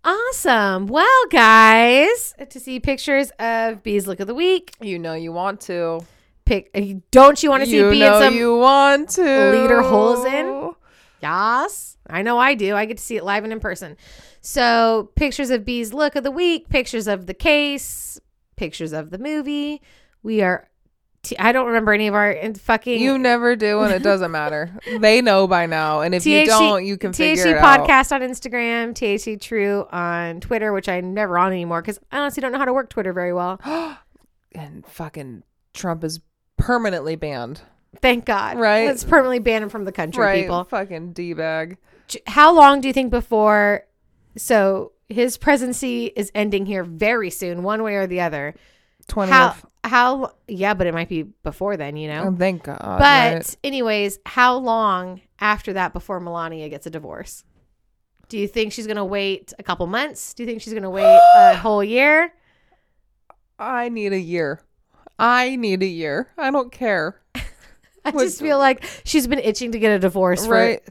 Awesome. 0.04 0.88
Well, 0.88 1.26
guys, 1.30 2.34
to 2.50 2.60
see 2.60 2.80
pictures 2.80 3.32
of 3.40 3.84
Bees 3.84 4.08
Look 4.08 4.20
of 4.20 4.28
the 4.28 4.36
Week, 4.36 4.74
You 4.80 4.98
know 5.00 5.14
you 5.14 5.32
want 5.34 5.60
to. 5.62 6.02
pick. 6.46 6.70
uh, 6.74 6.82
Don't 7.12 7.42
you 7.44 7.50
want 7.50 7.64
to 7.64 7.70
see 7.70 7.76
you 7.78 7.90
Bee 7.92 8.00
know 8.00 8.18
in 8.18 8.24
some? 8.24 8.36
you 8.36 8.56
want 8.58 9.10
to. 9.12 9.22
lederhosen? 9.22 10.76
Yes, 11.22 11.98
I 12.10 12.22
know 12.22 12.38
I 12.38 12.54
do. 12.54 12.76
I 12.76 12.86
get 12.86 12.98
to 12.98 13.04
see 13.04 13.18
it 13.18 13.24
live 13.26 13.44
and 13.44 13.52
in 13.52 13.60
person. 13.60 13.98
So 14.40 15.12
pictures 15.16 15.50
of 15.50 15.66
Bees 15.66 15.92
Look 15.94 16.16
of 16.16 16.24
the 16.24 16.32
Week, 16.32 16.70
pictures 16.70 17.08
of 17.08 17.26
the 17.26 17.34
case, 17.34 18.20
pictures 18.56 18.94
of 18.94 19.10
the 19.10 19.18
movie. 19.18 19.82
We 20.24 20.42
are. 20.42 20.70
T- 21.28 21.38
I 21.38 21.52
don't 21.52 21.68
remember 21.68 21.92
any 21.94 22.08
of 22.08 22.16
our 22.16 22.32
in- 22.32 22.56
fucking 22.56 23.02
You 23.02 23.18
never 23.18 23.58
do, 23.58 23.82
and 23.82 23.94
it 23.94 24.02
doesn't 24.02 24.32
matter. 24.32 24.72
they 25.00 25.22
know 25.22 25.46
by 25.46 25.66
now, 25.66 26.00
and 26.00 26.16
if 26.16 26.26
you 26.26 26.46
don't, 26.46 26.86
you 26.86 26.98
can 26.98 27.12
figure 27.12 27.44
THC 27.44 27.52
it 27.52 27.58
out. 27.58 27.82
podcast 27.82 28.14
on 28.14 28.22
Instagram, 28.22 28.94
THC 28.94 29.42
True 29.42 29.86
on 29.92 30.40
Twitter, 30.40 30.72
which 30.72 30.88
I'm 30.88 31.14
never 31.14 31.38
on 31.38 31.52
anymore 31.52 31.82
because 31.82 32.00
I 32.14 32.20
honestly 32.20 32.40
don't 32.40 32.54
know 32.54 32.60
how 32.60 32.66
to 32.66 32.72
work 32.74 32.90
Twitter 32.90 33.12
very 33.12 33.34
well. 33.34 33.60
And 34.54 34.88
fucking 34.88 35.44
Trump 35.76 36.04
is 36.04 36.20
permanently 36.56 37.16
banned. 37.16 37.62
Thank 38.02 38.26
God. 38.26 38.58
Right. 38.58 38.86
Let's 38.88 39.04
permanently 39.04 39.38
ban 39.40 39.62
him 39.62 39.70
from 39.70 39.84
the 39.86 39.92
country, 39.92 40.24
right, 40.24 40.42
people. 40.44 40.64
fucking 40.64 41.14
d 41.14 41.34
bag. 41.34 41.78
How 42.26 42.54
long 42.54 42.82
do 42.82 42.88
you 42.88 42.94
think 42.94 43.12
before? 43.12 43.86
So 44.36 44.94
his 45.10 45.38
presidency 45.38 46.06
is 46.08 46.32
ending 46.34 46.66
here 46.66 46.84
very 46.84 47.30
soon, 47.30 47.62
one 47.62 47.84
way 47.84 47.96
or 47.96 48.08
the 48.08 48.22
other. 48.22 48.56
Twenty. 49.08 49.32
How? 49.32 49.56
How? 49.88 50.34
Yeah, 50.48 50.74
but 50.74 50.88
it 50.88 50.94
might 50.94 51.10
be 51.10 51.24
before 51.24 51.78
then, 51.78 51.98
you 51.98 52.08
know. 52.08 52.26
Oh, 52.28 52.36
thank 52.36 52.64
God. 52.64 52.80
but 52.80 53.34
right? 53.34 53.56
anyways, 53.64 54.20
how 54.26 54.58
long 54.58 55.22
after 55.40 55.74
that 55.74 55.94
before 55.94 56.20
Melania 56.20 56.70
gets 56.70 56.86
a 56.86 56.90
divorce? 56.90 57.44
Do 58.30 58.38
you 58.38 58.48
think 58.48 58.74
she's 58.74 58.88
gonna 58.88 59.06
wait 59.06 59.54
a 59.58 59.64
couple 59.64 59.88
months? 59.88 60.34
Do 60.34 60.44
you 60.44 60.48
think 60.48 60.62
she's 60.62 60.74
gonna 60.74 60.90
wait 60.90 61.20
a 61.36 61.56
whole 61.62 61.84
year? 61.84 62.34
I 63.58 63.90
need 63.90 64.14
a 64.14 64.20
year. 64.20 64.62
I 65.18 65.56
need 65.56 65.82
a 65.82 65.88
year. 65.88 66.30
I 66.38 66.52
don't 66.52 66.72
care. 66.72 67.22
I 68.06 68.12
just 68.12 68.40
feel 68.40 68.58
like 68.58 68.86
she's 69.04 69.28
been 69.28 69.40
itching 69.40 69.72
to 69.72 69.80
get 69.80 69.92
a 69.92 70.00
divorce 70.00 70.46
for 70.46 70.54
Right. 70.54 70.84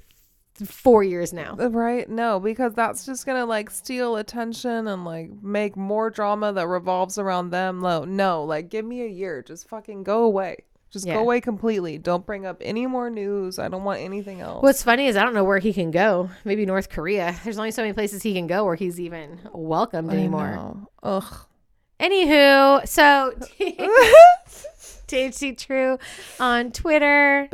Four 0.64 1.02
years 1.04 1.32
now. 1.32 1.56
Uh, 1.58 1.68
right? 1.70 2.08
No, 2.08 2.40
because 2.40 2.74
that's 2.74 3.04
just 3.04 3.26
gonna 3.26 3.46
like 3.46 3.70
steal 3.70 4.16
attention 4.16 4.86
and 4.88 5.04
like 5.04 5.30
make 5.42 5.76
more 5.76 6.10
drama 6.10 6.52
that 6.52 6.66
revolves 6.68 7.18
around 7.18 7.50
them. 7.50 7.80
No, 7.80 8.04
no, 8.04 8.44
like 8.44 8.68
give 8.70 8.84
me 8.84 9.02
a 9.02 9.08
year. 9.08 9.42
Just 9.42 9.68
fucking 9.68 10.02
go 10.04 10.24
away. 10.24 10.58
Just 10.90 11.04
Yeah. 11.06 11.14
go 11.14 11.20
away 11.20 11.40
completely. 11.40 11.98
Don't 11.98 12.24
bring 12.24 12.46
up 12.46 12.58
any 12.60 12.86
more 12.86 13.10
news. 13.10 13.58
I 13.58 13.68
don't 13.68 13.82
want 13.84 14.00
anything 14.00 14.40
else. 14.40 14.62
What's 14.62 14.82
funny 14.82 15.08
is 15.08 15.16
I 15.16 15.24
don't 15.24 15.34
know 15.34 15.44
where 15.44 15.58
he 15.58 15.72
can 15.72 15.90
go. 15.90 16.30
Maybe 16.44 16.64
North 16.64 16.88
Korea. 16.88 17.34
There's 17.44 17.58
only 17.58 17.72
so 17.72 17.82
many 17.82 17.92
places 17.92 18.22
he 18.22 18.32
can 18.32 18.46
go 18.46 18.64
where 18.64 18.76
he's 18.76 18.98
even 19.00 19.40
welcomed 19.52 20.10
I 20.12 20.14
anymore. 20.16 20.52
know. 20.52 20.88
Ugh. 21.02 21.34
Anywho, 21.98 22.86
so 22.86 23.32
THC 25.06 25.56
True 25.56 25.98
on 26.40 26.72
Twitter, 26.72 27.48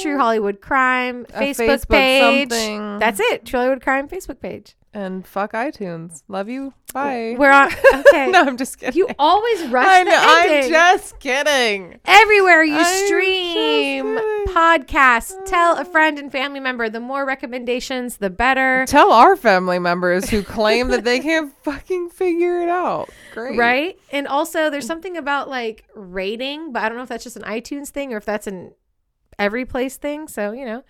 True 0.00 0.18
Hollywood 0.18 0.60
Crime 0.60 1.24
Facebook, 1.26 1.68
Facebook 1.68 1.88
page. 1.88 2.50
something. 2.50 2.98
That's 2.98 3.20
it. 3.20 3.44
True 3.44 3.60
Hollywood 3.60 3.82
Crime 3.82 4.08
Facebook 4.08 4.40
page. 4.40 4.74
And 4.94 5.26
fuck 5.26 5.52
iTunes. 5.52 6.22
Love 6.28 6.50
you. 6.50 6.74
Bye. 6.92 7.34
We're 7.38 7.50
on. 7.50 7.72
Okay. 7.94 8.26
no, 8.30 8.42
I'm 8.42 8.58
just 8.58 8.78
kidding. 8.78 8.98
You 8.98 9.08
always 9.18 9.66
rush 9.68 9.86
I 9.86 10.04
the 10.04 10.10
know, 10.10 10.18
I'm 10.20 10.70
just 10.70 11.18
kidding. 11.18 11.98
Everywhere 12.04 12.62
you 12.62 12.76
I'm 12.76 13.06
stream 13.06 14.18
kidding. 14.18 14.54
podcasts, 14.54 15.32
uh. 15.32 15.46
tell 15.46 15.78
a 15.78 15.86
friend 15.86 16.18
and 16.18 16.30
family 16.30 16.60
member. 16.60 16.90
The 16.90 17.00
more 17.00 17.24
recommendations, 17.24 18.18
the 18.18 18.28
better. 18.28 18.84
Tell 18.86 19.12
our 19.12 19.34
family 19.34 19.78
members 19.78 20.28
who 20.28 20.42
claim 20.42 20.88
that 20.88 21.04
they 21.04 21.20
can't 21.20 21.50
fucking 21.62 22.10
figure 22.10 22.60
it 22.60 22.68
out. 22.68 23.08
Great. 23.32 23.56
Right? 23.56 23.98
And 24.10 24.28
also, 24.28 24.68
there's 24.68 24.86
something 24.86 25.16
about 25.16 25.48
like 25.48 25.86
rating, 25.94 26.70
but 26.72 26.82
I 26.82 26.90
don't 26.90 26.98
know 26.98 27.04
if 27.04 27.08
that's 27.08 27.24
just 27.24 27.36
an 27.36 27.44
iTunes 27.44 27.88
thing 27.88 28.12
or 28.12 28.18
if 28.18 28.26
that's 28.26 28.46
an 28.46 28.74
every 29.38 29.64
place 29.64 29.96
thing. 29.96 30.28
So, 30.28 30.52
you 30.52 30.66
know, 30.66 30.84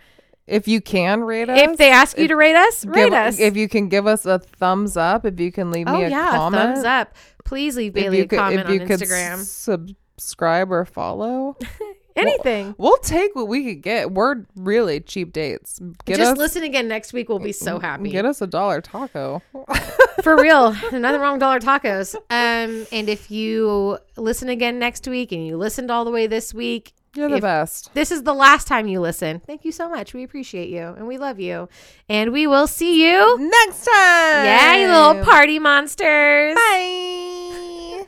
If 0.46 0.66
you 0.66 0.80
can 0.80 1.22
rate 1.22 1.48
us. 1.48 1.58
if 1.60 1.78
they 1.78 1.90
ask 1.90 2.18
you 2.18 2.28
to 2.28 2.36
rate 2.36 2.56
us, 2.56 2.84
rate 2.84 3.10
give- 3.10 3.12
us. 3.12 3.38
If 3.38 3.56
you 3.56 3.68
can 3.68 3.88
give 3.88 4.06
us 4.06 4.26
a 4.26 4.38
thumbs 4.38 4.96
up, 4.96 5.24
if 5.24 5.38
you 5.38 5.52
can 5.52 5.70
leave 5.70 5.86
oh, 5.88 5.96
me 5.96 6.04
a 6.04 6.10
yeah. 6.10 6.30
comment. 6.30 6.74
Thumbs 6.74 6.84
up. 6.84 7.14
Please 7.44 7.76
leave 7.76 7.94
Bailey 7.94 8.20
a 8.20 8.26
could, 8.26 8.38
comment 8.38 8.60
if 8.60 8.70
you 8.70 8.80
on 8.80 8.86
Instagram. 8.88 9.38
subscribe 9.38 10.72
or 10.72 10.84
follow. 10.84 11.56
Anything. 12.16 12.74
We'll 12.78 12.98
take 12.98 13.34
what 13.34 13.48
we 13.48 13.64
could 13.64 13.82
get. 13.82 14.12
We're 14.12 14.44
really 14.56 15.00
cheap 15.00 15.32
dates. 15.32 15.80
Get 16.04 16.18
just 16.18 16.32
us, 16.32 16.38
listen 16.38 16.62
again 16.62 16.88
next 16.88 17.12
week. 17.12 17.28
We'll 17.28 17.38
be 17.38 17.52
so 17.52 17.78
happy. 17.78 18.10
Get 18.10 18.24
us 18.24 18.42
a 18.42 18.46
dollar 18.46 18.80
taco. 18.80 19.42
For 20.22 20.36
real. 20.36 20.72
Nothing 20.92 21.20
wrong 21.20 21.34
with 21.34 21.40
dollar 21.40 21.60
tacos. 21.60 22.14
Um, 22.14 22.86
and 22.92 23.08
if 23.08 23.30
you 23.30 23.98
listen 24.16 24.48
again 24.48 24.78
next 24.78 25.06
week 25.08 25.32
and 25.32 25.46
you 25.46 25.56
listened 25.56 25.90
all 25.90 26.04
the 26.04 26.10
way 26.10 26.26
this 26.26 26.52
week, 26.52 26.92
You're 27.14 27.28
the 27.28 27.36
If- 27.36 27.42
best. 27.42 27.90
this 27.94 28.10
is 28.10 28.22
the 28.22 28.32
last 28.34 28.66
time 28.66 28.88
you 28.88 29.00
listen. 29.00 29.40
Thank 29.46 29.64
you 29.64 29.72
so 29.72 29.88
much. 29.88 30.14
We 30.14 30.22
appreciate 30.24 30.70
you 30.70 30.94
and 30.96 31.06
we 31.06 31.18
love 31.18 31.38
you. 31.38 31.68
And 32.08 32.32
we 32.32 32.46
will 32.46 32.66
see 32.66 33.04
you. 33.06 33.38
Next 33.38 33.84
time. 33.84 34.44
Yeah, 34.46 34.74
you 34.76 34.88
little 34.88 35.24
party 35.24 35.58
monsters. 35.58 36.54
Bye. 36.54 38.06